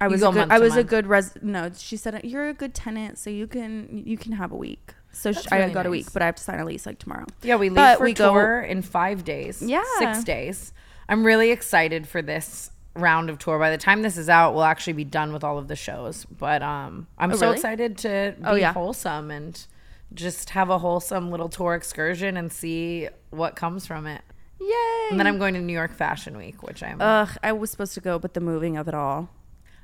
I 0.00 0.08
was 0.08 0.20
go 0.20 0.30
a 0.30 0.32
good, 0.32 0.38
month 0.40 0.52
I 0.52 0.56
to 0.58 0.62
was 0.64 0.72
a 0.72 0.76
month. 0.76 0.88
good 0.88 1.06
res. 1.06 1.32
No, 1.42 1.70
she 1.76 1.96
said 1.96 2.20
you're 2.24 2.48
a 2.48 2.54
good 2.54 2.74
tenant, 2.74 3.18
so 3.18 3.30
you 3.30 3.46
can 3.46 4.02
you 4.06 4.16
can 4.16 4.32
have 4.32 4.50
a 4.50 4.56
week. 4.56 4.94
So 5.12 5.30
sh 5.30 5.36
That's 5.36 5.52
I 5.52 5.58
really 5.58 5.72
got 5.74 5.86
a 5.86 5.88
nice. 5.90 5.98
week, 6.06 6.12
but 6.12 6.22
I 6.22 6.26
have 6.26 6.34
to 6.36 6.42
sign 6.42 6.58
a 6.58 6.64
lease 6.64 6.86
like 6.86 6.98
tomorrow. 6.98 7.26
Yeah, 7.42 7.54
we 7.56 7.68
leave 7.68 7.76
But 7.76 7.98
for 7.98 8.04
we 8.04 8.14
go- 8.14 8.32
tour 8.32 8.60
in 8.62 8.82
five 8.82 9.22
days. 9.22 9.62
Yeah. 9.62 9.84
Six 9.98 10.24
days. 10.24 10.72
I'm 11.08 11.22
really 11.24 11.50
excited 11.52 12.08
for 12.08 12.20
this 12.22 12.70
round 12.94 13.28
of 13.30 13.38
tour. 13.38 13.58
By 13.58 13.70
the 13.70 13.78
time 13.78 14.02
this 14.02 14.16
is 14.16 14.28
out, 14.28 14.54
we'll 14.54 14.64
actually 14.64 14.92
be 14.94 15.04
done 15.04 15.32
with 15.32 15.42
all 15.44 15.58
of 15.58 15.68
the 15.68 15.76
shows. 15.76 16.24
But 16.26 16.62
um 16.62 17.06
I'm 17.18 17.32
Oh, 17.32 17.36
so 17.36 17.46
really? 17.46 17.56
excited 17.56 17.98
to 17.98 18.34
be 18.38 18.44
Oh, 18.44 18.54
yeah. 18.54 18.72
wholesome 18.72 19.30
and 19.30 19.66
just 20.12 20.50
have 20.50 20.70
a 20.70 20.78
wholesome 20.78 21.30
little 21.30 21.48
tour 21.48 21.74
excursion 21.74 22.36
and 22.36 22.52
see 22.52 23.08
what 23.30 23.56
comes 23.56 23.86
from 23.86 24.06
it. 24.06 24.22
Yay! 24.60 25.08
And 25.10 25.18
then 25.18 25.26
I'm 25.26 25.38
going 25.38 25.54
to 25.54 25.60
New 25.60 25.72
York 25.72 25.92
Fashion 25.92 26.36
Week, 26.36 26.62
which 26.62 26.82
I'm 26.82 27.00
Ugh, 27.00 27.28
I 27.42 27.52
was 27.52 27.70
supposed 27.70 27.94
to 27.94 28.00
go, 28.00 28.18
but 28.20 28.34
the 28.34 28.40
moving 28.40 28.76
of 28.76 28.86
it 28.86 28.94
all. 28.94 29.28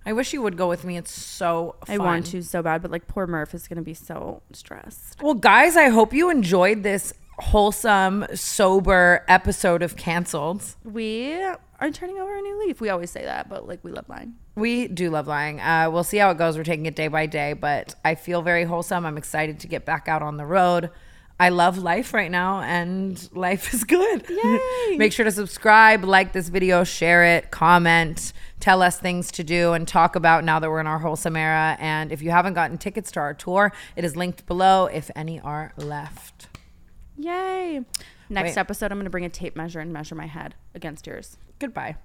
I 0.07 0.13
wish 0.15 0.33
you 0.33 0.41
would 0.41 0.57
go 0.57 0.69
with 0.69 0.85
me. 0.85 0.97
It's 0.97 1.11
so 1.11 1.75
fun. 1.85 1.95
I 1.95 1.99
want 1.99 2.27
to 2.27 2.43
so 2.43 2.63
bad, 2.63 2.81
but 2.81 2.91
like 2.91 3.07
poor 3.09 3.27
Murph 3.27 3.53
is 3.55 3.67
gonna 3.69 3.83
be 3.83 3.93
so 3.95 4.43
stressed. 4.53 5.21
Well, 5.21 5.35
guys, 5.35 5.77
I 5.77 5.89
hope 5.89 6.15
you 6.15 6.31
enjoyed 6.31 6.83
this 6.85 7.13
wholesome, 7.39 8.27
sober 8.35 9.25
episode 9.29 9.83
of 9.83 9.97
Cancelled. 9.97 10.63
We 10.85 11.43
are 11.81 11.91
turning 11.91 12.19
over 12.19 12.37
a 12.37 12.41
new 12.41 12.67
leaf. 12.67 12.81
We 12.81 12.91
always 12.91 13.11
say 13.11 13.25
that, 13.25 13.49
but 13.49 13.67
like 13.67 13.81
we 13.83 13.91
love 13.91 14.09
lying. 14.09 14.35
We 14.55 14.89
do 14.89 15.11
love 15.11 15.27
lying. 15.27 15.61
Uh, 15.61 15.89
we'll 15.91 16.05
see 16.05 16.19
how 16.19 16.31
it 16.31 16.39
goes. 16.39 16.57
We're 16.57 16.65
taking 16.65 16.87
it 16.87 16.95
day 16.95 17.09
by 17.09 17.27
day, 17.27 17.55
but 17.55 17.95
I 18.05 18.15
feel 18.15 18.43
very 18.43 18.65
wholesome. 18.65 19.07
I'm 19.07 19.17
excited 19.17 19.61
to 19.61 19.67
get 19.67 19.85
back 19.85 20.09
out 20.09 20.23
on 20.23 20.37
the 20.37 20.47
road. 20.47 20.91
I 21.41 21.49
love 21.49 21.79
life 21.79 22.13
right 22.13 22.31
now, 22.31 22.61
and 22.61 23.27
life 23.35 23.73
is 23.73 23.85
good. 23.85 24.29
Yay. 24.29 24.97
Make 24.99 25.15
sure 25.15 25.25
to 25.25 25.33
subscribe, 25.33 26.05
like 26.05 26.35
this 26.35 26.51
video, 26.51 26.85
share 26.85 27.25
it, 27.25 27.51
comment, 27.51 28.35
tell 28.61 28.83
us 28.83 28.99
things 28.99 29.33
to 29.33 29.43
do 29.43 29.73
and 29.73 29.89
talk 29.89 30.17
about 30.17 30.45
now 30.45 30.61
that 30.61 30.69
we're 30.69 30.81
in 30.81 30.87
our 30.87 30.99
wholesome 30.99 31.37
era. 31.37 31.79
And 31.81 32.13
if 32.13 32.21
you 32.21 32.31
haven't 32.31 32.53
gotten 32.53 32.77
tickets 32.77 33.11
to 33.13 33.21
our 33.21 33.33
tour, 33.33 33.73
it 33.97 34.05
is 34.05 34.17
linked 34.17 34.45
below 34.45 34.85
if 34.85 35.11
any 35.17 35.41
are 35.41 35.73
left. 35.79 36.49
Yay! 37.17 37.87
Next 38.29 38.51
Wait. 38.51 38.59
episode, 38.59 38.93
I'm 38.93 38.99
gonna 38.99 39.09
bring 39.09 39.25
a 39.25 39.31
tape 39.31 39.57
measure 39.57 39.81
and 39.81 39.95
measure 39.95 40.15
my 40.15 40.27
head 40.27 40.55
against 40.75 41.07
yours. 41.07 41.39
Goodbye. 41.61 41.97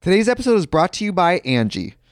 Today's 0.00 0.28
episode 0.28 0.54
is 0.56 0.64
brought 0.64 0.94
to 0.94 1.04
you 1.04 1.12
by 1.12 1.40
Angi. 1.40 1.97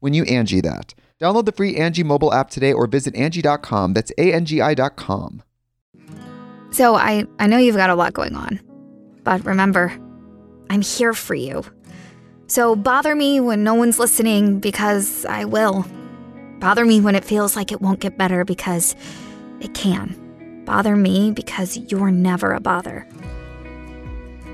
when 0.00 0.14
you 0.14 0.24
Angi 0.24 0.62
that. 0.62 0.94
Download 1.20 1.44
the 1.44 1.52
free 1.52 1.74
Angi 1.74 2.04
mobile 2.04 2.32
app 2.32 2.50
today 2.50 2.72
or 2.72 2.86
visit 2.86 3.14
Angi.com. 3.14 3.92
That's 3.92 4.12
A-N-G-I 4.18 4.74
dot 4.74 4.96
com. 4.96 5.42
So 6.70 6.94
I, 6.94 7.24
I 7.38 7.46
know 7.46 7.58
you've 7.58 7.76
got 7.76 7.90
a 7.90 7.94
lot 7.94 8.12
going 8.12 8.36
on. 8.36 8.60
But 9.24 9.44
remember, 9.44 9.92
I'm 10.70 10.80
here 10.80 11.12
for 11.12 11.34
you. 11.34 11.64
So 12.46 12.76
bother 12.76 13.14
me 13.14 13.40
when 13.40 13.64
no 13.64 13.74
one's 13.74 13.98
listening 13.98 14.60
because 14.60 15.24
I 15.26 15.44
will. 15.44 15.84
Bother 16.60 16.84
me 16.84 17.00
when 17.00 17.14
it 17.14 17.24
feels 17.24 17.56
like 17.56 17.72
it 17.72 17.80
won't 17.80 18.00
get 18.00 18.16
better 18.16 18.44
because 18.44 18.96
it 19.60 19.74
can. 19.74 20.62
Bother 20.64 20.96
me 20.96 21.30
because 21.32 21.76
you're 21.76 22.10
never 22.10 22.52
a 22.52 22.60
bother. 22.60 23.06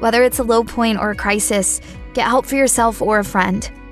Whether 0.00 0.22
it's 0.22 0.38
a 0.38 0.44
low 0.44 0.64
point 0.64 0.98
or 0.98 1.10
a 1.10 1.16
crisis, 1.16 1.80
get 2.14 2.26
help 2.26 2.46
for 2.46 2.56
yourself 2.56 3.00
or 3.00 3.18
a 3.18 3.24
friend. 3.24 3.70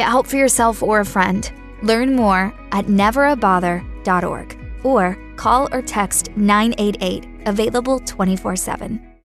get 0.00 0.08
help 0.08 0.26
for 0.26 0.36
yourself 0.36 0.82
or 0.82 1.00
a 1.00 1.04
friend. 1.04 1.52
Learn 1.82 2.16
more 2.16 2.54
at 2.72 2.86
neverabother.org 2.86 4.48
or 4.82 5.18
call 5.36 5.68
or 5.72 5.82
text 5.82 6.30
988, 6.36 7.26
available 7.46 8.00
24 8.00 8.56
7. 8.56 9.09